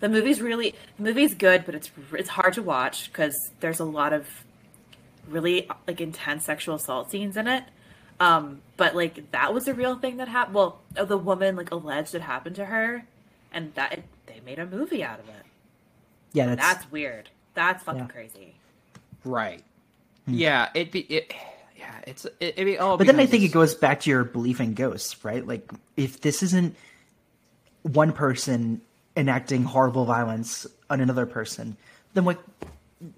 The 0.00 0.08
movie's 0.08 0.40
really, 0.40 0.74
the 0.96 1.02
movie's 1.04 1.34
good, 1.34 1.64
but 1.66 1.74
it's 1.74 1.90
it's 2.12 2.28
hard 2.30 2.54
to 2.54 2.62
watch 2.62 3.10
because 3.12 3.36
there's 3.60 3.80
a 3.80 3.84
lot 3.84 4.12
of 4.12 4.26
really 5.28 5.68
like 5.86 6.00
intense 6.00 6.44
sexual 6.44 6.74
assault 6.76 7.10
scenes 7.10 7.36
in 7.36 7.46
it. 7.46 7.64
Um, 8.18 8.60
but 8.76 8.94
like 8.96 9.30
that 9.32 9.54
was 9.54 9.68
a 9.68 9.74
real 9.74 9.96
thing 9.96 10.16
that 10.18 10.28
happened. 10.28 10.54
Well, 10.54 10.80
uh, 10.96 11.04
the 11.04 11.18
woman 11.18 11.56
like 11.56 11.70
alleged 11.70 12.14
it 12.14 12.22
happened 12.22 12.56
to 12.56 12.64
her, 12.64 13.04
and 13.52 13.72
that 13.74 14.00
they 14.26 14.40
made 14.44 14.58
a 14.58 14.66
movie 14.66 15.04
out 15.04 15.20
of 15.20 15.28
it. 15.28 15.34
Yeah, 16.32 16.46
that's, 16.54 16.60
That's 16.60 16.92
weird. 16.92 17.28
That's 17.54 17.82
fucking 17.82 18.02
Yeah. 18.02 18.06
crazy. 18.06 18.54
right 19.24 19.62
yeah 20.26 20.68
it 20.74 20.92
be 20.92 21.00
it 21.00 21.32
yeah 21.76 21.92
it's 22.06 22.24
it, 22.38 22.54
it 22.56 22.64
be 22.64 22.78
all 22.78 22.96
But 22.96 23.06
then 23.06 23.18
I 23.18 23.26
think 23.26 23.42
it 23.42 23.48
goes 23.48 23.74
back 23.74 24.00
to 24.00 24.10
your 24.10 24.22
belief 24.24 24.60
in 24.60 24.74
ghosts, 24.74 25.24
right? 25.24 25.44
Like 25.44 25.68
if 25.96 26.20
this 26.20 26.42
isn't 26.42 26.76
one 27.82 28.12
person 28.12 28.80
enacting 29.16 29.64
horrible 29.64 30.04
violence 30.04 30.66
on 30.88 31.00
another 31.00 31.26
person, 31.26 31.76
then 32.14 32.24
what 32.24 32.38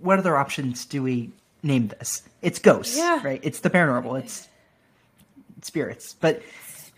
what 0.01 0.19
other 0.19 0.37
options 0.37 0.85
do 0.87 1.03
we 1.03 1.31
name 1.63 1.89
this? 1.89 2.23
It's 2.41 2.59
ghosts, 2.59 2.97
Yeah. 2.97 3.21
right? 3.25 3.41
It's 3.43 3.61
the 3.61 3.71
paranormal. 3.71 4.21
It's 4.21 4.49
spirits. 5.63 6.15
But 6.21 6.43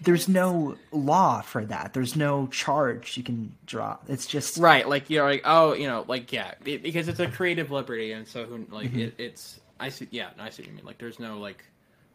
there's 0.02 0.28
no 0.28 0.76
law 0.92 1.40
for 1.40 1.64
that. 1.64 1.94
There's 1.94 2.16
no 2.16 2.46
charge 2.48 3.16
you 3.16 3.22
can 3.22 3.54
draw. 3.66 3.96
It's 4.08 4.26
just 4.26 4.58
right 4.58 4.88
like 4.88 5.08
you're 5.08 5.24
like 5.24 5.42
oh 5.44 5.72
you 5.72 5.86
know 5.86 6.04
like 6.08 6.32
yeah 6.32 6.54
it, 6.64 6.82
because 6.82 7.08
it's 7.08 7.20
a 7.20 7.26
creative 7.28 7.70
liberty 7.70 8.12
and 8.12 8.26
so 8.26 8.44
who 8.44 8.66
like 8.70 8.88
Mm-hmm. 8.90 9.00
it, 9.00 9.14
it's 9.18 9.60
i 9.80 9.88
see 9.88 10.06
yeah 10.10 10.28
i 10.38 10.50
see 10.50 10.62
what 10.62 10.68
you 10.68 10.76
mean 10.76 10.84
like 10.84 10.98
there's 10.98 11.18
no 11.18 11.38
like 11.38 11.64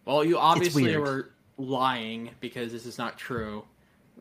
well 0.06 0.24
you 0.24 0.38
obviously 0.38 0.96
were 0.98 1.30
lying 1.58 2.30
because 2.42 2.72
this 2.72 2.86
is 2.86 2.98
not 2.98 3.18
true 3.18 3.64
Be- 3.64 3.66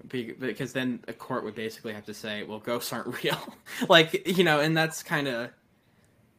because 0.07 0.73
then 0.73 1.01
a 1.09 1.13
court 1.13 1.43
would 1.45 1.55
basically 1.55 1.93
have 1.93 2.05
to 2.07 2.15
say 2.15 2.45
well 2.45 2.59
ghosts 2.61 2.93
aren't 2.93 3.07
real 3.25 3.39
like 3.89 4.27
you 4.29 4.45
know 4.45 4.61
and 4.61 4.77
that's 4.77 5.03
kind 5.03 5.27
of 5.27 5.51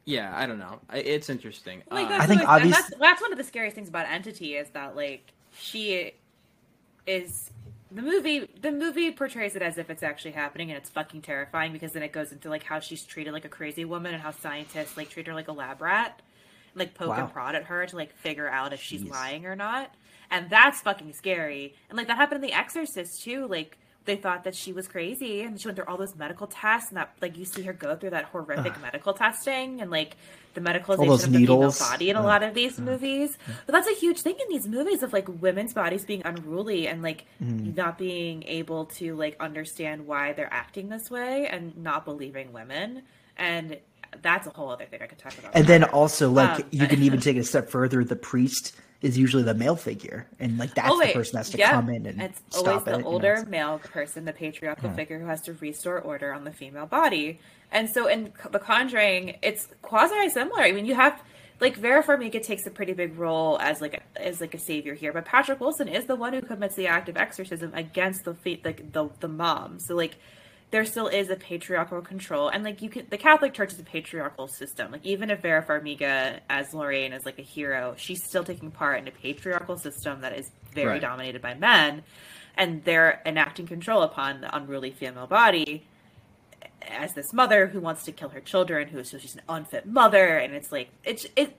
yeah 0.05 0.32
i 0.36 0.45
don't 0.45 0.60
know 0.60 0.80
it's 0.93 1.30
interesting 1.30 1.84
Like, 1.91 2.05
Uh, 2.05 2.10
that's 2.10 2.24
I 2.24 2.28
think 2.28 2.47
what- 2.47 2.62
and 2.62 2.72
that's, 2.74 2.91
that's 2.99 3.22
one 3.22 3.32
of 3.32 3.38
the 3.38 3.43
scariest 3.43 3.76
things 3.76 3.89
about 3.89 4.05
Entity 4.07 4.55
is 4.55 4.70
that 4.70 4.95
like 4.95 5.34
she 5.57 6.14
is 7.05 7.49
the 7.91 8.01
movie. 8.03 8.47
The 8.62 8.72
movie 8.72 9.12
portrays 9.12 9.55
it 9.55 9.64
as 9.64 9.80
if 9.80 9.89
it's 9.89 10.03
actually 10.03 10.32
happening, 10.32 10.70
and 10.70 10.78
it's 10.78 10.91
fucking 10.91 11.24
terrifying 11.24 11.74
because 11.74 11.91
then 11.93 12.03
it 12.03 12.12
goes 12.12 12.32
into 12.32 12.47
like 12.47 12.62
how 12.62 12.80
she's 12.80 13.03
treated 13.03 13.34
like 13.34 13.45
a 13.45 13.49
crazy 13.49 13.84
woman 13.84 14.14
and 14.14 14.22
how 14.22 14.30
scientists 14.30 14.95
like 14.95 15.10
treat 15.10 15.26
her 15.26 15.34
like 15.34 15.47
a 15.47 15.51
lab 15.51 15.82
rat, 15.82 16.22
like 16.76 16.93
poke 16.93 17.10
Wow. 17.10 17.24
and 17.24 17.34
prod 17.34 17.55
at 17.55 17.64
her 17.64 17.88
to 17.88 17.95
like 17.95 18.14
figure 18.18 18.47
out 18.47 18.74
if 18.74 18.82
she's 18.82 19.01
Jeez. 19.03 19.10
lying 19.10 19.45
or 19.47 19.55
not, 19.55 19.91
and 20.32 20.50
that's 20.50 20.82
fucking 20.82 21.14
scary. 21.14 21.76
And 21.90 21.98
like 21.98 22.08
that 22.08 22.18
happened 22.18 22.44
in 22.44 22.50
The 22.50 22.56
Exorcist 22.56 23.24
too. 23.24 23.48
Like 23.48 23.78
they 24.06 24.16
thought 24.16 24.44
that 24.46 24.56
she 24.56 24.74
was 24.74 24.88
crazy, 24.88 25.42
and 25.42 25.60
she 25.60 25.68
went 25.68 25.76
through 25.76 25.86
all 25.88 25.98
those 25.98 26.16
medical 26.16 26.48
tests, 26.48 26.90
and 26.90 26.98
that 26.98 27.12
like 27.22 27.38
you 27.38 27.46
see 27.46 27.62
her 27.64 27.74
go 27.74 27.96
through 27.96 28.10
that 28.12 28.26
horrific 28.26 28.80
medical 28.82 29.14
testing 29.14 29.82
and 29.82 29.92
like 29.92 30.16
the 30.56 30.62
medicalization 30.62 31.14
of 31.26 31.32
the 31.32 31.40
needles. 31.40 31.78
female 31.78 31.92
body 31.92 32.10
in 32.10 32.16
a 32.16 32.24
lot 32.24 32.42
of 32.42 32.54
these 32.56 32.80
movies. 32.80 33.38
But 33.68 33.74
that's 33.74 33.88
a 33.88 33.94
huge 33.94 34.22
thing 34.22 34.36
in 34.40 34.48
these 34.50 34.68
movies 34.68 35.04
of 35.04 35.14
like 35.14 35.28
women's 35.42 35.74
bodies 35.76 36.06
being 36.06 36.22
unruly 36.26 36.88
and 36.88 37.04
like 37.04 37.26
Mm-hmm. 37.44 37.76
not 37.76 37.98
being 38.00 38.44
able 38.44 38.86
to 38.86 39.16
like 39.16 39.36
understand 39.40 40.08
why 40.08 40.34
they're 40.34 40.52
acting 40.52 40.90
this 40.90 41.12
way 41.12 41.48
and 41.48 41.78
not 41.78 42.04
believing 42.06 42.52
women. 42.52 43.04
And 43.38 43.78
that's 44.24 44.48
a 44.48 44.50
whole 44.50 44.70
other 44.70 44.86
thing 44.86 45.02
I 45.04 45.06
could 45.06 45.20
talk 45.20 45.38
about. 45.38 45.52
and 45.56 45.68
then 45.68 45.84
also 45.84 46.32
like 46.32 46.62
Um, 46.62 46.66
you 46.72 46.88
can 46.88 47.04
even 47.04 47.20
take 47.26 47.36
it 47.38 47.42
a 47.42 47.44
step 47.44 47.70
further. 47.70 48.04
The 48.04 48.16
priest 48.16 48.76
is 49.02 49.18
usually 49.18 49.43
the 49.43 49.54
male 49.54 49.76
figure, 49.78 50.28
and 50.39 50.58
like 50.58 50.76
that's 50.76 50.89
oh, 50.91 51.00
the 51.00 51.14
person 51.14 51.34
that 51.34 51.39
has 51.39 51.50
to 51.52 51.58
Oh, 51.58 51.60
yeah. 51.60 51.72
come 51.72 51.89
in 51.89 52.06
and 52.06 52.22
it's 52.22 52.41
stop 52.50 52.68
always 52.68 52.82
it. 52.82 52.86
the 52.86 52.91
you 52.97 53.04
know, 53.04 53.08
older 53.08 53.45
male 53.47 53.80
person, 53.80 54.26
the 54.26 54.34
patriarchal 54.34 54.89
figure 54.91 55.20
who 55.20 55.26
has 55.28 55.41
to 55.43 55.54
restore 55.54 56.00
order 56.00 56.34
on 56.34 56.43
the 56.43 56.52
female 56.52 56.86
body. 56.86 57.39
And 57.72 57.89
so 57.89 58.08
in 58.08 58.34
The 58.52 58.60
Conjuring, 58.60 59.38
it's 59.41 59.68
quasi 59.82 60.30
similar. 60.30 60.62
I 60.64 60.72
mean, 60.74 60.86
you 60.86 60.95
have 60.95 61.22
like 61.62 61.76
Vera 61.78 62.04
Farmiga 62.04 62.41
takes 62.43 62.66
a 62.68 62.72
pretty 62.72 62.93
big 62.93 63.18
role 63.18 63.58
as 63.60 63.80
like 63.82 63.93
a, 64.18 64.22
as 64.22 64.41
like 64.41 64.54
a 64.54 64.60
savior 64.60 64.95
here, 64.95 65.14
but 65.14 65.24
Patrick 65.26 65.60
Wilson 65.60 65.88
is 65.88 66.06
the 66.06 66.16
one 66.16 66.34
who 66.34 66.41
commits 66.41 66.76
the 66.76 66.88
act 66.88 67.08
of 67.10 67.16
exorcism 67.18 67.72
against 67.76 68.26
the 68.26 68.34
fe- 68.34 68.62
the, 68.64 68.74
the 68.91 69.10
the 69.22 69.28
mom. 69.30 69.80
So 69.80 69.95
like 69.95 70.18
there 70.72 70.86
still 70.86 71.07
is 71.07 71.30
a 71.30 71.36
patriarchal 71.36 72.01
control 72.01 72.47
and 72.49 72.63
like 72.63 72.82
you 72.82 72.89
can 72.89 73.05
the 73.09 73.17
catholic 73.17 73.53
church 73.53 73.74
is 73.74 73.80
a 73.80 73.84
patriarchal 73.84 74.47
system 74.47 74.91
like 74.91 75.03
even 75.05 75.30
if 75.32 75.41
vera 75.41 75.63
farmiga 75.63 76.39
as 76.49 76.74
lorraine 76.74 77.11
is 77.13 77.26
like 77.26 77.39
a 77.39 77.43
hero 77.43 77.95
she's 77.97 78.24
still 78.24 78.43
taking 78.43 78.70
part 78.70 78.99
in 78.99 79.07
a 79.07 79.11
patriarchal 79.11 79.78
system 79.78 80.22
that 80.22 80.38
is 80.38 80.51
very 80.74 80.88
Right. 80.93 81.01
dominated 81.01 81.41
by 81.41 81.53
men 81.55 82.03
and 82.55 82.84
they're 82.84 83.22
enacting 83.26 83.65
control 83.67 84.03
upon 84.03 84.41
the 84.41 84.55
unruly 84.55 84.91
female 84.91 85.28
body 85.28 85.86
as 86.88 87.13
this 87.13 87.34
mother 87.34 87.67
who 87.67 87.80
wants 87.80 88.03
to 88.05 88.11
kill 88.11 88.30
her 88.30 88.39
children 88.39 88.88
who 88.89 88.99
is 88.99 89.09
so 89.09 89.17
she's 89.17 89.36
an 89.36 89.41
unfit 89.49 89.86
mother 89.88 90.38
and 90.38 90.53
it's 90.53 90.72
like 90.72 90.89
it's 91.03 91.26
it 91.36 91.55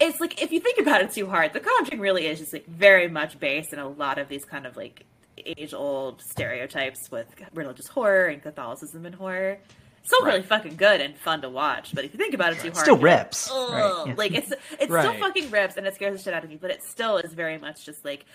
it's 0.00 0.20
like 0.20 0.42
if 0.42 0.52
you 0.52 0.60
think 0.60 0.78
about 0.80 1.00
it 1.02 1.12
too 1.12 1.26
hard, 1.28 1.52
The 1.52 1.60
Conjuring 1.60 2.00
really 2.00 2.26
is 2.26 2.40
just 2.40 2.52
like 2.52 2.66
very 2.66 3.08
much 3.08 3.38
based 3.38 3.72
in 3.72 3.78
a 3.78 3.88
lot 3.88 4.18
of 4.18 4.28
these 4.28 4.44
kind 4.44 4.66
of 4.66 4.76
like 4.76 5.04
age 5.38 5.74
old 5.74 6.20
stereotypes 6.22 7.10
with 7.10 7.26
religious 7.54 7.86
horror 7.88 8.26
and 8.26 8.42
Catholicism 8.42 9.06
and 9.06 9.14
horror. 9.14 9.58
It's 9.98 10.08
still 10.14 10.26
really 10.26 10.42
fucking 10.42 10.76
good 10.76 11.00
and 11.00 11.16
fun 11.16 11.40
to 11.42 11.48
watch, 11.48 11.94
but 11.94 12.04
if 12.04 12.12
you 12.12 12.18
think 12.18 12.34
about 12.34 12.52
it 12.52 12.56
too 12.58 12.64
hard, 12.70 12.76
Still 12.76 12.98
you're 12.98 13.08
like, 13.08 13.20
rips, 13.24 13.50
"Ugh." 13.50 13.72
right, 13.72 14.04
yeah. 14.08 14.14
Like 14.18 14.32
it's 14.32 14.52
it's 14.78 14.90
Right. 14.90 15.08
still 15.08 15.18
fucking 15.18 15.50
rips 15.50 15.76
and 15.78 15.86
it 15.86 15.94
scares 15.94 16.18
the 16.18 16.22
shit 16.22 16.34
out 16.34 16.44
of 16.44 16.50
me, 16.50 16.56
but 16.60 16.70
it 16.70 16.82
still 16.84 17.16
is 17.16 17.32
very 17.32 17.56
much 17.56 17.86
just 17.86 18.04
like, 18.04 18.26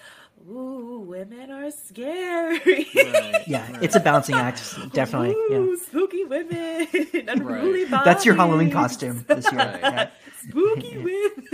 ooh, 0.49 1.03
women 1.05 1.51
are 1.51 1.69
scary. 1.69 2.59
right, 2.65 3.43
Yeah, 3.47 3.71
right. 3.71 3.83
it's 3.83 3.95
a 3.95 3.99
balancing 3.99 4.33
act, 4.35 4.63
definitely. 4.93 5.35
Ooh, 5.35 5.69
Yeah, 5.77 5.85
spooky 5.87 6.23
women, 6.23 6.87
unruly 7.27 7.85
Right. 7.85 8.03
that's 8.03 8.25
your 8.25 8.33
Halloween 8.33 8.71
costume 8.71 9.23
this 9.27 9.45
year. 9.51 9.61
Right. 9.61 9.79
Yeah. 9.79 10.09
Spooky 10.49 10.97
women. 10.97 11.47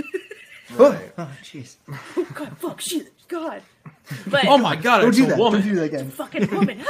Right. 0.78 1.12
Oh, 1.18 1.30
jeez. 1.44 1.76
Oh 2.16 2.28
God, 2.34 2.58
fuck, 2.58 2.80
shit, 2.80 3.12
God. 3.28 3.62
But 4.28 4.46
oh 4.48 4.58
my 4.58 4.76
god 4.76 5.00
Don't 5.00 5.10
it's 5.10 5.18
do 5.18 5.26
a 5.26 5.28
that. 5.30 5.38
woman 5.38 5.62
Don't 5.62 5.70
do 5.70 5.76
that 5.76 5.84
again. 5.84 6.10
fucking 6.12 6.48
woman. 6.52 6.86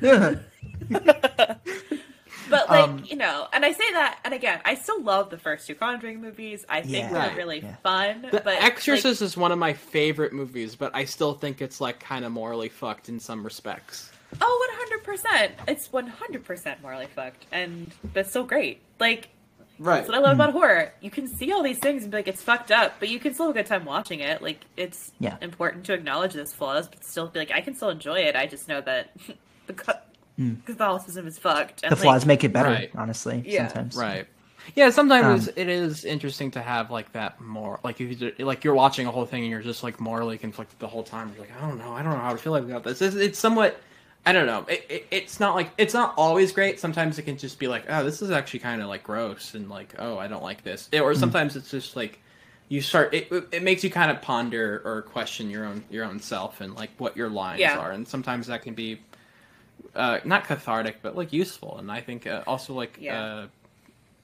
but 2.50 2.68
like 2.68 2.84
Um, 2.88 3.02
you 3.06 3.16
know, 3.16 3.46
and 3.52 3.64
I 3.64 3.72
say 3.72 3.90
that, 3.92 4.18
and 4.24 4.34
again, 4.34 4.60
I 4.64 4.74
still 4.74 5.02
love 5.02 5.30
the 5.30 5.38
first 5.38 5.66
two 5.66 5.74
Conjuring 5.74 6.20
movies. 6.20 6.64
I 6.68 6.82
think 6.82 7.10
Yeah. 7.10 7.12
they're 7.28 7.36
really 7.36 7.60
Yeah. 7.60 7.76
fun. 7.82 8.22
The 8.30 8.40
but 8.40 8.62
Exorcist 8.62 9.22
is 9.22 9.36
one 9.36 9.50
of 9.52 9.58
my 9.58 9.72
favorite 9.72 10.32
movies, 10.32 10.76
but 10.76 10.94
I 10.94 11.04
still 11.06 11.34
think 11.34 11.62
it's 11.62 11.80
like 11.80 12.00
kind 12.00 12.24
of 12.24 12.32
morally 12.32 12.68
fucked 12.68 13.08
in 13.08 13.18
some 13.18 13.42
respects. 13.44 14.10
Oh, 14.40 14.60
100%. 15.06 15.52
It's 15.68 15.88
100% 15.88 16.82
morally 16.82 17.06
fucked. 17.14 17.46
And 17.52 17.92
that's 18.12 18.32
so 18.32 18.42
great. 18.42 18.80
Like, 18.98 19.28
Right. 19.78 19.96
that's 19.96 20.08
what 20.08 20.16
I 20.16 20.20
love 20.20 20.34
about 20.36 20.52
horror. 20.52 20.92
You 21.00 21.10
can 21.10 21.26
see 21.26 21.52
all 21.52 21.62
these 21.62 21.78
things 21.78 22.02
and 22.02 22.10
be 22.12 22.18
like, 22.18 22.28
it's 22.28 22.42
fucked 22.42 22.70
up, 22.70 22.94
but 23.00 23.08
you 23.08 23.18
can 23.18 23.34
still 23.34 23.46
have 23.46 23.56
a 23.56 23.58
good 23.58 23.66
time 23.66 23.84
watching 23.84 24.20
it. 24.20 24.40
Like, 24.40 24.60
it's 24.76 25.12
Yeah. 25.20 25.36
important 25.40 25.84
to 25.86 25.92
acknowledge 25.94 26.32
those 26.34 26.52
flaws, 26.52 26.86
but 26.88 27.04
still 27.04 27.26
be 27.28 27.40
like, 27.40 27.50
I 27.50 27.60
can 27.60 27.74
still 27.74 27.90
enjoy 27.90 28.20
it. 28.20 28.36
I 28.36 28.46
just 28.46 28.68
know 28.68 28.80
that 28.82 29.10
the 29.66 29.72
ca- 29.72 30.00
Catholicism 30.66 31.26
is 31.26 31.38
fucked. 31.38 31.82
And 31.82 31.92
the 31.92 31.96
flaws 31.96 32.22
like, 32.22 32.26
make 32.28 32.44
it 32.44 32.52
better. 32.52 32.70
Right. 32.70 32.90
Honestly, 32.96 33.42
Yeah. 33.46 33.66
sometimes. 33.68 33.96
Right. 33.96 34.26
Yeah, 34.74 34.90
sometimes 34.90 35.48
Um, 35.48 35.54
it 35.56 35.68
is 35.68 36.04
interesting 36.06 36.50
to 36.52 36.62
have 36.62 36.90
like 36.90 37.12
that 37.12 37.38
more 37.40 37.80
like 37.84 38.00
if 38.00 38.18
you 38.20 38.32
like 38.46 38.64
you're 38.64 38.74
watching 38.74 39.06
a 39.06 39.10
whole 39.10 39.26
thing 39.26 39.42
and 39.42 39.50
you're 39.50 39.60
just 39.60 39.82
like 39.82 40.00
morally 40.00 40.38
conflicted 40.38 40.78
the 40.78 40.86
whole 40.88 41.02
time. 41.02 41.30
You're 41.36 41.44
like, 41.46 41.52
I 41.62 41.68
don't 41.68 41.78
know, 41.78 41.92
I 41.92 42.02
don't 42.02 42.12
know 42.14 42.18
how 42.20 42.32
to 42.32 42.38
feel 42.38 42.52
like 42.52 42.62
about 42.62 42.82
this. 42.82 43.02
It's, 43.02 43.14
it's 43.14 43.38
somewhat, 43.38 43.78
I 44.26 44.32
don't 44.32 44.46
know. 44.46 44.64
It, 44.68 44.86
it, 44.88 45.06
it's 45.10 45.38
not 45.38 45.54
like 45.54 45.70
it's 45.76 45.92
not 45.94 46.14
always 46.16 46.52
great. 46.52 46.80
Sometimes 46.80 47.18
it 47.18 47.22
can 47.22 47.36
just 47.36 47.58
be 47.58 47.68
like, 47.68 47.84
oh, 47.88 48.04
this 48.04 48.22
is 48.22 48.30
actually 48.30 48.60
kind 48.60 48.80
of 48.80 48.88
like 48.88 49.02
gross 49.02 49.54
and 49.54 49.68
like, 49.68 49.94
oh, 49.98 50.16
I 50.18 50.28
don't 50.28 50.42
like 50.42 50.62
this. 50.64 50.88
It- 50.92 51.00
or 51.00 51.14
sometimes 51.14 51.56
it's 51.56 51.70
just 51.70 51.94
like 51.96 52.18
you 52.68 52.80
start. 52.80 53.12
It, 53.12 53.28
it 53.52 53.62
makes 53.62 53.84
you 53.84 53.90
kind 53.90 54.10
of 54.10 54.22
ponder 54.22 54.80
or 54.84 55.02
question 55.02 55.50
your 55.50 55.66
own 55.66 55.84
your 55.90 56.04
own 56.06 56.20
self 56.20 56.60
and 56.62 56.74
like 56.74 56.90
what 56.98 57.16
your 57.16 57.28
lines 57.28 57.60
Yeah. 57.60 57.78
are. 57.78 57.90
And 57.90 58.08
sometimes 58.08 58.46
that 58.46 58.62
can 58.62 58.72
be 58.74 59.00
uh, 59.94 60.20
not 60.24 60.44
cathartic, 60.44 61.02
but 61.02 61.14
like 61.16 61.32
useful. 61.32 61.76
And 61.78 61.92
I 61.92 62.00
think 62.00 62.26
uh, 62.26 62.42
also 62.46 62.72
like. 62.74 62.96
Yeah. 63.00 63.46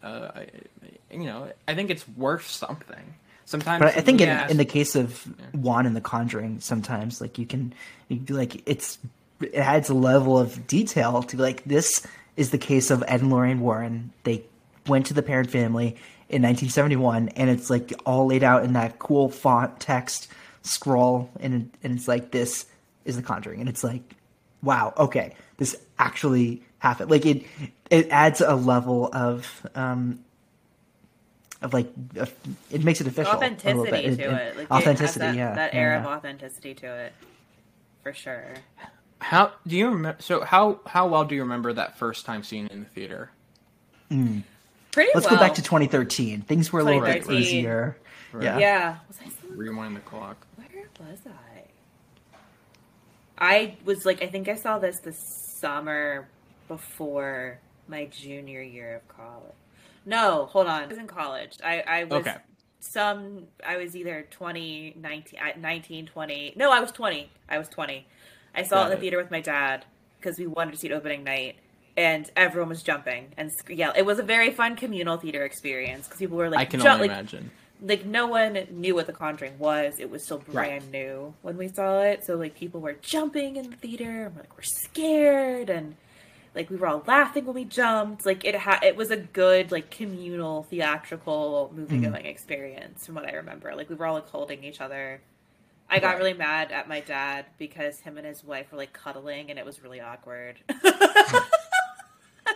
Uh, 0.03 0.07
uh, 0.07 0.30
I- 0.34 0.46
you 1.12 1.24
know, 1.24 1.51
I 1.68 1.74
think 1.74 1.90
it's 1.90 2.07
worth 2.09 2.46
something. 2.46 3.14
Sometimes, 3.44 3.80
But 3.82 3.96
I 3.96 4.01
think 4.01 4.20
yeah, 4.20 4.44
in, 4.44 4.53
in 4.53 4.57
the 4.59 4.64
case 4.64 4.94
of 4.94 5.26
Wan 5.53 5.84
and 5.84 5.96
The 5.96 6.01
Conjuring, 6.01 6.61
sometimes 6.61 7.20
like 7.20 7.36
you 7.36 7.44
can, 7.46 7.74
you 8.09 8.16
can 8.16 8.24
be 8.26 8.32
like 8.32 8.62
it's 8.64 8.96
it 9.41 9.55
adds 9.55 9.88
a 9.88 9.95
level 9.95 10.38
of 10.38 10.66
detail 10.66 11.22
to 11.22 11.36
be 11.36 11.43
like 11.43 11.64
this 11.64 12.07
is 12.36 12.51
the 12.51 12.59
case 12.59 12.91
of 12.91 13.03
Ed 13.07 13.20
and 13.20 13.30
Lorraine 13.30 13.61
Warren. 13.61 14.12
They 14.24 14.45
went 14.86 15.07
to 15.07 15.14
the 15.14 15.22
Perron 15.22 15.47
family 15.47 15.97
in 16.28 16.43
1971, 16.43 17.30
and 17.30 17.51
it's 17.51 17.70
like 17.70 17.93
all 18.07 18.26
laid 18.26 18.43
out 18.43 18.64
in 18.64 18.74
that 18.74 18.99
cool 18.99 19.28
font 19.28 19.80
text 19.80 20.28
scroll, 20.62 21.30
and 21.41 21.70
and 21.82 21.97
it's 21.97 22.09
like 22.09 22.30
this 22.30 22.66
is 23.05 23.16
The 23.16 23.22
Conjuring, 23.22 23.61
and 23.61 23.68
it's 23.68 23.82
like 23.84 24.03
wow, 24.62 24.93
okay, 24.97 25.34
this 25.57 25.76
actually 25.99 26.62
happened. 26.78 27.11
Like 27.11 27.26
it 27.26 27.45
it 27.91 28.09
adds 28.11 28.41
a 28.41 28.55
level 28.55 29.11
of 29.12 29.66
um 29.74 30.20
of 31.62 31.74
like 31.74 31.93
it 32.70 32.84
makes 32.84 33.01
it 33.01 33.07
official 33.07 33.34
authenticity 33.34 34.16
to 34.16 34.22
it. 34.22 34.57
Like, 34.57 34.64
it 34.64 34.68
has 34.70 34.70
authenticity, 34.70 35.18
that, 35.20 35.36
yeah, 35.36 35.55
That 35.55 35.74
air 35.74 35.93
yeah. 35.93 36.01
of 36.01 36.07
authenticity 36.07 36.74
to 36.74 36.86
it. 36.86 37.12
For 38.03 38.12
sure. 38.12 38.55
How 39.20 39.52
do 39.66 39.76
you 39.76 39.88
remember? 39.90 40.20
So 40.20 40.42
how 40.44 40.80
how 40.86 41.06
well 41.08 41.24
do 41.24 41.34
you 41.34 41.42
remember 41.42 41.72
that 41.72 41.98
first 41.98 42.24
time 42.26 42.42
seeing 42.42 42.66
it 42.66 42.72
in 42.72 42.80
the 42.80 42.86
theater? 42.86 43.30
Hmm. 44.08 44.40
Pretty 44.92 45.10
Let's 45.14 45.26
well. 45.28 45.36
go 45.36 45.40
back 45.40 45.54
to 45.54 45.62
2013. 45.62 46.42
Things 46.42 46.72
were 46.72 46.80
a 46.80 46.84
little 46.84 47.00
bit 47.00 47.22
2013. 47.22 47.42
easier. 47.42 47.96
Yeah. 48.40 48.58
Yeah. 48.58 48.96
Was 49.08 49.18
I 49.24 49.30
Rewind 49.54 49.94
the 49.96 50.00
clock. 50.00 50.46
Where 50.56 50.88
was 51.00 51.18
I? 51.26 51.62
I 53.38 53.76
was 53.84 54.04
like, 54.04 54.22
I 54.22 54.26
think 54.26 54.48
I 54.48 54.54
saw 54.54 54.78
this 54.78 54.98
the 54.98 55.12
summer 55.12 56.28
before 56.68 57.58
my 57.88 58.06
junior 58.06 58.62
year 58.62 58.96
of 58.96 59.08
college. 59.08 59.54
No, 60.04 60.46
hold 60.46 60.66
on. 60.66 60.82
I 60.82 60.86
was 60.86 60.98
in 60.98 61.06
college. 61.06 61.56
I, 61.64 61.80
I 61.86 62.04
was 62.04 62.20
Okay. 62.26 62.36
some, 62.80 63.44
I 63.66 63.76
was 63.76 63.96
either 63.96 64.26
20, 64.30 64.96
19, 65.00 65.40
19, 65.58 66.06
20. 66.06 66.52
No, 66.56 66.70
I 66.70 66.80
was 66.80 66.90
20. 66.92 67.30
I 67.48 67.58
was 67.58 67.68
20. 67.68 68.06
I 68.55 68.62
saw 68.62 68.76
Got 68.76 68.82
it 68.82 68.84
in 68.84 68.90
the 68.90 68.96
it. 68.96 69.01
theater 69.01 69.16
with 69.18 69.30
my 69.30 69.40
dad 69.40 69.84
because 70.18 70.38
we 70.38 70.46
wanted 70.46 70.72
to 70.72 70.76
see 70.78 70.88
it 70.88 70.92
opening 70.92 71.24
night. 71.24 71.57
And 71.96 72.30
everyone 72.36 72.68
was 72.70 72.82
jumping 72.82 73.26
and 73.36 73.51
sc- 73.53 73.70
yeah, 73.70 73.92
it 73.96 74.07
was 74.07 74.18
a 74.18 74.22
very 74.22 74.51
fun 74.53 74.76
communal 74.76 75.16
theater 75.18 75.44
experience 75.44 76.07
because 76.07 76.18
people 76.18 76.36
were 76.38 76.48
like, 76.48 76.61
I 76.61 76.64
can 76.64 76.80
only 76.86 77.09
like, 77.09 77.11
imagine. 77.11 77.51
like 77.82 78.07
no 78.07 78.26
one 78.26 78.66
knew 78.70 78.94
what 78.94 79.07
the 79.07 79.12
conjuring 79.12 79.59
was 79.59 79.98
it 79.98 80.09
was 80.11 80.22
still 80.24 80.38
Right. 80.38 80.80
brand 80.80 80.92
new 80.92 81.34
when 81.42 81.57
we 81.59 81.68
saw 81.68 82.01
it 82.01 82.24
so 82.24 82.36
like 82.36 82.55
people 82.55 82.80
were 82.80 82.94
jumping 83.03 83.57
in 83.57 83.70
the 83.70 83.76
theater 83.76 84.26
and 84.26 84.34
we're 84.36 84.42
like 84.42 84.57
we're 84.57 84.62
scared 84.62 85.68
and 85.68 85.96
like 86.55 86.70
we 86.70 86.76
were 86.76 86.86
all 86.86 87.03
laughing 87.07 87.44
when 87.44 87.55
we 87.55 87.64
jumped 87.64 88.24
like 88.24 88.44
it 88.44 88.55
had 88.55 88.82
it 88.82 88.96
was 88.96 89.11
a 89.11 89.16
good 89.16 89.70
like 89.72 89.90
communal 89.90 90.62
theatrical 90.64 91.72
movie 91.74 91.96
mm-hmm. 91.98 92.12
going 92.12 92.26
experience 92.26 93.05
from 93.07 93.14
what 93.14 93.26
i 93.26 93.32
remember 93.32 93.74
like 93.74 93.88
we 93.88 93.94
were 93.94 94.07
all 94.07 94.14
like 94.14 94.28
holding 94.28 94.62
each 94.64 94.80
other 94.80 95.20
i 95.91 95.99
got 95.99 96.16
really 96.18 96.32
mad 96.34 96.70
at 96.72 96.88
my 96.88 97.01
dad 97.01 97.45
because 97.59 98.01
him 98.01 98.16
and 98.16 98.26
his 98.26 98.43
wife 98.45 98.70
were 98.72 98.78
like 98.78 98.93
cuddling 98.93 99.51
and 99.51 99.59
it 99.59 99.64
was 99.64 99.82
really 99.82 100.01
awkward 100.01 100.57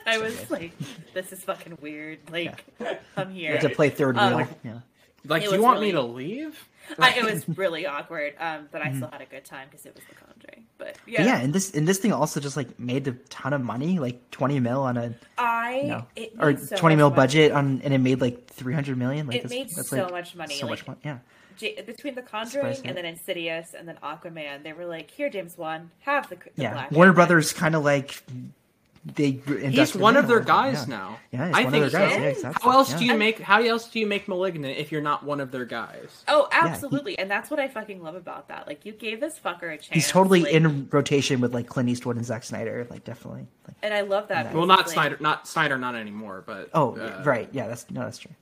i 0.06 0.18
was 0.18 0.50
like 0.50 0.72
this 1.14 1.32
is 1.32 1.42
fucking 1.44 1.78
weird 1.80 2.18
like 2.30 2.64
i'm 3.16 3.30
You 3.34 3.40
here 3.42 3.52
have 3.52 3.62
to 3.62 3.68
play 3.70 3.90
third 3.90 4.16
Um, 4.16 4.34
wheel. 4.36 4.48
Yeah. 4.64 4.78
Like, 5.26 5.40
do 5.40 5.46
you 5.48 5.52
was 5.52 5.60
want 5.62 5.80
me 5.80 5.90
to 5.92 5.98
really- 6.02 6.12
leave? 6.12 6.68
I, 6.98 7.14
it 7.14 7.24
was 7.24 7.48
really 7.48 7.86
awkward, 7.86 8.34
um, 8.38 8.68
but 8.70 8.82
I 8.82 8.92
still 8.94 9.08
had 9.10 9.22
a 9.22 9.24
good 9.24 9.42
time 9.46 9.68
because 9.70 9.86
it 9.86 9.94
was 9.94 10.04
The 10.06 10.14
Conjuring. 10.16 10.66
But 10.76 10.98
yeah, 11.06 11.20
But 11.20 11.26
yeah, 11.26 11.40
and 11.40 11.50
this 11.54 11.70
and 11.70 11.88
this 11.88 11.96
thing 11.96 12.12
also 12.12 12.40
just 12.40 12.58
like 12.58 12.78
made 12.78 13.08
a 13.08 13.12
ton 13.30 13.54
of 13.54 13.62
money, 13.62 13.98
like 13.98 14.30
20 14.32 14.60
mil 14.60 14.82
on 14.82 14.98
a 14.98 15.14
I 15.38 15.80
you 15.80 15.88
know, 15.88 16.06
it 16.14 16.34
or 16.38 16.54
so 16.58 16.76
20 16.76 16.96
mil 16.96 17.08
money. 17.08 17.16
budget 17.16 17.52
on, 17.52 17.80
and 17.82 17.94
it 17.94 17.98
made 18.00 18.20
like 18.20 18.48
300 18.48 18.98
million. 18.98 19.26
Like 19.28 19.36
It 19.36 19.42
that's, 19.44 19.50
made 19.54 19.70
that's 19.70 19.88
so 19.88 20.02
like 20.02 20.10
much 20.12 20.36
money, 20.36 20.56
So 20.56 20.66
like- 20.66 20.80
much 20.80 20.86
money. 20.86 21.00
Yeah. 21.04 21.18
J- 21.56 21.80
between 21.82 22.14
The 22.14 22.22
Conjuring 22.22 22.78
and 22.84 22.96
then 22.96 23.04
Insidious 23.04 23.74
and 23.74 23.86
then 23.88 23.98
Aquaman. 24.02 24.62
They 24.62 24.72
were 24.72 24.86
like, 24.86 25.10
"Here, 25.10 25.30
James 25.30 25.56
Wan, 25.58 25.90
have 26.00 26.28
the, 26.28 26.36
the 26.36 26.62
Yeah. 26.62 26.72
Black 26.72 26.90
Warner 26.90 27.12
Cat." 27.12 27.16
Brothers 27.16 27.52
kind 27.52 27.74
of 27.74 27.84
like 27.84 28.22
they. 29.04 29.32
He's 29.70 29.94
one 29.94 30.16
of 30.16 30.28
their 30.28 30.40
guys 30.40 30.88
now. 30.88 31.18
Yeah, 31.30 31.48
he's 31.48 31.56
I 31.56 31.62
one 31.64 31.72
think 31.72 31.84
of 31.84 31.92
their 31.92 32.00
guys. 32.00 32.14
so. 32.14 32.18
Yeah, 32.20 32.28
exactly. 32.28 32.62
How 32.62 32.78
else 32.78 32.92
yeah. 32.92 32.98
do 32.98 33.04
you 33.04 33.16
make? 33.18 33.38
How 33.40 33.60
else 33.60 33.88
do 33.88 33.98
you 33.98 34.06
make 34.06 34.28
Malignant 34.28 34.78
if 34.78 34.90
you're 34.90 35.02
not 35.02 35.24
one 35.24 35.40
of 35.40 35.50
their 35.50 35.66
guys? 35.66 36.24
Oh, 36.26 36.48
he- 36.50 36.58
absolutely, 36.58 37.18
and 37.18 37.30
that's 37.30 37.50
what 37.50 37.60
I 37.60 37.68
fucking 37.68 38.02
love 38.02 38.14
about 38.14 38.48
that. 38.48 38.66
Like, 38.66 38.86
you 38.86 38.92
gave 38.92 39.20
this 39.20 39.38
fucker 39.38 39.64
a 39.74 39.76
chance. 39.76 39.88
He's 39.90 40.08
totally 40.08 40.42
like- 40.44 40.52
in 40.54 40.88
rotation 40.90 41.40
with 41.40 41.52
like 41.52 41.66
Clint 41.66 41.88
Eastwood 41.90 42.16
and 42.16 42.24
Zack 42.24 42.44
Snyder. 42.44 42.86
Like 42.88 43.04
definitely. 43.04 43.46
Like, 43.66 43.76
and 43.82 43.92
I 43.92 44.00
love 44.02 44.28
that. 44.28 44.54
Well, 44.54 44.66
not 44.66 44.78
like, 44.80 44.88
Snyder, 44.88 45.18
not 45.20 45.46
Snyder, 45.46 45.76
not 45.76 45.94
anymore. 45.94 46.42
But 46.46 46.70
oh, 46.72 46.96
uh, 46.96 47.22
right. 47.26 47.48
Yeah, 47.52 47.66
that's 47.68 47.90
no, 47.90 48.00
that's 48.00 48.18
true. 48.18 48.32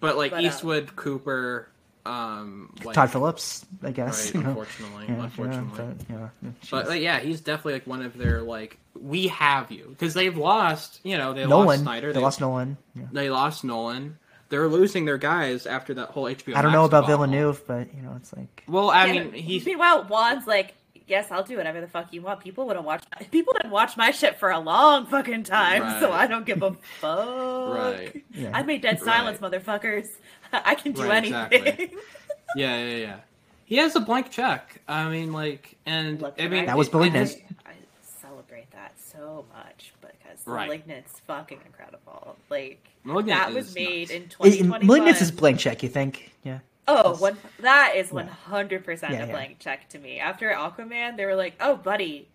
But 0.00 0.16
like 0.18 0.32
But, 0.32 0.44
uh, 0.44 0.48
Eastwood, 0.48 0.94
Cooper, 0.96 1.68
um, 2.04 2.74
like, 2.84 2.94
Todd 2.94 3.10
Phillips, 3.10 3.64
I 3.82 3.90
guess. 3.92 4.34
Right, 4.34 4.44
unfortunately, 4.44 5.06
Yeah, 5.08 5.22
unfortunately. 5.24 5.94
Yeah, 6.10 6.28
but, 6.42 6.46
yeah, 6.46 6.50
But 6.70 6.88
like, 6.88 7.02
yeah, 7.02 7.20
he's 7.20 7.40
definitely 7.40 7.74
like 7.74 7.86
one 7.86 8.02
of 8.02 8.16
their 8.16 8.42
like 8.42 8.78
we 9.00 9.28
have 9.28 9.70
you 9.70 9.88
because 9.90 10.14
they've 10.14 10.36
lost. 10.36 11.00
You 11.04 11.16
know, 11.18 11.32
they 11.32 11.46
Nolan. 11.46 11.66
lost 11.68 11.80
Snyder. 11.82 12.12
they 12.12 12.20
lost 12.20 12.40
Nolan. 12.40 12.76
Yeah. 12.94 13.04
They 13.12 13.30
lost 13.30 13.64
Nolan. 13.64 14.18
They're 14.48 14.68
losing 14.68 15.06
their 15.06 15.16
guys 15.16 15.66
after 15.66 15.94
that 15.94 16.10
whole 16.10 16.24
HBO. 16.24 16.54
I 16.56 16.60
don't 16.62 16.72
know 16.72 16.84
about 16.84 17.02
debacle. 17.06 17.24
Villeneuve, 17.26 17.62
but 17.66 17.94
you 17.94 18.02
know, 18.02 18.14
it's 18.16 18.34
like 18.36 18.64
Well, 18.68 18.90
I 18.90 19.06
Yeah, 19.06 19.12
mean, 19.12 19.30
but 19.30 19.38
he's 19.40 19.64
meanwhile 19.64 20.04
Wan's 20.10 20.46
like, 20.46 20.74
yes, 21.06 21.28
I'll 21.30 21.42
do 21.42 21.56
whatever 21.56 21.80
the 21.80 21.86
fuck 21.88 22.12
you 22.12 22.20
want. 22.20 22.40
People 22.40 22.66
wouldn't 22.66 22.84
watch. 22.84 23.02
People 23.30 23.54
wouldn't 23.54 23.72
watch 23.72 23.96
my 23.96 24.10
shit 24.10 24.38
for 24.38 24.50
a 24.50 24.58
long 24.58 25.06
fucking 25.06 25.44
time, 25.44 26.00
so 26.00 26.12
I 26.12 26.26
don't 26.26 26.44
give 26.44 26.62
a 26.62 26.74
fuck. 27.00 27.74
right. 27.74 28.24
yeah. 28.34 28.50
I 28.52 28.62
made 28.62 28.82
dead 28.82 29.00
silence, 29.00 29.38
motherfuckers. 29.38 30.08
I 30.64 30.74
can 30.74 30.92
do 30.92 31.02
Right, 31.02 31.24
anything. 31.32 31.62
exactly. 31.62 31.96
Yeah, 32.56 32.84
yeah, 32.84 32.96
yeah. 32.96 33.16
He 33.64 33.76
has 33.78 33.96
a 33.96 34.00
blank 34.00 34.30
check. 34.30 34.82
I 34.86 35.08
mean, 35.08 35.32
like, 35.32 35.76
and 35.86 36.20
Look, 36.20 36.34
I 36.38 36.48
mean, 36.48 36.66
That 36.66 36.76
was 36.76 36.88
it- 36.88 36.94
Malignant. 36.94 37.30
it 37.30 37.42
I 37.64 37.72
celebrate 38.02 38.70
that 38.72 38.92
so 38.98 39.46
much 39.56 39.94
because 40.02 40.46
Right. 40.46 40.66
Malignant's 40.68 41.18
fucking 41.20 41.60
incredible. 41.64 42.36
Like 42.50 42.86
Malignant 43.04 43.38
that 43.40 43.54
was 43.54 43.74
made 43.74 44.10
nuts. 44.10 44.10
in 44.10 44.28
2021. 44.28 44.86
Malignance 44.86 45.22
is 45.22 45.30
blank 45.30 45.58
check. 45.60 45.82
You 45.82 45.88
think? 45.88 46.30
Yeah. 46.44 46.58
Oh, 46.88 47.16
one, 47.16 47.38
that 47.60 47.94
is 47.96 48.10
one 48.12 48.26
hundred 48.26 48.84
percent 48.84 49.12
Yeah, 49.14 49.22
a 49.22 49.26
yeah. 49.26 49.32
blank 49.32 49.58
check 49.60 49.88
to 49.90 49.98
me. 49.98 50.18
After 50.18 50.50
Aquaman, 50.50 51.16
they 51.16 51.24
were 51.24 51.36
like, 51.36 51.54
"Oh, 51.60 51.76
buddy, 51.76 52.28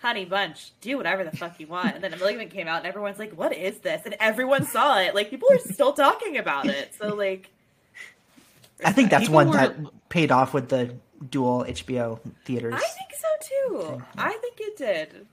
honey 0.00 0.24
bunch, 0.24 0.72
do 0.80 0.96
whatever 0.98 1.22
the 1.24 1.34
fuck 1.34 1.58
you 1.60 1.68
want." 1.68 1.94
And 1.94 2.02
then 2.04 2.10
Malignant 2.18 2.50
came 2.50 2.66
out, 2.68 2.78
and 2.78 2.86
everyone's 2.86 3.18
like, 3.20 3.32
"What 3.32 3.52
is 3.56 3.78
this?" 3.78 4.02
And 4.04 4.16
everyone 4.20 4.64
saw 4.66 4.98
it. 5.00 5.14
Like 5.14 5.30
people 5.30 5.48
are 5.52 5.58
still 5.58 5.92
talking 5.92 6.36
about 6.36 6.66
it. 6.66 6.94
So 6.98 7.14
like, 7.14 7.48
I 8.84 8.92
think 8.92 9.10
that's 9.10 9.22
People 9.24 9.34
one 9.36 9.48
were- 9.48 9.56
that 9.56 10.08
paid 10.08 10.30
off 10.30 10.52
with 10.54 10.68
the 10.68 10.94
dual 11.30 11.64
HBO 11.68 12.18
theaters. 12.44 12.74
I 12.74 12.78
think 12.78 13.12
so 13.14 13.28
too. 13.88 14.02
I 14.18 14.30
think 14.32 14.54
it 14.60 14.76
did. 14.76 15.26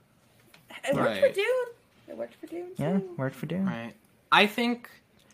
It 0.88 0.94
worked 0.94 1.20
for 1.20 1.28
Dune. 1.28 1.66
It 2.08 2.16
worked 2.16 2.34
for 2.36 2.46
Dune. 2.46 2.68
yeah, 2.78 2.98
worked 3.16 3.36
for 3.36 3.46
Dune. 3.46 3.66
Right. 3.66 3.92
I 4.32 4.46
think 4.46 4.88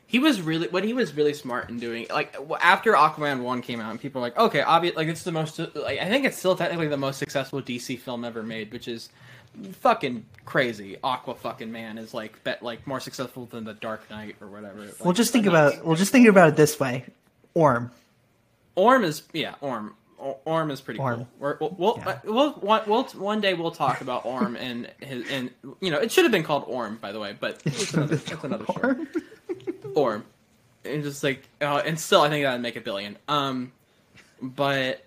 he 0.07 0.19
was 0.19 0.41
really 0.41 0.69
what 0.69 0.85
he 0.85 0.93
was 0.93 1.15
really 1.15 1.35
smart 1.35 1.69
in 1.71 1.79
doing. 1.79 2.07
Like 2.11 2.35
after 2.61 2.93
Aquaman 2.93 3.43
one 3.43 3.63
came 3.63 3.81
out, 3.81 3.91
and 3.91 4.01
people 4.01 4.21
were 4.21 4.27
like, 4.27 4.37
okay, 4.39 4.63
obviously, 4.63 4.97
Like 5.05 5.09
it's 5.09 5.23
the 5.23 5.33
most. 5.33 5.59
Like 5.59 6.01
I 6.01 6.09
think 6.09 6.25
it's 6.25 6.37
still 6.37 6.57
technically 6.57 6.89
the 6.89 6.97
most 6.97 7.19
successful 7.19 7.61
DC 7.63 7.99
film 7.99 8.25
ever 8.25 8.43
made, 8.43 8.73
which 8.73 8.89
is 8.89 9.09
fucking 9.73 10.25
crazy. 10.45 10.97
Aqua 11.05 11.35
fucking 11.35 11.71
man 11.71 11.99
is 11.99 12.13
like 12.15 12.43
bet 12.45 12.63
like 12.63 12.87
more 12.87 13.01
successful 13.01 13.47
than 13.47 13.65
the 13.65 13.75
Dark 13.75 14.09
Knight 14.11 14.37
or 14.41 14.47
whatever. 14.49 14.79
Well, 14.81 14.95
Like, 15.01 15.17
just 15.17 15.33
think 15.33 15.45
nuts. 15.47 15.75
about. 15.77 15.87
Well, 15.87 15.97
just 15.97 16.13
think 16.13 16.27
about 16.29 16.49
it 16.51 16.57
this 16.57 16.79
way. 16.81 17.05
Orm. 17.55 17.91
Orm 18.77 19.03
is 19.05 19.23
yeah 19.33 19.55
Orm. 19.61 19.95
Orm 20.47 20.71
is 20.71 20.81
pretty 20.81 20.99
Orm. 20.99 21.17
cool. 21.17 21.29
We're, 21.39 21.57
we'll 21.61 21.75
we'll, 21.79 21.95
Yeah. 21.99 22.09
uh, 22.09 22.19
we'll 22.25 22.53
one, 22.55 22.83
we'll 22.87 23.05
one 23.05 23.41
day 23.41 23.53
we'll 23.55 23.71
talk 23.71 24.01
about 24.01 24.25
Orm 24.25 24.57
and 24.61 24.91
his 25.01 25.29
and 25.31 25.51
you 25.81 25.91
know 25.91 25.99
it 25.99 26.11
should 26.13 26.25
have 26.25 26.33
been 26.33 26.43
called 26.45 26.65
Orm 26.67 26.97
by 27.01 27.13
the 27.13 27.19
way, 27.21 27.37
but 27.39 27.61
it's 27.65 27.93
another, 27.95 28.17
that's 28.17 28.45
another 28.45 28.65
story. 28.65 29.07
Orm, 29.95 30.25
and 30.85 31.03
just 31.03 31.23
like 31.25 31.43
uh, 31.61 31.83
and 31.85 31.99
still 31.99 32.21
I 32.23 32.29
think 32.29 32.45
that'd 32.45 32.61
make 32.61 32.77
a 32.77 32.81
billion. 32.81 33.17
Um, 33.29 33.73
but 34.41 35.05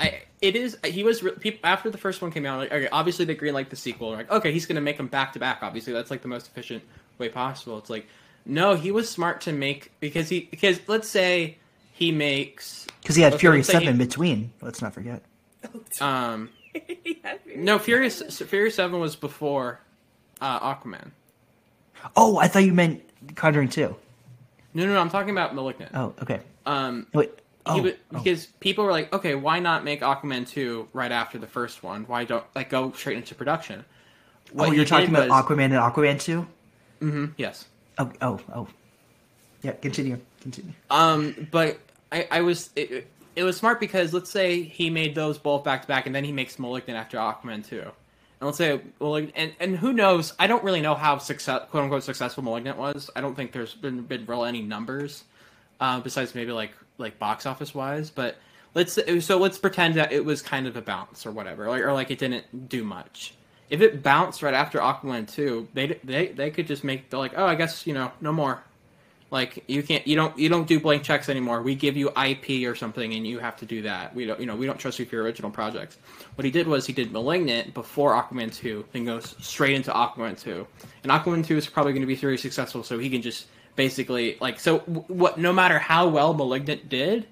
I 0.00 0.22
it 0.40 0.56
is 0.56 0.76
he 0.84 1.04
was 1.04 1.24
people 1.40 1.60
after 1.64 1.90
the 1.90 1.98
first 1.98 2.22
one 2.22 2.30
came 2.32 2.46
out 2.46 2.58
like 2.58 2.72
okay 2.72 2.88
obviously 2.90 3.24
they 3.24 3.34
green 3.34 3.54
like 3.54 3.68
the 3.68 3.76
sequel 3.76 4.10
like 4.12 4.30
okay 4.30 4.52
he's 4.52 4.66
gonna 4.66 4.80
make 4.80 4.96
them 4.96 5.06
back 5.06 5.32
to 5.34 5.38
back 5.38 5.58
obviously 5.62 5.92
that's 5.92 6.10
like 6.10 6.22
the 6.22 6.28
most 6.28 6.46
efficient 6.48 6.82
way 7.18 7.28
possible. 7.28 7.78
It's 7.78 7.90
like 7.90 8.06
no 8.46 8.74
he 8.74 8.90
was 8.90 9.08
smart 9.08 9.40
to 9.42 9.52
make 9.52 9.92
because 10.00 10.28
he 10.28 10.40
because 10.50 10.80
let's 10.88 11.08
say 11.08 11.58
he 11.92 12.10
makes 12.10 12.86
Because 13.02 13.16
he 13.16 13.22
had 13.22 13.32
Okay, 13.34 13.40
Fury 13.40 13.56
let's 13.58 13.68
he- 13.68 13.72
Seven 13.72 13.88
in 13.88 13.98
between. 13.98 14.52
Let's 14.62 14.80
not 14.80 14.94
forget. 14.94 15.22
um 16.00 16.50
No, 17.56 17.78
Furious 17.78 18.22
Furious 18.40 18.76
Seven 18.76 18.98
was 19.00 19.16
before 19.16 19.80
uh, 20.40 20.74
Aquaman. 20.74 21.10
Oh, 22.16 22.36
I 22.38 22.48
thought 22.48 22.64
you 22.64 22.72
meant 22.72 23.02
Conjuring 23.36 23.68
Two. 23.68 23.94
No, 24.74 24.86
no, 24.86 24.94
no, 24.94 25.00
I'm 25.00 25.10
talking 25.10 25.30
about 25.30 25.54
Malignant. 25.54 25.92
Oh, 25.94 26.14
okay. 26.22 26.40
Um, 26.64 27.06
Wait. 27.12 27.28
he 27.28 27.34
Oh, 27.66 27.82
would- 27.82 27.98
oh. 28.12 28.18
because 28.18 28.46
people 28.46 28.84
were 28.84 28.90
like, 28.90 29.12
okay, 29.12 29.34
why 29.34 29.58
not 29.60 29.84
make 29.84 30.00
Aquaman 30.00 30.48
two 30.48 30.88
right 30.92 31.12
after 31.12 31.38
the 31.38 31.46
first 31.46 31.82
one? 31.82 32.04
Why 32.04 32.24
don't 32.24 32.44
like 32.54 32.70
go 32.70 32.90
straight 32.92 33.16
into 33.18 33.34
production? 33.34 33.84
What 34.52 34.68
oh, 34.70 34.72
you're 34.72 34.84
talking 34.84 35.10
about 35.10 35.28
was- 35.28 35.44
Aquaman 35.44 35.64
and 35.66 35.74
Aquaman 35.74 36.20
Two. 36.20 36.46
Mm-hmm. 37.00 37.26
Yes. 37.36 37.66
Oh, 37.98 38.10
oh, 38.22 38.40
oh. 38.54 38.68
Yeah, 39.62 39.72
continue. 39.72 40.18
Continue. 40.40 40.72
Um, 40.90 41.48
but 41.52 41.78
I, 42.12 42.28
I 42.30 42.40
was 42.42 42.70
it, 42.76 43.08
it 43.34 43.44
was 43.44 43.56
smart 43.56 43.80
because 43.80 44.12
let's 44.12 44.30
say 44.30 44.62
he 44.62 44.90
made 44.90 45.14
those 45.14 45.38
both 45.38 45.64
back 45.64 45.82
to 45.82 45.88
back, 45.88 46.06
and 46.06 46.14
then 46.14 46.24
he 46.24 46.32
makes 46.32 46.58
Malignant 46.58 46.98
after 46.98 47.16
Aquaman 47.16 47.66
two, 47.66 47.80
and 47.80 47.90
let's 48.40 48.58
say 48.58 48.80
well, 48.98 49.16
and 49.16 49.52
and 49.58 49.76
who 49.76 49.92
knows? 49.92 50.34
I 50.38 50.46
don't 50.46 50.62
really 50.62 50.82
know 50.82 50.94
how 50.94 51.18
success 51.18 51.62
quote 51.70 51.84
unquote 51.84 52.04
successful 52.04 52.44
Malignant 52.44 52.78
was. 52.78 53.10
I 53.16 53.20
don't 53.22 53.34
think 53.34 53.52
there's 53.52 53.74
been 53.74 54.02
been 54.02 54.26
real 54.26 54.44
any 54.44 54.60
numbers, 54.62 55.24
uh, 55.80 56.00
besides 56.00 56.34
maybe 56.34 56.52
like 56.52 56.72
like 56.98 57.18
box 57.18 57.46
office 57.46 57.74
wise. 57.74 58.10
But 58.10 58.36
let's 58.74 58.98
so 59.24 59.38
let's 59.38 59.58
pretend 59.58 59.94
that 59.94 60.12
it 60.12 60.24
was 60.24 60.42
kind 60.42 60.66
of 60.66 60.76
a 60.76 60.82
bounce 60.82 61.24
or 61.24 61.32
whatever, 61.32 61.68
like, 61.68 61.82
or 61.82 61.92
like 61.92 62.10
it 62.10 62.18
didn't 62.18 62.68
do 62.68 62.84
much. 62.84 63.34
If 63.70 63.80
it 63.80 64.02
bounced 64.02 64.42
right 64.42 64.52
after 64.52 64.78
Aquaman 64.80 65.32
two, 65.32 65.68
they 65.72 65.98
they 66.04 66.28
they 66.28 66.50
could 66.50 66.66
just 66.66 66.84
make 66.84 67.08
they're 67.08 67.18
like, 67.18 67.32
oh, 67.36 67.46
I 67.46 67.54
guess 67.54 67.86
you 67.86 67.94
know 67.94 68.12
no 68.20 68.32
more. 68.32 68.62
Like 69.32 69.64
you 69.66 69.82
can't, 69.82 70.06
you 70.06 70.14
don't, 70.14 70.38
you 70.38 70.50
don't 70.50 70.68
do 70.68 70.78
blank 70.78 71.04
checks 71.04 71.30
anymore. 71.30 71.62
We 71.62 71.74
give 71.74 71.96
you 71.96 72.10
IP 72.10 72.68
or 72.68 72.74
something, 72.74 73.14
and 73.14 73.26
you 73.26 73.38
have 73.38 73.56
to 73.56 73.64
do 73.64 73.80
that. 73.80 74.14
We 74.14 74.26
don't, 74.26 74.38
you 74.38 74.44
know, 74.44 74.54
we 74.54 74.66
don't 74.66 74.78
trust 74.78 74.98
you 74.98 75.06
for 75.06 75.16
your 75.16 75.24
original 75.24 75.50
projects. 75.50 75.96
What 76.34 76.44
he 76.44 76.50
did 76.50 76.66
was 76.66 76.86
he 76.86 76.92
did 76.92 77.10
*Malignant* 77.12 77.72
before 77.72 78.12
Aquaman 78.12 78.54
two, 78.54 78.84
then 78.92 79.06
goes 79.06 79.34
straight 79.40 79.74
into 79.74 79.90
Aquaman 79.90 80.38
two, 80.38 80.66
and 81.02 81.10
Aquaman 81.10 81.46
two 81.46 81.56
is 81.56 81.66
probably 81.66 81.92
going 81.92 82.02
to 82.02 82.06
be 82.06 82.14
very 82.14 82.36
successful. 82.36 82.82
So 82.82 82.98
he 82.98 83.08
can 83.08 83.22
just 83.22 83.46
basically 83.74 84.36
like, 84.38 84.60
so 84.60 84.80
what? 84.80 85.38
No 85.38 85.50
matter 85.50 85.78
how 85.78 86.08
well 86.08 86.34
*Malignant* 86.34 86.90
did, 86.90 87.26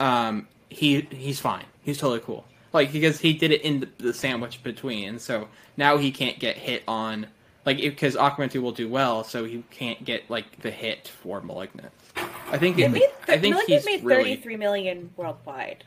um, 0.00 0.48
he 0.70 1.02
he's 1.10 1.38
fine. 1.38 1.66
He's 1.82 1.98
totally 1.98 2.20
cool. 2.20 2.46
Like 2.72 2.92
because 2.92 3.20
he 3.20 3.34
did 3.34 3.50
it 3.50 3.60
in 3.60 3.92
the 3.98 4.14
sandwich 4.14 4.62
between, 4.62 5.18
so 5.18 5.48
now 5.76 5.98
he 5.98 6.12
can't 6.12 6.38
get 6.38 6.56
hit 6.56 6.82
on 6.88 7.26
like 7.66 7.76
because 7.78 8.16
Aquaman 8.16 8.50
two 8.50 8.62
will 8.62 8.72
do 8.72 8.88
well, 8.88 9.24
so 9.24 9.44
he 9.44 9.62
can't 9.70 10.02
get 10.04 10.30
like 10.30 10.60
the 10.62 10.70
hit 10.70 11.08
for 11.22 11.42
Malignant. 11.42 11.92
I 12.16 12.56
think 12.58 12.78
It 12.78 12.84
it, 12.84 12.90
made, 12.92 13.02
I 13.28 13.38
think 13.38 13.54
Malignant 13.56 13.68
he's 13.68 13.84
made 13.84 14.04
really 14.04 14.24
33 14.36 14.56
million 14.56 15.10
worldwide. 15.16 15.84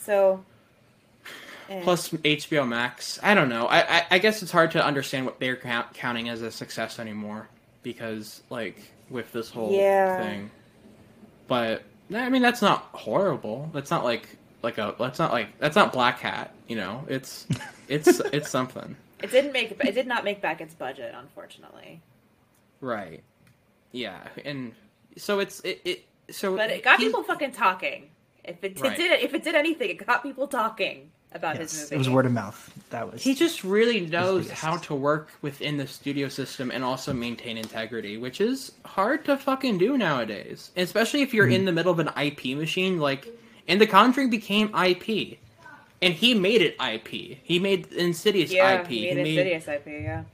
So. 0.00 0.44
eh. 1.70 1.80
plus 1.82 2.10
HBO 2.10 2.66
Max. 2.68 3.18
I 3.22 3.34
don't 3.34 3.48
know. 3.48 3.66
I, 3.66 3.98
I 3.98 4.06
I 4.12 4.18
guess 4.18 4.42
it's 4.42 4.52
hard 4.52 4.72
to 4.72 4.84
understand 4.84 5.24
what 5.24 5.38
they're 5.40 5.56
count, 5.56 5.94
counting 5.94 6.28
as 6.28 6.42
a 6.42 6.50
success 6.50 6.98
anymore 6.98 7.48
because 7.82 8.42
like 8.50 8.76
with 9.10 9.32
this 9.32 9.50
whole 9.50 9.72
Yeah. 9.72 10.18
thing. 10.22 10.50
But 11.46 11.82
I 12.14 12.28
mean 12.28 12.42
that's 12.42 12.60
not 12.62 12.88
horrible. 12.92 13.70
That's 13.72 13.90
not 13.90 14.04
like 14.04 14.28
like 14.62 14.78
a 14.78 14.94
that's 14.98 15.18
not 15.18 15.32
like 15.32 15.58
that's 15.58 15.76
not 15.76 15.92
Black 15.92 16.18
Hat. 16.18 16.52
You 16.68 16.76
know, 16.76 17.04
it's 17.08 17.46
it's 17.88 18.08
it's 18.32 18.50
something. 18.50 18.96
It 19.24 19.30
didn't 19.32 19.52
make. 19.52 19.70
It 19.72 19.78
It 19.84 19.92
did 19.94 20.06
not 20.06 20.24
make 20.24 20.40
back 20.40 20.60
its 20.60 20.74
budget, 20.74 21.14
unfortunately. 21.16 22.00
Right. 22.80 23.22
Yeah, 23.92 24.18
and 24.44 24.72
so 25.16 25.38
it's 25.40 25.60
it, 25.60 25.80
it 25.84 26.04
so 26.30 26.56
But 26.56 26.70
it 26.70 26.82
got 26.82 26.98
he's- 26.98 27.08
people 27.08 27.22
fucking 27.22 27.52
talking. 27.52 28.10
If 28.44 28.62
it, 28.62 28.78
Right. 28.78 28.94
did, 28.96 29.20
if 29.22 29.32
it 29.32 29.42
did 29.42 29.54
anything, 29.54 29.88
it 29.88 30.06
got 30.06 30.22
people 30.22 30.46
talking 30.46 31.10
about 31.32 31.56
his 31.56 31.72
movie. 31.84 31.94
it 31.94 31.98
was 31.98 32.10
word 32.10 32.26
of 32.26 32.32
mouth. 32.32 32.70
That 32.90 33.10
was. 33.10 33.22
He 33.22 33.34
just 33.34 33.64
really 33.64 34.00
knows 34.00 34.50
how 34.50 34.76
to 34.76 34.94
work 34.94 35.30
within 35.40 35.78
the 35.78 35.86
studio 35.86 36.28
system 36.28 36.70
and 36.70 36.84
also 36.84 37.14
maintain 37.14 37.56
integrity, 37.56 38.18
which 38.18 38.42
is 38.42 38.72
hard 38.84 39.24
to 39.24 39.38
fucking 39.38 39.78
do 39.78 39.96
nowadays. 39.96 40.72
Especially 40.76 41.22
if 41.22 41.32
you're 41.32 41.46
Mm-hmm. 41.46 41.54
in 41.54 41.64
the 41.64 41.72
middle 41.72 41.90
of 41.90 41.98
an 42.00 42.10
IP 42.22 42.54
machine, 42.54 42.98
like, 42.98 43.26
and 43.66 43.80
The 43.80 43.86
Conjuring 43.86 44.28
became 44.28 44.68
IP. 44.74 45.38
And 46.04 46.14
he 46.14 46.34
made 46.34 46.60
it 46.60 46.76
IP. 46.80 47.38
He 47.42 47.58
made 47.58 47.92
Insidious 47.92 48.52
yeah, 48.52 48.80
IP. 48.82 48.86
he 48.88 49.14
made 49.14 49.26
Insidious 49.26 49.68
IP. 49.68 49.86
Yeah. 49.86 50.24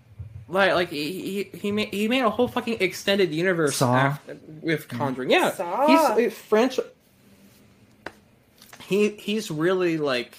like, 0.48 0.74
like 0.74 0.90
he, 0.90 1.46
he 1.52 1.58
he 1.58 1.72
made 1.72 1.88
he 1.94 2.08
made 2.08 2.22
a 2.22 2.30
whole 2.30 2.48
fucking 2.48 2.78
extended 2.80 3.32
universe 3.32 3.76
Saw. 3.76 3.94
after, 3.94 4.36
with 4.62 4.88
mm-hmm. 4.88 4.98
Conjuring. 4.98 5.30
Yeah, 5.30 5.52
Saw. 5.52 5.86
he's 6.16 6.32
uh, 6.32 6.34
French. 6.34 6.80
He 8.86 9.10
he's 9.10 9.50
really 9.50 9.96
like. 9.96 10.36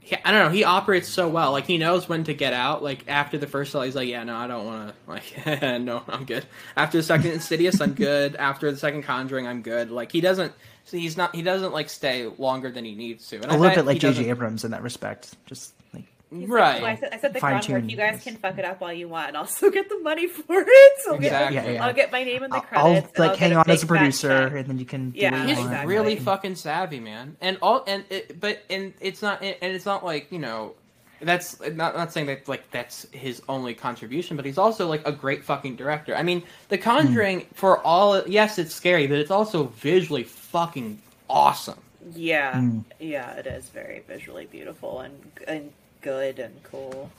he- 0.00 0.16
I 0.24 0.32
don't 0.32 0.46
know. 0.46 0.50
He 0.50 0.64
operates 0.64 1.08
so 1.08 1.28
well. 1.28 1.52
Like 1.52 1.66
he 1.66 1.76
knows 1.76 2.08
when 2.08 2.24
to 2.24 2.32
get 2.34 2.54
out. 2.54 2.82
Like 2.82 3.04
after 3.08 3.36
the 3.36 3.46
first 3.46 3.72
cell, 3.72 3.82
he's 3.82 3.94
like, 3.94 4.08
"Yeah, 4.08 4.24
no, 4.24 4.34
I 4.36 4.46
don't 4.46 4.64
want 4.64 4.88
to." 4.88 4.94
Like, 5.06 5.62
no, 5.80 6.02
I'm 6.08 6.24
good. 6.24 6.46
After 6.76 6.96
the 6.96 7.02
second 7.02 7.32
Insidious, 7.32 7.80
I'm 7.80 7.92
good. 8.08 8.36
After 8.36 8.70
the 8.72 8.78
second 8.78 9.02
Conjuring, 9.02 9.46
I'm 9.46 9.60
good. 9.60 9.90
Like 9.90 10.12
he 10.12 10.22
doesn't. 10.22 10.54
So 10.90 10.96
he's 10.96 11.16
not. 11.16 11.34
He 11.36 11.42
doesn't 11.42 11.72
like 11.72 11.88
stay 11.88 12.26
longer 12.26 12.70
than 12.70 12.84
he 12.84 12.96
needs 12.96 13.28
to. 13.28 13.36
And 13.36 13.44
a 13.46 13.52
I 13.52 13.56
little 13.56 13.76
bit 13.76 13.86
like 13.86 14.00
J.J. 14.00 14.28
Abrams 14.28 14.64
in 14.64 14.72
that 14.72 14.82
respect. 14.82 15.36
Just 15.46 15.72
like 15.94 16.04
He's 16.32 16.48
Right. 16.48 16.80
Like, 16.80 16.82
well, 16.82 16.90
I 16.90 16.96
said, 16.96 17.08
I 17.12 17.18
said 17.18 17.32
the 17.32 17.40
Fine-tune 17.40 17.72
groundwork. 17.72 17.90
You 17.90 17.96
guys 17.96 18.14
this. 18.14 18.24
can 18.24 18.36
fuck 18.36 18.58
it 18.58 18.64
up 18.64 18.82
all 18.82 18.92
you 18.92 19.08
want, 19.08 19.36
I'll 19.36 19.46
still 19.46 19.70
get 19.70 19.88
the 19.88 19.98
money 19.98 20.26
for 20.28 20.64
it. 20.66 20.92
So 21.04 21.14
I'll 21.14 21.18
get, 21.18 21.26
Exactly. 21.26 21.56
Yeah, 21.56 21.70
yeah. 21.70 21.86
I'll 21.86 21.94
get 21.94 22.10
my 22.10 22.24
name 22.24 22.42
in 22.42 22.50
the 22.50 22.56
I'll, 22.56 22.62
credits. 22.62 22.84
I'll 22.84 22.96
and 22.96 23.18
like 23.18 23.30
I'll 23.30 23.36
hang 23.36 23.56
on 23.56 23.70
as 23.70 23.82
a 23.82 23.86
producer, 23.86 24.28
check. 24.48 24.58
and 24.58 24.66
then 24.66 24.78
you 24.78 24.84
can. 24.84 25.12
Yeah, 25.14 25.30
what 25.32 25.48
He's 25.48 25.58
exactly. 25.58 25.94
really 25.94 26.16
fucking 26.16 26.56
savvy, 26.56 26.98
man. 27.00 27.36
And 27.40 27.58
all 27.62 27.84
and 27.86 28.04
it, 28.10 28.40
but 28.40 28.62
and 28.68 28.94
it's 29.00 29.22
not 29.22 29.42
and 29.42 29.56
it's 29.60 29.86
not 29.86 30.04
like 30.04 30.32
you 30.32 30.38
know 30.38 30.74
that's 31.20 31.60
not 31.60 31.94
not 31.96 32.12
saying 32.12 32.26
that 32.26 32.48
like 32.48 32.70
that's 32.70 33.06
his 33.12 33.42
only 33.48 33.74
contribution, 33.74 34.36
but 34.36 34.44
he's 34.46 34.58
also 34.58 34.88
like 34.88 35.06
a 35.06 35.12
great 35.12 35.44
fucking 35.44 35.76
director. 35.76 36.14
I 36.16 36.22
mean, 36.22 36.42
The 36.68 36.78
Conjuring 36.78 37.46
for 37.54 37.78
all 37.80 38.22
yes, 38.26 38.58
it's 38.58 38.74
scary, 38.74 39.06
but 39.06 39.18
it's 39.18 39.30
also 39.30 39.64
visually 39.76 40.24
fucking 40.24 40.98
awesome. 41.28 41.78
Yeah, 42.14 42.54
Mm. 42.54 42.84
yeah, 42.98 43.32
it 43.34 43.46
is 43.46 43.68
very 43.68 44.02
visually 44.08 44.46
beautiful 44.46 45.00
and 45.00 45.14
and 45.46 45.72
good 46.00 46.38
and 46.38 46.62
cool. 46.62 47.10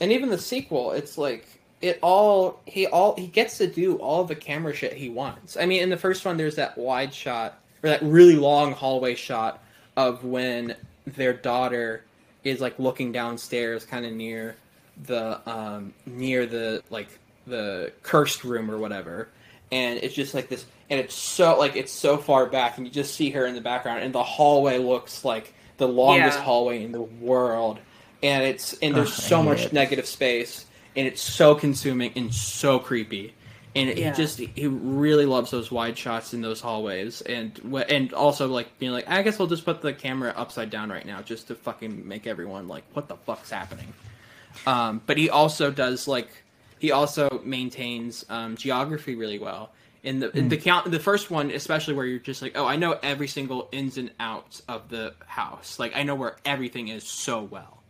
And 0.00 0.12
even 0.12 0.30
the 0.30 0.38
sequel, 0.38 0.92
it's 0.92 1.18
like 1.18 1.46
it 1.80 1.98
all 2.02 2.60
he 2.64 2.86
all 2.86 3.14
he 3.16 3.26
gets 3.26 3.58
to 3.58 3.66
do 3.66 3.96
all 3.96 4.24
the 4.24 4.34
camera 4.34 4.74
shit 4.74 4.94
he 4.94 5.10
wants. 5.10 5.56
I 5.56 5.66
mean, 5.66 5.82
in 5.82 5.90
the 5.90 5.96
first 5.96 6.24
one, 6.24 6.36
there's 6.36 6.56
that 6.56 6.78
wide 6.78 7.12
shot 7.12 7.60
or 7.82 7.90
that 7.90 8.02
really 8.02 8.36
long 8.36 8.72
hallway 8.72 9.14
shot 9.14 9.62
of 9.96 10.24
when 10.24 10.74
their 11.06 11.32
daughter 11.32 12.04
is 12.50 12.60
like 12.60 12.78
looking 12.78 13.12
downstairs, 13.12 13.84
kind 13.84 14.04
of 14.06 14.12
near 14.12 14.56
the 15.06 15.40
um 15.48 15.94
near 16.06 16.46
the 16.46 16.82
like 16.90 17.08
the 17.46 17.92
cursed 18.02 18.44
room 18.44 18.70
or 18.70 18.78
whatever, 18.78 19.28
and 19.72 19.98
it's 20.02 20.14
just 20.14 20.34
like 20.34 20.48
this, 20.48 20.66
and 20.90 20.98
it's 21.00 21.14
so 21.14 21.58
like 21.58 21.76
it's 21.76 21.92
so 21.92 22.16
far 22.16 22.46
back, 22.46 22.76
and 22.78 22.86
you 22.86 22.92
just 22.92 23.14
see 23.14 23.30
her 23.30 23.46
in 23.46 23.54
the 23.54 23.60
background, 23.60 24.02
and 24.02 24.14
the 24.14 24.22
hallway 24.22 24.78
looks 24.78 25.24
like 25.24 25.54
the 25.78 25.88
longest 25.88 26.38
Yeah. 26.38 26.44
hallway 26.44 26.82
in 26.82 26.92
the 26.92 27.02
world, 27.02 27.78
and 28.22 28.44
it's 28.44 28.74
and 28.82 28.94
there's 28.94 29.12
Ugh, 29.12 29.14
so 29.24 29.42
much 29.42 29.66
it. 29.66 29.72
negative 29.72 30.06
space, 30.06 30.66
and 30.96 31.06
it's 31.06 31.22
so 31.22 31.54
consuming 31.54 32.12
and 32.16 32.34
so 32.34 32.78
creepy. 32.78 33.34
And 33.78 33.98
Yeah. 33.98 34.10
he 34.10 34.16
just 34.16 34.38
he 34.38 34.66
really 34.66 35.26
loves 35.26 35.50
those 35.50 35.70
wide 35.70 35.96
shots 35.96 36.34
in 36.34 36.40
those 36.42 36.60
hallways, 36.60 37.20
and 37.22 37.58
and 37.88 38.12
also 38.12 38.48
like 38.48 38.78
being 38.78 38.92
like, 38.92 39.08
I 39.08 39.22
guess 39.22 39.38
we'll 39.38 39.48
just 39.48 39.64
put 39.64 39.80
the 39.82 39.92
camera 39.92 40.32
upside 40.36 40.70
down 40.70 40.90
right 40.90 41.06
now, 41.06 41.22
just 41.22 41.48
to 41.48 41.54
fucking 41.54 42.06
make 42.06 42.26
everyone 42.26 42.68
like, 42.68 42.84
what 42.92 43.08
the 43.08 43.16
fuck's 43.16 43.50
happening? 43.50 43.92
Um, 44.66 45.00
but 45.06 45.16
he 45.16 45.30
also 45.30 45.70
does 45.70 46.08
like 46.08 46.28
he 46.78 46.92
also 46.92 47.40
maintains 47.44 48.24
um, 48.28 48.56
geography 48.56 49.14
really 49.14 49.38
well. 49.38 49.70
In 50.04 50.20
the 50.20 50.30
in 50.36 50.48
the 50.48 50.56
count 50.56 50.90
the 50.90 51.00
first 51.00 51.28
one, 51.30 51.50
especially 51.50 51.94
where 51.94 52.06
you're 52.06 52.20
just 52.20 52.40
like, 52.40 52.56
oh, 52.56 52.64
I 52.64 52.76
know 52.76 52.98
every 53.02 53.26
single 53.28 53.68
ins 53.72 53.98
and 53.98 54.10
outs 54.20 54.62
of 54.68 54.88
the 54.88 55.12
house. 55.26 55.78
Like 55.78 55.96
I 55.96 56.04
know 56.04 56.14
where 56.14 56.36
everything 56.44 56.88
is 56.88 57.04
so 57.04 57.42
well. 57.42 57.82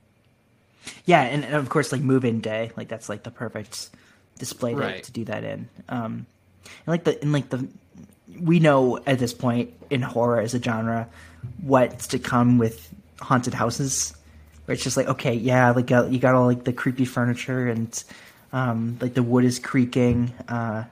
Yeah, 1.05 1.23
and, 1.23 1.45
and 1.45 1.55
of 1.55 1.69
course, 1.69 1.93
like 1.93 2.01
move-in 2.01 2.41
day, 2.41 2.73
like 2.77 2.89
that's 2.89 3.11
like 3.11 3.23
the 3.25 3.31
perfect 3.31 3.91
display 4.39 4.73
to, 4.73 4.79
Right. 4.79 5.03
to 5.03 5.13
do 5.13 5.25
that 5.27 5.45
in. 5.45 5.69
Um, 5.89 6.27
like 6.87 7.05
the 7.05 7.21
in 7.23 7.33
like 7.33 7.49
the 7.51 7.67
we 8.41 8.61
know 8.61 8.99
at 9.07 9.19
this 9.19 9.33
point 9.33 9.73
in 9.91 10.03
horror 10.03 10.41
as 10.41 10.55
a 10.55 10.63
genre 10.63 11.09
what's 11.63 12.09
to 12.09 12.19
come 12.19 12.59
with 12.59 12.93
haunted 13.21 13.55
houses 13.55 14.15
where 14.65 14.75
it's 14.75 14.85
just 14.85 14.97
like 14.97 15.07
okay 15.09 15.35
yeah 15.35 15.71
like 15.71 15.91
uh, 15.91 16.07
you 16.07 16.19
got 16.19 16.35
all 16.35 16.47
like 16.47 16.65
the 16.65 16.73
creepy 16.73 17.05
furniture 17.07 17.69
and 17.69 18.05
um 18.53 18.99
like 19.01 19.15
the 19.15 19.23
wood 19.23 19.45
is 19.45 19.59
creaking 19.59 20.33
uh 20.49 20.85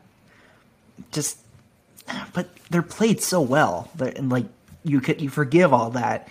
just 1.12 1.38
but 2.32 2.48
they're 2.70 2.82
played 2.82 3.20
so 3.20 3.40
well 3.40 3.90
they're, 3.96 4.08
and 4.08 4.30
like 4.30 4.46
you 4.82 5.00
could 5.00 5.20
you 5.20 5.28
forgive 5.28 5.72
all 5.72 5.90
that 5.90 6.28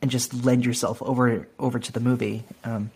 and 0.00 0.10
just 0.10 0.32
lend 0.44 0.64
yourself 0.64 1.02
over 1.02 1.46
over 1.58 1.78
to 1.78 1.92
the 1.92 2.00
movie 2.00 2.42
um 2.64 2.90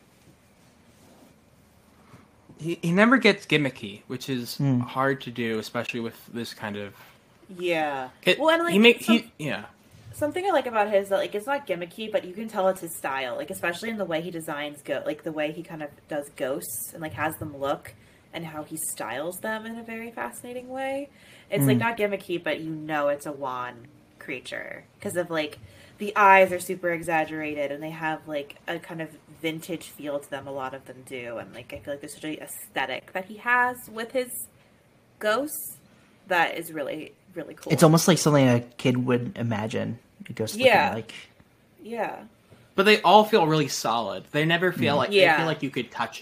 He, 2.62 2.78
he 2.82 2.92
never 2.92 3.16
gets 3.18 3.44
gimmicky, 3.46 4.02
which 4.06 4.28
is 4.28 4.56
Hmm. 4.56 4.80
hard 4.80 5.20
to 5.22 5.30
do, 5.30 5.58
especially 5.58 6.00
with 6.00 6.14
this 6.32 6.54
kind 6.54 6.76
of. 6.76 6.94
Yeah. 7.58 8.08
It, 8.22 8.38
well, 8.38 8.50
and 8.50 8.62
like 8.64 8.72
he 8.72 8.78
make 8.78 9.02
some- 9.02 9.18
he 9.18 9.30
yeah. 9.38 9.64
something 10.14 10.44
I 10.46 10.50
like 10.50 10.66
about 10.66 10.90
his 10.90 11.08
that 11.10 11.16
like 11.18 11.34
it's 11.34 11.46
not 11.46 11.66
gimmicky, 11.66 12.10
but 12.10 12.24
you 12.24 12.32
can 12.32 12.48
tell 12.48 12.68
it's 12.68 12.80
his 12.80 12.96
style. 12.96 13.36
Like 13.36 13.50
especially 13.50 13.90
in 13.90 13.98
the 13.98 14.04
way 14.04 14.20
he 14.22 14.30
designs 14.30 14.80
go, 14.82 15.02
like 15.04 15.22
the 15.24 15.32
way 15.32 15.52
he 15.52 15.62
kind 15.62 15.82
of 15.82 15.90
does 16.08 16.28
ghosts 16.36 16.92
and 16.92 17.02
like 17.02 17.14
has 17.14 17.36
them 17.36 17.56
look, 17.58 17.94
and 18.32 18.46
how 18.46 18.62
he 18.62 18.76
styles 18.76 19.38
them 19.40 19.66
in 19.66 19.78
a 19.78 19.82
very 19.82 20.10
fascinating 20.10 20.68
way. 20.68 21.08
It's 21.50 21.66
like 21.66 21.76
not 21.78 21.98
gimmicky, 21.98 22.42
but 22.42 22.60
you 22.60 22.70
know 22.70 23.08
it's 23.08 23.26
a 23.26 23.32
Wan 23.32 23.86
creature 24.18 24.84
because 24.98 25.16
of 25.16 25.30
like 25.30 25.58
the 26.02 26.16
eyes 26.16 26.50
are 26.50 26.58
super 26.58 26.90
exaggerated 26.90 27.70
and 27.70 27.80
they 27.80 27.90
have 27.90 28.26
like 28.26 28.56
a 28.66 28.76
kind 28.80 29.00
of 29.00 29.08
vintage 29.40 29.84
feel 29.84 30.18
to 30.18 30.28
them. 30.28 30.48
A 30.48 30.50
lot 30.50 30.74
of 30.74 30.84
them 30.86 31.04
do, 31.06 31.38
and 31.38 31.54
like 31.54 31.72
I 31.72 31.78
feel 31.78 31.94
like 31.94 32.00
there's 32.00 32.14
such 32.14 32.24
a 32.24 32.42
aesthetic 32.42 33.12
that 33.12 33.26
he 33.26 33.36
has 33.36 33.88
with 33.88 34.10
his 34.10 34.48
ghosts 35.20 35.76
that 36.26 36.58
is 36.58 36.72
really 36.72 37.12
really 37.34 37.54
cool. 37.54 37.72
it's 37.72 37.84
almost 37.84 38.08
like 38.08 38.18
something 38.18 38.48
a 38.48 38.60
kid 38.78 38.96
would 38.96 39.38
imagine 39.38 40.00
a 40.28 40.32
ghost 40.32 40.54
looking 40.54 40.66
Yeah. 40.66 40.92
like 40.92 41.14
yeah. 41.80 42.24
But 42.74 42.84
they 42.84 43.00
all 43.02 43.22
feel 43.22 43.46
really 43.46 43.68
solid. 43.68 44.24
They 44.32 44.44
never 44.44 44.72
feel 44.72 44.94
mm-hmm. 44.94 44.98
like 44.98 45.10
they 45.10 45.36
feel 45.36 45.46
like 45.46 45.62
you 45.62 45.70
could 45.70 45.92
touch 45.92 46.20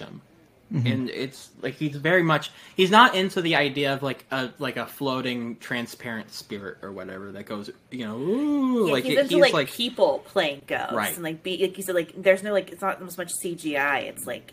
him. 0.71 0.87
And 0.87 1.11
it's 1.11 1.51
like 1.63 1.75
he's 1.75 1.97
very 1.97 2.23
much 2.23 2.53
he's 2.77 2.91
not 2.91 3.15
into 3.17 3.43
the 3.43 3.57
idea 3.57 3.93
of 3.93 4.03
like 4.05 4.25
a 4.31 4.51
like 4.59 4.77
a 4.77 4.87
floating 4.87 5.57
transparent 5.57 6.31
spirit 6.33 6.79
or 6.83 6.93
whatever 6.93 7.33
that 7.33 7.45
goes 7.47 7.71
you 7.91 8.05
know 8.07 8.17
ooh, 8.17 8.87
Yeah, 8.87 8.93
like 8.93 9.05
he's 9.05 9.15
it- 9.15 9.21
into 9.23 9.35
he's 9.35 9.41
like, 9.43 9.53
like 9.53 9.71
people 9.71 10.21
playing 10.27 10.63
ghosts 10.69 10.93
Right. 10.93 11.13
and 11.15 11.25
like 11.25 11.43
be 11.43 11.59
like 11.61 11.77
you 11.77 11.83
said 11.83 11.95
like 11.97 12.13
there's 12.23 12.43
no 12.45 12.53
like 12.53 12.71
it's 12.71 12.83
not 12.83 13.03
as 13.03 13.19
much 13.19 13.33
CGI. 13.43 14.03
It's 14.05 14.27
like 14.27 14.53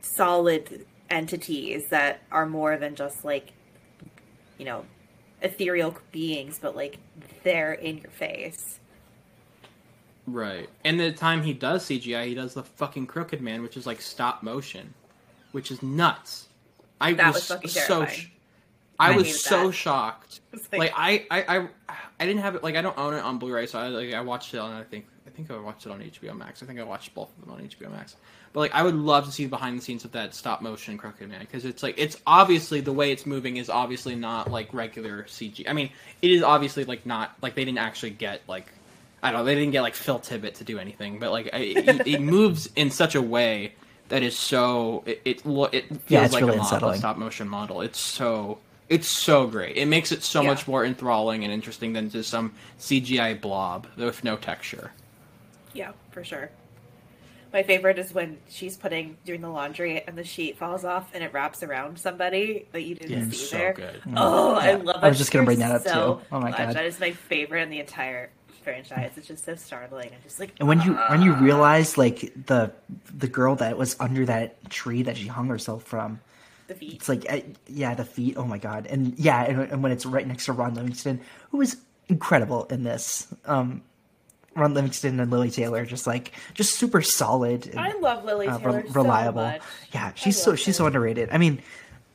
solid 0.00 0.86
entities 1.10 1.82
that 1.90 2.20
are 2.32 2.46
more 2.46 2.76
than 2.78 2.94
just 2.94 3.24
like 3.24 3.52
you 4.58 4.64
know 4.64 4.84
ethereal 5.42 5.96
beings, 6.12 6.58
but 6.60 6.74
like 6.76 6.98
they're 7.42 7.72
in 7.72 7.98
your 7.98 8.10
face. 8.10 8.78
Right. 10.26 10.68
And 10.84 11.00
the 11.00 11.12
time 11.12 11.42
he 11.42 11.52
does 11.54 11.84
CGI, 11.86 12.26
he 12.26 12.34
does 12.34 12.54
the 12.54 12.62
fucking 12.62 13.06
Crooked 13.06 13.40
Man, 13.40 13.62
which 13.62 13.76
is 13.76 13.86
like 13.86 14.00
stop 14.00 14.42
motion, 14.42 14.94
which 15.52 15.70
is 15.70 15.82
nuts. 15.82 16.48
I 17.00 17.12
That 17.14 17.34
was, 17.34 17.50
was 17.62 17.72
so. 17.72 18.06
Sh- 18.06 18.28
I, 18.98 19.12
I 19.14 19.16
was 19.16 19.42
so 19.42 19.68
that. 19.68 19.72
shocked. 19.72 20.40
It's 20.52 20.70
Like 20.72 20.92
I, 20.94 21.24
I, 21.30 21.58
I, 21.58 21.68
I 22.18 22.26
didn't 22.26 22.42
have 22.42 22.54
it. 22.56 22.62
Like 22.62 22.76
I 22.76 22.82
don't 22.82 22.98
own 22.98 23.14
it 23.14 23.20
on 23.20 23.38
Blu-ray, 23.38 23.66
so 23.66 23.78
I 23.78 23.88
like 23.88 24.12
I 24.12 24.20
watched 24.20 24.52
it 24.52 24.58
on. 24.58 24.72
I 24.72 24.82
think 24.82 25.06
I 25.26 25.30
think 25.30 25.50
I 25.50 25.56
watched 25.58 25.86
it 25.86 25.92
on 25.92 26.00
HBO 26.00 26.36
Max. 26.36 26.62
I 26.62 26.66
think 26.66 26.80
I 26.80 26.82
watched 26.82 27.14
both 27.14 27.30
of 27.38 27.44
them 27.44 27.54
on 27.54 27.60
HBO 27.66 27.90
Max. 27.90 28.16
But 28.52 28.60
like 28.60 28.74
I 28.74 28.82
would 28.82 28.96
love 28.96 29.26
to 29.26 29.32
see 29.32 29.44
the 29.44 29.48
behind 29.50 29.78
the 29.78 29.82
scenes 29.82 30.04
of 30.04 30.12
that 30.12 30.34
stop 30.34 30.60
motion 30.60 30.98
Crooked 30.98 31.26
Man 31.28 31.40
because 31.40 31.64
it's 31.64 31.82
like 31.84 31.94
it's 31.98 32.16
obviously 32.26 32.80
the 32.80 32.92
way 32.92 33.12
it's 33.12 33.24
moving 33.24 33.56
is 33.58 33.70
obviously 33.70 34.16
not 34.16 34.50
like 34.50 34.74
regular 34.74 35.22
CG. 35.22 35.64
I 35.68 35.72
mean, 35.72 35.90
it 36.20 36.30
is 36.32 36.42
obviously 36.42 36.84
like 36.84 37.06
not 37.06 37.32
like 37.40 37.54
they 37.54 37.64
didn't 37.64 37.78
actually 37.78 38.10
get 38.10 38.42
like 38.48 38.66
I 39.22 39.30
don't 39.30 39.40
know 39.40 39.44
they 39.44 39.54
didn't 39.54 39.70
get 39.70 39.82
like 39.82 39.94
Phil 39.94 40.18
Tippett 40.18 40.54
to 40.54 40.64
do 40.64 40.78
anything, 40.80 41.20
but 41.20 41.30
like 41.30 41.48
I- 41.54 41.58
it, 41.58 42.06
it 42.08 42.20
moves 42.20 42.68
in 42.74 42.90
such 42.90 43.14
a 43.14 43.22
way 43.22 43.74
that 44.10 44.22
is 44.22 44.38
so 44.38 45.02
it 45.06 45.22
it, 45.24 45.38
it 45.38 45.44
feels 45.44 46.00
Yeah, 46.08 46.24
it's 46.24 46.32
like 46.34 46.42
really 46.42 46.54
a 46.54 46.58
model, 46.58 46.60
unsettling. 46.60 46.98
stop 46.98 47.16
motion 47.16 47.48
model. 47.48 47.80
It's 47.80 47.98
so 47.98 48.58
it's 48.88 49.08
so 49.08 49.46
great. 49.46 49.76
It 49.76 49.86
makes 49.86 50.12
it 50.12 50.22
so 50.22 50.42
Yeah. 50.42 50.48
much 50.48 50.68
more 50.68 50.84
enthralling 50.84 51.44
and 51.44 51.52
interesting 51.52 51.92
than 51.92 52.10
just 52.10 52.28
some 52.30 52.52
CGI 52.78 53.40
blob 53.40 53.86
with 53.96 54.22
no 54.24 54.36
texture. 54.36 54.92
Yeah, 55.72 55.92
for 56.10 56.22
sure. 56.24 56.50
My 57.52 57.64
favorite 57.64 57.98
is 57.98 58.12
when 58.14 58.38
she's 58.48 58.76
putting 58.76 59.16
doing 59.24 59.40
the 59.40 59.48
laundry 59.48 60.02
and 60.06 60.16
the 60.16 60.22
sheet 60.22 60.56
falls 60.56 60.84
off 60.84 61.10
and 61.14 61.24
it 61.24 61.32
wraps 61.32 61.62
around 61.64 61.98
somebody 61.98 62.66
that 62.72 62.82
you 62.82 62.94
didn't 62.94 63.26
Yeah, 63.26 63.30
see 63.30 63.36
so 63.36 63.56
there. 63.56 63.72
good. 63.72 64.02
Oh, 64.16 64.54
I 64.54 64.74
love 64.74 64.96
that. 65.00 65.04
I 65.04 65.08
was 65.08 65.18
just 65.18 65.32
gonna 65.32 65.44
bring 65.44 65.58
that 65.60 65.72
up, 65.72 65.82
so 65.82 66.14
too. 66.14 66.26
Oh 66.32 66.40
my 66.40 66.50
much. 66.50 66.58
God. 66.58 66.74
That 66.74 66.84
is 66.84 67.00
my 67.00 67.10
favorite 67.12 67.62
in 67.62 67.70
the 67.70 67.80
entire 67.80 68.30
franchise. 68.62 69.12
It's 69.16 69.26
just 69.26 69.44
so 69.44 69.54
startling 69.56 70.10
and 70.12 70.22
just 70.22 70.40
like 70.40 70.54
And 70.58 70.68
when 70.68 70.80
you 70.80 70.94
when 70.94 71.22
you 71.22 71.32
ah. 71.32 71.40
realize 71.40 71.98
like 71.98 72.32
the 72.46 72.72
the 73.12 73.28
girl 73.28 73.56
that 73.56 73.76
was 73.76 73.96
under 74.00 74.26
that 74.26 74.70
tree 74.70 75.02
that 75.02 75.16
she 75.16 75.26
hung 75.26 75.48
herself 75.48 75.84
from, 75.84 76.20
the 76.68 76.74
feet. 76.74 76.94
it's 76.94 77.08
like 77.08 77.30
uh, 77.30 77.40
yeah, 77.66 77.94
the 77.94 78.04
feet. 78.04 78.36
Oh 78.36 78.44
my 78.44 78.58
god! 78.58 78.86
And 78.86 79.18
yeah, 79.18 79.42
and, 79.42 79.60
and 79.60 79.82
when 79.82 79.92
it's 79.92 80.06
right 80.06 80.26
next 80.26 80.46
to 80.46 80.52
Ron 80.52 80.74
Livingston, 80.74 81.20
who 81.50 81.60
is 81.60 81.76
incredible 82.08 82.64
in 82.66 82.82
this. 82.82 83.32
Um, 83.44 83.82
Ron 84.56 84.74
Livingston 84.74 85.20
and 85.20 85.30
Lili 85.30 85.50
Taylor 85.50 85.86
just 85.86 86.06
like 86.06 86.32
just 86.54 86.74
super 86.74 87.02
solid. 87.02 87.66
And, 87.68 87.78
I 87.78 87.92
love 87.98 88.24
Lili 88.24 88.48
uh, 88.48 88.58
Taylor 88.58 88.80
re- 88.80 88.88
so 88.88 88.92
reliable. 88.94 89.42
much. 89.42 89.62
Yeah, 89.92 90.12
she's 90.14 90.40
so 90.40 90.50
love 90.50 90.58
she's 90.58 90.76
so 90.76 90.86
underrated. 90.86 91.28
I 91.30 91.38
mean, 91.38 91.62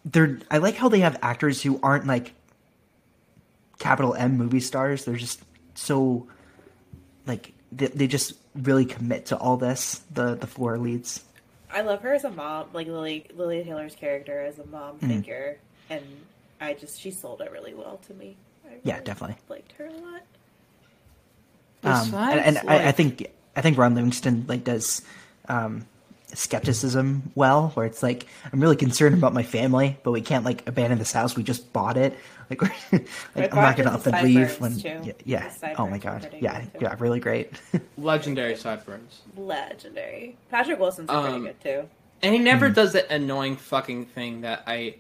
they're 0.03 0.39
I 0.51 0.57
like 0.57 0.76
how 0.76 0.89
they 0.89 0.99
have 0.99 1.17
actors 1.22 1.61
who 1.61 1.80
aren't 1.81 2.07
like 2.07 2.34
capital 3.80 4.13
M 4.15 4.38
movie 4.38 4.59
stars. 4.59 5.05
They're 5.05 5.15
just 5.15 5.41
so 5.76 6.27
like 7.26 7.53
they, 7.72 7.88
they 7.88 8.07
just 8.07 8.34
really 8.56 8.85
commit 8.85 9.27
to 9.27 9.38
all 9.38 9.57
this. 9.57 10.02
The 10.14 10.35
the 10.35 10.47
floor 10.47 10.77
leads. 10.77 11.23
I 11.72 11.81
love 11.81 12.02
her 12.02 12.14
as 12.14 12.23
a 12.23 12.30
mom, 12.31 12.68
like 12.73 12.88
Lili 12.88 13.26
Lili 13.35 13.64
Taylor's 13.64 13.95
character 13.95 14.41
as 14.41 14.60
a 14.60 14.65
mom 14.65 14.99
Mm-hmm. 14.99 15.07
figure, 15.07 15.57
and 15.89 16.03
I 16.61 16.73
just 16.73 16.99
she 17.02 17.11
sold 17.11 17.41
it 17.41 17.52
really 17.52 17.73
well 17.73 17.97
to 18.07 18.14
me. 18.14 18.38
I 18.65 18.69
really 18.69 18.81
Yeah, 18.84 18.99
definitely. 19.02 19.38
liked 19.49 19.73
her 19.73 19.85
a 19.85 19.91
lot. 19.91 20.22
Um, 21.84 22.19
and 22.31 22.39
and 22.39 22.57
Besides, 22.57 22.68
I, 22.68 22.88
I 22.88 22.91
think 22.91 23.27
I 23.56 23.61
think 23.61 23.77
Ron 23.77 23.93
Livingston 23.95 24.45
like 24.47 24.64
does 24.64 25.02
um, 25.47 25.85
skepticism 26.35 27.31
well, 27.35 27.69
where 27.75 27.85
it's 27.85 28.01
like 28.03 28.27
I'm 28.51 28.59
really 28.59 28.75
concerned 28.75 29.15
about 29.15 29.33
my 29.33 29.43
family, 29.43 29.97
but 30.03 30.11
we 30.11 30.21
can't 30.21 30.45
like 30.45 30.67
abandon 30.67 30.99
this 30.99 31.11
house. 31.11 31.35
We 31.35 31.43
just 31.43 31.71
bought 31.73 31.97
it. 31.97 32.17
Like, 32.47 32.61
we're, 32.61 32.69
like 33.35 33.51
I'm 33.55 33.61
not 33.63 33.75
gonna 33.75 33.89
up 33.89 34.05
and 34.05 34.21
leave 34.23 34.61
when 34.61 34.77
too. 34.77 34.99
yeah, 35.03 35.13
yeah. 35.25 35.73
Oh 35.79 35.89
my 35.89 35.97
god, 35.97 36.29
yeah, 36.39 36.59
too. 36.61 36.67
yeah, 36.79 36.95
really 36.99 37.19
great. 37.19 37.51
Legendary 37.97 38.55
sideburns. 38.55 39.21
Legendary. 39.35 40.37
Patrick 40.51 40.79
Wilson's 40.79 41.09
Um, 41.09 41.23
pretty 41.23 41.39
good 41.39 41.61
too. 41.63 41.89
And 42.21 42.35
he 42.35 42.39
never 42.39 42.67
Mm-hmm. 42.67 42.75
does 42.75 42.93
that 42.93 43.09
annoying 43.11 43.55
fucking 43.55 44.05
thing 44.07 44.41
that 44.41 44.61
I 44.67 44.97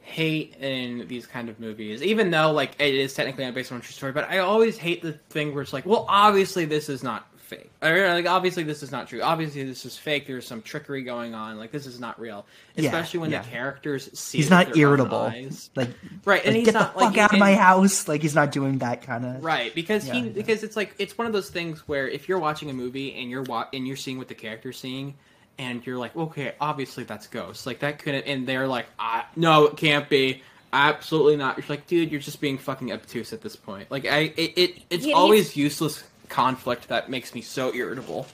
hate 0.00 0.56
in 0.60 1.06
these 1.06 1.24
kind 1.26 1.48
of 1.48 1.60
movies. 1.60 2.02
Even 2.02 2.30
though 2.32 2.50
like 2.50 2.72
it 2.80 2.94
is 2.94 3.14
technically 3.14 3.44
not 3.44 3.54
based 3.54 3.70
on 3.70 3.78
a 3.78 3.80
true 3.80 3.92
story, 3.92 4.10
but 4.12 4.28
I 4.28 4.38
always 4.38 4.76
hate 4.76 5.00
the 5.00 5.12
thing 5.30 5.54
where 5.54 5.62
it's 5.62 5.72
like, 5.72 5.86
well, 5.86 6.04
obviously 6.08 6.64
this 6.64 6.88
is 6.88 7.04
not 7.04 7.28
fake. 7.48 7.70
Or 7.82 8.08
like 8.14 8.26
obviously 8.26 8.62
this 8.62 8.82
is 8.82 8.92
not 8.92 9.08
true. 9.08 9.20
Obviously 9.22 9.64
this 9.64 9.84
is 9.84 9.96
fake. 9.96 10.26
There's 10.26 10.46
some 10.46 10.62
trickery 10.62 11.02
going 11.02 11.34
on. 11.34 11.58
Like 11.58 11.72
this 11.72 11.86
is 11.86 11.98
not 11.98 12.20
real. 12.20 12.46
Yeah, 12.76 12.84
Especially 12.86 13.20
when 13.20 13.30
yeah. 13.30 13.42
the 13.42 13.48
characters 13.48 14.08
see 14.18 14.38
he's 14.38 14.50
not 14.50 14.66
with 14.68 14.76
their 14.76 14.86
own 14.88 14.98
irritable. 15.00 15.18
eyes. 15.18 15.70
Like 15.74 15.88
Right, 16.24 16.44
and 16.44 16.54
like, 16.54 16.56
he's 16.56 16.64
get 16.66 16.74
not 16.74 16.94
the 16.94 17.00
fuck 17.00 17.10
like 17.10 17.18
out 17.18 17.32
of 17.32 17.38
my 17.40 17.54
house. 17.54 18.06
Like 18.06 18.22
he's 18.22 18.34
not 18.34 18.52
doing 18.52 18.78
that 18.78 19.02
kind 19.02 19.24
of 19.26 19.42
Right, 19.44 19.74
because 19.74 20.04
he 20.04 20.10
Yeah, 20.10 20.24
yeah. 20.24 20.30
because 20.30 20.62
it's 20.62 20.76
like 20.76 20.94
it's 20.98 21.18
one 21.18 21.26
of 21.26 21.32
those 21.32 21.50
things 21.50 21.88
where 21.88 22.06
if 22.08 22.28
you're 22.28 22.38
watching 22.38 22.70
a 22.70 22.74
movie 22.74 23.14
and 23.14 23.30
you're 23.30 23.42
wa- 23.42 23.66
and 23.72 23.86
you're 23.86 23.96
seeing 23.96 24.18
what 24.18 24.28
the 24.28 24.34
character's 24.34 24.78
seeing, 24.78 25.14
and 25.58 25.84
you're 25.84 25.98
like, 25.98 26.14
okay, 26.16 26.54
obviously 26.60 27.02
that's 27.04 27.26
ghost. 27.26 27.66
Like 27.66 27.80
that 27.80 27.98
couldn't, 27.98 28.26
and 28.26 28.46
they're 28.46 28.68
like, 28.68 28.86
ah, 28.98 29.26
no, 29.34 29.66
it 29.66 29.76
can't 29.76 30.08
be. 30.08 30.42
Absolutely 30.72 31.36
not. 31.36 31.56
You're 31.56 31.66
like, 31.68 31.86
dude, 31.86 32.10
you're 32.12 32.20
just 32.20 32.40
being 32.42 32.58
fucking 32.58 32.92
obtuse 32.92 33.32
at 33.32 33.40
this 33.40 33.56
point. 33.56 33.90
Like 33.90 34.04
I, 34.04 34.18
it, 34.36 34.52
it 34.58 34.82
it's 34.90 35.04
He- 35.06 35.12
always 35.14 35.56
useless 35.56 36.04
conflict 36.28 36.88
that 36.88 37.08
makes 37.10 37.34
me 37.34 37.40
so 37.40 37.74
irritable. 37.74 38.26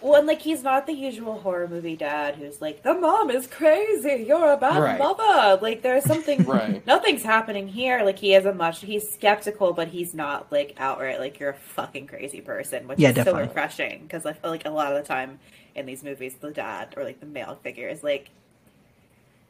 Well, 0.00 0.16
and 0.16 0.26
like 0.26 0.42
he's 0.42 0.64
not 0.64 0.86
the 0.86 0.92
usual 0.92 1.38
horror 1.40 1.68
movie 1.68 1.94
dad 1.94 2.34
who's 2.34 2.60
like, 2.60 2.82
the 2.82 2.92
mom 2.92 3.30
is 3.30 3.46
crazy. 3.46 4.24
You're 4.26 4.52
a 4.52 4.56
bad 4.56 4.80
Right. 4.80 4.98
mother. 4.98 5.60
Like 5.62 5.82
there's 5.82 6.04
something. 6.04 6.44
Right. 6.46 6.84
Nothing's 6.86 7.22
happening 7.22 7.68
here. 7.68 8.02
Like 8.02 8.18
he 8.18 8.34
is 8.34 8.44
a 8.44 8.52
much. 8.52 8.80
He's 8.80 9.08
skeptical, 9.12 9.72
but 9.72 9.88
he's 9.88 10.12
not 10.12 10.50
like 10.50 10.74
outright 10.78 11.20
like 11.20 11.38
you're 11.38 11.50
a 11.50 11.54
fucking 11.54 12.08
crazy 12.08 12.40
person, 12.40 12.88
which 12.88 12.98
Yeah, 12.98 13.10
is 13.10 13.16
definitely. 13.16 13.42
so 13.42 13.46
refreshing 13.46 14.02
because 14.02 14.26
I 14.26 14.32
feel 14.32 14.50
like 14.50 14.64
a 14.66 14.70
lot 14.70 14.92
of 14.92 15.00
the 15.00 15.06
time 15.06 15.38
in 15.76 15.86
these 15.86 16.02
movies, 16.02 16.34
the 16.40 16.50
dad 16.50 16.94
or 16.96 17.04
like 17.04 17.20
the 17.20 17.26
male 17.26 17.56
figure 17.62 17.88
is 17.88 18.02
like, 18.02 18.30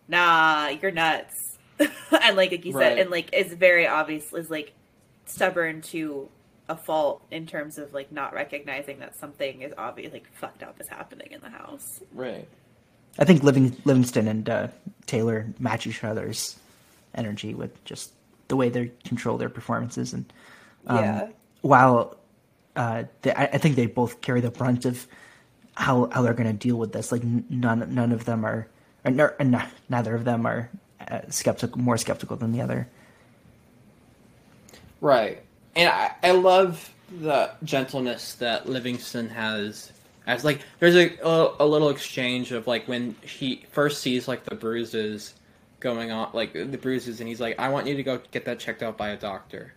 nah, 0.08 0.68
you're 0.68 0.90
nuts, 0.90 1.58
and 1.78 2.36
like 2.36 2.50
like 2.50 2.64
you 2.64 2.72
Right. 2.72 2.88
said, 2.90 2.98
and 2.98 3.10
like 3.10 3.32
is 3.32 3.52
very 3.54 3.86
obvious 3.86 4.32
is 4.32 4.50
like 4.50 4.72
stubborn 5.26 5.80
to 5.82 6.28
a 6.72 6.76
fault 6.76 7.22
in 7.30 7.46
terms 7.46 7.78
of 7.78 7.92
like 7.92 8.10
not 8.10 8.32
recognizing 8.32 8.98
that 9.00 9.14
something 9.18 9.62
is 9.62 9.72
obvious 9.76 10.12
like 10.12 10.26
fucked 10.40 10.62
up 10.62 10.80
is 10.80 10.88
happening 10.88 11.28
in 11.30 11.40
the 11.40 11.50
house. 11.50 12.00
Right. 12.12 12.48
I 13.18 13.24
think 13.24 13.42
Living, 13.42 13.76
Livingston 13.84 14.26
and 14.26 14.48
uh, 14.48 14.68
Taylor 15.06 15.46
match 15.58 15.86
each 15.86 16.02
other's 16.02 16.56
energy 17.14 17.52
with 17.54 17.84
just 17.84 18.12
the 18.48 18.56
way 18.56 18.70
they 18.70 18.90
control 19.04 19.36
their 19.38 19.50
performances 19.50 20.12
and 20.14 20.24
um, 20.86 20.96
Yeah. 20.98 21.28
while 21.60 22.16
uh, 22.74 23.04
they, 23.20 23.32
I, 23.34 23.44
I 23.44 23.58
think 23.58 23.76
they 23.76 23.86
both 23.86 24.22
carry 24.22 24.40
the 24.40 24.50
brunt 24.50 24.86
of 24.86 25.06
how 25.74 26.08
how 26.12 26.22
they're 26.22 26.32
going 26.34 26.50
to 26.50 26.66
deal 26.68 26.76
with 26.76 26.92
this. 26.92 27.12
Like 27.12 27.22
none 27.24 27.94
none 27.94 28.12
of 28.12 28.24
them 28.24 28.44
are, 28.46 28.66
or, 29.04 29.10
no- 29.10 29.30
n- 29.38 29.62
neither 29.90 30.14
of 30.14 30.24
them 30.24 30.46
are 30.46 30.70
uh, 31.06 31.20
skeptical, 31.28 31.78
more 31.80 31.98
skeptical 31.98 32.36
than 32.36 32.52
the 32.52 32.62
other. 32.62 32.88
Right. 35.02 35.42
And 35.74 35.88
I, 35.88 36.12
I 36.22 36.30
love 36.32 36.92
the 37.20 37.50
gentleness 37.64 38.34
that 38.34 38.68
Livingston 38.68 39.28
has. 39.30 39.92
As 40.26 40.44
like, 40.44 40.60
there's 40.78 40.96
a, 40.96 41.16
a 41.26 41.56
a 41.60 41.66
little 41.66 41.88
exchange 41.88 42.52
of 42.52 42.66
like 42.66 42.86
when 42.86 43.16
he 43.22 43.64
first 43.72 44.00
sees 44.02 44.28
like 44.28 44.44
the 44.44 44.54
bruises 44.54 45.34
going 45.80 46.12
on, 46.12 46.30
like 46.32 46.52
the 46.52 46.78
bruises, 46.78 47.20
and 47.20 47.28
he's 47.28 47.40
like, 47.40 47.58
"I 47.58 47.68
want 47.68 47.86
you 47.86 47.96
to 47.96 48.02
go 48.02 48.20
get 48.30 48.44
that 48.44 48.60
checked 48.60 48.82
out 48.82 48.96
by 48.96 49.10
a 49.10 49.16
doctor." 49.16 49.74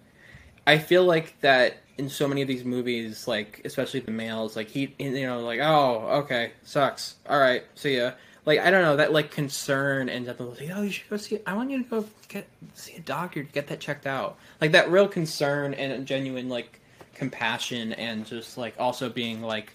I 0.68 0.78
feel 0.78 1.04
like 1.04 1.40
that 1.42 1.78
in 1.98 2.10
so 2.10 2.28
many 2.28 2.42
of 2.42 2.48
these 2.48 2.64
movies, 2.64 3.28
like 3.28 3.62
especially 3.66 4.02
the 4.02 4.12
males, 4.12 4.56
like 4.56 4.70
he, 4.70 4.94
you 5.00 5.26
know, 5.26 5.40
like, 5.42 5.60
"Oh, 5.62 6.08
okay, 6.24 6.52
sucks. 6.64 7.16
All 7.28 7.40
right, 7.40 7.64
see 7.76 7.98
ya." 7.98 8.12
Like 8.46 8.60
I 8.60 8.70
don't 8.70 8.84
know 8.84 8.98
that 8.98 9.12
like 9.12 9.32
concern 9.32 10.08
and 10.08 10.26
gentleness. 10.26 10.60
Like, 10.60 10.72
oh, 10.74 10.84
you 10.84 10.92
should 10.92 11.10
go 11.10 11.18
see. 11.18 11.40
I 11.46 11.54
want 11.56 11.72
you 11.72 11.84
to 11.84 11.90
go 11.90 12.06
get 12.28 12.48
see 12.74 12.96
a 12.96 13.00
doctor, 13.00 13.44
to 13.44 13.52
get 13.52 13.68
that 13.68 13.80
checked 13.80 14.06
out. 14.06 14.38
Like 14.62 14.72
that 14.74 14.90
real 14.92 15.08
concern 15.08 15.74
and 15.74 16.06
genuine 16.06 16.48
like 16.50 16.80
compassion 17.16 17.94
and 17.94 18.26
just 18.26 18.58
like 18.58 18.76
also 18.78 19.10
being 19.10 19.42
like 19.42 19.74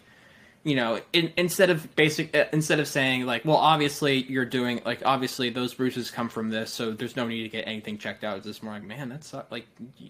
you 0.63 0.77
know 0.77 1.01
in, 1.15 1.33
instead 1.39 1.71
of 1.71 1.97
basic 1.97 2.37
uh, 2.37 2.45
instead 2.53 2.79
of 2.81 2.87
saying 2.87 3.25
like 3.25 3.45
well 3.47 3.57
obviously 3.57 4.23
you're 4.25 4.45
doing 4.45 4.81
like 4.85 5.01
obviously 5.07 5.49
those 5.49 5.73
bruises 5.73 6.11
come 6.11 6.29
from 6.29 6.51
this 6.51 6.71
so 6.71 6.91
there's 6.91 7.17
no 7.17 7.27
need 7.27 7.43
to 7.43 7.49
get 7.49 7.67
anything 7.67 7.97
checked 7.97 8.25
out 8.25 8.37
it's 8.37 8.47
just 8.47 8.63
more 8.63 8.75
like 8.75 8.83
man 8.83 9.09
that's 9.09 9.33
not, 9.33 9.51
like 9.51 9.65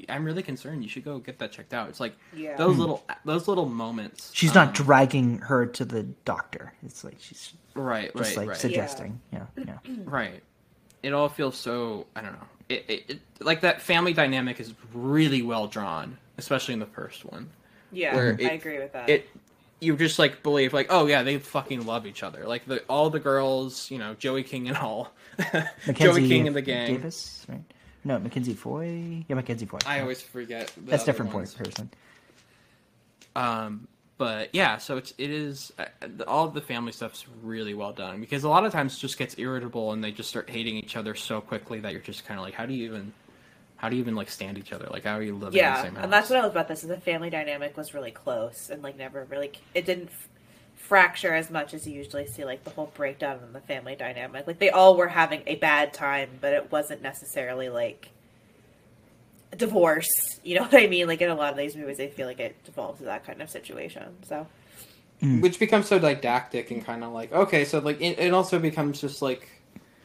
i'm 0.09 0.25
really 0.25 0.43
concerned 0.43 0.83
you 0.83 0.89
should 0.89 1.05
go 1.05 1.19
get 1.19 1.39
that 1.39 1.53
checked 1.53 1.73
out 1.73 1.89
it's 1.89 2.01
like 2.01 2.15
Yeah. 2.35 2.57
those 2.57 2.77
little 2.79 3.05
those 3.25 3.47
little 3.47 3.67
moments 3.67 4.33
She's 4.35 4.51
um, 4.51 4.67
not 4.67 4.75
dragging 4.75 5.39
her 5.39 5.67
to 5.67 5.85
the 5.85 6.03
doctor. 6.25 6.73
It's 6.85 7.05
like 7.05 7.17
she's 7.21 7.53
right 7.75 8.11
just 8.17 8.31
right 8.31 8.37
like 8.37 8.49
right 8.49 8.57
suggesting. 8.57 9.21
Yeah, 9.33 9.47
yeah. 9.57 9.79
Right. 10.05 10.43
It 11.03 11.13
all 11.13 11.29
feels 11.29 11.57
so 11.57 12.07
I 12.17 12.23
don't 12.23 12.33
know. 12.33 12.47
It, 12.69 12.85
it, 12.89 13.05
it 13.09 13.21
like 13.41 13.61
that 13.61 13.81
family 13.83 14.13
dynamic 14.13 14.59
is 14.61 14.75
really 14.93 15.43
well 15.43 15.67
drawn, 15.69 16.19
especially 16.39 16.75
in 16.75 16.81
the 16.81 16.87
first 16.87 17.25
one. 17.25 17.51
Yeah, 17.93 18.15
Where 18.15 18.37
I 18.41 18.51
agree 18.51 18.79
with 18.79 18.93
that. 18.93 19.09
It 19.09 19.29
you 19.81 19.97
just 19.97 20.19
like 20.19 20.43
believe 20.43 20.73
like 20.73 20.87
oh 20.91 21.07
yeah 21.07 21.23
they 21.23 21.39
fucking 21.39 21.87
love 21.87 22.07
each 22.07 22.23
other 22.23 22.47
like 22.47 22.65
the 22.67 22.81
all 22.89 23.11
the 23.11 23.21
girls 23.21 23.91
you 23.91 23.99
know 23.99 24.15
Joey 24.15 24.43
King 24.43 24.69
and 24.69 24.77
all 24.77 25.13
Joey 25.93 26.29
King 26.29 26.47
and 26.47 26.57
the 26.57 26.63
gang. 26.63 26.97
Davis, 26.97 27.47
right? 27.49 27.63
No, 28.05 28.19
Mackenzie 28.19 28.55
Foy. 28.55 29.25
Yeah, 29.29 29.37
Mackenzie 29.37 29.67
Foy. 29.67 29.79
I 29.87 30.01
always 30.01 30.23
forget 30.23 30.73
that's 30.87 31.05
different 31.05 31.35
ones. 31.35 31.55
person. 31.55 31.91
Um, 33.37 33.89
but 34.17 34.51
yeah, 34.53 34.79
so 34.79 34.97
it's 34.97 35.15
it 35.19 35.31
is 35.31 35.73
uh, 35.79 35.85
all 36.27 36.47
of 36.47 36.55
the 36.55 36.61
family 36.61 36.93
stuff's 36.93 37.27
really 37.43 37.75
well 37.75 37.93
done 37.93 38.21
because 38.21 38.45
a 38.45 38.49
lot 38.49 38.65
of 38.65 38.73
times 38.73 38.97
it 38.97 39.01
just 39.01 39.19
gets 39.19 39.39
irritable 39.39 39.93
and 39.93 40.03
they 40.03 40.13
just 40.13 40.29
start 40.29 40.49
hating 40.49 40.77
each 40.77 40.97
other 40.97 41.15
so 41.15 41.41
quickly 41.41 41.81
that 41.81 41.93
you're 41.93 42.01
just 42.01 42.27
kind 42.27 42.39
of 42.39 42.45
like, 42.45 42.55
how 42.55 42.67
do 42.67 42.75
you 42.75 42.87
even, 42.87 43.13
how 43.81 43.89
do 43.89 43.97
you 43.97 44.03
even 44.03 44.15
like 44.15 44.29
stand 44.29 44.59
each 44.59 44.75
other? 44.75 44.87
Like, 44.91 45.05
how 45.05 45.17
are 45.17 45.23
you 45.23 45.33
living 45.33 45.47
in 45.47 45.53
the 45.53 45.57
yeah, 45.57 45.83
same 45.83 45.95
house? 45.95 46.05
and 46.05 46.13
that's 46.13 46.29
what 46.29 46.39
I 46.39 46.43
love 46.43 46.51
about 46.51 46.69
this. 46.69 46.83
Is 46.83 46.91
the 46.91 47.01
family 47.01 47.31
dynamic 47.31 47.79
was 47.79 47.95
really 47.95 48.11
close 48.11 48.69
and 48.69 48.83
like 48.83 48.99
never 48.99 49.25
really 49.31 49.53
it 49.75 49.87
didn't 49.87 50.11
f- 50.11 50.29
fracture 50.77 51.33
as 51.33 51.51
much 51.51 51.73
as 51.73 51.87
you 51.87 51.95
usually 51.95 52.27
see 52.27 52.45
like 52.45 52.63
the 52.65 52.71
whole 52.71 52.93
breakdown 52.95 53.41
in 53.43 53.55
the 53.55 53.61
family 53.61 53.97
dynamic. 53.97 54.47
Like 54.47 54.59
they 54.59 54.69
all 54.69 54.99
were 54.99 55.09
having 55.09 55.43
a 55.47 55.55
bad 55.55 55.95
time, 55.95 56.29
but 56.43 56.53
it 56.53 56.71
wasn't 56.71 57.01
necessarily 57.01 57.71
like 57.71 58.11
divorce. 59.57 60.11
You 60.45 60.57
know 60.57 60.63
what 60.67 60.75
I 60.75 60.87
mean? 60.87 61.07
Like 61.07 61.23
in 61.23 61.31
a 61.31 61.35
lot 61.35 61.53
of 61.53 61.57
these 61.57 61.75
movies, 61.75 62.01
I 62.01 62.09
feel 62.09 62.27
like 62.27 62.39
it 62.39 62.63
devolves 62.65 62.99
to 62.99 63.07
that 63.07 63.25
kind 63.25 63.41
of 63.41 63.49
situation. 63.49 64.15
So 64.29 64.47
hmm. 65.21 65.41
which 65.41 65.59
becomes 65.59 65.87
so 65.87 65.99
didactic 65.99 66.71
and 66.71 66.85
kind 66.85 67.03
of 67.03 67.15
like 67.15 67.33
okay, 67.33 67.65
so 67.65 67.79
like 67.79 67.99
it, 68.03 68.19
it 68.19 68.35
also 68.35 68.59
becomes 68.59 69.01
just 69.01 69.23
like. 69.23 69.49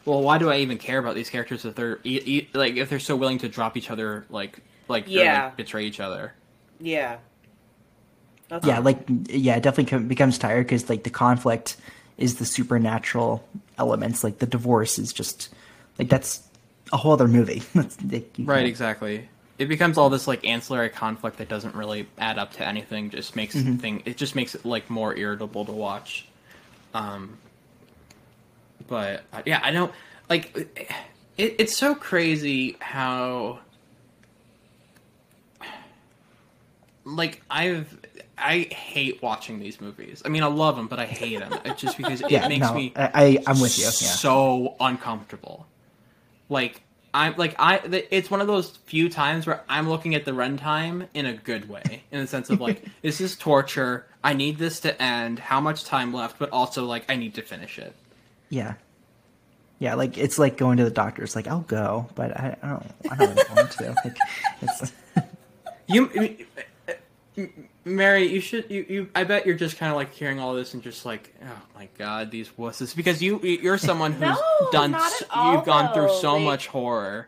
Well, 0.06 0.22
why 0.22 0.38
do 0.38 0.50
I 0.52 0.58
even 0.58 0.78
care 0.78 1.00
about 1.00 1.16
these 1.16 1.30
characters 1.30 1.66
if 1.66 1.76
they're 1.76 2.00
e- 2.04 2.22
e- 2.26 2.50
like 2.54 2.76
if 2.76 2.90
they're 2.90 3.00
so 3.00 3.16
willing 3.16 3.40
to 3.40 3.50
drop 3.50 3.76
each 3.76 3.90
other 3.90 4.26
like 4.30 4.60
like 4.88 5.08
or, 5.08 5.10
Yeah. 5.10 5.46
like, 5.46 5.58
betray 5.58 5.86
each 5.86 6.00
other? 6.00 6.34
yeah, 6.80 7.18
That's 8.50 8.66
Yeah, 8.68 8.80
like 8.80 9.00
yeah, 9.28 9.56
it 9.56 9.64
definitely 9.64 9.90
com- 9.90 10.08
becomes 10.08 10.38
tired 10.38 10.66
because 10.66 10.90
like 10.90 11.04
the 11.04 11.10
conflict 11.10 11.78
is 12.18 12.36
the 12.36 12.46
supernatural 12.46 13.44
elements. 13.78 14.24
Like 14.24 14.38
the 14.40 14.46
divorce 14.46 15.00
is 15.00 15.12
just 15.12 15.50
like 15.98 16.10
that's 16.10 16.42
a 16.94 16.98
whole 16.98 17.14
other 17.14 17.28
movie. 17.28 17.64
That's, 17.74 17.98
like, 18.04 18.36
Right, 18.38 18.58
can't- 18.58 18.68
exactly. 18.68 19.28
It 19.58 19.66
becomes 19.68 19.98
all 19.98 20.10
this 20.10 20.28
like 20.28 20.46
ancillary 20.46 20.90
conflict 20.90 21.38
that 21.38 21.48
doesn't 21.50 21.74
really 21.76 22.08
add 22.20 22.38
up 22.38 22.52
to 22.54 22.68
anything. 22.68 23.10
Just 23.10 23.36
makes 23.36 23.56
Mm-hmm. 23.56 23.78
thing. 23.78 24.04
It 24.06 24.18
just 24.18 24.36
makes 24.36 24.54
it 24.54 24.66
like 24.66 24.90
more 24.90 25.16
irritable 25.18 25.66
to 25.66 25.72
watch. 25.72 26.28
Um, 26.94 27.38
but 28.88 29.24
uh, 29.34 29.42
yeah, 29.46 29.60
I 29.64 29.72
don't 29.72 29.92
like. 30.30 30.56
It, 31.38 31.56
it's 31.60 31.76
so 31.76 31.96
crazy 31.96 32.78
how 32.80 33.60
like 37.06 37.42
I've 37.50 37.98
I 38.38 38.60
hate 38.72 39.22
watching 39.22 39.60
these 39.60 39.80
movies. 39.80 40.22
I 40.26 40.30
mean, 40.30 40.44
I 40.44 40.48
love 40.48 40.76
them, 40.76 40.88
but 40.88 41.00
I 41.00 41.06
hate 41.06 41.40
them. 41.40 41.54
It's 41.66 41.82
just 41.82 41.98
because 41.98 42.22
it 42.22 42.30
Yeah, 42.32 42.48
makes 42.48 42.68
no, 42.68 42.74
me 42.74 42.94
I, 42.96 43.12
I 43.14 43.44
I'm 43.48 43.60
with 43.60 43.78
you. 43.78 43.86
Yeah. 43.86 43.90
so 43.92 44.76
uncomfortable. 44.80 45.66
Like 46.50 46.82
I'm 47.14 47.36
like 47.38 47.56
I 47.60 47.78
it's 48.12 48.30
one 48.30 48.42
of 48.42 48.48
those 48.48 48.72
few 48.86 49.10
times 49.10 49.48
where 49.48 49.64
I'm 49.70 49.88
looking 49.88 50.16
at 50.16 50.26
the 50.26 50.32
runtime 50.32 51.08
in 51.14 51.26
a 51.26 51.34
good 51.34 51.70
way, 51.70 52.04
in 52.12 52.20
the 52.20 52.28
sense 52.28 52.50
of 52.50 52.60
like 52.60 52.84
this 53.02 53.22
is 53.22 53.36
torture. 53.36 54.06
I 54.24 54.34
need 54.34 54.58
this 54.58 54.80
to 54.82 55.02
end. 55.02 55.40
How 55.40 55.62
much 55.62 55.86
time 55.86 56.14
left? 56.14 56.40
But 56.40 56.50
also 56.50 56.86
like 56.86 57.06
I 57.10 57.16
need 57.16 57.36
to 57.36 57.42
finish 57.42 57.78
it. 57.80 57.96
Yeah. 58.50 58.76
Yeah, 59.80 59.96
like 59.96 60.18
it's 60.18 60.40
like 60.40 60.56
going 60.58 60.78
to 60.78 60.84
the 60.86 60.90
doctor. 60.92 61.24
It's 61.24 61.36
like 61.36 61.48
I'll 61.48 61.60
go, 61.62 62.08
but 62.16 62.32
I, 62.40 62.56
I 62.64 62.68
don't. 62.70 62.86
I 63.12 63.16
don't 63.18 63.36
really 63.36 63.44
want 63.56 63.72
to. 63.72 63.96
Like, 64.06 64.18
it's, 64.62 64.94
You, 65.88 66.46
Mary, 67.84 68.28
you 68.32 68.40
should 68.40 68.72
you, 68.72 68.86
you 68.90 69.10
I 69.14 69.24
bet 69.26 69.46
you're 69.46 69.56
just 69.56 69.78
kind 69.78 69.92
of 69.92 69.96
like 69.98 70.14
hearing 70.14 70.40
all 70.40 70.56
this 70.56 70.74
and 70.74 70.82
just 70.82 71.06
like 71.06 71.36
oh 71.44 71.62
my 71.76 71.90
god 71.98 72.32
these 72.32 72.50
wusses 72.58 72.96
because 72.96 73.22
you 73.22 73.40
you're 73.42 73.78
someone 73.78 74.14
who's 74.14 74.22
No, 74.22 74.70
done 74.72 74.92
not 74.92 75.12
at 75.22 75.28
all, 75.30 75.54
you've 75.54 75.66
gone 75.66 75.94
through 75.94 76.10
so 76.20 76.34
Like- 76.36 76.44
much 76.44 76.68
horror. 76.68 77.28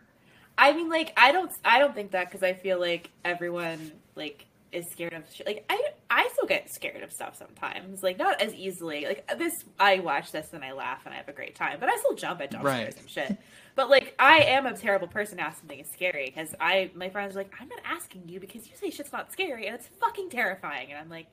I 0.59 0.73
mean, 0.73 0.89
like, 0.89 1.13
I 1.15 1.31
don't, 1.31 1.51
I 1.63 1.77
don't 1.77 1.93
think 1.93 2.11
that 2.11 2.25
because 2.25 2.41
I 2.41 2.53
feel 2.53 2.79
like 2.79 3.11
everyone 3.23 3.91
like 4.15 4.47
is 4.71 4.87
scared 4.89 5.13
of 5.13 5.23
shit. 5.33 5.45
Like, 5.47 5.65
I, 5.69 5.81
I 6.09 6.29
still 6.33 6.45
get 6.45 6.69
scared 6.73 7.01
of 7.03 7.11
stuff 7.11 7.37
sometimes. 7.37 8.03
Like, 8.03 8.17
not 8.17 8.41
as 8.41 8.53
easily. 8.53 9.05
Like 9.05 9.29
this, 9.37 9.63
I 9.79 9.99
watch 9.99 10.31
this 10.31 10.53
and 10.53 10.63
I 10.63 10.73
laugh 10.73 11.05
and 11.05 11.13
I 11.13 11.17
have 11.17 11.29
a 11.29 11.33
great 11.33 11.55
time, 11.55 11.77
but 11.79 11.89
I 11.89 11.95
still 11.97 12.15
jump 12.15 12.41
at 12.41 12.51
jump 12.51 12.63
Right. 12.63 12.91
scares 12.93 12.95
and 12.99 13.09
shit. 13.09 13.37
But 13.75 13.89
like, 13.89 14.15
I 14.19 14.39
am 14.39 14.65
a 14.65 14.73
terrible 14.75 15.07
person 15.07 15.37
to 15.37 15.43
ask 15.43 15.59
something 15.59 15.79
is 15.79 15.89
scary 15.89 16.25
because 16.33 16.53
I, 16.59 16.89
my 16.95 17.09
friends 17.09 17.35
are 17.35 17.39
like, 17.39 17.53
I'm 17.61 17.69
not 17.69 17.79
asking 17.85 18.23
you 18.27 18.39
because 18.39 18.67
you 18.67 18.75
say 18.75 18.89
shit's 18.89 19.11
not 19.13 19.31
scary 19.31 19.67
and 19.67 19.75
it's 19.75 19.87
fucking 19.99 20.29
terrifying, 20.31 20.89
and 20.91 20.99
I'm 20.99 21.09
like, 21.09 21.27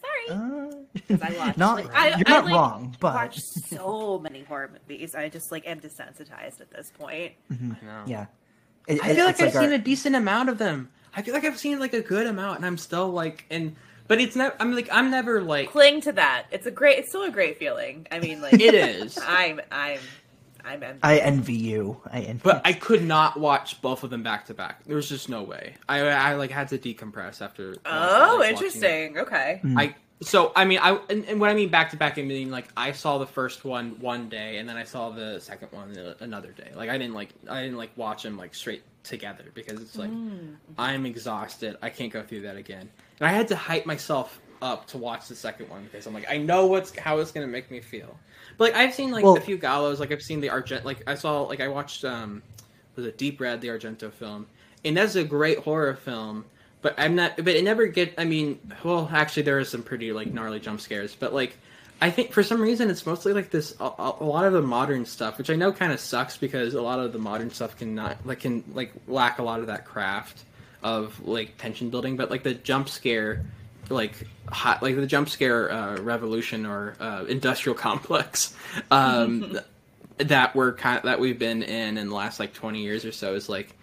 sorry. 0.00 0.28
uh, 0.30 0.70
'Cause 1.08 1.20
I 1.22 1.36
watch, 1.38 1.56
not 1.56 1.76
like, 1.76 1.94
I, 1.94 2.08
you're 2.08 2.16
I, 2.26 2.30
not 2.30 2.44
like, 2.44 2.54
wrong, 2.54 2.96
but 3.00 3.14
watch 3.14 3.40
so 3.40 4.18
many 4.22 4.42
horror 4.42 4.70
movies. 4.88 5.14
I 5.14 5.28
just 5.28 5.50
like 5.52 5.66
am 5.66 5.80
desensitized 5.80 6.60
at 6.60 6.70
this 6.70 6.90
point. 6.98 7.32
I 7.50 7.54
know. 7.54 8.02
yeah. 8.06 8.26
It- 8.86 9.02
I 9.02 9.14
feel 9.14 9.24
like 9.24 9.40
I've 9.40 9.52
seen 9.52 9.68
our- 9.70 9.72
a 9.74 9.78
decent 9.78 10.16
amount 10.16 10.48
of 10.50 10.58
them. 10.58 10.90
I 11.16 11.22
feel 11.22 11.34
like 11.34 11.44
I've 11.44 11.58
seen 11.58 11.78
like 11.78 11.94
a 11.94 12.02
good 12.02 12.26
amount, 12.26 12.58
and 12.58 12.66
I'm 12.66 12.78
still 12.78 13.10
like, 13.10 13.44
and 13.50 13.76
but 14.06 14.20
it's 14.20 14.36
not. 14.36 14.56
I'm 14.60 14.74
like, 14.74 14.88
I'm 14.92 15.10
never 15.10 15.42
like. 15.42 15.70
cling 15.70 16.00
to 16.02 16.12
that. 16.12 16.46
It's 16.50 16.66
a 16.66 16.70
great. 16.70 16.98
It's 16.98 17.08
still 17.08 17.24
a 17.24 17.30
great 17.30 17.58
feeling. 17.58 18.06
I 18.10 18.18
mean, 18.18 18.42
like 18.42 18.54
It 18.54 18.74
is, 18.74 19.18
I'm. 19.26 19.60
I'm. 19.70 19.98
I'm. 20.64 20.82
envious. 20.82 21.00
I 21.02 21.18
envy 21.18 21.54
you. 21.54 22.00
I 22.10 22.20
envy. 22.20 22.40
but 22.42 22.62
I 22.64 22.72
could 22.72 23.04
not 23.04 23.38
watch 23.38 23.80
both 23.82 24.02
of 24.02 24.10
them 24.10 24.22
back 24.22 24.46
to 24.46 24.54
back. 24.54 24.84
There 24.84 24.96
was 24.96 25.08
just 25.08 25.28
no 25.28 25.42
way. 25.42 25.76
I 25.88 26.00
I 26.00 26.34
like 26.34 26.50
had 26.50 26.68
to 26.68 26.78
decompress 26.78 27.42
after. 27.42 27.76
oh, 27.86 28.36
like, 28.40 28.50
interesting. 28.50 29.18
Okay. 29.18 29.60
Mm. 29.62 29.78
I 29.78 29.94
so 30.22 30.52
I 30.56 30.64
mean 30.64 30.78
I 30.80 30.98
and, 31.10 31.24
and 31.26 31.40
when 31.40 31.50
I 31.50 31.54
mean 31.54 31.68
back 31.68 31.90
to 31.90 31.96
back, 31.96 32.18
I 32.18 32.22
mean 32.22 32.50
like 32.50 32.68
I 32.76 32.92
saw 32.92 33.18
the 33.18 33.26
first 33.26 33.64
one 33.64 34.00
one 34.00 34.28
day, 34.28 34.58
and 34.58 34.68
then 34.68 34.76
I 34.76 34.84
saw 34.84 35.10
the 35.10 35.38
second 35.40 35.68
one 35.72 35.96
another 36.20 36.52
day. 36.52 36.72
Like 36.74 36.88
I 36.90 36.98
didn't 36.98 37.14
like 37.14 37.30
I 37.48 37.62
didn't 37.62 37.76
like 37.76 37.90
watch 37.96 38.22
them 38.22 38.36
like 38.36 38.54
straight 38.54 38.82
together 39.04 39.44
because 39.54 39.80
it's 39.80 39.96
like 39.96 40.10
I'm 40.78 41.06
exhausted. 41.06 41.76
I 41.82 41.90
can't 41.90 42.12
go 42.12 42.22
through 42.22 42.42
that 42.42 42.56
again, 42.56 42.88
and 43.20 43.28
I 43.28 43.30
had 43.32 43.46
to 43.48 43.56
hype 43.56 43.86
myself 43.86 44.40
up 44.62 44.86
to 44.88 44.98
watch 44.98 45.28
the 45.28 45.34
second 45.34 45.68
one 45.68 45.84
because 45.84 46.06
I'm 46.06 46.14
like 46.14 46.26
I 46.28 46.38
know 46.38 46.66
what's 46.66 46.96
how 46.98 47.18
it's 47.18 47.30
gonna 47.30 47.46
make 47.46 47.70
me 47.70 47.80
feel. 47.80 48.18
But 48.56 48.72
like 48.72 48.74
I've 48.74 48.94
seen 48.94 49.10
like 49.10 49.24
Well- 49.24 49.36
a 49.36 49.40
few 49.40 49.58
giallos, 49.58 49.98
like 50.00 50.10
I've 50.12 50.22
seen 50.22 50.40
the 50.40 50.48
Argent, 50.50 50.84
like 50.84 51.02
I 51.06 51.14
saw 51.14 51.42
like 51.42 51.60
I 51.60 51.68
watched 51.68 52.04
um 52.04 52.42
was 52.96 53.06
it 53.06 53.18
Deep 53.18 53.40
Red, 53.40 53.60
the 53.60 53.68
Argento 53.68 54.12
film, 54.12 54.46
and 54.84 54.96
that's 54.96 55.16
a 55.16 55.24
great 55.24 55.58
horror 55.58 55.94
film. 55.94 56.44
But 56.80 56.94
I'm 56.98 57.14
not. 57.14 57.36
But 57.36 57.48
it 57.48 57.64
never 57.64 57.86
get. 57.86 58.12
I 58.18 58.24
mean, 58.26 58.60
well, 58.84 59.08
actually, 59.10 59.44
there 59.44 59.58
are 59.58 59.64
some 59.64 59.82
pretty 59.82 60.12
like 60.12 60.32
gnarly 60.32 60.60
jump 60.60 60.82
scares. 60.82 61.14
But 61.14 61.32
like, 61.32 61.56
I 62.00 62.10
think 62.10 62.32
for 62.32 62.42
some 62.42 62.60
reason 62.60 62.90
it's 62.90 63.06
mostly 63.06 63.32
like 63.32 63.50
this. 63.50 63.74
A, 63.80 63.84
a 64.20 64.24
lot 64.24 64.44
of 64.44 64.52
the 64.52 64.62
modern 64.62 65.06
stuff, 65.06 65.38
which 65.38 65.50
I 65.50 65.54
know 65.54 65.72
kind 65.72 65.92
of 65.92 66.00
sucks 66.00 66.36
because 66.36 66.74
a 66.74 66.82
lot 66.82 66.98
of 66.98 67.12
the 67.12 67.18
modern 67.18 67.50
stuff 67.50 67.76
can 67.78 67.94
not 67.94 68.18
like 68.26 68.40
can 68.40 68.64
like 68.74 68.92
lack 69.06 69.38
a 69.38 69.42
lot 69.42 69.60
of 69.60 69.68
that 69.68 69.84
craft 69.84 70.44
of 70.82 71.26
like 71.26 71.56
tension 71.56 71.90
building. 71.90 72.16
But 72.16 72.30
like 72.30 72.42
the 72.42 72.54
jump 72.54 72.88
scare, 72.88 73.44
like 73.88 74.26
hot, 74.48 74.82
like 74.82 74.96
the 74.96 75.06
jump 75.06 75.28
scare 75.28 75.70
uh, 75.70 75.96
revolution 75.98 76.66
or 76.66 76.96
uh, 77.00 77.24
industrial 77.28 77.74
complex, 77.78 78.54
um, 78.90 79.58
that 80.18 80.54
we're 80.54 80.72
kind 80.72 80.98
of, 80.98 81.04
that 81.04 81.20
we've 81.20 81.38
been 81.38 81.62
in 81.62 81.96
in 81.96 82.08
the 82.08 82.14
last 82.14 82.38
like 82.38 82.52
twenty 82.52 82.82
years 82.82 83.04
or 83.04 83.12
so 83.12 83.34
is 83.34 83.48
like. 83.48 83.74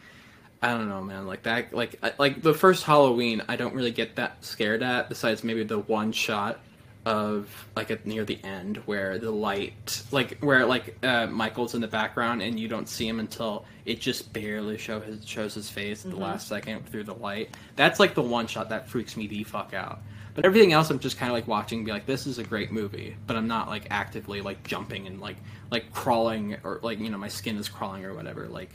I 0.63 0.77
don't 0.77 0.89
know, 0.89 1.01
man. 1.01 1.25
Like 1.25 1.41
that, 1.41 1.73
like 1.73 1.99
like 2.19 2.43
the 2.43 2.53
first 2.53 2.83
Halloween, 2.83 3.41
I 3.47 3.55
don't 3.55 3.73
really 3.73 3.89
get 3.89 4.17
that 4.17 4.45
scared 4.45 4.83
at. 4.83 5.09
Besides 5.09 5.43
maybe 5.43 5.63
the 5.63 5.79
one 5.79 6.11
shot 6.11 6.59
of 7.05 7.49
like 7.75 7.89
at 7.89 8.05
near 8.05 8.23
the 8.23 8.39
end 8.43 8.77
where 8.85 9.17
the 9.17 9.31
light 9.31 10.03
like 10.11 10.37
where 10.39 10.65
like 10.65 10.95
uh, 11.03 11.25
Michael's 11.25 11.73
in 11.73 11.81
the 11.81 11.87
background 11.87 12.43
and 12.43 12.59
you 12.59 12.67
don't 12.67 12.87
see 12.87 13.07
him 13.07 13.19
until 13.19 13.65
it 13.85 13.99
just 13.99 14.31
barely 14.33 14.77
show 14.77 14.99
his 14.99 15.27
shows 15.27 15.55
his 15.55 15.69
face 15.69 16.05
at 16.05 16.11
the 16.11 16.17
last 16.17 16.47
second 16.47 16.87
through 16.87 17.05
the 17.05 17.15
light. 17.15 17.55
That's 17.75 17.99
like 17.99 18.13
the 18.13 18.21
one 18.21 18.45
shot 18.45 18.69
that 18.69 18.87
freaks 18.87 19.17
me 19.17 19.25
the 19.25 19.43
fuck 19.43 19.73
out. 19.73 20.01
But 20.35 20.45
everything 20.45 20.73
else 20.73 20.91
I'm 20.91 20.99
just 20.99 21.17
kind 21.17 21.31
of 21.31 21.33
like 21.33 21.47
watching 21.47 21.79
and 21.79 21.85
be 21.85 21.91
like 21.91 22.05
this 22.05 22.27
is 22.27 22.37
a 22.37 22.43
great 22.43 22.71
movie, 22.71 23.17
but 23.25 23.35
I'm 23.35 23.47
not 23.47 23.67
like 23.67 23.87
actively 23.89 24.41
like 24.41 24.63
jumping 24.63 25.07
and 25.07 25.19
like 25.19 25.37
like 25.71 25.91
crawling 25.91 26.57
or 26.63 26.79
like 26.83 26.99
you 26.99 27.09
know 27.09 27.17
my 27.17 27.29
skin 27.29 27.57
is 27.57 27.67
crawling 27.67 28.05
or 28.05 28.13
whatever. 28.13 28.47
Like 28.47 28.69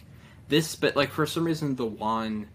this 0.48 0.74
but 0.74 0.96
like 0.96 1.10
for 1.10 1.26
some 1.26 1.44
reason 1.44 1.76
the 1.76 1.86
one 1.86 2.48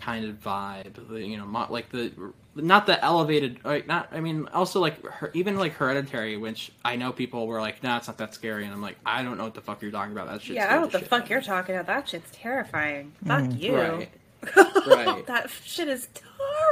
kind 0.00 0.24
of 0.24 0.40
vibe 0.42 1.08
the, 1.08 1.26
you 1.26 1.36
know 1.36 1.46
mo- 1.46 1.66
like 1.70 1.90
the 1.90 2.12
not 2.54 2.86
the 2.86 3.02
elevated 3.04 3.58
like 3.64 3.86
not 3.86 4.08
i 4.12 4.20
mean 4.20 4.48
also 4.52 4.80
like 4.80 5.02
her, 5.04 5.30
even 5.34 5.58
like 5.58 5.72
hereditary 5.72 6.36
which 6.36 6.70
i 6.84 6.96
know 6.96 7.12
people 7.12 7.46
were 7.46 7.60
like 7.60 7.82
nah 7.82 7.96
it's 7.96 8.06
not 8.06 8.18
that 8.18 8.34
scary 8.34 8.64
and 8.64 8.72
i'm 8.72 8.82
like 8.82 8.96
i 9.06 9.22
don't 9.22 9.38
know 9.38 9.44
what 9.44 9.54
the 9.54 9.60
fuck 9.60 9.80
you're 9.82 9.90
talking 9.90 10.12
about 10.12 10.28
that 10.28 10.42
shit 10.42 10.56
Yeah, 10.56 10.66
I 10.66 10.72
don't 10.72 10.80
know 10.80 10.86
what 10.86 10.92
the 10.92 11.08
fuck 11.08 11.28
you're 11.30 11.40
talking 11.40 11.74
about. 11.74 11.86
That 11.86 12.08
shit's 12.08 12.30
terrifying. 12.30 13.12
Fuck 13.26 13.44
mm. 13.44 13.60
you. 13.60 13.76
right 13.76 14.10
Right. 14.86 15.26
that 15.26 15.50
shit 15.64 15.88
is 15.88 16.08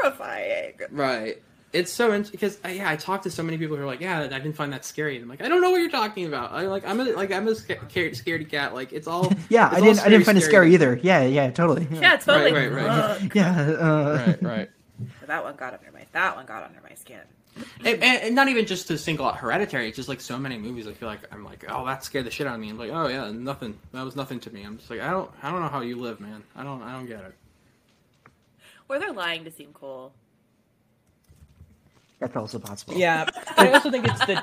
terrifying. 0.03 0.75
right 0.91 1.43
it's 1.75 1.93
so 1.93 2.07
interesting 2.15 2.33
because 2.39 2.59
uh, 2.65 2.69
yeah 2.69 2.89
i 2.89 2.97
talked 2.97 3.25
to 3.25 3.31
so 3.31 3.43
many 3.43 3.59
people 3.59 3.77
who 3.77 3.83
are 3.83 3.87
like 3.87 4.01
yeah 4.01 4.21
i 4.21 4.27
didn't 4.29 4.55
find 4.55 4.73
that 4.73 4.85
scary 4.85 5.17
and 5.17 5.23
i'm 5.25 5.29
like 5.29 5.43
i 5.43 5.49
don't 5.49 5.61
know 5.61 5.71
what 5.71 5.81
you're 5.81 5.91
talking 5.91 6.27
about 6.27 6.53
i 6.53 6.63
like 6.67 6.87
i'm 6.87 7.01
a 7.01 7.05
like 7.13 7.31
i'm 7.33 7.47
a 7.49 7.55
sca- 7.55 7.81
scared 7.91 8.13
scaredy 8.15 8.49
cat 8.49 8.73
like 8.73 8.93
it's 8.93 9.07
all 9.07 9.25
Yeah, 9.51 9.67
it's 9.69 9.77
I 9.77 9.79
all 9.79 9.85
didn't. 9.85 10.01
I 10.01 10.09
didn't 10.09 10.25
find 10.25 10.39
it 10.39 10.43
scary, 10.43 10.73
scary 10.73 10.75
either. 10.75 11.01
Yeah, 11.03 11.23
yeah, 11.25 11.51
totally. 11.51 11.87
Yeah, 11.93 12.17
totally. 12.17 12.53
right, 12.53 12.73
right. 12.73 12.87
Ugh. 12.89 13.33
Yeah. 13.35 13.61
Uh, 13.61 14.25
right 14.27 14.43
right 14.43 14.71
That 15.27 15.45
one 15.45 15.57
got 15.57 15.75
under 15.75 15.91
my. 15.93 16.07
That 16.13 16.37
one 16.37 16.47
got 16.47 16.63
under 16.63 16.81
my 16.83 16.95
skin. 16.95 17.21
and, 17.85 18.03
and, 18.03 18.23
and 18.23 18.35
not 18.35 18.49
even 18.49 18.67
just 18.67 18.87
to 18.89 18.99
single 18.99 19.27
out 19.27 19.37
Hereditary, 19.37 19.89
it's 19.89 19.97
just 19.97 20.09
like 20.09 20.21
so 20.21 20.39
many 20.39 20.57
movies. 20.59 20.87
I 20.89 20.93
feel 20.93 21.09
like 21.09 21.21
I'm 21.33 21.45
like, 21.45 21.65
oh, 21.69 21.85
that 21.87 22.05
scared 22.05 22.27
the 22.27 22.31
shit 22.31 22.47
out 22.47 22.55
of 22.55 22.61
me. 22.61 22.71
I'm 22.71 22.79
like, 22.79 22.91
oh 22.93 23.09
yeah, 23.09 23.31
nothing. 23.33 23.79
That 23.93 24.05
was 24.05 24.17
nothing 24.17 24.41
to 24.41 24.51
me. 24.53 24.63
I'm 24.63 24.79
just 24.79 24.91
like, 24.91 25.01
I 25.01 25.11
don't, 25.11 25.31
I 25.43 25.51
don't 25.51 25.61
know 25.61 25.69
how 25.69 25.81
you 25.81 26.01
live, 26.01 26.21
man. 26.21 26.43
I 26.57 26.63
don't, 26.65 26.83
I 26.83 26.93
don't 26.93 27.07
get 27.07 27.21
it. 27.21 27.35
Or 28.89 28.99
they're 28.99 29.13
lying 29.13 29.45
to 29.45 29.51
seem 29.51 29.71
cool. 29.73 30.13
That's 32.21 32.37
also 32.37 32.59
possible. 32.59 32.95
Yeah, 32.97 33.29
I 33.57 33.71
also 33.73 33.91
think 33.91 34.07
it's 34.07 34.25
the, 34.27 34.43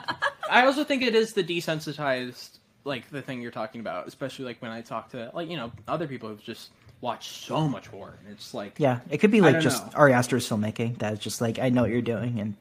I 0.49 0.65
also 0.65 0.83
think 0.83 1.01
it 1.03 1.15
is 1.15 1.33
the 1.33 1.43
desensitized, 1.43 2.57
like 2.83 3.09
the 3.09 3.21
thing 3.21 3.41
you're 3.41 3.51
talking 3.51 3.81
about, 3.81 4.07
especially 4.07 4.45
like 4.45 4.61
when 4.61 4.71
I 4.71 4.81
talk 4.81 5.09
to 5.11 5.31
like 5.33 5.49
you 5.49 5.57
know 5.57 5.71
other 5.87 6.07
people 6.07 6.29
who've 6.29 6.43
just 6.43 6.71
watched 7.01 7.31
so 7.45 7.67
much 7.67 7.87
horror, 7.87 8.19
and 8.23 8.33
it's 8.33 8.53
like, 8.53 8.75
Yeah, 8.77 8.99
it 9.09 9.17
could 9.17 9.31
be 9.31 9.41
like 9.41 9.59
just 9.59 9.85
know. 9.87 9.91
Ari 9.95 10.13
Aster's 10.13 10.47
filmmaking. 10.47 10.97
That's 10.99 11.19
just 11.19 11.41
like 11.41 11.59
I 11.59 11.69
know 11.69 11.81
what 11.81 11.91
you're 11.91 12.01
doing, 12.01 12.39
and 12.39 12.55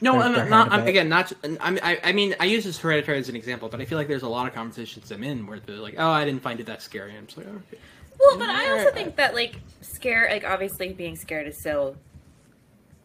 No, 0.00 0.12
They're- 0.12 0.22
I'm 0.22 0.32
they're 0.34 0.48
not. 0.50 0.72
I'm, 0.72 0.86
again, 0.86 1.08
not. 1.08 1.32
I'm, 1.60 1.78
I, 1.82 1.98
I 2.04 2.12
mean, 2.12 2.34
I 2.38 2.44
use 2.44 2.64
this 2.64 2.78
hereditary 2.78 3.18
as 3.18 3.28
an 3.28 3.36
example, 3.36 3.68
but 3.68 3.80
I 3.80 3.84
feel 3.84 3.98
like 3.98 4.08
there's 4.08 4.22
a 4.22 4.28
lot 4.28 4.46
of 4.46 4.54
conversations 4.54 5.10
I'm 5.10 5.24
in 5.24 5.46
where 5.46 5.58
they're 5.60 5.76
like, 5.76 5.94
"Oh, 5.98 6.10
I 6.10 6.24
didn't 6.24 6.42
find 6.42 6.60
it 6.60 6.66
that 6.66 6.82
scary." 6.82 7.16
I'm 7.16 7.26
just 7.26 7.38
like, 7.38 7.46
oh, 7.48 7.56
okay. 7.68 7.78
Well, 8.20 8.38
but 8.38 8.48
I 8.50 8.70
also 8.78 8.90
think 8.92 9.16
that 9.16 9.34
like 9.34 9.56
scare, 9.80 10.28
like 10.30 10.44
obviously 10.44 10.92
being 10.92 11.14
scared 11.16 11.46
is 11.46 11.56
so 11.56 11.96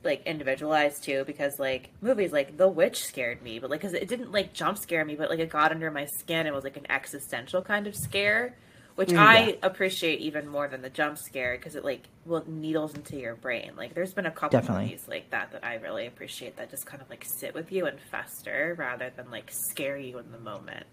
like 0.03 0.25
individualized 0.25 1.03
too, 1.03 1.23
because 1.25 1.59
like 1.59 1.91
movies 2.01 2.31
like 2.31 2.57
The 2.57 2.67
Witch 2.67 3.03
scared 3.03 3.41
me, 3.41 3.59
but 3.59 3.69
like 3.69 3.81
because 3.81 3.93
it 3.93 4.07
didn't 4.07 4.31
like 4.31 4.53
jump 4.53 4.77
scare 4.77 5.05
me, 5.05 5.15
but 5.15 5.29
like 5.29 5.39
it 5.39 5.49
got 5.49 5.71
under 5.71 5.91
my 5.91 6.05
skin 6.19 6.45
and 6.45 6.55
was 6.55 6.63
like 6.63 6.77
an 6.77 6.89
existential 6.91 7.61
kind 7.61 7.87
of 7.87 7.95
scare, 7.95 8.55
which 8.95 9.11
Mm, 9.11 9.17
I 9.17 9.57
yeah. 9.61 9.63
appreciate 9.63 10.19
even 10.19 10.47
more 10.47 10.67
than 10.67 10.81
the 10.81 10.89
jump 10.89 11.17
scare 11.17 11.55
because 11.57 11.75
it 11.75 11.85
like 11.85 12.09
well 12.25 12.43
needles 12.47 12.95
into 12.95 13.17
your 13.17 13.35
brain. 13.35 13.73
Like 13.77 13.93
there's 13.95 14.13
been 14.13 14.25
a 14.25 14.31
couple 14.31 14.61
Definitely. 14.61 14.93
movies 14.93 15.05
like 15.07 15.29
that 15.31 15.51
that 15.51 15.63
I 15.63 15.75
really 15.75 16.07
appreciate 16.07 16.57
that 16.57 16.69
just 16.69 16.85
kind 16.85 17.01
of 17.01 17.09
like 17.09 17.25
sit 17.39 17.53
with 17.53 17.71
you 17.71 17.85
and 17.85 17.99
fester 17.99 18.75
rather 18.77 19.11
than 19.15 19.31
like 19.31 19.51
scare 19.51 19.97
you 19.97 20.17
in 20.19 20.31
the 20.31 20.39
moment. 20.39 20.85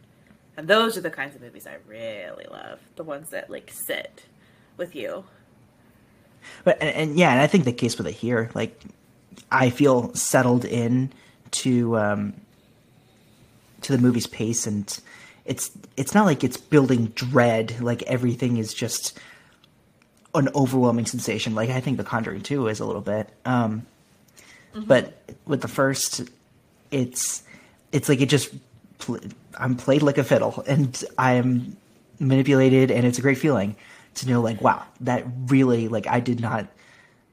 And 0.56 0.68
those 0.68 0.96
are 0.96 1.00
the 1.00 1.10
kinds 1.10 1.34
of 1.34 1.42
movies 1.42 1.66
I 1.66 1.76
really 1.88 2.46
love. 2.50 2.80
The 2.96 3.04
ones 3.04 3.30
that 3.30 3.50
like 3.50 3.70
sit 3.72 4.26
with 4.76 4.94
you. 4.94 5.24
But 6.64 6.78
and, 6.80 6.90
and 6.90 7.18
yeah, 7.18 7.32
and 7.32 7.40
I 7.40 7.46
think 7.46 7.64
the 7.64 7.72
case 7.72 7.96
with 7.98 8.06
it 8.06 8.12
here, 8.14 8.50
like 8.54 8.80
I 9.50 9.70
feel 9.70 10.14
settled 10.14 10.64
in 10.64 11.12
to 11.52 11.96
um 11.98 12.34
to 13.82 13.92
the 13.92 13.98
movie's 13.98 14.26
pace 14.26 14.66
and 14.66 15.00
it's 15.44 15.70
it's 15.96 16.14
not 16.14 16.26
like 16.26 16.44
it's 16.44 16.56
building 16.56 17.06
dread, 17.14 17.80
like 17.80 18.02
everything 18.04 18.56
is 18.58 18.74
just 18.74 19.18
an 20.34 20.48
overwhelming 20.54 21.06
sensation. 21.06 21.54
Like 21.54 21.70
I 21.70 21.80
think 21.80 21.96
The 21.96 22.04
Conjuring 22.04 22.42
2 22.42 22.68
is 22.68 22.80
a 22.80 22.86
little 22.86 23.02
bit. 23.02 23.28
Um 23.44 23.86
but 24.74 25.20
with 25.46 25.62
the 25.62 25.68
first 25.68 26.22
it's 26.90 27.42
it's 27.92 28.08
like 28.08 28.20
it 28.20 28.28
just 28.28 28.54
pl- 28.98 29.18
I'm 29.58 29.76
played 29.76 30.02
like 30.02 30.18
a 30.18 30.24
fiddle 30.24 30.62
and 30.66 31.04
I'm 31.18 31.76
manipulated 32.20 32.90
and 32.90 33.06
it's 33.06 33.18
a 33.18 33.22
great 33.22 33.38
feeling 33.38 33.74
to 34.16 34.28
know 34.28 34.40
like 34.40 34.60
wow 34.60 34.84
that 35.00 35.24
really 35.46 35.88
like 35.88 36.06
I 36.06 36.20
did 36.20 36.40
not 36.40 36.66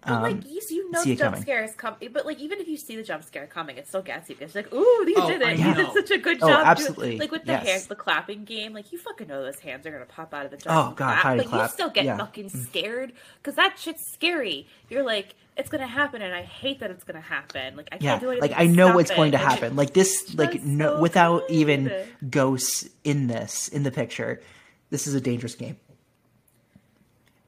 But 0.07 0.13
um, 0.13 0.21
like 0.23 0.45
you, 0.49 0.61
you 0.69 0.89
know 0.91 1.03
the 1.03 1.15
jump 1.15 1.31
coming. 1.33 1.41
scare 1.41 1.63
is 1.63 1.75
coming. 1.75 2.09
But 2.13 2.25
like 2.25 2.39
even 2.39 2.59
if 2.59 2.67
you 2.67 2.77
see 2.77 2.95
the 2.95 3.03
jump 3.03 3.23
scare 3.25 3.45
coming, 3.45 3.77
it 3.77 3.87
still 3.87 4.01
gets 4.01 4.29
you. 4.29 4.37
It's 4.39 4.55
like, 4.55 4.73
ooh, 4.73 4.77
you 5.05 5.15
Oh, 5.17 5.29
did 5.29 5.41
it! 5.41 5.59
You 5.59 5.73
did 5.73 5.91
such 5.91 6.11
a 6.11 6.17
good 6.17 6.37
Oh, 6.41 6.47
job. 6.47 6.55
doing- 6.57 6.67
absolutely. 6.67 7.17
Like 7.19 7.31
with 7.31 7.43
the 7.43 7.51
Yes. 7.51 7.67
hands, 7.67 7.87
the 7.87 7.95
clapping 7.95 8.45
game. 8.45 8.73
Like 8.73 8.91
you 8.93 8.97
fucking 8.99 9.27
know 9.27 9.43
those 9.43 9.59
hands 9.59 9.85
are 9.85 9.91
gonna 9.91 10.05
pop 10.05 10.33
out 10.33 10.45
of 10.45 10.51
the 10.51 10.57
jar. 10.57 10.89
Oh, 10.89 10.93
God, 10.95 11.19
clap, 11.19 11.37
but 11.37 11.45
clap. 11.47 11.69
you 11.69 11.73
still 11.73 11.89
get 11.89 12.05
Yeah. 12.05 12.15
Mm. 12.15 12.19
fucking 12.19 12.49
scared 12.49 13.11
because 13.43 13.55
that 13.55 13.77
shit's 13.77 14.03
scary. 14.13 14.67
You're 14.89 15.03
like, 15.03 15.35
it's 15.57 15.69
gonna 15.69 15.87
happen, 15.87 16.21
and 16.21 16.33
I 16.33 16.43
hate 16.43 16.79
that 16.79 16.89
it's 16.91 17.03
gonna 17.03 17.19
happen. 17.19 17.75
Like 17.75 17.89
I 17.91 17.97
yeah 17.99 18.11
can't 18.11 18.21
do 18.21 18.31
anything. 18.31 18.49
like 18.51 18.59
I 18.59 18.65
know 18.67 18.95
what's 18.95 19.11
it. 19.11 19.15
going 19.17 19.33
to 19.33 19.37
happen 19.37 19.75
like 19.75 19.93
this 19.93 20.33
like 20.35 20.63
no 20.63 20.95
so 20.95 21.01
without 21.01 21.43
even 21.49 21.91
ghosts 22.29 22.87
in 23.03 23.27
this 23.27 23.67
in 23.67 23.83
the 23.83 23.91
picture 23.91 24.41
this 24.89 25.05
is 25.07 25.13
a 25.15 25.21
dangerous 25.21 25.55
game 25.55 25.75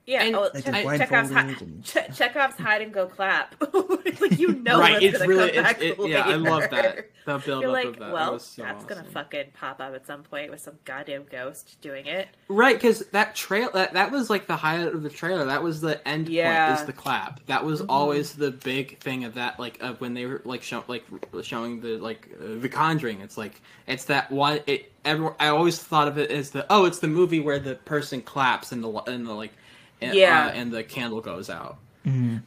Yeah, 0.09 0.23
And- 0.23 0.35
oh, 0.35 0.49
Like 0.55 0.65
Che- 0.65 0.97
Chekhov's, 0.97 1.31
hi- 1.31 1.41
and- 1.61 1.83
che- 1.83 2.07
Chekhov's 2.15 2.55
hide 2.55 2.81
and 2.81 2.91
go 2.91 3.05
clap. 3.05 3.53
like 3.73 4.39
you 4.39 4.53
know, 4.53 4.79
right? 4.79 5.03
It's 5.03 5.19
really, 5.23 5.51
come 5.51 5.65
it's, 5.65 5.73
back 5.73 5.81
it, 5.83 5.97
yeah. 6.09 6.21
I 6.27 6.33
love 6.35 6.61
that 6.61 6.71
later. 6.71 7.09
the 7.25 7.37
build 7.37 7.61
You're 7.61 7.69
up 7.69 7.75
like, 7.75 7.85
of 7.85 7.93
that. 7.93 7.99
that 7.99 8.13
well, 8.13 8.33
was 8.33 8.43
so 8.43 8.63
that's 8.63 8.85
gonna 8.85 9.03
fucking 9.03 9.51
pop 9.53 9.79
up 9.79 9.93
at 9.93 10.07
some 10.07 10.23
point 10.23 10.49
with 10.49 10.61
some 10.61 10.79
goddamn 10.83 11.25
ghost 11.29 11.79
doing 11.81 12.07
it. 12.07 12.27
Right, 12.47 12.75
because 12.75 13.01
that 13.11 13.35
trail 13.35 13.69
that, 13.75 13.93
that 13.93 14.11
was 14.11 14.31
like 14.31 14.47
the 14.47 14.55
highlight 14.55 14.95
of 14.95 15.03
the 15.03 15.11
trailer. 15.11 15.45
That 15.45 15.61
was 15.61 15.79
the 15.79 16.05
end 16.07 16.27
Yeah. 16.27 16.69
point. 16.69 16.79
Is 16.79 16.85
the 16.87 16.93
clap. 16.93 17.45
That 17.45 17.63
was 17.63 17.81
always 17.81 18.33
the 18.33 18.49
big 18.49 18.97
thing 18.97 19.25
of 19.25 19.35
that. 19.35 19.59
Like 19.59 19.79
of 19.79 20.01
when 20.01 20.15
they 20.15 20.25
were 20.25 20.41
like 20.43 20.63
show, 20.63 20.83
like 20.87 21.03
showing 21.43 21.81
the 21.81 21.97
like 21.99 22.29
uh, 22.41 22.59
the 22.59 22.69
Conjuring. 22.69 23.21
It's 23.21 23.37
like 23.37 23.61
it's 23.85 24.05
that 24.05 24.31
one. 24.31 24.61
It 24.65 24.91
everyone. 25.05 25.35
I 25.39 25.49
always 25.49 25.77
thought 25.77 26.07
of 26.07 26.17
it 26.17 26.31
as 26.31 26.49
the 26.49 26.65
oh, 26.71 26.85
it's 26.85 26.97
the 26.97 27.07
movie 27.07 27.39
where 27.41 27.59
the 27.59 27.75
person 27.75 28.23
claps 28.23 28.71
and 28.71 28.83
the 28.83 28.89
and 29.03 29.27
the 29.27 29.33
like 29.33 29.53
and, 30.01 30.13
Yeah. 30.13 30.47
uh, 30.47 30.51
and 30.51 30.71
the 30.71 30.83
candle 30.83 31.21
goes 31.21 31.49
out. 31.49 31.77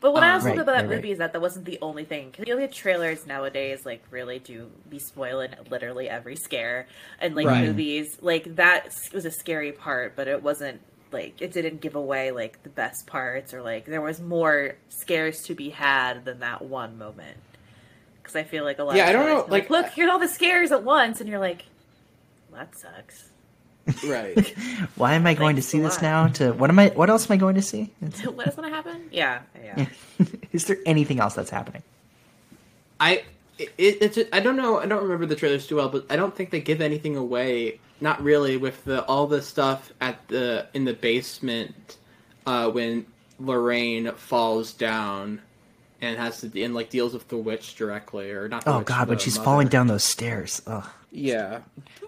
But 0.01 0.13
what 0.13 0.25
I 0.25 0.31
Uh, 0.31 0.35
also 0.35 0.47
right, 0.49 0.57
love 0.57 0.63
about 0.67 0.73
that 0.73 0.83
right, 0.85 0.89
right. 0.91 0.97
movie 0.97 1.13
is 1.13 1.19
that 1.19 1.33
that 1.35 1.41
wasn't 1.41 1.67
the 1.67 1.79
only 1.81 2.05
thing. 2.05 2.31
Because 2.31 2.49
you 2.49 2.55
know, 2.57 2.61
the 2.61 2.67
trailers 2.73 3.27
nowadays 3.29 3.87
like 3.87 4.03
really 4.11 4.41
do 4.41 4.71
be 4.91 4.99
spoiling 4.99 5.51
literally 5.71 6.09
every 6.09 6.35
scare, 6.35 6.89
and 7.21 7.37
like 7.37 7.47
Right. 7.47 7.67
movies 7.67 8.19
like 8.21 8.57
that 8.57 8.93
was 9.13 9.25
a 9.25 9.31
scary 9.31 9.71
part, 9.71 10.17
but 10.17 10.27
it 10.27 10.43
wasn't 10.43 10.81
like 11.13 11.41
it 11.41 11.53
didn't 11.53 11.81
give 11.81 11.95
away 11.95 12.33
like 12.33 12.61
the 12.65 12.71
best 12.71 13.07
parts 13.07 13.55
or 13.55 13.63
like 13.63 13.85
there 13.85 14.01
was 14.01 14.21
more 14.21 14.75
scares 14.89 15.43
to 15.43 15.55
be 15.55 15.71
had 15.71 16.25
than 16.25 16.41
that 16.41 16.63
one 16.63 16.99
moment. 16.99 17.37
Because 18.21 18.35
I 18.35 18.43
feel 18.43 18.65
like 18.65 18.81
a 18.81 18.85
lot. 18.85 18.97
Yeah, 18.97 19.05
of 19.05 19.09
I 19.11 19.13
don't 19.13 19.27
know, 19.27 19.43
are 19.45 19.49
like- 19.49 19.71
look, 19.71 19.87
here's 19.91 20.11
all 20.11 20.19
the 20.19 20.29
scares 20.29 20.73
at 20.73 20.83
once, 20.83 21.21
and 21.21 21.29
you're 21.29 21.39
like, 21.39 21.67
well, 22.51 22.61
that 22.63 22.77
sucks. 22.77 23.31
Right. 24.07 24.49
why 24.97 25.15
am 25.15 25.27
I 25.27 25.35
going 25.35 25.57
to 25.57 25.63
see 25.63 25.81
this 25.81 25.95
lot. 25.97 26.03
now 26.03 26.27
to 26.29 26.53
what 26.53 26.71
am 26.71 26.79
I 26.79 26.89
what 26.91 27.11
else 27.11 27.29
am 27.29 27.35
I 27.35 27.37
going 27.37 27.57
to 27.57 27.63
see 27.63 27.91
It's- 28.03 28.25
what 28.27 28.47
is 28.47 28.55
gonna 28.55 28.71
happen? 28.71 29.09
Yeah, 29.11 29.41
yeah. 29.63 29.87
is 30.53 30.67
there 30.67 30.79
anything 30.87 31.19
else 31.21 31.35
that's 31.35 31.51
happening 31.51 31.83
I 33.01 33.25
it, 33.59 33.73
it's 33.79 34.19
I 34.33 34.41
don't 34.41 34.57
know 34.57 34.79
I 34.79 34.87
don't 34.87 35.03
remember 35.03 35.27
the 35.27 35.37
trailers 35.37 35.67
too 35.67 35.77
well, 35.77 35.89
but 35.89 36.07
I 36.11 36.17
don't 36.17 36.35
think 36.35 36.51
they 36.51 36.61
give 36.61 36.81
anything 36.81 37.17
away. 37.17 37.81
Not 38.01 38.23
really 38.23 38.57
with 38.57 38.85
the 38.85 39.05
all 39.05 39.27
the 39.27 39.43
stuff 39.43 39.93
at 40.01 40.27
the 40.29 40.67
in 40.75 40.85
the 40.85 40.95
basement 40.95 41.97
uh, 42.47 42.71
when 42.71 43.07
Lorraine 43.39 44.11
falls 44.13 44.73
down 44.73 45.41
and 46.01 46.17
has 46.19 46.41
to 46.41 46.63
and 46.63 46.75
like 46.75 46.91
deals 46.91 47.13
with 47.13 47.29
the 47.29 47.37
witch 47.37 47.77
directly, 47.77 48.31
or 48.31 48.49
not. 48.49 48.65
The 48.65 48.73
Oh 48.73 48.79
witch, 48.79 48.87
god, 48.87 49.09
when 49.09 49.19
she's 49.19 49.37
mother. 49.37 49.45
falling 49.45 49.69
down 49.69 49.87
those 49.87 50.03
stairs. 50.05 50.63
Ugh, 50.67 50.89
Yeah, 51.15 51.61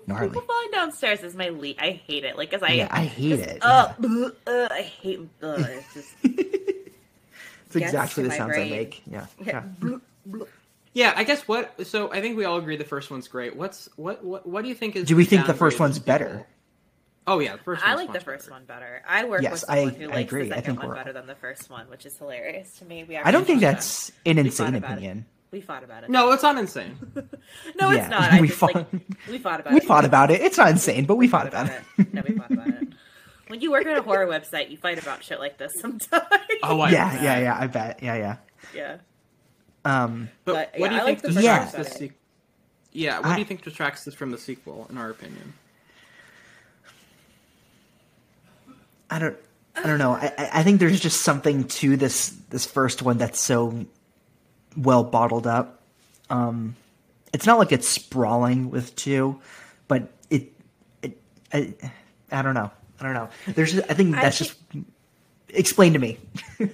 gnarly. 0.07 0.29
People 0.29 0.41
falling 0.43 0.71
downstairs 0.73 1.23
is 1.23 1.35
my 1.35 1.51
lead. 1.51 1.77
I 1.79 1.91
hate 2.07 2.25
it. 2.25 2.39
Like, 2.39 2.51
cause 2.51 2.63
I 2.63 2.73
Yeah, 2.73 2.89
I 2.91 3.05
hate 3.05 3.37
just- 3.39 3.51
it. 3.51 3.59
Oh, 3.61 3.95
ugh, 4.03 4.35
ugh, 4.47 4.69
I 4.73 4.81
hate. 4.83 5.21
Ugh, 5.43 5.61
it's 5.61 5.95
just 5.95 6.15
It's 6.23 7.77
exactly 7.77 8.23
the 8.23 8.31
my 8.31 8.37
sounds 8.39 8.57
I 8.57 8.61
make. 8.69 9.03
Yeah. 9.07 9.27
yeah. 9.45 9.65
yeah. 10.95 11.13
I 11.17 11.25
guess 11.25 11.47
what. 11.47 11.87
So 11.87 12.11
I 12.13 12.21
think 12.23 12.37
we 12.39 12.45
all 12.47 12.57
agree 12.57 12.77
the 12.77 12.85
first 12.85 13.11
one's 13.11 13.29
great. 13.29 13.57
What's 13.57 13.89
what? 13.97 14.25
What? 14.25 14.47
What 14.47 14.63
do 14.63 14.69
you 14.69 14.75
think 14.75 14.97
is? 14.97 15.07
Do 15.07 15.17
we 15.17 15.25
think 15.27 15.47
the 15.47 15.55
first 15.55 15.79
one's 15.79 15.99
better? 15.99 16.47
Oh 17.27 17.41
yeah, 17.41 17.57
the 17.57 17.63
first. 17.63 17.87
I 17.87 17.95
like 17.97 18.13
the 18.13 18.21
first 18.21 18.45
better. 18.47 18.53
one 18.53 18.65
better. 18.65 19.03
I 19.09 19.25
work 19.25 19.43
Yes, 19.43 19.53
with 19.53 19.61
someone 19.63 19.89
I- 19.89 19.93
who 19.99 20.11
I 20.11 20.15
likes 20.15 20.33
agree. 20.33 20.49
the 20.49 20.55
I 20.55 20.59
second 20.59 20.77
think 20.77 20.89
one 20.89 20.97
better 20.97 21.13
than 21.13 21.27
the 21.27 21.35
first 21.35 21.69
one, 21.71 21.89
which 21.91 22.07
is 22.07 22.17
hilarious 22.17 22.79
to 22.79 22.85
me. 22.85 23.05
We 23.05 23.17
I 23.19 23.31
don't 23.31 23.47
think 23.47 23.61
that's 23.61 24.13
an 24.25 24.39
insane 24.39 24.67
fought 24.69 24.75
it. 24.75 24.85
opinion. 24.85 25.27
It. 25.55 25.59
We 25.59 25.61
fought 25.63 25.85
about 25.85 26.05
it. 26.05 26.11
No, 26.11 26.33
it's 26.33 26.43
not 26.43 26.59
insane. 26.59 26.99
no, 27.81 27.91
Yeah, 27.91 28.01
it's 28.01 28.11
not. 28.11 28.23
I 28.33 28.41
we 28.41 28.49
just 28.49 28.59
fought- 28.59 28.75
like 28.75 28.87
we 29.31 29.39
fought 29.39 29.61
about 29.61 29.73
We 29.73 29.79
it. 29.79 29.83
We 29.83 29.87
fought 29.89 30.05
about 30.05 30.31
it. 30.31 30.41
It's 30.43 30.59
not 30.59 30.69
insane, 30.71 31.05
but 31.07 31.17
we 31.17 31.29
fought 31.29 31.47
about 31.47 31.67
about 31.67 31.83
it. 31.99 32.07
it. 32.07 32.13
No, 32.15 32.23
we 32.29 32.35
fought 32.37 32.51
about 32.51 32.69
it. 32.69 32.89
When 33.49 33.61
you 33.61 33.71
work 33.71 33.87
at 33.87 33.97
a 33.99 34.03
horror 34.03 34.27
website, 34.27 34.71
you 34.71 34.77
fight 34.77 34.99
about 35.01 35.23
shit 35.23 35.39
like 35.39 35.59
this 35.59 35.79
sometimes. 35.81 36.25
Oh, 36.63 36.81
I 36.81 36.91
Yeah, 36.91 37.13
bet. 37.13 37.23
yeah, 37.23 37.39
yeah. 37.41 37.59
I 37.61 37.67
bet. 37.67 38.03
Yeah, 38.03 38.15
yeah. 38.17 38.37
yeah. 38.75 38.97
Um, 39.85 40.31
But, 40.45 40.73
But, 40.73 40.81
what 40.81 40.89
do 40.89 40.95
you 40.97 41.01
I 41.03 41.05
think 41.05 41.19
like 41.19 41.23
the 41.23 41.29
first 41.29 41.37
distracts 41.39 41.73
one 41.75 41.83
the 41.85 41.91
sequel? 41.91 42.19
Yeah, 42.93 43.17
what 43.19 43.27
I- 43.27 43.35
do 43.35 43.41
you 43.41 43.45
think 43.47 43.63
distracts 43.63 44.05
this 44.05 44.15
from 44.15 44.31
the 44.31 44.39
sequel, 44.39 44.87
in 44.91 44.97
our 44.99 45.11
opinion? 45.11 45.53
I 49.11 49.19
don't. 49.19 49.37
I 49.77 49.83
don't 49.89 49.99
know. 49.99 50.13
I, 50.13 50.33
I- 50.39 50.51
I 50.61 50.63
think 50.63 50.81
there's 50.81 51.01
just 51.01 51.23
something 51.23 51.65
to 51.65 51.97
this 51.97 52.31
this 52.51 52.65
first 52.65 53.03
one 53.03 53.19
that's 53.19 53.41
so 53.41 53.85
well 54.77 55.05
bottled 55.05 55.47
up. 55.47 55.81
Um, 56.31 56.77
it's 57.33 57.47
not 57.47 57.59
like 57.59 57.73
it's 57.73 57.89
sprawling 57.89 58.71
with 58.71 58.95
two, 58.97 59.41
but 59.89 60.11
it. 60.31 60.53
it 61.03 61.19
I, 61.53 61.75
I 62.31 62.43
don't 62.43 62.55
know. 62.55 62.71
I 63.01 63.03
don't 63.05 63.15
know. 63.15 63.29
There's. 63.49 63.79
I 63.79 63.95
think 63.95 64.17
I 64.17 64.23
that's 64.23 64.39
think- 64.39 64.51
just. 64.51 64.89
Explain 65.51 65.93
to 65.93 65.99
me. 66.01 66.19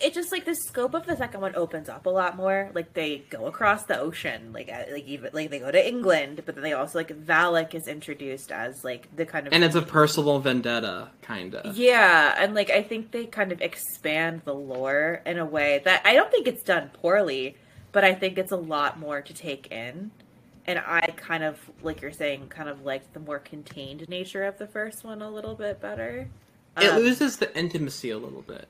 It 0.00 0.14
just 0.14 0.30
like 0.30 0.44
the 0.44 0.54
scope 0.54 0.94
of 0.94 1.06
the 1.06 1.16
second 1.16 1.40
one 1.40 1.56
opens 1.56 1.88
up 1.88 2.06
a 2.06 2.10
lot 2.10 2.36
more. 2.36 2.70
Like 2.72 2.94
they 2.94 3.24
go 3.30 3.46
across 3.46 3.84
the 3.84 3.98
ocean, 3.98 4.52
like 4.52 4.70
like 4.92 5.06
even 5.06 5.30
like 5.32 5.50
they 5.50 5.58
go 5.58 5.72
to 5.72 5.88
England, 5.88 6.42
but 6.46 6.54
then 6.54 6.62
they 6.62 6.72
also 6.72 6.98
like 6.98 7.08
Valak 7.08 7.74
is 7.74 7.88
introduced 7.88 8.52
as 8.52 8.84
like 8.84 9.08
the 9.16 9.26
kind 9.26 9.48
of 9.48 9.52
And 9.52 9.64
it's 9.64 9.74
a 9.74 9.82
personal 9.82 10.38
vendetta, 10.38 11.08
kind 11.22 11.54
of. 11.56 11.76
Yeah, 11.76 12.34
and 12.38 12.54
like 12.54 12.70
I 12.70 12.82
think 12.84 13.10
they 13.10 13.26
kind 13.26 13.50
of 13.50 13.60
expand 13.60 14.42
the 14.44 14.54
lore 14.54 15.20
in 15.26 15.38
a 15.38 15.44
way 15.44 15.82
that 15.84 16.02
I 16.04 16.14
don't 16.14 16.30
think 16.30 16.46
it's 16.46 16.62
done 16.62 16.90
poorly, 16.92 17.56
but 17.90 18.04
I 18.04 18.14
think 18.14 18.38
it's 18.38 18.52
a 18.52 18.56
lot 18.56 19.00
more 19.00 19.20
to 19.20 19.34
take 19.34 19.72
in. 19.72 20.12
And 20.64 20.78
I 20.78 21.00
kind 21.16 21.42
of 21.42 21.58
like 21.82 22.02
you're 22.02 22.12
saying, 22.12 22.48
kind 22.50 22.68
of 22.68 22.84
like 22.84 23.12
the 23.14 23.20
more 23.20 23.40
contained 23.40 24.08
nature 24.08 24.44
of 24.44 24.58
the 24.58 24.68
first 24.68 25.02
one 25.02 25.22
a 25.22 25.30
little 25.30 25.56
bit 25.56 25.80
better. 25.80 26.28
It 26.80 26.88
Um, 26.92 26.98
loses 26.98 27.38
the 27.38 27.52
intimacy 27.58 28.10
a 28.10 28.18
little 28.18 28.42
bit. 28.42 28.68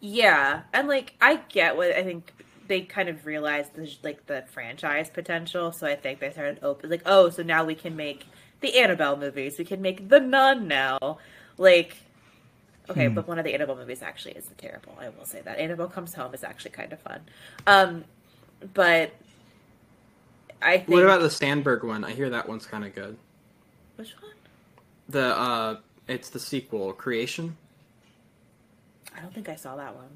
Yeah, 0.00 0.62
and 0.72 0.88
like 0.88 1.14
I 1.20 1.36
get 1.48 1.76
what 1.76 1.90
I 1.92 2.02
think 2.02 2.32
they 2.68 2.82
kind 2.82 3.08
of 3.08 3.26
realized 3.26 3.74
the 3.74 3.90
like 4.02 4.26
the 4.26 4.44
franchise 4.50 5.10
potential, 5.10 5.72
so 5.72 5.86
I 5.86 5.96
think 5.96 6.20
they 6.20 6.30
started 6.30 6.58
open 6.62 6.88
like, 6.90 7.02
oh, 7.06 7.28
so 7.30 7.42
now 7.42 7.64
we 7.64 7.74
can 7.74 7.96
make 7.96 8.26
the 8.60 8.78
Annabelle 8.78 9.16
movies. 9.16 9.58
We 9.58 9.64
can 9.64 9.82
make 9.82 10.08
the 10.08 10.20
Nun 10.20 10.68
now. 10.68 11.18
Like, 11.58 11.96
okay, 12.88 13.08
Hmm. 13.08 13.14
but 13.14 13.28
one 13.28 13.38
of 13.38 13.44
the 13.44 13.52
Annabelle 13.54 13.76
movies 13.76 14.02
actually 14.02 14.32
isn't 14.38 14.56
terrible. 14.58 14.96
I 15.00 15.10
will 15.10 15.26
say 15.26 15.40
that 15.42 15.58
Annabelle 15.58 15.88
Comes 15.88 16.14
Home 16.14 16.32
is 16.34 16.42
actually 16.44 16.70
kind 16.72 16.92
of 16.92 17.00
fun. 17.00 17.20
Um, 17.66 18.04
but 18.72 19.12
I 20.62 20.78
think 20.78 20.88
What 20.90 21.02
about 21.02 21.20
the 21.20 21.30
Sandberg 21.30 21.84
one? 21.84 22.04
I 22.04 22.12
hear 22.12 22.30
that 22.30 22.48
one's 22.48 22.66
kind 22.66 22.84
of 22.84 22.94
good. 22.94 23.16
which 23.96 24.14
one? 24.20 24.32
The 25.10 25.36
uh, 25.36 25.76
it's 26.08 26.30
the 26.30 26.38
sequel, 26.40 26.92
Creation. 26.94 27.56
I 29.20 29.22
don't 29.22 29.34
think 29.34 29.50
I 29.50 29.56
saw 29.56 29.76
that 29.76 29.94
one. 29.94 30.08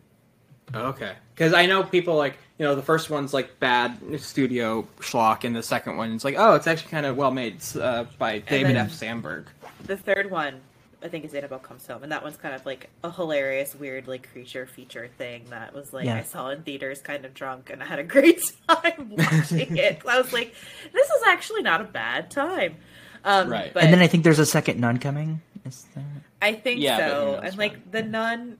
Okay, 0.74 1.12
because 1.34 1.52
I 1.52 1.66
know 1.66 1.82
people 1.82 2.16
like 2.16 2.38
you 2.58 2.64
know 2.64 2.74
the 2.74 2.82
first 2.82 3.10
one's 3.10 3.34
like 3.34 3.60
bad 3.60 3.98
studio 4.18 4.88
schlock, 5.00 5.44
and 5.44 5.54
the 5.54 5.62
second 5.62 5.98
one's 5.98 6.24
like 6.24 6.36
oh 6.38 6.54
it's 6.54 6.66
actually 6.66 6.90
kind 6.90 7.04
of 7.04 7.16
well 7.18 7.30
made 7.30 7.58
uh, 7.78 8.04
by 8.18 8.38
David 8.38 8.76
F. 8.76 8.90
Sandberg. 8.90 9.46
The 9.84 9.98
third 9.98 10.30
one, 10.30 10.62
I 11.02 11.08
think, 11.08 11.26
is 11.26 11.34
Annabelle 11.34 11.58
Comes 11.58 11.86
Home, 11.86 12.02
and 12.02 12.10
that 12.12 12.22
one's 12.22 12.38
kind 12.38 12.54
of 12.54 12.64
like 12.64 12.88
a 13.04 13.10
hilarious, 13.12 13.74
weird, 13.74 14.08
like 14.08 14.32
creature 14.32 14.64
feature 14.64 15.10
thing 15.18 15.44
that 15.50 15.74
was 15.74 15.92
like 15.92 16.06
Yeah. 16.06 16.16
I 16.16 16.22
saw 16.22 16.48
in 16.48 16.62
theaters, 16.62 17.02
kind 17.02 17.26
of 17.26 17.34
drunk, 17.34 17.68
and 17.68 17.82
I 17.82 17.86
had 17.86 17.98
a 17.98 18.02
great 18.16 18.40
time 18.66 19.10
watching 19.18 19.76
it. 19.76 20.00
I 20.08 20.18
was 20.18 20.32
like, 20.32 20.54
this 20.94 21.06
is 21.10 21.22
actually 21.28 21.60
not 21.62 21.82
a 21.82 21.84
bad 21.84 22.30
time. 22.30 22.76
Um, 23.22 23.50
Right. 23.50 23.72
But 23.72 23.84
and 23.84 23.92
then 23.92 24.00
I 24.00 24.06
think 24.06 24.24
there's 24.24 24.38
a 24.38 24.46
second 24.46 24.80
nun 24.80 24.98
coming. 24.98 25.42
Is 25.66 25.86
that... 25.94 26.04
I 26.40 26.52
think 26.54 26.80
Yeah, 26.80 26.96
so. 26.98 27.02
knows, 27.06 27.40
And 27.44 27.58
like 27.58 27.72
right? 27.72 27.92
the 27.92 28.02
nun, 28.02 28.58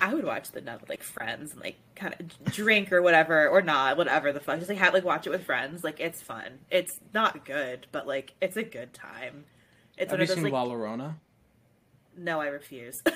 I 0.00 0.12
would 0.14 0.24
watch 0.24 0.50
the 0.50 0.60
nun 0.60 0.78
with 0.80 0.88
like 0.90 1.02
friends 1.02 1.52
and 1.52 1.60
like 1.62 1.76
kind 1.94 2.14
of 2.18 2.52
drink 2.52 2.92
or 2.92 3.00
whatever, 3.02 3.48
or 3.48 3.62
not, 3.62 3.96
whatever 3.96 4.32
the 4.32 4.40
fuck. 4.40 4.58
Just 4.58 4.68
like 4.68 4.78
have 4.78 4.92
like 4.94 5.04
watch 5.04 5.26
it 5.26 5.30
with 5.30 5.44
friends. 5.44 5.82
Like 5.84 6.00
it's 6.00 6.20
fun. 6.22 6.58
It's 6.70 7.00
not 7.14 7.44
good, 7.44 7.86
but 7.92 8.06
like 8.06 8.34
it's 8.40 8.56
a 8.56 8.62
good 8.62 8.92
time. 8.92 9.44
It's 9.96 10.10
Have 10.10 10.18
one 10.18 10.20
you 10.20 10.22
of 10.24 10.28
those 10.28 10.34
seen 10.36 10.44
like 10.44 10.52
La 10.52 10.64
Llorona? 10.66 11.14
no, 12.16 12.40
I 12.40 12.46
refuse. 12.48 13.02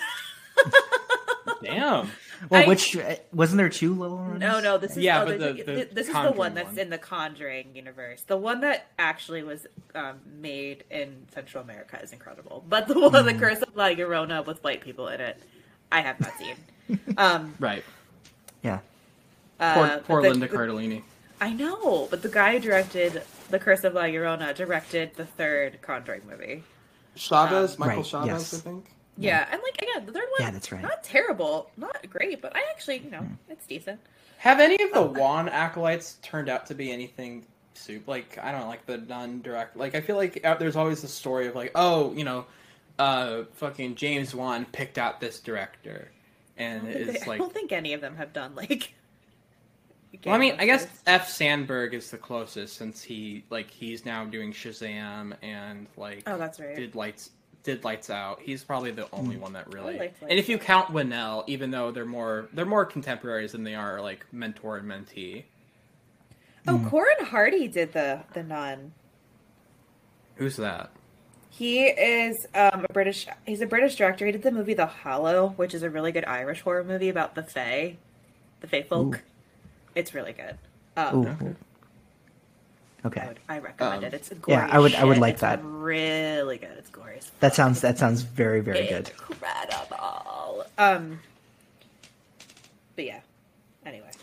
Damn. 1.62 2.10
Well, 2.48 2.62
I- 2.64 2.66
which 2.66 2.96
uh, 2.96 3.16
wasn't 3.32 3.58
there 3.58 3.68
two 3.68 3.94
little 3.94 4.16
ones? 4.16 4.40
No, 4.40 4.60
no, 4.60 4.78
this 4.78 4.92
is 4.92 4.98
Yeah, 4.98 5.22
oh, 5.22 5.26
but 5.26 5.38
there's 5.38 5.56
the- 5.56 5.62
a- 5.62 5.64
the 5.64 5.74
th- 5.76 5.90
this 5.90 6.08
is 6.08 6.14
the 6.14 6.32
one 6.32 6.54
that's 6.54 6.68
one. 6.68 6.78
in 6.78 6.90
the 6.90 6.98
Conjuring 6.98 7.74
universe. 7.76 8.22
The 8.26 8.36
one 8.36 8.60
that 8.62 8.86
actually 8.98 9.42
was 9.42 9.66
um, 9.94 10.20
made 10.40 10.84
in 10.90 11.26
Central 11.34 11.62
America 11.62 12.00
is 12.02 12.12
incredible, 12.12 12.64
but 12.68 12.88
the 12.88 12.98
one, 12.98 13.12
Mm. 13.12 13.24
the 13.24 13.34
Curse 13.34 13.60
of 13.62 13.76
La 13.76 13.88
Llorona 13.88 14.44
with 14.46 14.62
white 14.64 14.80
people 14.80 15.08
in 15.08 15.20
it, 15.20 15.38
I 15.92 16.00
have 16.02 16.20
not 16.20 16.32
seen. 16.38 16.56
um, 17.16 17.54
Right. 17.60 17.84
Yeah. 18.62 18.78
Poor, 19.58 19.66
uh, 19.84 19.98
poor 20.00 20.22
the- 20.22 20.30
Linda 20.30 20.48
the- 20.48 20.56
Cardellini. 20.56 21.02
I 21.42 21.52
know, 21.54 22.06
but 22.10 22.20
the 22.22 22.28
guy 22.28 22.52
who 22.54 22.60
directed 22.60 23.22
the 23.48 23.58
Curse 23.58 23.84
of 23.84 23.94
La 23.94 24.02
Llorona 24.02 24.54
directed 24.54 25.14
the 25.16 25.24
third 25.24 25.80
Conjuring 25.80 26.20
movie. 26.28 26.62
Chaves, 27.16 27.72
Um, 27.72 27.76
Michael 27.78 28.02
Right, 28.02 28.04
Chaves, 28.04 28.26
yes. 28.26 28.54
I 28.54 28.56
think. 28.58 28.90
Yeah, 29.16 29.46
and 29.50 29.60
like 29.62 29.80
again, 29.82 30.04
the 30.06 30.12
third 30.12 30.28
one, 30.38 30.40
Yeah, 30.40 30.50
that's 30.50 30.70
right. 30.70 30.82
Not 30.82 31.02
terrible, 31.02 31.70
not 31.78 32.08
great, 32.10 32.40
but 32.42 32.54
I 32.54 32.60
actually, 32.70 32.98
you 32.98 33.10
know, 33.10 33.26
it's 33.48 33.66
decent. 33.66 34.00
Have 34.38 34.60
any 34.60 34.82
of 34.82 34.92
the 34.92 35.02
Wan 35.02 35.48
acolytes 35.48 36.16
turned 36.22 36.48
out 36.50 36.66
to 36.66 36.74
be 36.74 36.90
anything 36.92 37.44
soup? 37.74 38.06
Like 38.06 38.38
I 38.42 38.52
don't 38.52 38.60
know, 38.62 38.68
like 38.68 38.84
the 38.86 38.98
nun 38.98 39.40
direct. 39.42 39.76
Like 39.78 39.94
I 39.94 40.00
feel 40.02 40.16
like 40.16 40.44
uh, 40.44 40.54
there's 40.54 40.76
always 40.76 41.02
the 41.02 41.08
story 41.08 41.46
of 41.48 41.54
like, 41.54 41.72
oh, 41.74 42.12
you 42.14 42.24
know, 42.24 42.44
uh, 43.00 43.44
fucking 43.54 43.94
James 43.96 44.34
Wan 44.34 44.64
picked 44.66 44.98
out 44.98 45.20
this 45.20 45.40
director, 45.40 46.10
and 46.56 46.82
I 46.82 46.84
don't, 46.84 46.92
think 46.94 47.08
it's 47.16 47.24
they- 47.24 47.30
I 47.32 47.38
don't 47.38 47.52
think 47.52 47.72
any 47.72 47.92
of 47.94 48.00
them 48.00 48.16
have 48.16 48.32
done 48.32 48.54
like. 48.54 48.94
Well, 50.26 50.34
I 50.34 50.38
mean, 50.38 50.56
I 50.58 50.66
guess. 50.66 50.88
F. 51.06 51.28
Sandberg 51.28 51.94
is 51.94 52.10
the 52.10 52.18
closest 52.18 52.76
since 52.76 53.00
he 53.00 53.44
like 53.48 53.70
he's 53.70 54.04
now 54.04 54.24
doing 54.24 54.52
Shazam 54.52 55.34
and 55.40 55.86
like 55.96 56.24
Oh, 56.26 56.36
that's 56.36 56.58
right. 56.58 56.74
did 56.74 56.96
lights 56.96 57.30
did 57.62 57.84
lights 57.84 58.10
out. 58.10 58.40
He's 58.42 58.64
probably 58.64 58.90
the 58.90 59.06
only 59.12 59.36
one 59.36 59.52
that 59.52 59.72
really. 59.72 59.96
liked 59.98 60.20
and 60.22 60.32
if 60.32 60.48
you 60.48 60.58
count 60.58 60.88
Whannell, 60.88 61.44
even 61.46 61.70
though 61.70 61.92
they're 61.92 62.04
more 62.04 62.48
they're 62.52 62.66
more 62.66 62.84
contemporaries 62.84 63.52
than 63.52 63.62
they 63.62 63.76
are 63.76 64.00
like 64.00 64.26
mentor 64.32 64.78
and 64.78 64.88
mentee. 64.90 65.44
Oh, 66.66 66.76
Hmm. 66.78 66.88
Corin 66.88 67.24
Hardy 67.26 67.68
did 67.68 67.92
the 67.92 68.20
the 68.34 68.42
nun. 68.42 68.92
Who's 70.34 70.56
that? 70.56 70.90
He 71.50 71.84
is 71.86 72.46
um, 72.54 72.86
a 72.88 72.92
British. 72.92 73.26
He's 73.46 73.60
a 73.60 73.66
British 73.66 73.96
director. 73.96 74.24
He 74.24 74.32
did 74.32 74.42
the 74.42 74.50
movie 74.52 74.74
The 74.74 74.86
Hallow, 74.86 75.48
which 75.56 75.74
is 75.74 75.82
a 75.82 75.90
really 75.90 76.12
good 76.12 76.24
Irish 76.24 76.60
horror 76.62 76.84
movie 76.84 77.08
about 77.08 77.34
the 77.34 77.42
Fae, 77.42 77.96
the 78.60 78.66
Fae 78.66 78.82
folk. 78.82 79.16
Ooh. 79.16 79.20
It's 79.94 80.14
really 80.14 80.32
good. 80.32 80.56
Um, 80.96 81.16
Ooh. 81.26 81.56
Okay. 83.04 83.20
I, 83.22 83.26
would, 83.28 83.40
I 83.48 83.58
recommend 83.58 83.98
Um, 83.98 84.04
it. 84.04 84.14
It's 84.14 84.28
gory 84.28 84.56
yeah, 84.58 84.68
I 84.70 84.78
would- 84.78 84.94
I 84.94 85.04
would 85.04 85.18
like 85.18 85.32
It's 85.34 85.40
that. 85.40 85.60
Really 85.62 86.58
good. 86.58 86.76
It's 86.78 86.90
gory. 86.90 87.20
That 87.40 87.54
sounds 87.54 87.80
that 87.80 87.98
sounds 87.98 88.22
very 88.22 88.60
very 88.60 88.86
good. 88.86 89.08
incredible. 89.10 90.64
Um, 90.78 91.20
but 92.96 93.04
yeah. 93.06 93.20
Anyway. 93.86 94.10
But 94.12 94.20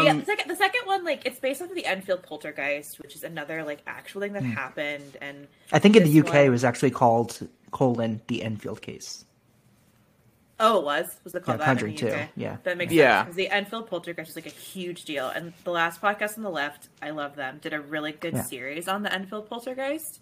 Um, 0.00 0.04
yeah, 0.06 0.12
the 0.14 0.24
second, 0.24 0.48
the 0.50 0.56
second 0.56 0.82
one, 0.86 1.04
like, 1.04 1.24
it's 1.26 1.38
based 1.40 1.60
off 1.62 1.68
of 1.70 1.74
the 1.74 1.86
Enfield 1.86 2.22
Poltergeist, 2.22 2.98
which 3.00 3.14
is 3.14 3.22
another 3.24 3.62
like 3.64 3.80
actual 3.86 4.20
thing 4.22 4.32
that 4.34 4.42
happened, 4.42 5.16
and 5.20 5.46
I 5.72 5.78
think 5.78 5.96
in 5.96 6.04
the 6.04 6.20
UK 6.20 6.28
one- 6.28 6.36
it 6.46 6.48
was 6.50 6.64
actually 6.64 6.90
called 6.90 7.48
colon 7.70 8.20
the 8.28 8.42
Enfield 8.42 8.82
case. 8.82 9.24
Oh, 10.60 10.78
it 10.78 10.84
was? 10.84 11.16
Was 11.24 11.34
it 11.34 11.42
called 11.42 11.58
Yeah, 11.58 11.64
that? 11.66 11.70
in 11.72 11.76
Conjuring 11.78 11.96
the 11.96 12.06
UK? 12.20 12.26
too, 12.34 12.40
yeah. 12.40 12.56
That 12.62 12.76
makes 12.78 12.92
Yeah. 12.92 13.20
sense. 13.24 13.24
Because 13.24 13.36
the 13.36 13.48
Enfield 13.48 13.86
Poltergeist 13.88 14.28
was 14.28 14.36
like 14.36 14.46
a 14.46 14.56
huge 14.56 15.04
deal. 15.04 15.28
And 15.28 15.52
the 15.64 15.72
last 15.72 16.00
podcast 16.00 16.36
on 16.36 16.44
the 16.44 16.50
left, 16.50 16.88
I 17.00 17.10
love 17.10 17.34
them, 17.34 17.58
did 17.60 17.72
a 17.72 17.80
really 17.80 18.12
good 18.12 18.34
Yeah. 18.34 18.42
series 18.42 18.86
on 18.86 19.02
the 19.02 19.12
Enfield 19.12 19.48
Poltergeist, 19.48 20.20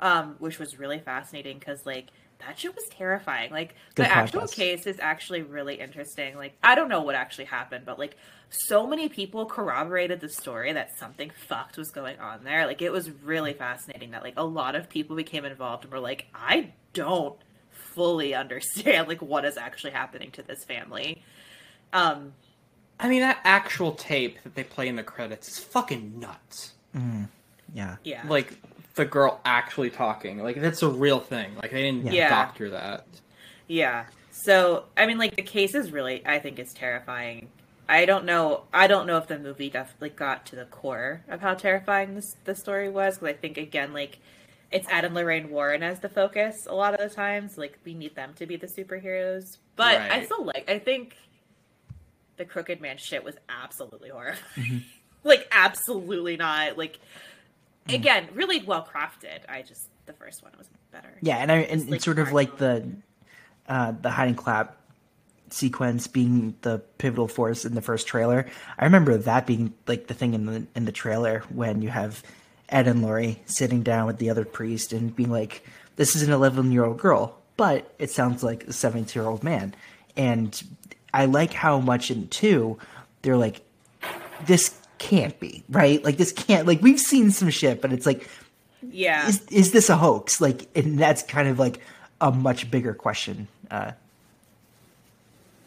um, 0.00 0.34
which 0.40 0.58
was 0.58 0.78
really 0.78 0.98
fascinating 0.98 1.58
because, 1.60 1.86
like, 1.86 2.06
that 2.40 2.58
shit 2.58 2.74
was 2.74 2.84
terrifying. 2.90 3.50
Like 3.50 3.74
Good 3.94 4.06
the 4.06 4.10
actual 4.10 4.46
case 4.46 4.86
is 4.86 4.98
actually 5.00 5.42
really 5.42 5.76
interesting. 5.76 6.36
Like 6.36 6.56
I 6.62 6.74
don't 6.74 6.88
know 6.88 7.02
what 7.02 7.14
actually 7.14 7.46
happened, 7.46 7.84
but 7.84 7.98
like 7.98 8.16
so 8.50 8.86
many 8.86 9.08
people 9.08 9.46
corroborated 9.46 10.20
the 10.20 10.28
story 10.28 10.72
that 10.72 10.96
something 10.98 11.30
fucked 11.48 11.76
was 11.76 11.90
going 11.90 12.18
on 12.20 12.44
there. 12.44 12.66
Like 12.66 12.82
it 12.82 12.92
was 12.92 13.10
really 13.10 13.52
fascinating 13.52 14.12
that 14.12 14.22
like 14.22 14.34
a 14.36 14.44
lot 14.44 14.74
of 14.74 14.88
people 14.88 15.16
became 15.16 15.44
involved 15.44 15.84
and 15.84 15.92
were 15.92 16.00
like, 16.00 16.26
I 16.34 16.72
don't 16.92 17.36
fully 17.94 18.34
understand 18.34 19.08
like 19.08 19.22
what 19.22 19.44
is 19.44 19.56
actually 19.56 19.92
happening 19.92 20.30
to 20.32 20.42
this 20.42 20.64
family. 20.64 21.22
Um 21.92 22.32
I 22.98 23.08
mean, 23.08 23.20
that 23.20 23.40
actual 23.44 23.92
tape 23.92 24.42
that 24.42 24.54
they 24.54 24.64
play 24.64 24.88
in 24.88 24.96
the 24.96 25.02
credits 25.02 25.48
is 25.48 25.58
fucking 25.58 26.18
nuts. 26.18 26.72
Yeah. 27.74 27.96
yeah. 28.04 28.22
Like 28.26 28.58
the 28.96 29.04
girl 29.04 29.40
actually 29.44 29.90
talking, 29.90 30.42
like 30.42 30.60
that's 30.60 30.82
a 30.82 30.88
real 30.88 31.20
thing. 31.20 31.54
Like 31.62 31.70
they 31.70 31.82
didn't 31.82 32.12
Yeah. 32.12 32.28
doctor 32.28 32.70
that. 32.70 33.06
Yeah. 33.68 34.06
So, 34.30 34.84
I 34.96 35.06
mean, 35.06 35.18
like 35.18 35.36
the 35.36 35.42
case 35.42 35.74
is 35.74 35.92
really, 35.92 36.22
I 36.26 36.38
think, 36.38 36.58
is 36.58 36.72
terrifying. 36.72 37.48
I 37.88 38.04
don't 38.04 38.24
know. 38.24 38.64
I 38.72 38.86
don't 38.86 39.06
know 39.06 39.16
if 39.18 39.28
the 39.28 39.38
movie 39.38 39.70
definitely 39.70 40.10
got 40.10 40.44
to 40.46 40.56
the 40.56 40.64
core 40.64 41.22
of 41.28 41.40
how 41.40 41.54
terrifying 41.54 42.14
this 42.16 42.36
the 42.44 42.54
story 42.54 42.88
was. 42.88 43.18
Because 43.18 43.34
I 43.34 43.38
think 43.38 43.58
again, 43.58 43.92
like 43.92 44.18
it's 44.72 44.88
Ed 44.90 45.04
and 45.04 45.14
Lorraine 45.14 45.50
Warren 45.50 45.82
as 45.82 46.00
the 46.00 46.08
focus 46.08 46.66
a 46.68 46.74
lot 46.74 46.94
of 46.94 47.00
the 47.08 47.14
times. 47.14 47.56
Like 47.56 47.78
we 47.84 47.94
need 47.94 48.14
them 48.16 48.32
to 48.36 48.46
be 48.46 48.56
the 48.56 48.66
superheroes, 48.66 49.58
but 49.76 50.00
I 50.00 50.24
still 50.24 50.44
like. 50.44 50.68
I 50.68 50.78
think 50.78 51.16
the 52.38 52.44
Crooked 52.44 52.80
Man 52.80 52.96
shit 52.98 53.22
was 53.24 53.36
absolutely 53.48 54.08
horrifying. 54.10 54.42
Mm-hmm. 54.56 54.78
like 55.24 55.46
absolutely 55.52 56.36
not. 56.36 56.76
Like 56.76 56.98
again, 57.88 58.28
really 58.34 58.62
well 58.62 58.86
crafted. 58.86 59.40
I 59.48 59.62
just 59.62 59.88
the 60.06 60.12
first 60.12 60.42
one 60.42 60.52
was 60.58 60.68
better. 60.92 61.12
Yeah, 61.20 61.36
and 61.38 61.52
I 61.52 61.56
and, 61.56 61.80
It's, 61.80 61.90
like, 61.90 61.96
it's 61.96 62.04
sort 62.04 62.18
of 62.18 62.32
like 62.32 62.58
the 62.58 62.86
uh, 63.68 63.92
the 64.00 64.10
hiding 64.10 64.34
clap 64.34 64.76
sequence 65.50 66.06
being 66.06 66.56
the 66.62 66.78
pivotal 66.98 67.28
force 67.28 67.64
in 67.64 67.74
the 67.74 67.82
first 67.82 68.06
trailer. 68.06 68.46
I 68.78 68.84
remember 68.84 69.16
that 69.16 69.46
being 69.46 69.74
like 69.86 70.06
the 70.06 70.14
thing 70.14 70.34
in 70.34 70.46
the 70.46 70.66
in 70.74 70.84
the 70.84 70.92
trailer 70.92 71.40
when 71.48 71.82
you 71.82 71.88
have 71.88 72.22
Ed 72.68 72.88
and 72.88 73.02
Laurie 73.02 73.40
sitting 73.46 73.82
down 73.82 74.06
with 74.06 74.18
the 74.18 74.30
other 74.30 74.44
priest 74.44 74.92
and 74.92 75.14
being 75.14 75.30
like, 75.30 75.64
"This 75.96 76.16
is 76.16 76.22
an 76.22 76.32
11 76.32 76.72
year 76.72 76.84
old 76.84 76.98
girl, 76.98 77.38
but 77.56 77.92
it 77.98 78.10
sounds 78.10 78.42
like 78.42 78.64
a 78.64 78.72
70 78.72 79.18
year 79.18 79.28
old 79.28 79.44
man." 79.44 79.74
And 80.16 80.60
I 81.12 81.26
like 81.26 81.52
how 81.52 81.78
much 81.80 82.10
in 82.10 82.28
two 82.28 82.78
they're 83.22 83.36
like, 83.36 83.60
"This 84.46 84.74
can't 84.98 85.38
be 85.40 85.62
right. 85.68 86.02
Like 86.04 86.16
this 86.16 86.32
can't. 86.32 86.66
Like 86.66 86.82
we've 86.82 87.00
seen 87.00 87.30
some 87.30 87.50
shit, 87.50 87.80
but 87.82 87.92
it's 87.92 88.06
like." 88.06 88.28
Yeah. 88.88 89.26
is 89.28 89.42
is 89.50 89.72
this 89.72 89.88
a 89.90 89.96
hoax? 89.96 90.40
Like, 90.40 90.68
and 90.76 90.96
that's 90.98 91.22
kind 91.22 91.48
of 91.48 91.58
like 91.58 91.80
a 92.20 92.30
much 92.30 92.70
bigger 92.70 92.94
question 92.94 93.48
uh, 93.70 93.92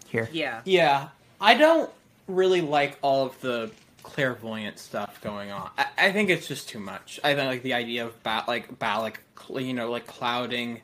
here. 0.07 0.30
yeah. 0.31 0.61
Yeah, 0.64 1.10
I 1.41 1.56
don't 1.56 1.89
really 2.27 2.61
like 2.61 2.97
all 3.01 3.26
of 3.26 3.39
the 3.41 3.72
clairvoyant 4.03 4.80
stuff 4.80 5.19
going 5.22 5.51
on. 5.51 5.69
I, 5.77 5.85
I 5.97 6.11
think 6.11 6.30
it's 6.30 6.47
just 6.47 6.69
too 6.69 6.80
much. 6.80 7.19
I 7.23 7.35
think 7.35 7.47
like 7.47 7.64
the 7.64 7.73
idea 7.73 8.06
of 8.06 8.23
ba- 8.23 8.45
like 8.47 8.80
Valak, 8.80 9.15
cl- 9.39 9.60
you 9.61 9.73
know, 9.73 9.91
like 9.91 10.07
clouding 10.07 10.81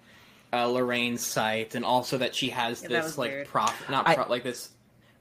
uh, 0.52 0.68
Lorraine's 0.68 1.26
sight, 1.26 1.74
and 1.76 1.86
also 1.86 2.18
that 2.18 2.36
she 2.36 2.50
has 2.50 2.82
Yeah, 2.82 2.90
this 2.90 3.18
like 3.18 3.32
weird. 3.32 3.48
prof, 3.48 3.90
not 3.90 4.08
I- 4.08 4.26
like 4.28 4.44
this, 4.44 4.70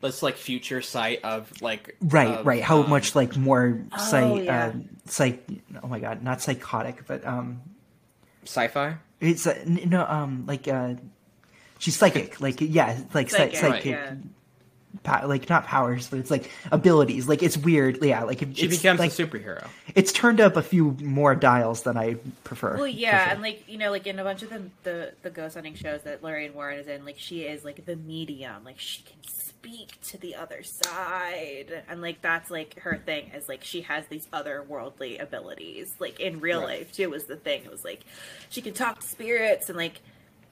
this 0.05 0.23
like 0.23 0.37
future 0.37 0.83
sight 0.83 1.21
of 1.25 1.51
like 1.61 1.97
Right, 2.01 2.29
of, 2.29 2.47
right. 2.47 2.63
How 2.63 2.83
um, 2.83 2.91
much 2.91 3.15
like 3.15 3.37
more 3.37 3.83
psych, 3.99 4.45
yeah. 4.45 4.67
uh, 4.67 4.73
psych. 5.07 5.45
Oh 5.83 5.89
my 5.89 5.99
god, 5.99 6.23
not 6.23 6.41
psychotic, 6.41 7.07
but 7.07 7.27
um, 7.27 7.63
sci-fi? 8.45 8.97
it's 9.21 9.47
uh, 9.47 9.59
no 9.67 10.05
um 10.07 10.45
like 10.47 10.69
uh, 10.69 10.95
she's 11.79 11.97
psychic. 11.97 12.41
Like 12.41 12.61
yeah, 12.61 13.01
like 13.13 13.31
psychic, 13.31 13.57
Psychic, 13.57 13.75
psychic 13.75 13.93
yeah. 13.93 14.15
Pow- 15.03 15.27
like 15.27 15.49
not 15.51 15.67
powers, 15.67 16.09
but 16.09 16.19
it's 16.19 16.31
like 16.31 16.51
abilities. 16.73 17.29
Like 17.29 17.43
it's 17.43 17.57
weird. 17.57 17.99
Yeah, 18.03 18.25
like 18.25 18.43
it, 18.43 18.57
She 18.57 18.67
it's, 18.67 18.77
becomes 18.77 19.01
like, 19.01 19.11
a 19.11 19.15
superhero. 19.15 19.67
It's 19.95 20.13
turned 20.13 20.41
up 20.41 20.57
a 20.57 20.63
few 20.63 20.97
more 21.03 21.35
dials 21.35 21.83
than 21.83 21.97
I 21.97 22.15
prefer. 22.45 22.77
Well, 22.77 22.87
yeah, 22.87 23.25
sure. 23.25 23.33
and 23.35 23.43
like 23.43 23.65
you 23.69 23.79
know, 23.79 23.91
like 23.91 24.07
in 24.07 24.19
a 24.19 24.25
bunch 24.25 24.43
of 24.43 24.51
the, 24.51 24.63
the 24.85 25.13
the 25.23 25.31
ghost 25.31 25.55
hunting 25.57 25.75
shows 25.75 26.03
that 26.03 26.23
Lorraine 26.23 26.55
Warren 26.55 26.79
is 26.79 26.87
in, 26.87 27.05
like 27.05 27.19
she 27.19 27.43
is 27.43 27.65
like 27.65 27.85
the 27.87 27.97
medium, 27.97 28.65
like 28.65 28.79
she 28.79 29.03
can 29.03 29.17
speak 29.25 29.99
to 30.03 30.19
the 30.19 30.35
other 30.35 30.63
side, 30.63 31.83
and 31.89 32.03
like 32.03 32.21
that's 32.21 32.51
like 32.51 32.79
her 32.81 32.97
thing 33.05 33.31
is 33.35 33.49
like 33.49 33.65
she 33.65 33.81
has 33.83 34.07
these 34.09 34.27
otherworldly 34.33 35.21
abilities. 35.23 35.95
Like 35.99 36.21
in 36.21 36.41
real 36.41 36.61
Right. 36.61 36.81
life 36.81 36.93
too 36.93 37.11
was 37.11 37.25
the 37.25 37.37
thing. 37.37 37.63
It 37.65 37.71
was 37.71 37.85
like 37.85 38.01
she 38.51 38.61
can 38.63 38.75
talk 38.75 39.01
to 39.01 39.07
spirits, 39.07 39.69
and 39.69 39.79
like 39.79 40.01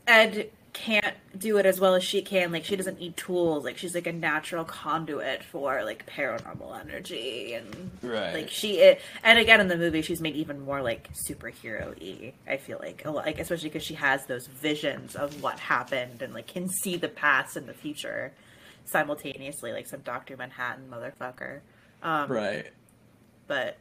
Ed 0.07 0.51
can't 0.73 1.15
do 1.37 1.59
it 1.59 1.67
as 1.67 1.79
well 1.79 1.95
as 1.95 2.03
she 2.03 2.23
can. 2.23 2.51
Like 2.51 2.65
she 2.65 2.77
doesn't 2.77 2.99
need 2.99 3.17
tools. 3.17 3.65
Like 3.65 3.77
she's 3.79 3.95
like 3.95 4.07
a 4.07 4.13
natural 4.13 4.65
conduit 4.65 5.43
for 5.45 5.85
like 5.85 6.07
paranormal 6.07 6.81
energy 6.81 7.55
and 7.55 7.91
Right. 8.03 8.33
like 8.35 8.49
she 8.51 8.83
i 8.85 8.99
and 9.23 9.39
again 9.39 9.61
in 9.61 9.69
the 9.69 9.77
movie 9.77 10.03
she's 10.03 10.21
made 10.21 10.35
even 10.35 10.61
more 10.61 10.83
like 10.83 11.09
superhero 11.13 11.95
y 12.01 12.33
i 12.49 12.57
feel 12.57 12.79
like 12.81 13.05
like 13.05 13.39
especially 13.39 13.69
because 13.69 13.85
she 13.85 13.95
has 13.95 14.27
those 14.27 14.47
visions 14.49 15.15
of 15.15 15.41
what 15.43 15.59
happened 15.61 16.21
and 16.23 16.35
like 16.35 16.49
can 16.49 16.69
see 16.69 16.97
the 16.97 17.09
past 17.09 17.57
and 17.57 17.69
the 17.69 17.73
future 17.75 18.33
simultaneously 18.85 19.73
like 19.73 19.87
some 19.87 20.01
dr 20.01 20.37
manhattan 20.37 20.85
motherfucker 20.91 21.61
um 22.03 22.31
Right. 22.31 22.67
but 23.47 23.77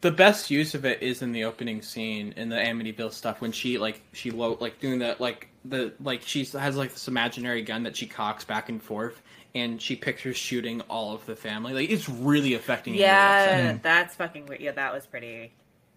the 0.00 0.10
best 0.10 0.50
use 0.50 0.74
of 0.74 0.84
it 0.84 1.02
is 1.02 1.20
in 1.22 1.32
the 1.32 1.44
opening 1.44 1.82
scene 1.82 2.32
in 2.36 2.48
the 2.48 2.56
Amityville 2.56 3.12
stuff 3.12 3.40
when 3.40 3.52
she 3.52 3.76
like 3.78 4.00
she 4.12 4.30
lo- 4.30 4.56
like 4.60 4.80
doing 4.80 5.00
that 5.00 5.20
like 5.20 5.48
the 5.64 5.92
like 6.00 6.22
she 6.22 6.44
has 6.44 6.76
like 6.76 6.92
this 6.92 7.08
imaginary 7.08 7.62
gun 7.62 7.84
that 7.84 7.96
she 7.96 8.06
cocks 8.06 8.44
back 8.44 8.68
and 8.68 8.82
forth 8.82 9.22
and 9.54 9.80
she 9.80 9.96
pictures 9.96 10.36
shooting 10.36 10.80
all 10.82 11.14
of 11.14 11.24
the 11.26 11.36
family. 11.36 11.72
Like 11.72 11.90
it's 11.90 12.08
really 12.08 12.54
affecting 12.54 12.94
you 12.94 13.00
in 13.00 13.04
real 13.04 13.12
yeah 13.12 13.68
mm-hmm. 13.72 13.78
that's 13.82 14.14
fucking 14.16 14.46
weird 14.46 14.60
yeah 14.60 14.72
that 14.72 14.92
was 14.92 15.06
pretty 15.06 15.52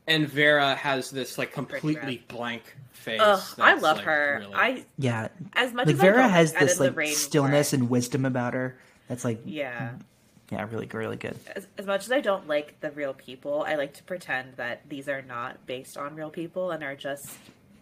and 0.08 0.28
Vera 0.28 0.76
has 0.76 1.10
this 1.10 1.38
like 1.38 1.52
completely 1.52 2.24
blank 2.28 2.76
face 2.92 3.20
Ugh, 3.22 3.42
i 3.60 3.74
love 3.74 3.98
like, 3.98 4.06
her. 4.06 4.38
really- 4.42 4.54
i 4.54 4.86
yeah, 4.98 5.30
as 5.54 5.74
much 5.74 5.88
like 5.88 5.96
as 5.96 6.00
I 6.00 6.04
Vera 6.04 6.18
don't 6.24 6.30
has 6.32 6.54
this 6.54 6.80
like 6.80 7.08
stillness 7.08 7.72
Warren- 7.72 7.82
and 7.82 7.90
wisdom 7.90 8.26
about 8.26 8.54
her. 8.54 8.78
That's 9.08 9.24
like 9.24 9.42
yeah. 9.46 9.92
yeah, 10.52 10.68
really, 10.72 10.88
really 10.92 11.18
good. 11.18 11.38
as, 11.56 11.68
as 11.78 11.86
much 11.86 12.06
as 12.06 12.12
I 12.12 12.22
don't 12.22 12.48
like 12.48 12.80
the 12.80 12.92
real 12.92 13.14
people, 13.14 13.64
I 13.68 13.76
like 13.76 13.94
to 13.96 14.04
pretend 14.04 14.56
that 14.58 14.82
these 14.90 15.08
are 15.08 15.22
not 15.22 15.66
based 15.68 15.98
on 15.98 16.16
real 16.16 16.32
people 16.32 16.72
and 16.72 16.84
are 16.84 16.96
just 16.96 17.30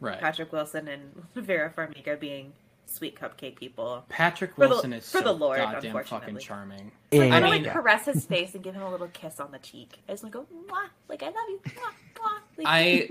right 0.04 0.20
Patrick 0.20 0.52
Wilson 0.52 0.88
and 0.88 1.02
Vera 1.36 1.72
Farmiga 1.76 2.20
being 2.20 2.54
sweet 2.86 3.20
cupcake 3.20 3.56
people. 3.56 4.06
Patrick 4.10 4.54
For 4.56 4.62
the- 4.68 4.70
Wilson 4.70 4.94
is 4.94 5.10
for 5.12 5.20
so 5.20 5.24
the 5.24 5.32
Lord, 5.32 5.58
goddamn 5.58 6.04
fucking 6.04 6.38
charming 6.38 6.92
Yeah, 7.12 7.22
I 7.22 7.26
yeah, 7.26 7.32
want 7.32 7.46
to 7.46 7.52
mean- 7.52 7.64
like 7.64 7.74
caress 7.74 8.06
his 8.06 8.26
face 8.26 8.54
and 8.54 8.64
give 8.64 8.76
him 8.76 8.84
a 8.84 8.92
little 8.92 9.08
kiss 9.08 9.40
on 9.40 9.52
the 9.52 9.58
cheek. 9.60 10.00
I 10.08 10.12
just 10.14 10.24
want 10.24 10.34
to 10.34 10.40
go, 10.40 10.46
Mwah, 10.68 10.90
like 11.10 11.24
I 11.24 11.28
love 11.28 11.36
you. 11.50 11.60
Mwah, 11.66 11.92
mwah, 12.16 12.58
like, 12.58 12.68
I- 12.68 13.08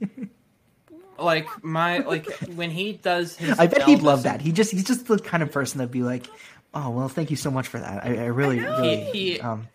mwah. 0.20 0.28
like 1.18 1.46
my 1.62 1.98
like 1.98 2.26
when 2.56 2.70
he 2.70 2.92
does 2.94 3.36
his 3.36 3.58
I 3.58 3.66
bet 3.66 3.82
he'd 3.84 4.02
love 4.02 4.22
that. 4.24 4.40
He 4.40 4.50
just 4.52 4.72
he's 4.72 4.84
just 4.84 5.06
the 5.06 5.18
kind 5.18 5.42
of 5.42 5.52
person 5.52 5.78
that'd 5.78 5.90
be 5.92 6.02
like, 6.02 6.26
oh 6.74 6.90
well, 6.90 7.08
thank 7.08 7.30
you 7.30 7.36
so 7.36 7.50
much 7.50 7.68
for 7.68 7.78
that. 7.78 8.04
I, 8.04 8.16
I 8.16 8.26
really, 8.26 8.60
know. 8.60 8.80
really, 8.80 9.04
He- 9.12 9.32
he- 9.34 9.40
um, 9.40 9.68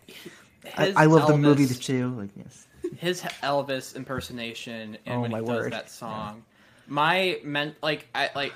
I, 0.77 0.85
his 0.87 0.95
I 0.97 1.05
love 1.05 1.27
the 1.27 1.37
movie 1.37 1.65
too. 1.67 2.09
Like 2.17 2.29
yes, 2.35 2.67
his 2.97 3.21
Elvis 3.43 3.95
impersonation 3.95 4.97
and 5.05 5.17
Oh, 5.17 5.21
when 5.21 5.31
my 5.31 5.39
he 5.39 5.43
word. 5.45 5.63
does 5.63 5.71
that 5.71 5.89
song, 5.89 6.43
my 6.87 7.39
meant 7.43 7.75
like 7.81 8.07
I 8.15 8.29
like 8.35 8.53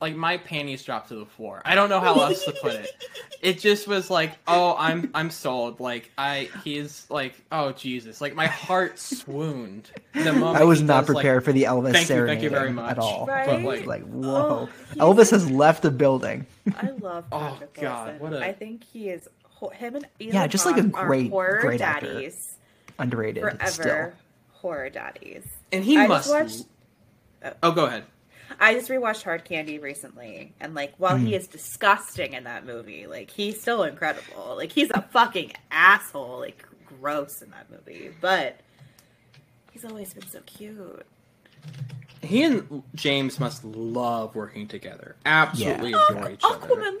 like 0.00 0.14
my 0.14 0.36
panties 0.36 0.82
dropped 0.84 1.08
to 1.08 1.14
the 1.14 1.24
floor. 1.24 1.62
I 1.64 1.74
don't 1.74 1.88
know 1.88 2.00
how 2.00 2.20
else 2.20 2.44
to 2.44 2.52
put 2.52 2.74
it. 2.74 2.90
It 3.42 3.60
just 3.60 3.86
was 3.86 4.08
like, 4.10 4.32
oh, 4.48 4.74
I'm 4.78 5.10
I'm 5.14 5.30
sold. 5.30 5.78
Like 5.78 6.10
I 6.18 6.48
he's 6.64 7.06
like, 7.10 7.34
oh 7.52 7.72
Jesus, 7.72 8.20
like 8.20 8.34
my 8.34 8.46
heart 8.46 8.98
swooned 8.98 9.90
the 10.14 10.32
moment 10.32 10.56
I 10.56 10.64
was 10.64 10.80
not 10.82 11.02
does, 11.06 11.14
like- 11.14 11.22
prepared 11.22 11.44
for 11.44 11.52
the 11.52 11.64
Elvis 11.64 11.92
Thank 11.92 12.00
you, 12.08 12.14
serenade 12.14 12.28
thank 12.34 12.42
you 12.44 12.50
very 12.50 12.72
much. 12.72 12.92
at 12.92 12.98
all. 12.98 13.26
Right? 13.26 13.46
But 13.46 13.62
like, 13.62 13.86
like 13.86 14.02
oh, 14.02 14.06
whoa, 14.06 14.32
Oh, 14.38 14.66
he's- 14.66 14.96
Elvis 14.96 15.30
has 15.32 15.50
left 15.50 15.82
the 15.82 15.90
building. 15.90 16.46
I 16.78 16.90
love 16.90 17.26
Oh, 17.32 17.38
Patrick 17.38 17.74
God, 17.74 18.06
Wilson. 18.20 18.20
what 18.20 18.32
a- 18.42 18.44
I 18.46 18.52
think 18.54 18.84
he 18.84 19.10
is 19.10 19.28
ho- 19.44 19.68
him 19.68 19.94
and 19.96 20.06
Elon 20.20 20.32
Yeah, 20.34 20.46
just 20.46 20.64
like 20.66 20.78
a 20.78 20.84
Musk 20.84 20.96
are 20.96 21.06
great- 21.06 21.30
horror 21.30 21.58
great 21.60 21.80
actor. 21.82 22.20
Daddies 22.98 23.04
Underrated 23.04 23.42
forever. 23.42 23.70
still. 23.70 24.12
Horror 24.60 24.90
daddies. 24.90 25.44
and 25.72 25.84
he 25.84 25.98
I 25.98 26.06
must. 26.06 26.28
just 26.28 26.66
watched 27.42 27.56
Oh, 27.62 27.70
go 27.72 27.84
ahead. 27.86 28.04
I 28.58 28.74
just 28.74 28.88
rewatched 28.88 29.22
Hard 29.24 29.44
Candy 29.44 29.78
recently, 29.78 30.52
and 30.60 30.74
like, 30.74 30.94
while 30.98 31.16
Hmm. 31.18 31.26
he 31.26 31.34
is 31.34 31.46
disgusting 31.46 32.32
in 32.32 32.44
that 32.44 32.64
movie, 32.64 33.06
like 33.06 33.30
he's 33.30 33.60
still 33.60 33.82
incredible. 33.84 34.54
Like 34.56 34.72
he's 34.72 34.90
a 34.90 35.02
fucking 35.02 35.52
asshole, 35.70 36.38
like 36.40 36.64
gross 36.86 37.42
in 37.42 37.50
that 37.50 37.70
movie, 37.70 38.10
but 38.20 38.58
he's 39.72 39.84
always 39.84 40.14
been 40.14 40.26
so 40.28 40.40
cute. 40.46 41.04
He 42.22 42.42
and 42.44 42.82
James 42.94 43.38
must 43.38 43.64
love 43.64 44.34
working 44.34 44.66
together. 44.66 45.16
Absolutely 45.26 45.90
Yeah. 45.90 46.06
adore 46.10 46.30
each 46.30 46.40
other. 46.44 46.66
Aquaman, 46.68 46.98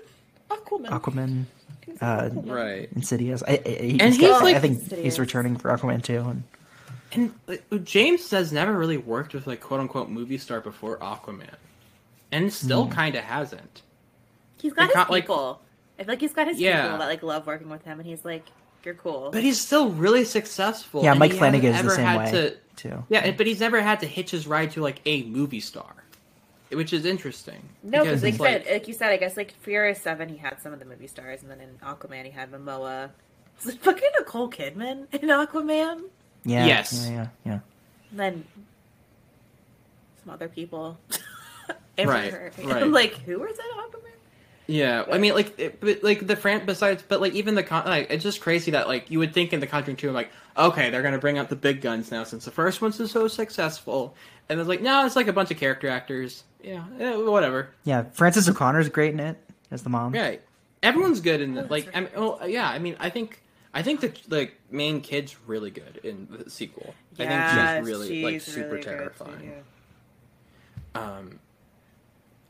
Aquaman, 0.50 0.88
Aquaman, 0.90 1.44
He's 1.55 1.55
uh, 2.00 2.30
Right. 2.32 2.88
Insidious. 2.94 3.42
I, 3.46 3.60
I, 3.64 3.68
he's 3.68 4.00
And 4.00 4.14
he's 4.14 4.18
got- 4.20 4.42
like- 4.42 4.56
I 4.56 4.60
think 4.60 4.78
Insidious. 4.78 5.04
he's 5.04 5.18
returning 5.18 5.56
for 5.56 5.68
Aquaman 5.76 6.02
too. 6.02 6.20
And 6.20 6.42
And 7.12 7.34
uh, 7.72 7.76
James 7.78 8.30
has 8.30 8.52
never 8.52 8.72
really 8.76 8.96
worked 8.98 9.32
with 9.34 9.46
like 9.46 9.60
quote 9.60 9.80
unquote 9.80 10.08
movie 10.10 10.38
star 10.38 10.60
before 10.60 10.98
Aquaman. 10.98 11.54
and 12.32 12.52
still 12.52 12.88
kind 12.88 13.14
of 13.14 13.24
hasn't. 13.24 13.82
He's 14.58 14.72
got 14.72 14.84
It 14.84 14.86
his 14.88 14.94
can't, 14.94 15.10
like- 15.10 15.24
people. 15.24 15.60
I 15.98 16.02
feel 16.04 16.12
like 16.12 16.20
he's 16.20 16.32
got 16.34 16.46
his 16.48 16.60
Yeah. 16.60 16.82
people 16.82 16.98
that 16.98 17.06
like 17.06 17.22
love 17.22 17.46
working 17.46 17.70
with 17.70 17.82
him, 17.84 17.98
and 17.98 18.06
he's 18.06 18.22
like, 18.24 18.44
"You're 18.84 18.92
cool." 18.94 19.30
But 19.32 19.42
he's 19.42 19.58
still 19.58 19.88
really 19.90 20.24
successful. 20.26 21.02
Yeah, 21.02 21.14
Mike 21.14 21.32
he 21.32 21.38
Flanagan 21.38 21.74
is 21.74 21.82
the 21.82 21.90
same 21.90 22.04
had 22.04 22.18
way 22.18 22.30
to- 22.32 22.56
too. 22.76 23.04
Yeah, 23.08 23.30
but 23.30 23.46
he's 23.46 23.60
never 23.60 23.80
had 23.80 24.00
to 24.00 24.06
hitch 24.06 24.30
his 24.30 24.46
ride 24.46 24.72
to 24.72 24.82
like 24.82 25.00
a 25.06 25.22
movie 25.22 25.60
star, 25.60 25.94
which 26.70 26.92
is 26.92 27.04
interesting. 27.04 27.62
no, 27.82 28.02
because 28.02 28.22
like, 28.22 28.34
it's 28.34 28.38
you 28.38 28.44
said, 28.44 28.66
like 28.72 28.88
you 28.88 28.94
said, 28.94 29.12
I 29.12 29.16
guess 29.16 29.36
like 29.36 29.52
Furious 29.60 30.00
Seven, 30.00 30.28
he 30.28 30.36
had 30.36 30.60
some 30.60 30.72
of 30.72 30.78
the 30.78 30.84
movie 30.84 31.06
stars, 31.06 31.42
and 31.42 31.50
then 31.50 31.60
in 31.60 31.70
Aquaman, 31.78 32.24
he 32.24 32.30
had 32.30 32.50
Momoa. 32.50 33.10
Was 33.64 33.74
it 33.74 33.80
fucking 33.80 34.08
Nicole 34.18 34.50
Kidman 34.50 35.06
in 35.14 35.28
Aquaman? 35.28 36.04
Yeah. 36.44 36.66
Yes. 36.66 37.06
Yeah, 37.08 37.14
yeah, 37.14 37.28
yeah. 37.44 37.58
And 38.10 38.20
then 38.20 38.44
some 40.22 40.32
other 40.32 40.48
people. 40.48 40.98
Right, 41.98 42.30
Heard. 42.30 42.52
right. 42.62 42.86
Like, 42.86 43.14
who 43.14 43.38
was 43.38 43.58
in 43.58 43.64
Aquaman? 43.78 44.12
Yeah, 44.66 45.04
I 45.10 45.18
mean, 45.18 45.34
like, 45.34 45.58
it, 45.58 45.80
but, 45.80 46.02
like 46.02 46.26
the 46.26 46.36
Fran. 46.36 46.66
Besides, 46.66 47.02
but 47.06 47.20
like 47.20 47.32
even 47.34 47.54
the 47.54 47.62
con, 47.62 47.86
like 47.86 48.10
it's 48.10 48.22
just 48.22 48.40
crazy 48.40 48.72
that 48.72 48.88
like 48.88 49.10
you 49.10 49.18
would 49.18 49.32
think 49.32 49.52
in 49.52 49.60
the 49.60 49.66
Conjuring 49.66 49.96
two, 49.96 50.10
like, 50.10 50.30
okay, 50.58 50.90
they're 50.90 51.02
gonna 51.02 51.18
bring 51.18 51.38
out 51.38 51.48
the 51.48 51.56
big 51.56 51.80
guns 51.80 52.10
now 52.10 52.24
since 52.24 52.44
the 52.44 52.50
first 52.50 52.82
one's 52.82 52.98
is 53.00 53.12
so 53.12 53.28
successful, 53.28 54.14
and 54.48 54.60
it's 54.60 54.68
like, 54.68 54.82
no, 54.82 55.06
it's 55.06 55.16
like 55.16 55.28
a 55.28 55.32
bunch 55.32 55.50
of 55.50 55.56
character 55.56 55.88
actors. 55.88 56.44
Yeah, 56.66 56.84
eh, 56.98 57.16
whatever. 57.16 57.70
Yeah, 57.84 58.04
Frances 58.12 58.48
O'Connor's 58.48 58.88
great 58.88 59.14
in 59.14 59.20
it 59.20 59.38
as 59.70 59.82
the 59.82 59.88
mom. 59.88 60.12
Right. 60.12 60.42
Everyone's 60.82 61.20
good 61.20 61.40
in 61.40 61.54
the 61.54 61.60
that's 61.62 61.70
like. 61.70 61.86
right. 61.86 61.96
I 61.96 62.00
mean, 62.00 62.10
oh 62.16 62.44
yeah. 62.44 62.68
I 62.68 62.78
mean, 62.80 62.96
I 63.00 63.08
think 63.10 63.40
I 63.72 63.82
think 63.82 64.00
the 64.00 64.12
like 64.28 64.56
main 64.70 65.00
kid's 65.00 65.36
really 65.46 65.70
good 65.70 66.00
in 66.02 66.26
the 66.30 66.50
sequel. 66.50 66.94
I 67.14 67.16
think 67.16 67.30
Yes, 67.30 67.78
she's 67.78 67.86
really 67.86 68.22
like 68.24 68.34
she's 68.34 68.44
super 68.44 68.68
really 68.68 68.82
good, 68.82 68.84
terrifying. 68.84 69.40
too. 70.94 71.00
um 71.00 71.38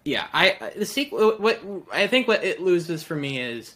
yeah 0.05 0.29
i 0.33 0.57
I- 0.61 0.71
the 0.79 0.87
sequel 0.87 1.33
what 1.39 1.61
i 1.93 2.07
think 2.07 2.29
what 2.29 2.45
it 2.45 2.61
loses 2.61 3.03
for 3.03 3.17
me 3.17 3.41
is 3.41 3.75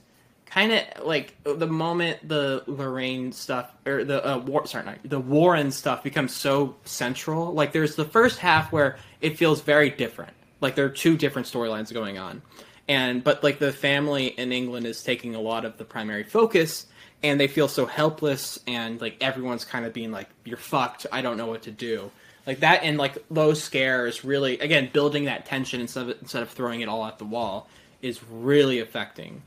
kind 0.51 0.73
of 0.73 1.07
like 1.07 1.37
the 1.45 1.67
moment 1.67 2.29
the 2.29 2.63
lorraine 2.67 3.33
stuff 3.33 3.71
or 3.87 4.05
the 4.05 4.27
uh, 4.27 4.39
war 4.39 4.67
sorry 4.67 4.85
not, 4.85 4.99
the 5.05 5.21
warren 5.21 5.71
stuff 5.71 6.03
becomes 6.03 6.35
so 6.35 6.75
central 6.85 7.53
like 7.53 7.73
there's 7.73 7.95
the 7.95 8.05
first 8.05 8.39
half 8.39 8.73
where 8.73 8.99
it 9.21 9.39
feels 9.39 9.61
very 9.61 9.91
different. 9.91 10.33
Like 10.61 10.75
there 10.75 10.85
are 10.85 10.91
two 10.91 11.17
different 11.17 11.49
storylines 11.49 11.93
going 11.93 12.19
on. 12.19 12.43
And 12.89 13.23
but 13.23 13.45
like 13.45 13.59
the 13.59 13.73
family 13.73 14.27
in 14.27 14.53
england 14.53 14.87
is 14.87 15.03
taking 15.03 15.35
a 15.35 15.41
lot 15.41 15.65
of 15.65 15.79
the 15.79 15.85
primary 15.85 16.25
focus 16.25 16.87
and 17.23 17.39
they 17.39 17.47
feel 17.47 17.69
so 17.69 17.87
helpless 17.87 18.59
and 18.67 19.01
like 19.01 19.17
everyone's 19.21 19.65
kind 19.65 19.85
of 19.85 19.93
being 19.93 20.11
like 20.11 20.29
you're 20.45 20.57
fucked. 20.57 21.07
I 21.13 21.23
don't 21.23 21.37
know 21.37 21.47
what 21.47 21.63
to 21.63 21.71
do. 21.71 22.11
Like 22.47 22.61
that 22.61 22.83
and 22.83 22.99
like 22.99 23.19
those 23.31 23.63
scares 23.63 24.25
really 24.25 24.59
again 24.59 24.91
building 24.93 25.27
that 25.27 25.47
tension 25.47 25.81
instead 25.81 26.09
of 26.09 26.21
instead 26.21 26.43
of 26.43 26.51
throwing 26.51 26.81
it 26.81 26.89
all 26.89 27.07
at 27.07 27.19
the 27.19 27.25
wall 27.25 27.69
is 28.03 28.21
really 28.25 28.81
affecting 28.81 29.43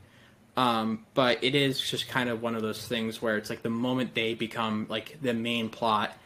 um, 0.56 1.04
but 1.14 1.42
it 1.42 1.54
is 1.54 1.80
just 1.80 2.08
kind 2.08 2.28
of 2.28 2.42
one 2.42 2.54
of 2.54 2.62
those 2.62 2.86
things 2.86 3.20
where 3.20 3.36
it's 3.36 3.50
like 3.50 3.62
the 3.62 3.70
moment 3.70 4.14
they 4.14 4.34
become 4.34 4.86
like 4.88 5.18
the 5.22 5.34
main 5.34 5.68
plot 5.68 6.16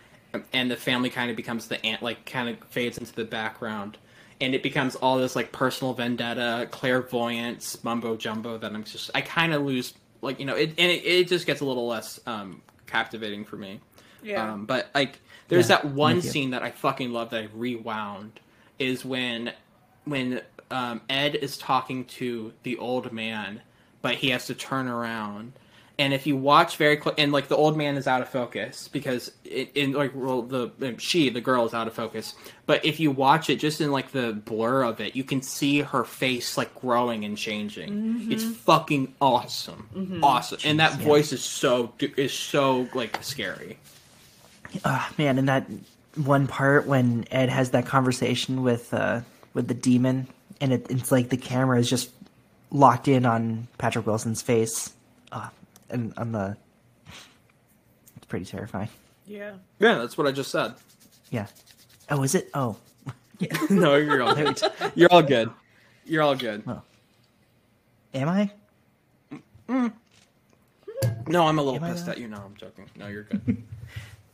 and 0.52 0.70
the 0.70 0.76
family 0.76 1.08
kind 1.10 1.30
of 1.30 1.36
becomes 1.36 1.68
the 1.68 1.84
ant 1.86 2.02
like 2.02 2.26
kind 2.26 2.48
of 2.48 2.58
fades 2.68 2.98
into 2.98 3.14
the 3.14 3.24
background 3.24 3.96
and 4.40 4.54
it 4.54 4.62
becomes 4.62 4.94
all 4.96 5.16
this 5.18 5.34
like 5.34 5.50
personal 5.52 5.94
vendetta 5.94 6.68
clairvoyance 6.70 7.82
mumbo 7.82 8.16
jumbo 8.16 8.58
that 8.58 8.72
i'm 8.72 8.84
just 8.84 9.10
i 9.14 9.20
kind 9.20 9.54
of 9.54 9.62
lose 9.62 9.94
like 10.20 10.38
you 10.38 10.44
know 10.44 10.54
it 10.54 10.68
and 10.70 10.90
it, 10.90 11.04
it 11.04 11.28
just 11.28 11.46
gets 11.46 11.60
a 11.60 11.64
little 11.64 11.86
less 11.88 12.20
um 12.26 12.60
captivating 12.86 13.44
for 13.44 13.56
me 13.56 13.80
Yeah. 14.22 14.52
um, 14.52 14.66
but 14.66 14.88
like, 14.94 15.20
there's 15.48 15.68
Yeah, 15.70 15.76
that 15.76 15.84
one 15.86 16.20
scene 16.22 16.50
that 16.50 16.62
I 16.62 16.70
fucking 16.70 17.12
love 17.12 17.30
that 17.30 17.42
I 17.44 17.48
rewound 17.54 18.40
is 18.78 19.04
when 19.04 19.52
when 20.04 20.40
um, 20.70 21.00
Ed 21.08 21.34
is 21.36 21.56
talking 21.58 22.04
to 22.06 22.52
the 22.62 22.76
old 22.78 23.12
man, 23.12 23.62
but 24.08 24.16
he 24.16 24.30
has 24.30 24.46
to 24.46 24.54
turn 24.54 24.88
around. 24.88 25.52
And 25.98 26.14
if 26.14 26.26
you 26.26 26.34
watch 26.34 26.78
very 26.78 26.96
close, 26.96 27.14
and 27.18 27.30
like 27.30 27.48
the 27.48 27.56
old 27.56 27.76
man 27.76 27.98
is 27.98 28.06
out 28.06 28.22
of 28.22 28.28
focus 28.30 28.88
because 28.88 29.30
it, 29.44 29.72
in 29.74 29.92
like 29.92 30.12
well 30.14 30.40
the 30.40 30.70
she 30.96 31.28
the 31.28 31.42
girl 31.42 31.66
is 31.66 31.74
out 31.74 31.86
of 31.86 31.92
focus. 31.92 32.34
But 32.64 32.86
if 32.86 33.00
you 33.00 33.10
watch 33.10 33.50
it 33.50 33.56
just 33.56 33.82
in 33.82 33.92
like 33.92 34.12
the 34.12 34.32
blur 34.32 34.84
of 34.84 34.98
it, 35.00 35.14
you 35.14 35.24
can 35.24 35.42
see 35.42 35.80
her 35.82 36.04
face 36.04 36.56
like 36.56 36.74
growing 36.74 37.26
and 37.26 37.36
changing. 37.36 38.28
It's 38.30 38.44
fucking 38.44 39.14
awesome, 39.20 40.20
awesome. 40.22 40.60
And 40.64 40.80
that 40.80 40.94
voice 40.94 41.32
is 41.32 41.44
so 41.44 41.92
is 41.98 42.32
so 42.32 42.88
like 42.94 43.22
scary. 43.22 43.78
Ah, 44.86 45.12
man, 45.18 45.38
and 45.38 45.48
that 45.48 45.66
one 46.14 46.46
part 46.46 46.86
when 46.86 47.26
Ed 47.30 47.50
has 47.50 47.72
that 47.72 47.84
conversation 47.84 48.62
with 48.62 48.94
uh, 48.94 49.20
with 49.52 49.68
the 49.68 49.74
demon, 49.74 50.28
and 50.60 50.72
it, 50.72 50.86
it's 50.88 51.12
like 51.12 51.28
the 51.28 51.36
camera 51.36 51.78
is 51.78 51.90
just 51.90 52.10
locked 52.70 53.08
in 53.08 53.26
on 53.26 53.68
Patrick 53.78 54.06
Wilson's 54.06 54.42
face, 54.42 54.92
uh, 55.32 55.48
and 55.90 56.12
on 56.16 56.32
the. 56.32 56.56
It's 58.16 58.26
pretty 58.26 58.44
terrifying. 58.44 58.88
Yeah. 59.26 59.54
Yeah, 59.78 59.94
that's 59.98 60.16
what 60.16 60.26
I 60.26 60.32
just 60.32 60.50
said. 60.50 60.74
Yeah. 61.30 61.46
Oh, 62.10 62.22
is 62.22 62.34
it? 62.34 62.50
Oh, 62.54 62.76
no, 63.70 63.96
you're 63.96 64.22
all 64.22 64.34
good. 64.34 64.60
You're 64.94 65.12
all 65.12 65.22
good. 65.22 65.50
You're 66.04 66.22
all 66.22 66.34
good. 66.34 66.64
am 68.14 68.28
I? 68.28 68.50
No, 71.28 71.46
I'm 71.46 71.58
a 71.58 71.62
little 71.62 71.84
Am 71.84 71.92
pissed 71.92 72.08
at 72.08 72.18
you. 72.18 72.26
No, 72.26 72.38
I'm 72.38 72.56
joking. 72.56 72.88
No, 72.96 73.06
you're 73.06 73.24
good. 73.24 73.62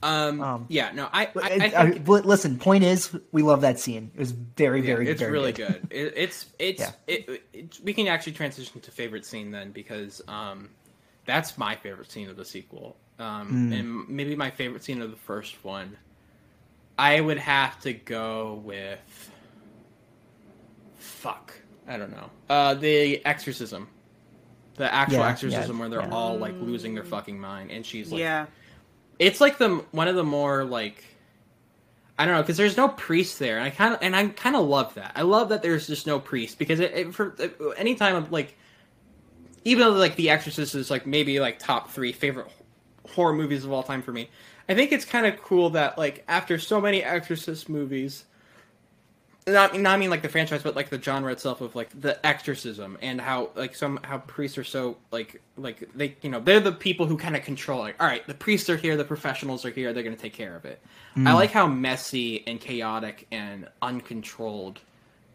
Um, 0.04 0.40
Um, 0.42 0.66
yeah, 0.68 0.92
no, 0.92 1.08
I, 1.12 1.24
I, 1.26 1.28
I 1.36 1.44
I- 1.44 1.58
think 1.58 1.74
I- 1.74 2.20
listen, 2.20 2.58
point 2.58 2.84
is, 2.84 3.16
we 3.32 3.42
love 3.42 3.62
that 3.62 3.78
scene. 3.80 4.10
It 4.14 4.18
was 4.20 4.32
very, 4.32 4.80
yeah, 4.80 4.86
very, 4.86 5.08
it's 5.08 5.18
very 5.20 5.32
really 5.32 5.52
good. 5.52 5.86
It, 5.90 6.12
it's 6.16 6.46
it's 6.58 6.80
Yeah. 6.80 6.90
it, 7.06 7.42
it, 7.52 7.78
we 7.82 7.94
can 7.94 8.06
actually 8.08 8.32
transition 8.32 8.80
to 8.82 8.90
favorite 8.90 9.24
scene 9.24 9.50
then 9.50 9.70
because 9.72 10.20
um, 10.28 10.68
that's 11.24 11.56
my 11.56 11.74
favorite 11.76 12.10
scene 12.12 12.28
of 12.28 12.36
the 12.36 12.44
sequel, 12.44 12.96
um, 13.18 13.48
Hmm. 13.48 13.72
and 13.72 14.08
maybe 14.08 14.36
my 14.36 14.50
favorite 14.50 14.84
scene 14.84 15.00
of 15.00 15.10
the 15.10 15.16
first 15.16 15.64
one. 15.64 15.96
I 16.98 17.20
would 17.20 17.38
have 17.38 17.80
to 17.80 17.92
go 17.94 18.60
with 18.64 19.00
fuck. 20.96 21.52
I 21.88 21.96
don't 21.96 22.10
know. 22.12 22.30
Uh, 22.48 22.74
the 22.74 23.24
exorcism, 23.26 23.88
the 24.76 24.92
actual 24.92 25.18
Yeah, 25.20 25.28
exorcism 25.28 25.76
yeah, 25.76 25.80
where 25.80 25.88
they're 25.88 26.00
yeah. 26.02 26.14
all 26.14 26.36
like 26.38 26.54
losing 26.60 26.94
their 26.94 27.04
fucking 27.04 27.38
mind, 27.38 27.70
and 27.70 27.84
she's 27.84 28.10
like 28.12 28.20
yeah. 28.20 28.46
It's 29.18 29.40
like 29.40 29.58
the 29.58 29.84
one 29.92 30.08
of 30.08 30.16
the 30.16 30.24
more 30.24 30.64
like 30.64 31.04
I 32.18 32.24
don't 32.24 32.34
know 32.34 32.42
because 32.42 32.56
there's 32.56 32.76
no 32.76 32.88
priest 32.88 33.38
there, 33.38 33.56
and 33.56 33.64
I 33.66 33.70
kind 33.70 33.94
of 33.94 34.00
and 34.02 34.14
I 34.14 34.28
kind 34.28 34.56
of 34.56 34.66
love 34.66 34.94
that. 34.94 35.12
I 35.14 35.22
love 35.22 35.48
that 35.48 35.62
there's 35.62 35.86
just 35.86 36.06
no 36.06 36.20
priest 36.20 36.58
because 36.58 36.80
it, 36.80 36.92
it 36.92 37.14
for 37.14 37.34
any 37.76 37.94
time 37.94 38.16
of 38.16 38.30
like 38.30 38.56
even 39.64 39.86
though 39.86 39.92
like 39.92 40.16
The 40.16 40.30
Exorcist 40.30 40.74
is 40.74 40.90
like 40.90 41.06
maybe 41.06 41.40
like 41.40 41.58
top 41.58 41.90
three 41.90 42.12
favorite 42.12 42.48
horror 43.14 43.32
movies 43.32 43.64
of 43.64 43.72
all 43.72 43.82
time 43.82 44.02
for 44.02 44.12
me, 44.12 44.30
I 44.68 44.74
think 44.74 44.92
it's 44.92 45.04
kind 45.04 45.26
of 45.26 45.40
cool 45.42 45.70
that 45.70 45.98
like 45.98 46.24
after 46.28 46.58
so 46.58 46.80
many 46.80 47.02
Exorcist 47.02 47.68
movies. 47.68 48.24
Not, 49.46 49.78
not 49.78 49.94
I 49.94 49.96
mean 49.98 50.08
like 50.08 50.22
the 50.22 50.28
franchise, 50.30 50.62
but 50.62 50.74
like 50.74 50.88
the 50.88 51.00
genre 51.00 51.30
itself 51.30 51.60
of 51.60 51.76
like 51.76 51.90
the 52.00 52.24
exorcism 52.24 52.96
and 53.02 53.20
how 53.20 53.50
like 53.54 53.74
some 53.74 54.00
how 54.02 54.18
priests 54.18 54.56
are 54.56 54.64
so 54.64 54.96
like 55.10 55.42
like 55.56 55.86
they 55.94 56.16
you 56.22 56.30
know 56.30 56.40
they're 56.40 56.60
the 56.60 56.72
people 56.72 57.04
who 57.04 57.18
kind 57.18 57.36
of 57.36 57.42
control 57.42 57.80
like 57.80 57.96
all 58.00 58.06
right 58.06 58.26
the 58.26 58.32
priests 58.32 58.70
are 58.70 58.76
here 58.78 58.96
the 58.96 59.04
professionals 59.04 59.66
are 59.66 59.70
here 59.70 59.92
they're 59.92 60.02
going 60.02 60.16
to 60.16 60.20
take 60.22 60.32
care 60.32 60.56
of 60.56 60.64
it. 60.64 60.80
I 61.16 61.18
mm. 61.18 61.34
like 61.34 61.50
how 61.50 61.66
messy 61.66 62.46
and 62.46 62.58
chaotic 62.58 63.26
and 63.30 63.68
uncontrolled 63.82 64.80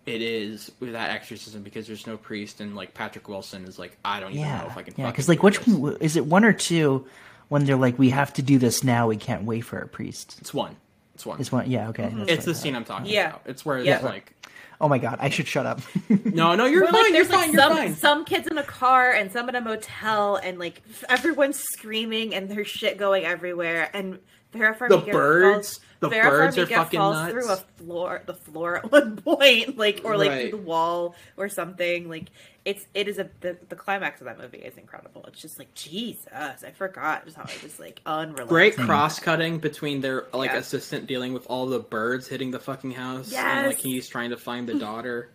it 0.07 0.21
is 0.23 0.71
with 0.79 0.93
that 0.93 1.11
exorcism 1.11 1.61
because 1.61 1.85
there's 1.85 2.07
no 2.07 2.17
priest 2.17 2.61
and 2.61 2.75
like 2.75 2.95
Patrick 2.95 3.27
Wilson 3.29 3.65
is 3.65 3.77
like 3.77 3.95
I 4.03 4.19
don't 4.19 4.31
even 4.31 4.43
know 4.43 4.67
if 4.67 4.77
I 4.77 4.81
can 4.81 4.95
yeah. 4.97 5.11
Because 5.11 5.29
like, 5.29 5.43
which 5.43 5.59
this. 5.59 5.67
one, 5.67 5.97
is 5.97 6.15
it? 6.15 6.25
One 6.25 6.43
or 6.43 6.53
two? 6.53 7.05
When 7.49 7.65
they're 7.65 7.75
like, 7.75 7.97
we 7.97 8.11
have 8.11 8.31
to 8.33 8.43
do 8.43 8.59
this 8.59 8.83
now. 8.83 9.07
We 9.07 9.17
can't 9.17 9.43
wait 9.43 9.61
for 9.61 9.79
a 9.79 9.87
priest. 9.87 10.37
it's 10.39 10.53
one 10.53 10.75
it's 11.19 11.25
one 11.25 11.39
It's 11.41 11.51
one. 11.51 11.69
Yeah. 11.69 11.89
Okay. 11.89 12.03
Mm-hmm. 12.03 12.19
that's 12.19 12.31
it's 12.31 12.45
the 12.45 12.55
scene. 12.55 12.75
I'm 12.77 12.85
talking 12.85 13.11
Yeah. 13.11 13.29
about 13.29 13.41
it's 13.45 13.65
where 13.65 13.77
it's 13.79 13.87
Yeah. 13.87 13.99
like 13.99 14.33
Oh 14.81 14.87
my 14.87 14.97
god! 14.97 15.17
I 15.19 15.27
should 15.29 15.45
shut 15.45 15.65
up. 15.65 15.81
no 16.23 16.55
no 16.55 16.63
you're 16.65 16.83
Or, 16.83 16.87
fine 16.87 16.93
like, 16.93 17.11
you're 17.11 17.25
there's 17.25 17.29
like 17.29 17.39
fine 17.47 17.51
you're 17.53 17.61
some 17.61 17.75
fine 17.77 17.95
some 17.97 18.23
kids 18.25 18.47
in 18.47 18.57
a 18.57 18.63
car 18.63 19.11
and 19.11 19.29
some 19.29 19.49
in 19.49 19.55
a 19.55 19.59
motel 19.61 20.37
and 20.37 20.57
like 20.57 20.81
everyone's 21.09 21.59
screaming 21.59 22.33
and 22.33 22.47
there's 22.49 22.67
shit 22.69 22.97
going 22.97 23.25
everywhere 23.25 23.89
and 23.93 24.19
Vera 24.53 24.73
Farmiga 24.73 25.05
The 25.05 25.11
birds- 25.11 25.77
falls, 25.77 25.79
the 26.01 26.09
Vera 26.09 26.29
birds 26.29 26.57
are 26.57 26.65
Farmiga 26.65 26.75
fucking 26.75 26.99
falls 26.99 27.15
nuts. 27.15 27.31
through 27.31 27.51
a 27.51 27.55
floor 27.57 28.21
the 28.25 28.33
floor 28.33 28.77
at 28.77 28.91
one 28.91 29.17
point 29.17 29.77
like 29.77 30.01
or 30.03 30.17
like 30.17 30.29
Right. 30.29 30.49
through 30.49 30.59
the 30.59 30.65
wall 30.65 31.15
or 31.37 31.49
something 31.49 32.07
like 32.09 32.29
it's 32.65 32.85
it 32.93 33.07
is 33.07 33.17
a 33.19 33.29
the, 33.41 33.57
the 33.69 33.75
climax 33.75 34.21
of 34.21 34.25
that 34.25 34.37
movie 34.39 34.59
is 34.59 34.77
incredible 34.77 35.25
it's 35.27 35.41
just 35.41 35.59
like 35.59 35.73
Jesus 35.73 36.27
I 36.31 36.71
forgot 36.75 37.25
just 37.25 37.35
how 37.37 37.43
it 37.43 37.61
was 37.63 37.79
like 37.79 38.01
unrelenting 38.05 38.47
great 38.47 38.75
cross 38.77 39.19
cutting 39.19 39.57
between 39.59 40.01
their 40.01 40.25
like 40.33 40.51
Yeah. 40.51 40.57
assistant 40.57 41.07
dealing 41.07 41.33
with 41.33 41.45
all 41.47 41.65
the 41.65 41.79
birds 41.79 42.27
hitting 42.27 42.51
the 42.51 42.59
fucking 42.59 42.91
house 42.91 43.33
and 43.33 43.67
like 43.67 43.77
he's 43.77 44.07
trying 44.07 44.29
to 44.29 44.37
find 44.37 44.67
the 44.69 44.75
daughter 44.79 45.31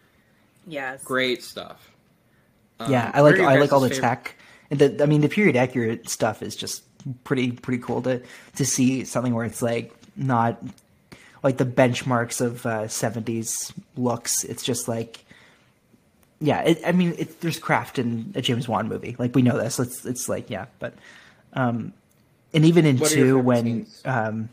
yes 0.66 1.02
great 1.04 1.42
stuff 1.42 1.90
Um, 2.80 2.90
yeah, 2.90 3.10
I 3.14 3.20
like 3.20 3.32
what 3.32 3.34
are 3.34 3.42
your 3.42 3.50
I 3.50 3.56
like 3.60 3.72
all 3.72 3.80
the 3.80 3.88
favorite- 3.90 4.02
tech. 4.02 4.36
And 4.70 4.78
the 4.80 5.02
I 5.02 5.06
mean, 5.06 5.20
the 5.20 5.28
period 5.28 5.56
accurate 5.56 6.08
stuff 6.08 6.42
is 6.42 6.56
just 6.56 6.82
pretty 7.22 7.52
pretty 7.52 7.82
cool 7.82 8.00
to 8.02 8.22
to 8.56 8.64
see 8.64 9.04
something 9.04 9.34
where 9.34 9.44
it's 9.44 9.60
like 9.60 9.92
not 10.16 10.62
like 11.42 11.58
the 11.58 11.66
benchmarks 11.66 12.40
of 12.40 12.64
uh, 12.66 12.84
70s 12.84 13.72
looks. 13.96 14.44
It's 14.44 14.62
just 14.62 14.88
like, 14.88 15.24
yeah, 16.40 16.62
it, 16.62 16.80
I 16.86 16.92
mean, 16.92 17.14
it, 17.18 17.40
there's 17.40 17.58
craft 17.58 17.98
in 17.98 18.32
a 18.34 18.42
James 18.42 18.66
Wan 18.66 18.88
movie. 18.88 19.14
Like 19.18 19.34
we 19.34 19.42
know 19.42 19.56
this. 19.56 19.78
It's 19.78 20.04
it's 20.04 20.28
like 20.28 20.50
yeah, 20.50 20.66
but 20.78 20.94
um, 21.52 21.92
and 22.52 22.64
even 22.64 22.86
in 22.86 22.98
What 22.98 23.10
two 23.10 23.38
when 23.38 23.86
um, 24.04 24.48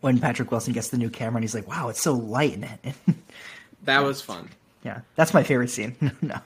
when 0.00 0.18
Patrick 0.20 0.50
Wilson 0.50 0.72
gets 0.72 0.90
the 0.90 0.98
new 0.98 1.10
camera 1.10 1.36
and 1.36 1.44
he's 1.44 1.54
like, 1.54 1.68
wow, 1.68 1.88
it's 1.88 2.00
so 2.00 2.12
light 2.12 2.54
in 2.54 2.64
it. 2.64 2.94
That 3.84 4.02
was 4.02 4.20
fun. 4.20 4.48
yeah, 4.82 5.02
that's 5.14 5.32
my 5.32 5.44
favorite 5.44 5.70
scene. 5.70 5.94
no, 6.20 6.40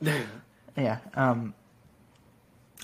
yeah. 0.76 0.98
Um, 1.12 1.52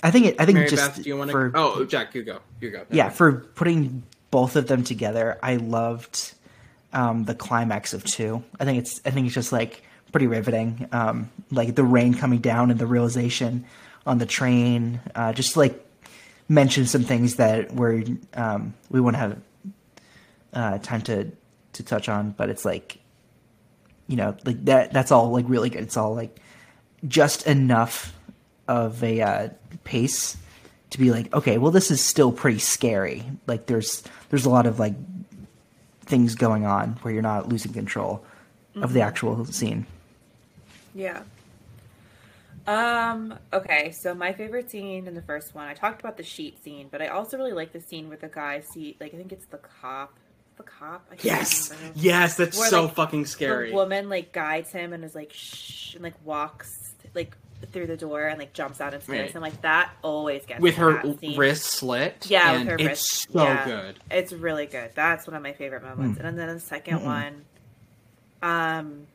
I 0.03 0.11
think 0.11 0.27
it. 0.27 0.35
I 0.39 0.45
think 0.45 0.57
Mary 0.57 0.69
just 0.69 0.95
Beth, 0.95 1.03
do 1.03 1.09
you 1.09 1.17
want 1.17 1.29
to? 1.29 1.31
for 1.31 1.51
Oh, 1.55 1.85
Jack, 1.85 2.13
you 2.13 2.21
go. 2.21 2.39
You 2.61 2.69
go. 2.69 2.85
yeah 2.91 3.09
for 3.09 3.31
putting 3.55 4.03
both 4.31 4.55
of 4.55 4.67
them 4.67 4.83
together 4.83 5.37
i 5.41 5.55
loved 5.55 6.33
um, 6.95 7.25
the 7.25 7.35
climax 7.35 7.93
of 7.93 8.03
two. 8.03 8.43
I 8.59 8.65
think 8.65 8.79
it's 8.79 9.01
i 9.05 9.11
think 9.11 9.27
it's 9.27 9.35
just 9.35 9.51
like 9.51 9.83
pretty 10.11 10.27
riveting. 10.27 10.87
Um, 10.93 11.29
like 11.51 11.75
the 11.75 11.83
rain 11.83 12.13
coming 12.13 12.39
down 12.39 12.71
and 12.71 12.79
the 12.79 12.87
realization 12.87 13.65
on 14.05 14.17
the 14.17 14.25
train 14.25 15.01
uh, 15.13 15.33
just 15.33 15.57
like 15.57 15.85
mention 16.47 16.85
some 16.85 17.03
things 17.03 17.35
that 17.35 17.73
we're 17.73 18.05
um, 18.33 18.73
we 18.89 19.01
won't 19.01 19.17
have 19.17 19.39
uh, 20.53 20.77
time 20.79 21.01
to 21.01 21.31
to 21.73 21.83
touch 21.83 22.07
on 22.07 22.31
but 22.31 22.49
it's 22.49 22.63
like 22.63 22.97
you 24.07 24.15
know 24.15 24.37
like 24.45 24.63
that 24.65 24.93
that's 24.93 25.11
all 25.11 25.31
like 25.31 25.45
really 25.49 25.69
good. 25.69 25.83
It's 25.83 25.97
all 25.97 26.15
like 26.15 26.39
just 27.05 27.45
enough 27.45 28.17
of 28.67 29.03
a 29.03 29.21
uh, 29.21 29.49
pace 29.83 30.37
to 30.95 30.99
be 30.99 31.11
like, 31.11 31.33
okay, 31.33 31.57
well, 31.57 31.71
this 31.71 31.91
is 31.91 32.01
still 32.01 32.31
pretty 32.31 32.59
scary. 32.59 33.23
Like, 33.47 33.67
there's 33.67 34.03
there's 34.29 34.45
a 34.45 34.49
lot 34.49 34.65
of 34.65 34.79
like 34.79 34.95
things 36.01 36.35
going 36.35 36.65
on 36.65 36.93
where 37.01 37.13
you're 37.13 37.23
not 37.23 37.49
losing 37.49 37.73
control 37.73 38.23
of 38.75 38.93
the 38.93 39.01
actual 39.01 39.45
scene. 39.45 39.85
Yeah. 40.93 41.23
Um, 42.67 43.37
okay, 43.53 43.91
so 43.91 44.15
my 44.15 44.33
favorite 44.33 44.71
scene 44.71 45.07
in 45.07 45.13
the 45.13 45.21
first 45.21 45.53
one, 45.53 45.67
I 45.67 45.73
talked 45.73 46.01
about 46.01 46.17
the 46.17 46.23
sheet 46.23 46.63
scene, 46.63 46.87
but 46.89 47.01
I 47.01 47.07
also 47.07 47.37
really 47.37 47.53
like 47.53 47.73
the 47.73 47.81
scene 47.81 48.09
with 48.09 48.21
the 48.21 48.27
guy 48.27 48.61
see 48.61 48.97
like 48.99 49.13
I 49.13 49.17
think 49.17 49.31
it's 49.31 49.45
the 49.47 49.57
cop. 49.57 50.13
The 50.57 50.63
cop? 50.63 51.05
I 51.11 51.15
Yes, 51.21 51.71
yes, 51.95 52.37
that's 52.37 52.57
Where, 52.57 52.69
so 52.69 52.85
like, 52.85 52.95
fucking 52.95 53.25
scary. 53.25 53.69
The 53.69 53.75
woman 53.75 54.09
like 54.09 54.31
guides 54.31 54.71
him 54.71 54.93
and 54.93 55.03
is 55.03 55.13
like 55.13 55.31
shh 55.33 55.95
and 55.95 56.03
like 56.03 56.15
walks 56.23 56.95
like 57.13 57.35
through 57.71 57.87
the 57.87 57.97
door 57.97 58.27
and 58.27 58.37
like 58.39 58.53
jumps 58.53 58.79
out 58.81 58.93
into 58.93 59.11
Right. 59.11 59.25
this 59.27 59.33
and 59.35 59.41
like 59.41 59.61
that 59.61 59.91
always 60.01 60.45
gets 60.45 60.61
With 60.61 60.75
her 60.75 61.01
that 61.03 61.37
wrist 61.37 61.63
slit. 61.63 62.25
Yeah, 62.29 62.51
and 62.53 62.59
with 62.61 62.67
her 62.69 62.75
it's 62.89 62.89
wrist. 62.89 63.27
so 63.33 63.43
yeah. 63.43 63.65
good. 63.65 63.99
It's 64.11 64.33
really 64.33 64.65
good. 64.65 64.91
That's 64.95 65.27
one 65.27 65.35
of 65.35 65.43
my 65.43 65.53
favorite 65.53 65.83
moments. 65.83 66.19
Hmm. 66.19 66.25
And 66.25 66.37
then 66.39 66.47
the 66.47 66.53
2nd 66.61 67.03
one, 67.03 67.45
um, 68.41 69.07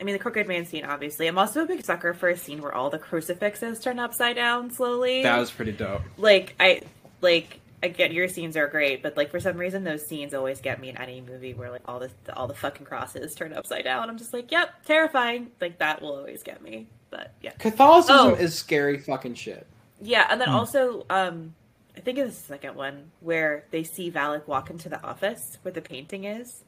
I 0.00 0.04
mean 0.04 0.12
the 0.14 0.18
crooked 0.18 0.48
man 0.48 0.66
scene. 0.66 0.84
Obviously, 0.84 1.26
I'm 1.28 1.38
also 1.38 1.62
a 1.62 1.66
big 1.66 1.84
sucker 1.84 2.14
for 2.14 2.28
a 2.28 2.36
scene 2.36 2.60
where 2.60 2.74
all 2.74 2.90
the 2.90 2.98
crucifixes 2.98 3.80
turn 3.80 3.98
upside 3.98 4.36
down 4.36 4.70
slowly. 4.72 5.22
That 5.22 5.38
was 5.38 5.50
pretty 5.50 5.72
dope. 5.72 6.02
like 6.18 6.54
I 6.58 6.82
like. 7.20 7.60
Again, 7.84 8.12
your 8.12 8.28
scenes 8.28 8.56
are 8.56 8.66
great, 8.66 9.02
but 9.02 9.16
like 9.16 9.30
for 9.30 9.38
some 9.38 9.56
reason, 9.58 9.84
those 9.84 10.04
scenes 10.06 10.32
always 10.32 10.60
get 10.60 10.80
me 10.80 10.88
in 10.88 10.96
any 10.96 11.20
movie 11.20 11.52
where 11.54 11.70
like 11.70 11.82
all 11.86 11.98
the 12.00 12.10
all 12.34 12.46
the 12.48 12.54
fucking 12.54 12.86
crosses 12.86 13.34
turn 13.34 13.52
upside 13.52 13.84
down. 13.84 14.08
I'm 14.08 14.16
just 14.18 14.32
like, 14.32 14.50
yep, 14.50 14.82
terrifying. 14.84 15.50
Like 15.60 15.78
that 15.78 16.00
will 16.00 16.16
always 16.16 16.42
get 16.42 16.62
me. 16.62 16.86
But 17.10 17.32
yeah, 17.42 17.52
Catholicism 17.58 18.16
Oh. 18.18 18.34
is 18.34 18.54
scary 18.54 18.98
fucking 18.98 19.34
shit. 19.34 19.66
yeah, 20.00 20.26
and 20.30 20.40
then 20.40 20.48
Hmm. 20.48 20.54
also, 20.56 21.04
um, 21.10 21.54
I 21.96 22.00
think 22.00 22.18
it's 22.18 22.38
the 22.40 22.46
second 22.54 22.74
one 22.74 23.10
where 23.20 23.64
they 23.70 23.84
see 23.84 24.10
Valak 24.10 24.46
walk 24.48 24.68
into 24.70 24.88
the 24.88 25.00
office 25.04 25.58
where 25.62 25.70
the 25.72 25.80
painting 25.82 26.24
is, 26.24 26.64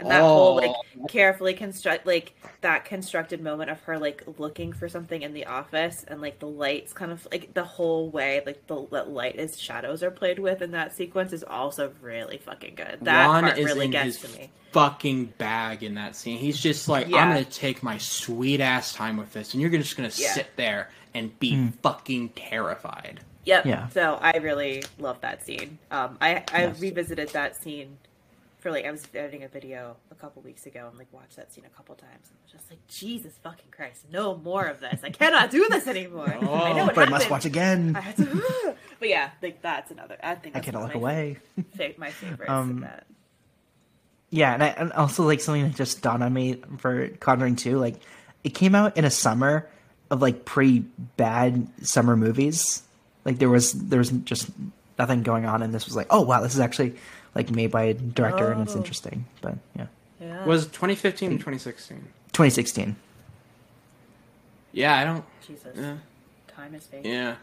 and 0.00 0.10
that 0.10 0.20
whole 0.22 0.56
like 0.56 0.70
Oh. 1.00 1.06
carefully 1.08 1.54
construct 1.54 2.06
like 2.06 2.34
that 2.60 2.84
constructed 2.84 3.40
moment 3.40 3.70
of 3.70 3.80
her 3.82 3.98
like 3.98 4.22
looking 4.38 4.72
for 4.72 4.88
something 4.88 5.22
in 5.22 5.32
the 5.32 5.46
office 5.46 6.04
and 6.08 6.20
like 6.20 6.38
the 6.40 6.46
lights 6.46 6.92
kind 6.92 7.10
of 7.12 7.26
like 7.30 7.54
the 7.54 7.64
whole 7.64 8.10
way 8.10 8.42
like 8.46 8.66
the, 8.66 8.86
the 8.90 9.04
light 9.04 9.36
is 9.36 9.58
shadows 9.60 10.02
are 10.02 10.10
played 10.10 10.38
with 10.38 10.60
in 10.62 10.72
that 10.72 10.94
sequence 10.94 11.32
is 11.32 11.42
also 11.44 11.92
really 12.00 12.38
fucking 12.38 12.74
good. 12.74 12.98
That 13.02 13.26
Juan 13.26 13.44
part 13.44 13.58
is 13.58 13.66
really 13.66 13.86
in 13.86 13.90
gets 13.92 14.20
his 14.20 14.32
to 14.32 14.38
me. 14.38 14.50
fucking 14.72 15.26
bag 15.38 15.82
in 15.82 15.94
that 15.94 16.14
scene. 16.16 16.38
He's 16.38 16.58
just 16.60 16.88
like, 16.88 17.06
I'm 17.06 17.12
gonna 17.12 17.44
take 17.44 17.82
my 17.82 17.98
sweet 17.98 18.60
ass 18.60 18.92
time 18.92 19.16
with 19.16 19.32
this, 19.32 19.52
and 19.54 19.60
you're 19.60 19.70
just 19.70 19.96
gonna 19.96 20.10
Yeah. 20.14 20.32
sit 20.32 20.48
there 20.56 20.90
and 21.14 21.36
be 21.38 21.70
fucking 21.82 22.30
terrified. 22.30 23.20
Yep. 23.44 23.66
Yeah. 23.66 23.88
So 23.88 24.18
I 24.20 24.36
really 24.38 24.82
love 24.98 25.20
that 25.22 25.44
scene. 25.44 25.78
Um, 25.90 26.18
I 26.20 26.44
I 26.52 26.62
Yes. 26.64 26.80
revisited 26.80 27.30
that 27.30 27.56
scene 27.56 27.96
for 28.58 28.70
like 28.70 28.84
I 28.84 28.90
was 28.90 29.06
editing 29.14 29.44
a 29.44 29.48
video 29.48 29.96
a 30.10 30.14
couple 30.14 30.42
weeks 30.42 30.66
ago 30.66 30.86
and 30.88 30.98
like 30.98 31.12
watched 31.12 31.36
that 31.36 31.52
scene 31.52 31.64
a 31.64 31.76
couple 31.76 31.94
times 31.94 32.28
and 32.28 32.38
was 32.42 32.52
just 32.52 32.70
like 32.70 32.86
Jesus 32.88 33.34
fucking 33.42 33.70
Christ, 33.70 34.06
no 34.12 34.36
more 34.36 34.66
of 34.66 34.80
this. 34.80 35.00
I 35.04 35.10
cannot 35.10 35.50
do 35.50 35.66
this 35.70 35.86
anymore. 35.86 36.28
I 36.28 36.72
know 36.72 36.86
what 36.86 36.94
But 36.94 37.08
I 37.08 37.10
must 37.10 37.30
watch 37.30 37.44
again. 37.44 37.94
To, 38.16 38.74
but 38.98 39.08
yeah, 39.08 39.30
like 39.42 39.62
that's 39.62 39.90
another. 39.90 40.16
I 40.22 40.34
think 40.34 40.56
I 40.56 40.60
one 40.70 40.84
look 40.84 40.94
away. 40.94 41.38
My 41.96 42.10
favorites. 42.10 42.50
Um. 42.50 42.86
Yeah, 44.30 44.52
and, 44.52 44.62
I, 44.62 44.66
and 44.68 44.92
also 44.92 45.24
like 45.24 45.40
something 45.40 45.62
that 45.62 45.74
just 45.74 46.02
dawned 46.02 46.22
on 46.22 46.34
me 46.34 46.60
for 46.76 47.08
Conjuring 47.08 47.56
2, 47.56 47.78
like 47.78 47.94
it 48.44 48.50
came 48.50 48.74
out 48.74 48.98
in 48.98 49.06
a 49.06 49.10
summer 49.10 49.66
of 50.10 50.20
like 50.20 50.44
pretty 50.44 50.80
bad 51.16 51.66
summer 51.82 52.16
movies. 52.16 52.82
Like 53.24 53.38
there 53.38 53.48
was 53.48 53.72
there 53.72 53.98
was 53.98 54.10
just 54.10 54.50
nothing 54.98 55.22
going 55.22 55.46
on, 55.46 55.62
and 55.62 55.72
this 55.72 55.86
was 55.86 55.96
like, 55.96 56.08
oh 56.10 56.22
wow, 56.22 56.42
this 56.42 56.54
is 56.54 56.60
actually 56.60 56.96
like 57.34 57.50
made 57.50 57.70
by 57.70 57.84
a 57.84 57.94
director, 57.94 58.50
and 58.52 58.62
it's 58.62 58.74
Oh. 58.74 58.78
interesting. 58.78 59.24
But 59.40 59.56
yeah, 59.76 59.86
Yeah. 60.20 60.44
Was 60.44 60.66
2015 60.66 61.28
or 61.32 61.38
2016? 61.38 61.98
2016. 62.32 62.96
Yeah, 64.72 64.96
I 64.96 65.04
don't. 65.04 65.24
Jesus. 65.46 65.74
Yeah, 65.76 65.96
Time 66.46 66.74
is 66.74 66.84
fake. 66.84 67.04
yeah, 67.04 67.36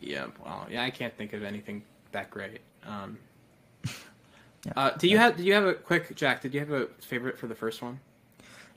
yeah. 0.00 0.26
Well, 0.44 0.66
yeah, 0.70 0.84
I 0.84 0.90
can't 0.90 1.14
think 1.16 1.32
of 1.32 1.42
anything 1.42 1.82
that 2.12 2.30
great. 2.30 2.60
Um, 2.86 3.18
Yeah. 4.66 4.72
uh, 4.76 4.90
do 4.96 5.08
you 5.08 5.18
have? 5.18 5.36
Did 5.36 5.44
you 5.44 5.52
have 5.54 5.64
a 5.66 5.74
quick 5.74 6.14
Jack? 6.16 6.40
Did 6.40 6.54
you 6.54 6.60
have 6.60 6.70
a 6.70 6.86
favorite 7.00 7.38
for 7.38 7.46
the 7.46 7.54
first 7.54 7.82
one? 7.82 8.00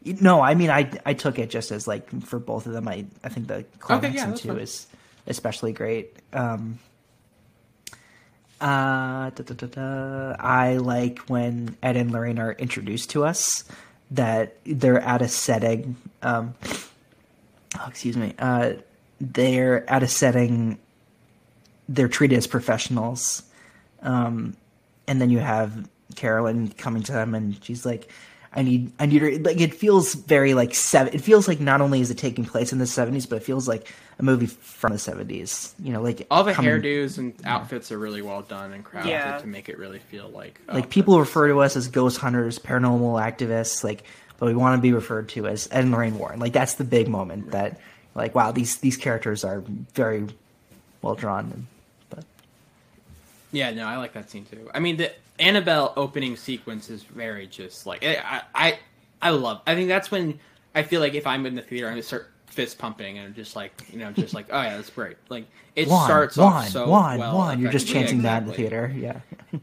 No, 0.04 0.42
I 0.42 0.54
mean 0.56 0.70
I 0.70 0.90
I 1.06 1.14
took 1.14 1.40
it 1.40 1.50
just 1.50 1.72
as 1.72 1.88
like 1.88 2.10
for 2.24 2.40
both 2.40 2.66
of 2.66 2.74
them. 2.74 2.88
I 2.88 3.06
I 3.24 3.30
think 3.30 3.48
the 3.48 3.64
climax 3.80 4.16
yeah, 4.16 4.28
in 4.30 4.36
two 4.36 4.50
fine. 4.50 4.60
is 4.60 4.88
especially 5.28 5.72
great. 5.74 6.16
Um, 6.34 6.80
uh, 8.60 9.30
da, 9.30 9.44
da, 9.44 9.68
da. 9.68 10.36
I 10.40 10.78
like 10.78 11.20
when 11.28 11.78
Ed 11.84 11.96
and 11.96 12.12
Lorraine 12.12 12.40
are 12.40 12.54
introduced 12.54 13.12
to 13.12 13.24
us 13.24 13.64
that 14.12 14.58
they're 14.66 15.00
at 15.00 15.22
a 15.22 15.28
setting. 15.28 15.96
Um, 16.22 16.56
oh, 17.80 17.86
excuse 17.88 18.18
me. 18.18 18.34
Uh, 18.40 18.74
they're 19.20 19.90
at 19.90 20.04
a 20.04 20.08
setting. 20.08 20.80
They're 21.90 22.08
treated 22.08 22.38
as 22.38 22.48
professionals, 22.48 23.44
um, 24.02 24.58
and 25.08 25.22
then 25.22 25.30
you 25.30 25.40
have 25.40 25.88
Carolyn 26.16 26.70
coming 26.70 27.04
to 27.04 27.12
them, 27.12 27.34
and 27.34 27.64
she's 27.64 27.86
like, 27.86 28.12
"I 28.58 28.64
need, 28.64 28.92
I 29.00 29.06
need 29.06 29.22
her." 29.22 29.38
Like 29.40 29.62
it 29.62 29.74
feels 29.74 30.14
very 30.16 30.54
like 30.54 30.76
seven. 30.76 31.14
It 31.14 31.22
feels 31.22 31.48
like 31.48 31.60
not 31.60 31.80
only 31.80 32.02
is 32.02 32.12
it 32.12 32.18
taking 32.18 32.44
place 32.44 32.74
in 32.74 32.80
the 32.80 32.88
seventies, 32.88 33.26
but 33.26 33.38
it 33.38 33.44
feels 33.44 33.68
like 33.68 33.88
a 34.20 34.24
movie 34.24 34.48
from 34.48 34.92
the 34.94 35.00
seventies. 35.00 35.74
You 35.82 35.94
know, 35.94 36.02
like 36.02 36.26
All 36.32 36.44
the 36.44 36.54
coming- 36.54 36.72
hairdos 36.72 37.18
and 37.18 37.34
outfits 37.46 37.92
are 37.92 37.98
really 38.00 38.22
well 38.22 38.42
done 38.42 38.74
and 38.74 38.84
crafted 38.84 39.06
Yeah. 39.06 39.38
to 39.38 39.48
make 39.48 39.70
it 39.70 39.78
really 39.78 40.00
feel 40.00 40.28
like 40.30 40.60
oh, 40.68 40.74
like 40.74 40.90
people 40.90 41.20
refer 41.20 41.48
to 41.48 41.60
us 41.60 41.76
as 41.78 41.88
ghost 41.88 42.18
hunters, 42.18 42.60
paranormal 42.60 43.22
activists, 43.22 43.84
like, 43.84 44.04
but 44.40 44.48
we 44.48 44.56
want 44.56 44.78
to 44.78 44.82
be 44.82 44.92
referred 44.92 45.30
to 45.30 45.48
as 45.48 45.68
Ed 45.72 45.82
and 45.84 45.92
Lorraine 45.92 46.18
Warren. 46.18 46.40
Like 46.40 46.54
that's 46.54 46.74
the 46.74 46.84
big 46.84 47.08
moment 47.08 47.52
that, 47.52 47.80
like, 48.16 48.34
wow, 48.36 48.52
these 48.52 48.78
these 48.78 48.98
characters 48.98 49.44
are 49.44 49.64
very 49.94 50.26
well 51.04 51.14
drawn. 51.16 51.52
And, 51.54 51.68
but 52.10 52.26
Yeah, 53.52 53.72
no, 53.72 53.86
I 53.86 53.98
like 53.98 54.14
that 54.14 54.30
scene 54.32 54.46
too. 54.46 54.70
I 54.74 54.80
mean, 54.80 54.98
the 54.98 55.12
Annabelle 55.40 55.94
opening 55.96 56.36
sequence 56.36 56.90
is 56.90 57.04
very 57.04 57.48
just 57.48 57.86
like 57.86 58.04
I, 58.04 58.42
I, 58.56 58.80
I 59.22 59.30
love. 59.32 59.62
I 59.68 59.76
think 59.76 59.88
that's 59.88 60.10
when 60.12 60.40
I 60.74 60.84
feel 60.84 61.02
like 61.02 61.14
if 61.14 61.28
I'm 61.28 61.46
in 61.46 61.56
the 61.56 61.62
theater, 61.62 61.88
I'm 61.88 61.94
gonna 61.94 62.04
start 62.04 62.32
fist 62.48 62.80
pumping 62.80 63.20
and 63.20 63.36
just 63.36 63.56
like 63.56 63.72
you 63.92 64.00
know, 64.00 64.12
just 64.12 64.34
like 64.34 64.48
oh 64.52 64.62
yeah, 64.62 64.76
that's 64.78 64.90
great. 64.90 65.18
Like 65.30 65.46
it 65.76 65.88
one, 65.88 66.06
starts 66.06 66.38
one, 66.38 66.54
off 66.54 66.70
so 66.70 66.88
one, 66.90 67.20
well. 67.20 67.38
one. 67.38 67.60
You're 67.60 67.72
just 67.72 67.86
effectively. 67.90 68.08
chanting 68.08 68.24
that 68.24 68.42
in 68.44 68.48
the 68.48 68.54
theater. 68.54 68.92
Yeah, 68.96 69.20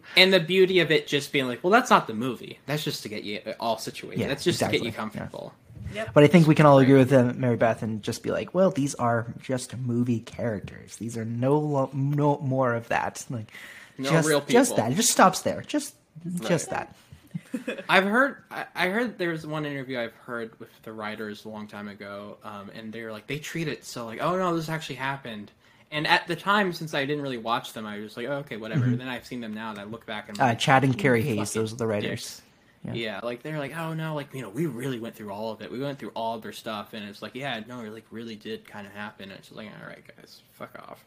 And 0.17 0.33
the 0.33 0.41
beauty 0.41 0.81
of 0.81 0.91
it 0.91 1.07
just 1.07 1.33
being 1.33 1.49
like, 1.49 1.63
well, 1.65 1.71
that's 1.73 1.91
not 1.91 2.07
the 2.07 2.15
movie. 2.15 2.59
That's 2.67 2.85
just 2.85 3.03
to 3.03 3.09
get 3.09 3.25
you 3.25 3.41
all 3.59 3.79
situated. 3.79 4.21
Yeah, 4.21 4.29
that's 4.29 4.45
just 4.45 4.61
to 4.61 4.69
get 4.69 4.83
you 4.85 4.93
comfortable. 4.93 5.53
yeah. 5.93 6.05
comfortable. 6.05 6.13
but 6.15 6.25
I 6.25 6.27
think 6.29 6.47
we 6.47 6.55
can 6.55 6.67
all 6.67 6.79
agree 6.79 6.97
with 6.97 7.13
uh, 7.13 7.33
Mary 7.35 7.57
Beth 7.57 7.83
and 7.83 8.03
just 8.03 8.23
be 8.23 8.31
like, 8.31 8.55
well, 8.55 8.71
these 8.71 8.95
are 8.95 9.27
just 9.43 9.77
movie 9.77 10.21
characters. 10.21 10.97
These 10.97 11.17
are 11.17 11.25
no 11.25 11.59
lo- 11.59 11.91
no 11.93 12.39
more 12.39 12.75
of 12.75 12.89
that. 12.89 13.25
Like 13.29 13.51
No 13.99 14.11
just 14.11 14.29
real 14.29 14.41
just 14.41 14.77
that. 14.77 14.93
It 14.93 14.97
just 14.97 15.11
stops 15.11 15.43
there. 15.43 15.63
Just 15.63 15.95
just 16.43 16.71
that. 16.71 16.95
I've 17.89 18.05
heard. 18.05 18.43
I, 18.51 18.67
I 18.75 18.89
heard 18.89 19.19
there 19.19 19.31
was 19.31 19.47
one 19.47 19.65
interview 19.67 19.99
I've 19.99 20.15
heard 20.15 20.59
with 20.59 20.71
the 20.83 20.93
writers 20.93 21.45
a 21.45 21.49
long 21.49 21.67
time 21.67 21.89
ago, 21.89 22.39
um, 22.43 22.71
and 22.75 22.93
they're 22.93 23.13
like 23.13 23.27
they 23.27 23.39
treat 23.39 23.69
it 23.69 23.85
so 23.85 24.07
like, 24.07 24.21
oh 24.21 24.37
no, 24.37 24.57
this 24.57 24.69
actually 24.69 24.97
happened, 24.97 25.51
And 25.91 26.07
at 26.07 26.27
the 26.27 26.37
time, 26.37 26.73
since 26.73 26.95
I 26.95 27.05
didn't 27.05 27.23
really 27.23 27.39
watch 27.39 27.73
them, 27.73 27.87
I 27.87 27.99
was 27.99 28.07
just 28.07 28.17
like, 28.17 28.27
oh, 28.27 28.39
okay, 28.39 28.57
whatever. 28.57 28.87
Mm-hmm. 28.87 28.97
Then 28.99 29.09
I've 29.09 29.27
seen 29.27 29.41
them 29.41 29.55
now, 29.55 29.71
and 29.71 29.79
I 29.79 29.85
look 29.85 30.07
back 30.07 30.29
and 30.29 30.41
I'm 30.41 30.51
Uh, 30.51 30.55
Chad 30.55 30.83
and 30.85 30.95
"You 30.95 30.99
Carey 31.01 31.23
Hayes, 31.23 31.53
those 31.53 31.73
are 31.73 31.77
the 31.77 31.87
writers. 31.87 32.43
Yeah. 32.85 32.93
Yeah. 32.93 33.21
like 33.23 33.43
they're 33.43 33.59
like, 33.59 33.77
oh 33.77 33.95
no, 33.95 34.15
like 34.15 34.35
you 34.35 34.43
know, 34.43 34.51
we 34.51 34.67
really 34.67 34.99
went 35.01 35.15
through 35.15 35.31
all 35.31 35.53
of 35.53 35.63
it. 35.63 35.71
We 35.71 35.79
went 35.81 35.99
through 35.99 36.11
all 36.15 36.35
of 36.35 36.43
their 36.43 36.53
stuff, 36.53 36.93
and 36.93 37.05
it's 37.09 37.23
like, 37.23 37.35
yeah, 37.35 37.61
no, 37.67 37.81
it 37.81 37.93
like 37.93 38.07
really 38.11 38.37
did 38.37 38.67
kind 38.69 38.87
of 38.87 38.93
happen. 38.93 39.31
And 39.31 39.39
it's 39.39 39.49
just 39.49 39.57
like, 39.57 39.69
all 39.81 39.89
right, 39.89 40.05
guys, 40.17 40.43
fuck 40.53 40.75
off. 40.89 41.05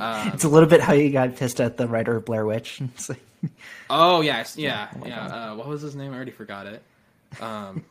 Um, 0.00 0.28
It's 0.34 0.44
a 0.44 0.48
little 0.48 0.68
bit 0.68 0.80
how 0.80 0.92
you 0.92 1.10
got 1.10 1.36
pissed 1.36 1.60
at 1.60 1.76
the 1.76 1.86
writer 1.88 2.16
of 2.16 2.24
Blair 2.24 2.44
Witch. 2.46 2.80
Like, 3.08 3.20
Oh 3.90 4.20
yes, 4.20 4.56
yeah, 4.58 4.88
Oh 4.94 4.98
my 4.98 5.06
yeah. 5.08 5.26
Uh, 5.26 5.54
what 5.56 5.66
was 5.66 5.82
his 5.82 5.96
name? 5.96 6.12
I 6.12 6.16
already 6.16 6.30
forgot 6.30 6.66
it. 6.66 6.82
Um, 7.40 7.84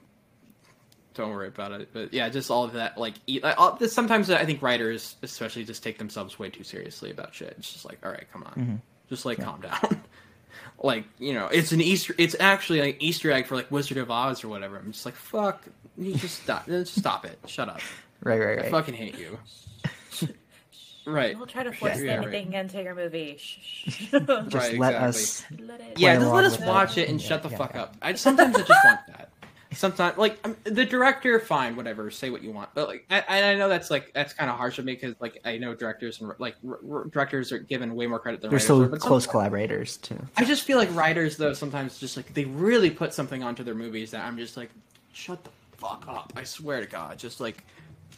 don't 1.13 1.31
worry 1.31 1.47
about 1.49 1.73
it. 1.73 1.89
But 1.91 2.13
yeah, 2.13 2.29
just 2.29 2.49
all 2.49 2.63
of 2.63 2.73
that. 2.73 2.97
Like, 2.97 3.15
uh, 3.43 3.53
all- 3.57 3.75
this- 3.75 3.91
sometimes 3.93 4.29
I 4.29 4.45
think 4.45 4.61
writers, 4.61 5.15
especially, 5.23 5.63
just 5.65 5.83
take 5.83 5.97
themselves 5.97 6.39
way 6.39 6.49
too 6.49 6.63
seriously 6.63 7.11
about 7.11 7.33
shit. 7.33 7.53
It's 7.57 7.71
just 7.73 7.85
like, 7.85 7.99
all 8.05 8.11
right, 8.11 8.25
come 8.31 8.43
on, 8.43 8.51
Mm-hmm. 8.53 8.75
just 9.09 9.25
like 9.25 9.39
calm 9.41 9.59
down. 9.61 10.01
like, 10.81 11.03
you 11.19 11.33
know, 11.33 11.47
it's 11.47 11.71
an 11.73 11.81
Easter. 11.81 12.15
It's 12.17 12.35
actually 12.39 12.79
like 12.81 12.97
Easter 13.01 13.31
egg 13.31 13.45
for 13.47 13.55
like 13.55 13.69
Wizard 13.71 13.97
of 13.97 14.09
Oz 14.09 14.43
or 14.43 14.47
whatever. 14.47 14.77
I'm 14.77 14.91
just 14.93 15.05
like, 15.05 15.15
fuck. 15.15 15.63
You 15.97 16.15
just 16.15 16.43
stop. 16.43 16.65
Just 16.67 16.97
stop 16.97 17.25
it. 17.25 17.37
Shut 17.47 17.67
up. 17.67 17.81
right, 18.23 18.39
right, 18.39 18.57
right. 18.57 18.65
I 18.67 18.71
fucking 18.71 18.93
hate 18.93 19.17
you. 19.19 19.37
Right. 21.05 21.37
We'll 21.37 21.47
try 21.47 21.63
to 21.63 21.71
force 21.71 21.99
Yeah, 21.99 22.15
right. 22.17 22.27
anything 22.27 22.53
into 22.53 22.81
your 22.81 22.95
movie. 22.95 23.37
Just 23.85 24.13
Right, 24.13 24.77
let 24.77 24.93
exactly. 24.93 24.97
us. 24.97 25.43
Let. 25.59 25.97
Yeah, 25.99 26.15
just 26.15 26.31
let 26.31 26.45
us 26.45 26.51
with 26.53 26.61
it. 26.61 26.67
watch 26.67 26.97
it 26.97 27.09
and 27.09 27.21
Yeah, 27.21 27.27
shut 27.27 27.43
the 27.43 27.49
yeah, 27.49 27.57
fuck 27.57 27.71
yeah. 27.73 27.81
up. 27.83 27.95
I 28.01 28.13
sometimes 28.13 28.55
I 28.55 28.59
just 28.59 28.85
want 28.85 28.99
that. 29.07 29.29
Sometimes, 29.73 30.17
like 30.17 30.37
um, 30.43 30.57
the 30.65 30.83
director, 30.83 31.39
fine, 31.39 31.77
whatever, 31.77 32.11
say 32.11 32.29
what 32.29 32.43
you 32.43 32.51
want. 32.51 32.69
But 32.75 32.89
like, 32.89 33.05
I, 33.09 33.23
I 33.51 33.55
know 33.55 33.69
that's 33.69 33.89
like 33.89 34.11
that's 34.13 34.33
kind 34.33 34.51
of 34.51 34.57
harsh 34.57 34.77
of 34.79 34.83
me 34.85 34.93
because 34.95 35.15
like 35.21 35.39
I 35.45 35.57
know 35.57 35.73
directors 35.73 36.19
and 36.19 36.33
like 36.39 36.55
r- 36.67 36.79
r- 36.91 37.05
directors 37.05 37.53
are 37.53 37.57
given 37.59 37.95
way 37.95 38.05
more 38.05 38.19
credit 38.19 38.41
than 38.41 38.49
They're 38.49 38.59
still 38.59 38.83
are, 38.83 38.89
close 38.97 39.25
collaborators 39.25 39.95
too. 39.95 40.19
I 40.35 40.43
just 40.43 40.63
feel 40.63 40.77
like 40.77 40.93
writers 40.93 41.37
though 41.37 41.53
sometimes 41.53 41.99
just 41.99 42.17
like 42.17 42.33
they 42.33 42.43
really 42.43 42.91
put 42.91 43.13
something 43.13 43.43
onto 43.43 43.63
their 43.63 43.73
movies 43.75 44.11
that 44.11 44.25
I'm 44.25 44.37
just 44.37 44.57
like, 44.57 44.71
shut 45.13 45.41
the 45.45 45.51
fuck 45.77 46.03
up. 46.05 46.33
I 46.35 46.43
swear 46.43 46.81
to 46.81 46.85
God, 46.87 47.17
just 47.17 47.39
like 47.39 47.63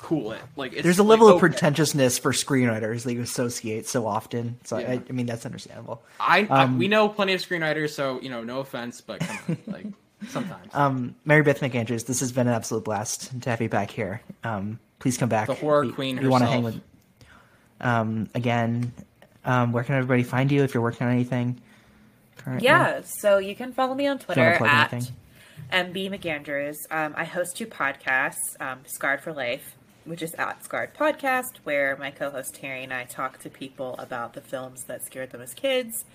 cool 0.03 0.33
it. 0.33 0.41
Like 0.55 0.73
it's 0.73 0.83
There's 0.83 0.99
a 0.99 1.03
like, 1.03 1.09
level 1.11 1.27
of 1.29 1.35
okay. 1.35 1.47
pretentiousness 1.47 2.19
for 2.19 2.33
screenwriters 2.33 3.03
that 3.05 3.13
you 3.13 3.21
associate 3.21 3.87
so 3.87 4.05
often. 4.05 4.59
So 4.65 4.77
Yeah. 4.77 4.91
I, 4.91 5.01
I 5.09 5.11
mean 5.13 5.25
that's 5.25 5.45
understandable. 5.45 6.03
I, 6.19 6.45
I 6.49 6.63
um, 6.63 6.77
we 6.77 6.87
know 6.87 7.07
plenty 7.09 7.33
of 7.33 7.41
screenwriters, 7.41 7.91
so 7.91 8.19
you 8.21 8.29
know, 8.29 8.43
no 8.43 8.59
offense, 8.59 9.01
but 9.01 9.21
come 9.21 9.37
on, 9.47 9.57
like 9.73 9.85
sometimes. 10.27 10.73
Um, 10.75 11.15
Mary 11.25 11.41
Beth 11.41 11.59
McAndrews, 11.61 12.05
this 12.05 12.19
has 12.19 12.31
been 12.31 12.47
an 12.47 12.53
absolute 12.53 12.83
blast 12.83 13.41
to 13.41 13.49
have 13.49 13.61
you 13.61 13.69
back 13.69 13.89
here. 13.91 14.21
Um, 14.43 14.79
please 14.99 15.17
come 15.17 15.29
back. 15.29 15.47
The 15.47 15.55
horror 15.55 15.85
We- 15.85 15.91
queen 15.93 16.21
We 16.21 16.27
want 16.27 16.43
to 16.43 16.49
hang 16.49 16.63
with. 16.63 16.79
Um, 17.81 18.29
again, 18.35 18.93
um, 19.45 19.71
where 19.73 19.83
can 19.83 19.95
everybody 19.95 20.23
find 20.23 20.51
you 20.51 20.63
if 20.63 20.73
you're 20.73 20.83
working 20.83 21.07
on 21.07 21.13
anything? 21.13 21.59
Currently? 22.37 22.65
Yeah, 22.65 23.01
so 23.05 23.37
you 23.37 23.55
can 23.55 23.73
follow 23.73 23.93
me 23.95 24.07
on 24.07 24.17
Do 24.17 24.23
you 24.23 24.27
wanna 24.41 24.57
Twitter 24.57 24.71
at 24.73 24.93
anything? 24.93 25.13
MB 25.71 26.09
McAndrews. 26.19 26.75
Um, 26.91 27.13
I 27.17 27.23
host 27.25 27.55
two 27.57 27.65
podcasts, 27.65 28.59
um, 28.59 28.79
Scarred 28.85 29.21
for 29.21 29.33
Life, 29.33 29.75
which 30.05 30.21
is 30.21 30.33
at 30.35 30.63
Scarred 30.63 30.93
Podcast, 30.93 31.57
where 31.63 31.95
my 31.97 32.11
co-host 32.11 32.55
Terry 32.55 32.83
and 32.83 32.93
I 32.93 33.05
talk 33.05 33.39
to 33.39 33.49
people 33.49 33.95
about 33.97 34.33
the 34.33 34.41
films 34.41 34.83
that 34.85 35.03
scared 35.03 35.31
them 35.31 35.41
as 35.41 35.53
kids. 35.53 36.05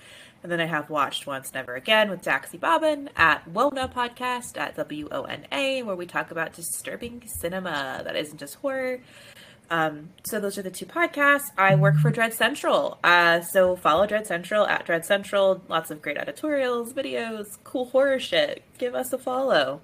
And 0.42 0.52
then 0.52 0.60
I 0.60 0.66
have 0.66 0.88
Watched 0.88 1.26
Once, 1.26 1.52
Never 1.52 1.74
Again 1.74 2.10
with 2.10 2.22
Daxie 2.22 2.60
Bobbin 2.60 3.10
at 3.16 3.52
Wona 3.52 3.92
Podcast 3.92 4.56
at 4.56 4.76
W 4.76 5.08
O 5.10 5.22
N 5.22 5.46
A, 5.50 5.82
where 5.82 5.96
we 5.96 6.06
talk 6.06 6.30
about 6.30 6.52
disturbing 6.52 7.22
cinema 7.26 8.02
that 8.04 8.14
isn't 8.14 8.38
just 8.38 8.54
horror. 8.56 9.00
Um, 9.70 10.10
so 10.24 10.40
those 10.40 10.56
are 10.56 10.62
the 10.62 10.70
two 10.70 10.86
podcasts. 10.86 11.50
I 11.58 11.74
work 11.74 11.96
for 11.96 12.10
Dread 12.10 12.32
Central. 12.32 12.98
Uh, 13.04 13.42
so 13.42 13.76
follow 13.76 14.06
Dread 14.06 14.26
Central 14.26 14.66
at 14.66 14.86
Dread 14.86 15.04
Central. 15.04 15.60
Lots 15.68 15.90
of 15.90 16.00
great 16.00 16.16
editorials, 16.16 16.92
videos, 16.92 17.58
cool 17.64 17.86
horror 17.86 18.18
shit. 18.18 18.62
Give 18.78 18.94
us 18.94 19.12
a 19.12 19.18
follow. 19.18 19.80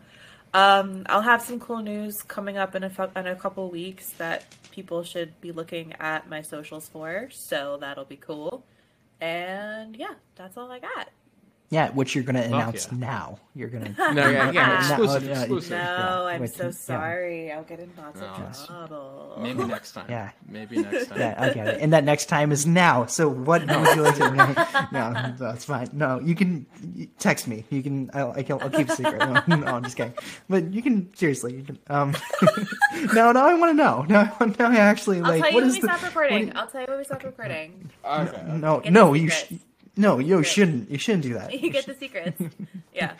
Um, 0.55 1.03
I'll 1.07 1.21
have 1.21 1.43
some 1.43 1.59
cool 1.59 1.81
news 1.81 2.23
coming 2.23 2.57
up 2.57 2.77
in 2.77 2.85
a, 2.85 2.91
fu- 2.91 3.11
in 3.17 3.27
a 3.27 3.35
couple 3.35 3.69
weeks 3.71 4.11
that 4.13 4.45
people 4.71 5.03
should 5.03 5.41
be 5.41 5.51
looking 5.51 5.95
at 5.95 6.29
my 6.29 6.43
socials 6.43 6.89
for. 6.89 7.29
So 7.33 7.77
that'll 7.81 8.05
be 8.05 8.17
cool. 8.17 8.65
And 9.21 9.97
yeah, 9.97 10.15
that's 10.37 10.57
all 10.57 10.71
I 10.71 10.79
got. 10.79 11.09
Yeah, 11.70 11.91
which 11.91 12.15
you're 12.15 12.23
going 12.24 12.36
to 12.36 12.43
announce 12.45 12.86
yeah. 12.93 12.99
now. 12.99 13.39
You're 13.55 13.69
going 13.69 13.95
to 13.95 14.12
No, 14.15 14.28
yeah, 14.28 14.51
yeah, 14.53 14.66
No, 14.66 14.74
exclusive, 14.77 15.23
uh, 15.24 15.27
yeah, 15.27 15.39
exclusive. 15.41 15.70
No, 15.70 15.77
Yeah, 15.78 16.23
I'm 16.24 16.41
wait, 16.43 16.55
so 16.55 16.65
yeah. 16.66 16.70
sorry. 16.70 17.53
I'll 17.53 17.65
get 17.65 17.81
in 17.81 17.91
lots 17.97 18.20
No. 18.20 18.27
of 18.27 18.66
trouble. 18.66 19.39
Maybe 19.41 19.65
next 19.65 19.93
time. 19.97 20.07
Yeah. 20.09 20.31
Maybe 20.49 20.82
next 20.82 21.09
time. 21.09 21.19
Yeah, 21.19 21.35
I 21.39 21.51
get 21.51 21.66
it. 21.69 21.81
And 21.81 21.93
that 21.93 22.05
next 22.05 22.27
time 22.27 22.53
is 22.53 22.66
now. 22.66 23.07
So 23.07 23.28
what 23.28 23.62
would 23.66 23.97
you 23.97 24.03
like 24.03 24.15
to? 24.16 24.89
No, 24.93 25.11
no, 25.12 25.35
that's 25.39 25.65
fine. 25.65 25.89
No, 25.93 26.20
you 26.20 26.35
can 26.35 26.66
text 27.19 27.49
me. 27.49 27.65
You 27.70 27.82
can. 27.82 28.11
I'll, 28.15 28.32
I 28.32 28.43
can, 28.43 28.61
I'll 28.62 28.70
keep 28.70 28.89
a 28.89 28.95
secret. 28.95 29.19
No, 29.19 29.57
no, 29.57 29.66
I'm 29.66 29.82
just 29.82 29.97
kidding. 29.97 30.15
But 30.49 30.73
you 30.73 30.82
can 30.82 31.12
seriously. 31.16 31.55
You 31.57 31.62
can. 31.65 31.78
Um. 31.89 32.15
no, 33.15 33.32
no, 33.32 33.41
I 33.47 33.55
want 33.55 33.70
to 33.70 33.74
know. 33.74 34.05
No, 34.09 34.24
now 34.59 34.70
I 34.70 34.77
actually 34.77 35.19
I'll 35.20 35.31
like. 35.31 35.41
tell 35.43 35.51
you 35.51 35.55
what 35.57 35.62
when 35.62 35.65
is 35.70 35.74
we 35.74 35.81
the? 35.81 35.86
stop 35.89 36.03
what 36.03 36.09
recording. 36.15 36.47
do 36.51 36.53
I'll 36.57 36.66
tell 36.69 36.81
you 36.82 36.86
when 36.89 36.99
we 36.99 37.05
stop 37.05 37.24
recording. 37.24 37.91
Okay. 38.05 38.43
No, 38.59 38.81
Get 38.81 38.93
no, 38.93 39.12
the 39.12 39.19
you. 39.19 39.31
Sh- 39.31 39.41
secrets. 39.45 39.65
No, 39.97 40.19
you 40.19 40.37
Secrets. 40.37 40.49
shouldn't. 40.51 40.91
You 40.91 40.99
shouldn't 40.99 41.23
do 41.23 41.35
that. 41.35 41.53
You 41.62 41.71
get 41.71 41.87
the 41.87 41.95
secrets. 41.95 42.41
Yeah. 42.95 43.12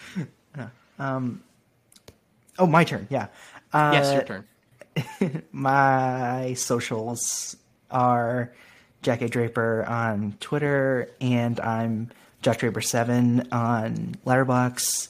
Oh, 2.59 2.66
my 2.66 2.84
turn. 2.84 3.06
Yeah. 3.10 3.26
Uh, 3.72 3.90
yes, 3.94 4.12
your 4.12 4.22
turn. 4.22 5.42
my 5.52 6.55
socials 6.55 7.56
are 7.90 8.52
Jack 9.02 9.22
A. 9.22 9.28
Draper 9.28 9.84
on 9.88 10.36
Twitter, 10.38 11.10
and 11.20 11.59
I'm 11.59 12.10
Jack 12.42 12.59
Draper 12.59 12.80
Seven 12.80 13.48
on 13.51 14.14
Letterboxd. 14.24 15.09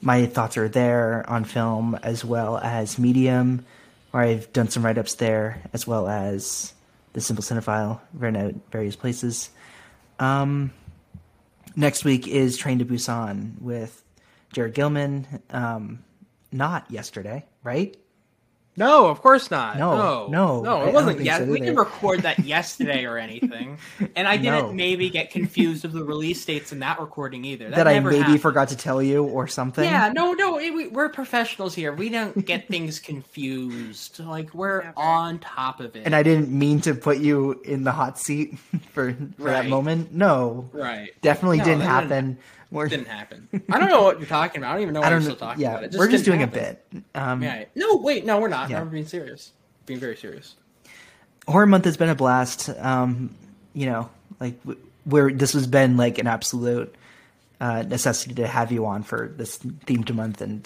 My 0.00 0.24
thoughts 0.26 0.56
are 0.56 0.68
there 0.68 1.28
on 1.28 1.44
film 1.44 1.94
as 2.02 2.24
well 2.24 2.56
as 2.58 2.98
Medium, 2.98 3.66
where 4.12 4.22
I've 4.22 4.50
done 4.54 4.68
some 4.68 4.84
write 4.84 4.96
ups 4.98 5.14
there, 5.16 5.60
as 5.74 5.86
well 5.86 6.08
as 6.08 6.72
the 7.12 7.20
Simple 7.20 7.44
Cinephile, 7.44 8.00
written 8.14 8.40
at 8.40 8.54
various 8.72 8.96
places. 8.96 9.50
Um, 10.18 10.72
next 11.76 12.04
week 12.04 12.26
is 12.26 12.56
Train 12.56 12.78
to 12.80 12.84
Busan 12.84 13.60
with 13.60 14.02
Jared 14.52 14.74
Gilman. 14.74 15.26
Um, 15.50 16.02
not 16.50 16.90
yesterday, 16.90 17.44
right? 17.62 17.96
No, 18.78 19.06
of 19.06 19.22
course 19.22 19.50
not. 19.50 19.78
No, 19.78 19.96
No, 19.96 20.26
no, 20.28 20.60
no. 20.62 20.76
I- 20.76 20.84
I 20.84 20.88
It 20.88 20.94
wasn't 20.94 21.16
think 21.16 21.26
yet. 21.26 21.38
so 21.38 21.44
we 21.46 21.56
either. 21.56 21.64
didn't 21.66 21.78
record 21.78 22.20
that 22.22 22.38
yesterday 22.44 23.04
or 23.06 23.16
anything, 23.16 23.78
and 24.14 24.28
I 24.28 24.36
didn't 24.36 24.66
No. 24.66 24.72
maybe 24.72 25.08
get 25.08 25.30
confused 25.30 25.84
of 25.84 25.92
the 25.92 26.04
release 26.04 26.44
dates 26.44 26.72
in 26.72 26.80
that 26.80 27.00
recording 27.00 27.44
either. 27.46 27.70
That, 27.70 27.76
that 27.76 27.88
I 27.88 27.98
maybe 28.00 28.18
happened. 28.18 28.42
forgot 28.42 28.68
to 28.68 28.76
tell 28.76 29.02
you 29.02 29.24
or 29.24 29.46
something. 29.48 29.84
Yeah, 29.84 30.12
no, 30.14 30.32
no. 30.34 30.58
it- 30.58 30.74
we, 30.74 30.88
we're 30.88 31.08
professionals 31.08 31.74
here. 31.74 31.92
We 31.94 32.08
don't 32.10 32.44
get 32.44 32.68
things 32.74 33.00
confused. 33.00 34.20
Like 34.20 34.52
we're 34.54 34.82
Never. 34.84 34.98
on 34.98 35.38
top 35.38 35.80
of 35.80 35.96
it. 35.96 36.02
And 36.04 36.14
I 36.14 36.22
didn't 36.22 36.50
mean 36.50 36.80
to 36.82 36.94
put 36.94 37.18
you 37.18 37.60
in 37.64 37.84
the 37.84 37.92
hot 37.92 38.18
seat 38.18 38.58
for, 38.92 39.14
for 39.38 39.44
that 39.50 39.66
moment. 39.66 40.12
No, 40.12 40.68
right. 40.72 41.10
definitely 41.22 41.58
No, 41.58 41.64
didn't 41.64 41.78
that 41.80 42.00
didn't- 42.02 42.10
happen. 42.10 42.38
We're, 42.70 42.88
Didn't 42.88 43.06
happen. 43.08 43.48
I 43.70 43.78
don't 43.78 43.88
know 43.88 44.02
what 44.02 44.18
you're 44.18 44.28
talking 44.28 44.60
about. 44.60 44.70
I 44.70 44.72
don't 44.74 44.82
even 44.82 44.94
know 44.94 45.00
why 45.00 45.06
I 45.06 45.10
don't 45.10 45.22
you're 45.22 45.30
still 45.32 45.46
talking 45.48 45.62
Yeah, 45.62 45.72
about 45.78 45.84
it. 45.84 45.94
we're 45.96 46.08
just 46.10 46.24
doing 46.24 46.40
didn't 46.40 46.52
a 46.56 46.60
bit. 46.92 47.02
Um, 47.14 47.42
Yeah. 47.42 47.64
No, 47.74 47.96
wait. 47.96 48.24
No, 48.24 48.40
we're 48.40 48.48
not. 48.48 48.68
Yeah. 48.70 48.78
No, 48.78 48.84
we're 48.84 48.90
being 48.90 49.06
serious. 49.06 49.52
Being 49.86 50.00
very 50.00 50.16
serious. 50.16 50.56
Horror 51.46 51.66
Month 51.66 51.84
has 51.84 51.96
been 51.96 52.08
a 52.08 52.14
blast. 52.16 52.68
Um, 52.70 53.34
you 53.72 53.86
know, 53.86 54.10
like 54.40 54.58
where 55.04 55.30
this 55.30 55.52
has 55.52 55.66
been 55.68 55.96
like 55.96 56.18
an 56.18 56.26
absolute 56.26 56.92
uh, 57.60 57.82
necessity 57.82 58.34
to 58.34 58.46
have 58.48 58.72
you 58.72 58.84
on 58.86 59.04
for 59.04 59.28
this 59.36 59.58
themed 59.58 60.12
month, 60.12 60.40
and 60.40 60.64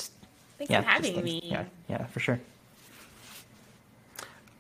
Thanks 0.57 0.71
yeah, 0.71 0.81
for 0.81 0.89
having 0.89 1.13
just 1.13 1.25
me. 1.25 1.41
Yeah, 1.45 1.65
yeah, 1.89 2.07
for 2.07 2.21
sure. 2.21 2.41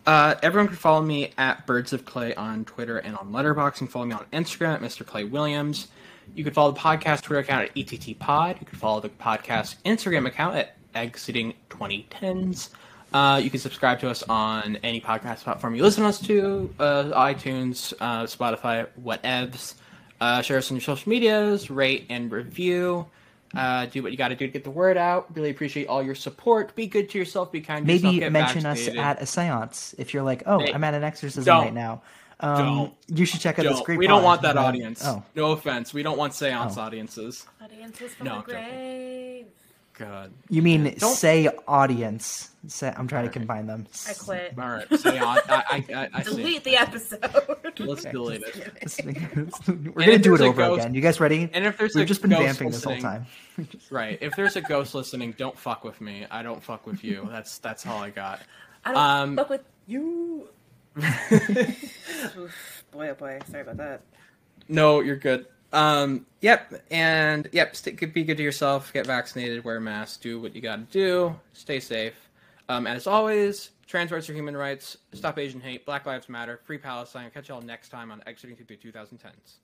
Uh, 0.07 0.35
everyone 0.43 0.69
can 0.69 0.77
follow 0.77 1.03
me 1.03 1.33
at 1.39 1.67
Birds 1.67 1.93
of 1.93 2.05
Clay 2.05 2.35
on 2.35 2.65
Twitter 2.65 2.99
and 2.99 3.17
on 3.17 3.33
Letterboxd, 3.33 3.81
and 3.83 3.91
follow 3.91 4.07
me 4.07 4.15
on 4.15 4.25
Instagram 4.33 4.75
at 4.75 4.81
Mr. 4.81 5.07
Clay 5.07 5.25
Williams. 5.25 5.89
You 6.35 6.45
can 6.45 6.53
follow 6.53 6.73
the 6.73 6.81
podcast 6.81 7.23
Twitter 7.23 7.41
account 7.41 7.71
at 7.71 7.77
ETT 7.77 8.19
Pod. 8.19 8.57
You 8.61 8.67
can 8.67 8.79
follow 8.79 9.01
the 9.01 9.09
podcast 9.09 9.77
Instagram 9.85 10.27
account 10.27 10.57
at 10.57 10.77
Exiting 10.95 11.55
2010s. 11.69 12.71
Uh, 13.13 13.41
you 13.43 13.51
can 13.51 13.59
subscribe 13.59 13.99
to 14.01 14.09
us 14.09 14.23
on 14.25 14.77
any 14.85 15.01
podcast 15.01 15.39
platform 15.39 15.75
you 15.75 15.83
listen 15.83 16.05
to 16.05 16.09
us 16.09 16.21
to, 16.21 16.73
uh, 16.79 17.05
iTunes, 17.15 17.93
uh, 18.01 18.23
Spotify, 18.25 18.87
whatevs. 19.03 19.75
Uh, 20.21 20.43
share 20.43 20.59
us 20.59 20.71
on 20.71 20.77
your 20.77 20.83
social 20.83 21.09
medias, 21.09 21.71
rate 21.71 22.07
and 22.09 22.31
review. 22.31 23.07
Uh, 23.57 23.87
do 23.87 24.03
what 24.03 24.13
you 24.13 24.19
got 24.19 24.29
to 24.29 24.37
do 24.37 24.47
to 24.47 24.53
get 24.53 24.63
the 24.63 24.71
word 24.71 24.97
out. 24.97 25.35
Really 25.35 25.51
appreciate 25.51 25.89
all 25.89 26.03
your 26.03 26.15
support. 26.15 26.75
Be 26.77 26.87
good 26.87 27.11
to 27.11 27.19
yourself. 27.19 27.51
Be 27.51 27.61
kind 27.61 27.85
to 27.85 27.93
yourself. 27.93 28.13
Maybe 28.13 28.21
get 28.21 28.33
mention 28.33 28.65
us 28.65 28.87
at 28.87 29.21
a 29.21 29.25
séance 29.25 29.95
if 29.99 30.15
you're 30.15 30.23
like, 30.23 30.45
oh, 30.47 30.61
I'm 30.61 30.85
at 30.85 30.95
an 30.95 31.03
exorcism 31.03 31.45
don't. 31.45 31.65
right 31.65 31.75
now. 31.75 32.03
Um, 32.43 32.57
Don't. 32.57 32.95
You 33.19 33.25
should 33.27 33.41
check 33.41 33.59
out 33.59 33.65
this 33.65 33.73
Don't. 33.75 33.85
great. 33.85 33.99
we 33.99 34.07
don't 34.07 34.23
want 34.25 34.43
that 34.43 34.57
audience. 34.57 35.03
Oh, 35.05 35.23
No 35.35 35.53
offense. 35.53 35.93
We 35.95 36.03
don't 36.03 36.19
want 36.19 36.35
seance 36.35 36.77
Oh. 36.79 36.83
audiences. 36.83 37.47
Audiences 37.63 38.15
from 38.15 38.27
No, 38.27 38.37
the 38.47 38.53
grave. 38.53 39.47
god. 39.99 40.33
You 40.49 40.63
mean 40.63 40.85
Don't- 40.99 41.15
say 41.15 41.49
audience? 41.69 42.47
Say, 42.67 42.93
I'm 42.95 43.09
trying 43.09 43.25
to 43.25 43.31
combine 43.31 43.67
them. 43.67 43.87
I 44.09 44.13
quit. 44.13 44.55
All 44.59 44.69
right. 44.69 44.99
Say 45.01 45.19
on. 45.19 45.39
I 45.49 45.65
I, 45.71 45.85
I, 45.95 46.09
I 46.13 46.23
see. 46.23 46.37
Delete 46.37 46.65
the 46.65 46.77
episode. 46.77 47.21
Let's 47.79 48.05
Okay. 48.05 48.13
delete 48.13 48.43
it. 48.45 49.95
We're 49.95 50.05
gonna 50.07 50.19
do 50.19 50.35
it 50.35 50.41
over 50.43 50.53
ghost- 50.63 50.81
again. 50.83 50.95
You 50.95 51.01
guys 51.01 51.21
ready? 51.21 51.49
And 51.55 51.65
if 51.65 51.79
there's 51.79 51.95
We've 51.95 52.05
a 52.05 52.07
just 52.07 52.21
been 52.21 52.31
vamping 52.31 52.71
this 52.71 52.85
whole 52.85 52.99
time. 52.99 53.27
Right. 53.91 54.17
If 54.23 54.37
there's 54.37 54.57
a 54.57 54.61
ghost 54.63 54.95
listening, 54.95 55.35
don't 55.37 55.59
fuck 55.59 55.85
with 55.85 56.01
me. 56.01 56.27
I 56.31 56.43
don't 56.43 56.63
fuck 56.63 56.87
with 56.87 57.03
you. 57.05 57.29
That's 57.31 57.59
that's 57.59 57.87
all 57.87 57.99
I 58.03 58.09
got. 58.11 58.41
I 58.87 58.93
don't 58.93 58.99
Um, 59.03 59.37
fuck 59.37 59.51
with 59.51 59.65
you. 59.87 60.49
Boy, 62.93 63.11
oh 63.11 63.15
boy. 63.15 63.39
Sorry 63.51 63.63
about 63.63 63.77
that. 63.79 64.03
No, 64.69 65.01
you're 65.01 65.17
good. 65.17 65.47
Um, 65.73 66.27
yep, 66.41 66.83
and 66.91 67.49
yep, 67.53 67.77
stay, 67.77 67.93
be 67.93 68.25
good 68.25 68.37
to 68.37 68.43
yourself. 68.43 68.93
Get 68.93 69.07
vaccinated. 69.07 69.65
Wear 69.65 69.77
a 69.77 69.81
mask. 69.81 70.21
Do 70.21 70.41
what 70.41 70.55
you 70.55 70.61
got 70.61 70.77
to 70.77 70.83
do. 70.93 71.37
Stay 71.53 71.81
safe. 71.81 72.29
Um, 72.69 72.87
as 72.87 73.07
always, 73.07 73.71
trans 73.87 74.11
rights 74.11 74.29
are 74.29 74.35
human 74.35 74.57
rights. 74.57 74.97
Stop 75.13 75.39
Asian 75.39 75.61
hate. 75.61 75.87
Black 75.87 76.07
Lives 76.07 76.29
Matter. 76.29 76.61
Free 76.65 76.79
Palestine. 76.79 77.25
I'll 77.25 77.31
catch 77.31 77.49
y'all 77.49 77.63
next 77.63 77.89
time 77.91 78.11
on 78.11 78.23
Exiting 78.27 78.57
through 78.57 78.67
the 78.67 78.77
2010s. 78.77 79.59